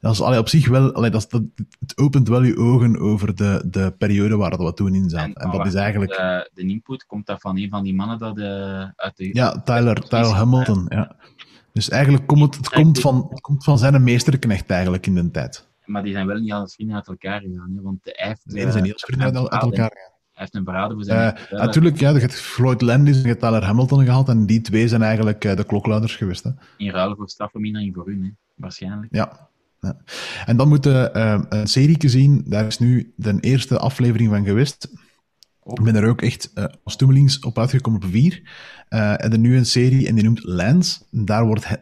dat 0.00 0.12
is 0.12 0.20
allee, 0.20 0.38
op 0.38 0.48
zich 0.48 0.68
wel... 0.68 0.92
Allee, 0.92 1.10
dat, 1.10 1.30
dat, 1.30 1.42
het 1.78 1.98
opent 1.98 2.28
wel 2.28 2.42
je 2.42 2.56
ogen 2.56 3.00
over 3.00 3.34
de, 3.34 3.64
de 3.66 3.94
periode 3.98 4.36
waar 4.36 4.58
we 4.58 4.72
toen 4.72 4.94
in 4.94 5.10
zaten. 5.10 5.34
En, 5.34 5.42
en 5.42 5.58
dat 5.58 5.66
is 5.66 5.74
eigenlijk... 5.74 6.10
De, 6.10 6.50
de, 6.54 6.62
input 6.62 7.06
komt 7.06 7.26
dat 7.26 7.40
van 7.40 7.58
een 7.58 7.70
van 7.70 7.82
die 7.82 7.94
mannen 7.94 8.18
dat 8.18 8.38
uh, 8.38 8.88
uit 8.96 9.16
de... 9.16 9.28
Ja, 9.32 9.60
Tyler, 9.60 10.08
Tyler 10.08 10.34
Hamilton, 10.34 10.86
ja. 10.88 11.16
Dus 11.72 11.88
eigenlijk 11.88 12.26
komt 12.26 12.42
het, 12.42 12.56
het, 12.56 12.68
komt 12.68 13.00
van, 13.00 13.26
het 13.30 13.40
komt 13.40 13.64
van 13.64 13.78
zijn 13.78 14.04
meesterknecht 14.04 14.70
eigenlijk 14.70 15.06
in 15.06 15.14
de 15.14 15.30
tijd. 15.30 15.68
Maar 15.84 16.02
die 16.02 16.12
zijn 16.12 16.26
wel 16.26 16.38
niet 16.38 16.52
als 16.52 16.74
vrienden 16.74 16.96
uit 16.96 17.08
elkaar 17.08 17.40
gegaan. 17.40 17.72
Hè? 17.74 17.82
Want 17.82 17.98
hij 18.02 18.28
heeft, 18.28 18.40
nee, 18.44 18.62
die 18.62 18.72
zijn 18.72 18.84
niet 18.84 18.92
als 18.92 19.02
vrienden 19.02 19.26
uit, 19.26 19.36
elkaar 19.36 19.60
gegaan. 19.60 20.12
Hij 20.32 20.42
heeft 20.42 20.54
een 20.54 20.64
parade 20.64 20.94
voor 20.94 21.04
zijn... 21.04 21.36
Uh, 21.52 21.60
natuurlijk, 21.60 22.00
ja, 22.00 22.10
je 22.10 22.18
hebt 22.18 22.34
Floyd 22.34 22.80
Landis 22.80 23.22
en 23.22 23.28
je 23.28 23.36
Tyler 23.36 23.64
Hamilton 23.64 24.04
gehaald 24.04 24.28
en 24.28 24.46
die 24.46 24.60
twee 24.60 24.88
zijn 24.88 25.02
eigenlijk 25.02 25.44
uh, 25.44 25.56
de 25.56 25.64
klokluiders 25.64 26.16
geweest. 26.16 26.44
Hè? 26.44 26.50
In 26.76 26.90
ruil 26.90 27.16
voor 27.16 27.28
strafvermindering 27.28 27.94
voor 27.94 28.06
hun, 28.06 28.22
hè? 28.22 28.30
waarschijnlijk. 28.54 29.14
Ja. 29.14 29.48
ja. 29.80 29.96
En 30.46 30.56
dan 30.56 30.68
moeten 30.68 30.92
we 30.92 31.10
uh, 31.18 31.40
een 31.48 31.66
serie 31.66 32.08
zien, 32.08 32.42
daar 32.46 32.66
is 32.66 32.78
nu 32.78 33.12
de 33.16 33.40
eerste 33.40 33.78
aflevering 33.78 34.30
van 34.30 34.44
geweest. 34.44 34.88
Ik 35.64 35.82
ben 35.82 35.96
er 35.96 36.08
ook 36.08 36.22
echt 36.22 36.50
uh, 36.54 36.64
als 36.84 36.96
toemelings 36.96 37.38
op 37.38 37.58
uitgekomen 37.58 38.02
op 38.02 38.10
vier. 38.10 38.42
Uh, 38.90 39.24
en 39.24 39.32
er 39.32 39.38
nu 39.38 39.56
een 39.56 39.66
serie 39.66 40.08
en 40.08 40.14
die 40.14 40.24
noemt 40.24 40.44
Lance. 40.44 41.00
Daar 41.10 41.46
wordt 41.46 41.68
hij, 41.68 41.78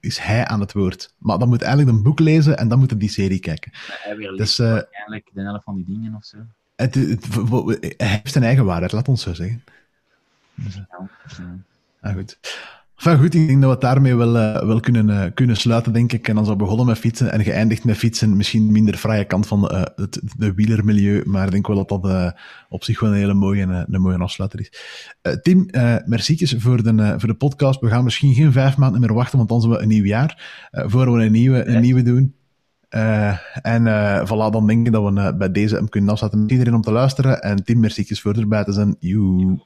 is 0.00 0.18
hij 0.18 0.46
aan 0.46 0.60
het 0.60 0.72
woord. 0.72 1.14
Maar 1.18 1.38
dan 1.38 1.48
moet 1.48 1.62
eigenlijk 1.62 1.96
een 1.96 2.02
boek 2.02 2.18
lezen 2.18 2.58
en 2.58 2.68
dan 2.68 2.78
moet 2.78 2.90
hij 2.90 2.98
die 2.98 3.08
serie 3.08 3.38
kijken. 3.38 3.72
hij 3.74 4.16
weer 4.16 4.36
dus, 4.36 4.58
uh, 4.58 4.70
waarschijnlijk 4.70 5.30
de 5.32 5.40
helft 5.40 5.64
van 5.64 5.74
die 5.74 5.84
dingen 5.84 6.14
of 6.14 6.24
zo. 6.24 6.36
Het, 6.76 6.94
het, 6.94 7.26
hij 7.96 8.08
heeft 8.08 8.32
zijn 8.32 8.44
eigen 8.44 8.64
waarheid, 8.64 8.92
laat 8.92 9.08
ons 9.08 9.22
zo 9.22 9.34
zeggen. 9.34 9.64
Dus, 10.54 10.74
ja, 10.74 10.86
ja. 11.38 11.56
Ah, 12.00 12.14
goed. 12.14 12.38
Enfin 12.96 13.18
goed, 13.18 13.34
ik 13.34 13.46
denk 13.46 13.60
dat 13.60 13.68
we 13.68 13.76
het 13.76 13.80
daarmee 13.80 14.14
wel, 14.14 14.36
uh, 14.36 14.62
wel 14.62 14.80
kunnen, 14.80 15.08
uh, 15.08 15.24
kunnen 15.34 15.56
sluiten, 15.56 15.92
denk 15.92 16.12
ik. 16.12 16.28
En 16.28 16.36
als 16.36 16.48
we 16.48 16.56
begonnen 16.56 16.86
met 16.86 16.98
fietsen 16.98 17.32
en 17.32 17.44
geëindigd 17.44 17.84
met 17.84 17.96
fietsen, 17.96 18.36
misschien 18.36 18.72
minder 18.72 18.96
vrije 18.96 19.24
kant 19.24 19.46
van 19.46 19.72
uh, 19.72 19.82
het 19.96 20.20
de 20.36 20.54
wielermilieu, 20.54 21.22
maar 21.24 21.44
ik 21.44 21.50
denk 21.50 21.66
wel 21.66 21.84
dat 21.84 22.02
dat 22.02 22.34
op 22.68 22.84
zich 22.84 23.00
wel 23.00 23.10
een 23.10 23.16
hele 23.16 23.34
mooie, 23.34 23.86
een 23.88 24.00
mooie 24.00 24.18
afsluiter 24.18 24.60
is. 24.60 24.72
Tim, 25.42 25.68
merci 26.04 26.58
voor 26.58 26.82
de, 26.82 27.14
voor 27.18 27.28
de 27.28 27.34
podcast. 27.34 27.80
We 27.80 27.88
gaan 27.88 28.04
misschien 28.04 28.34
geen 28.34 28.52
vijf 28.52 28.76
maanden 28.76 29.00
meer 29.00 29.14
wachten, 29.14 29.36
want 29.36 29.48
dan 29.48 29.60
zijn 29.60 29.72
we 29.72 29.78
een 29.78 29.88
nieuw 29.88 30.04
jaar, 30.04 30.68
voor 30.70 31.12
we 31.12 31.24
een 31.24 31.32
nieuwe, 31.32 31.66
een 31.66 31.80
nieuwe 31.80 32.02
doen. 32.02 32.34
en 33.62 33.82
voilà, 34.26 34.50
dan 34.50 34.66
denk 34.66 34.86
ik 34.86 34.92
dat 34.92 35.12
we 35.12 35.34
bij 35.36 35.52
deze 35.52 35.74
hem 35.74 35.88
kunnen 35.88 36.10
afsluiten 36.10 36.42
met 36.42 36.50
iedereen 36.50 36.74
om 36.74 36.82
te 36.82 36.92
luisteren. 36.92 37.40
En 37.42 37.64
Tim, 37.64 37.80
merci 37.80 38.16
voor 38.16 38.34
erbij 38.34 38.64
te 38.64 38.72
zijn. 38.72 38.96
Joe. 38.98 39.64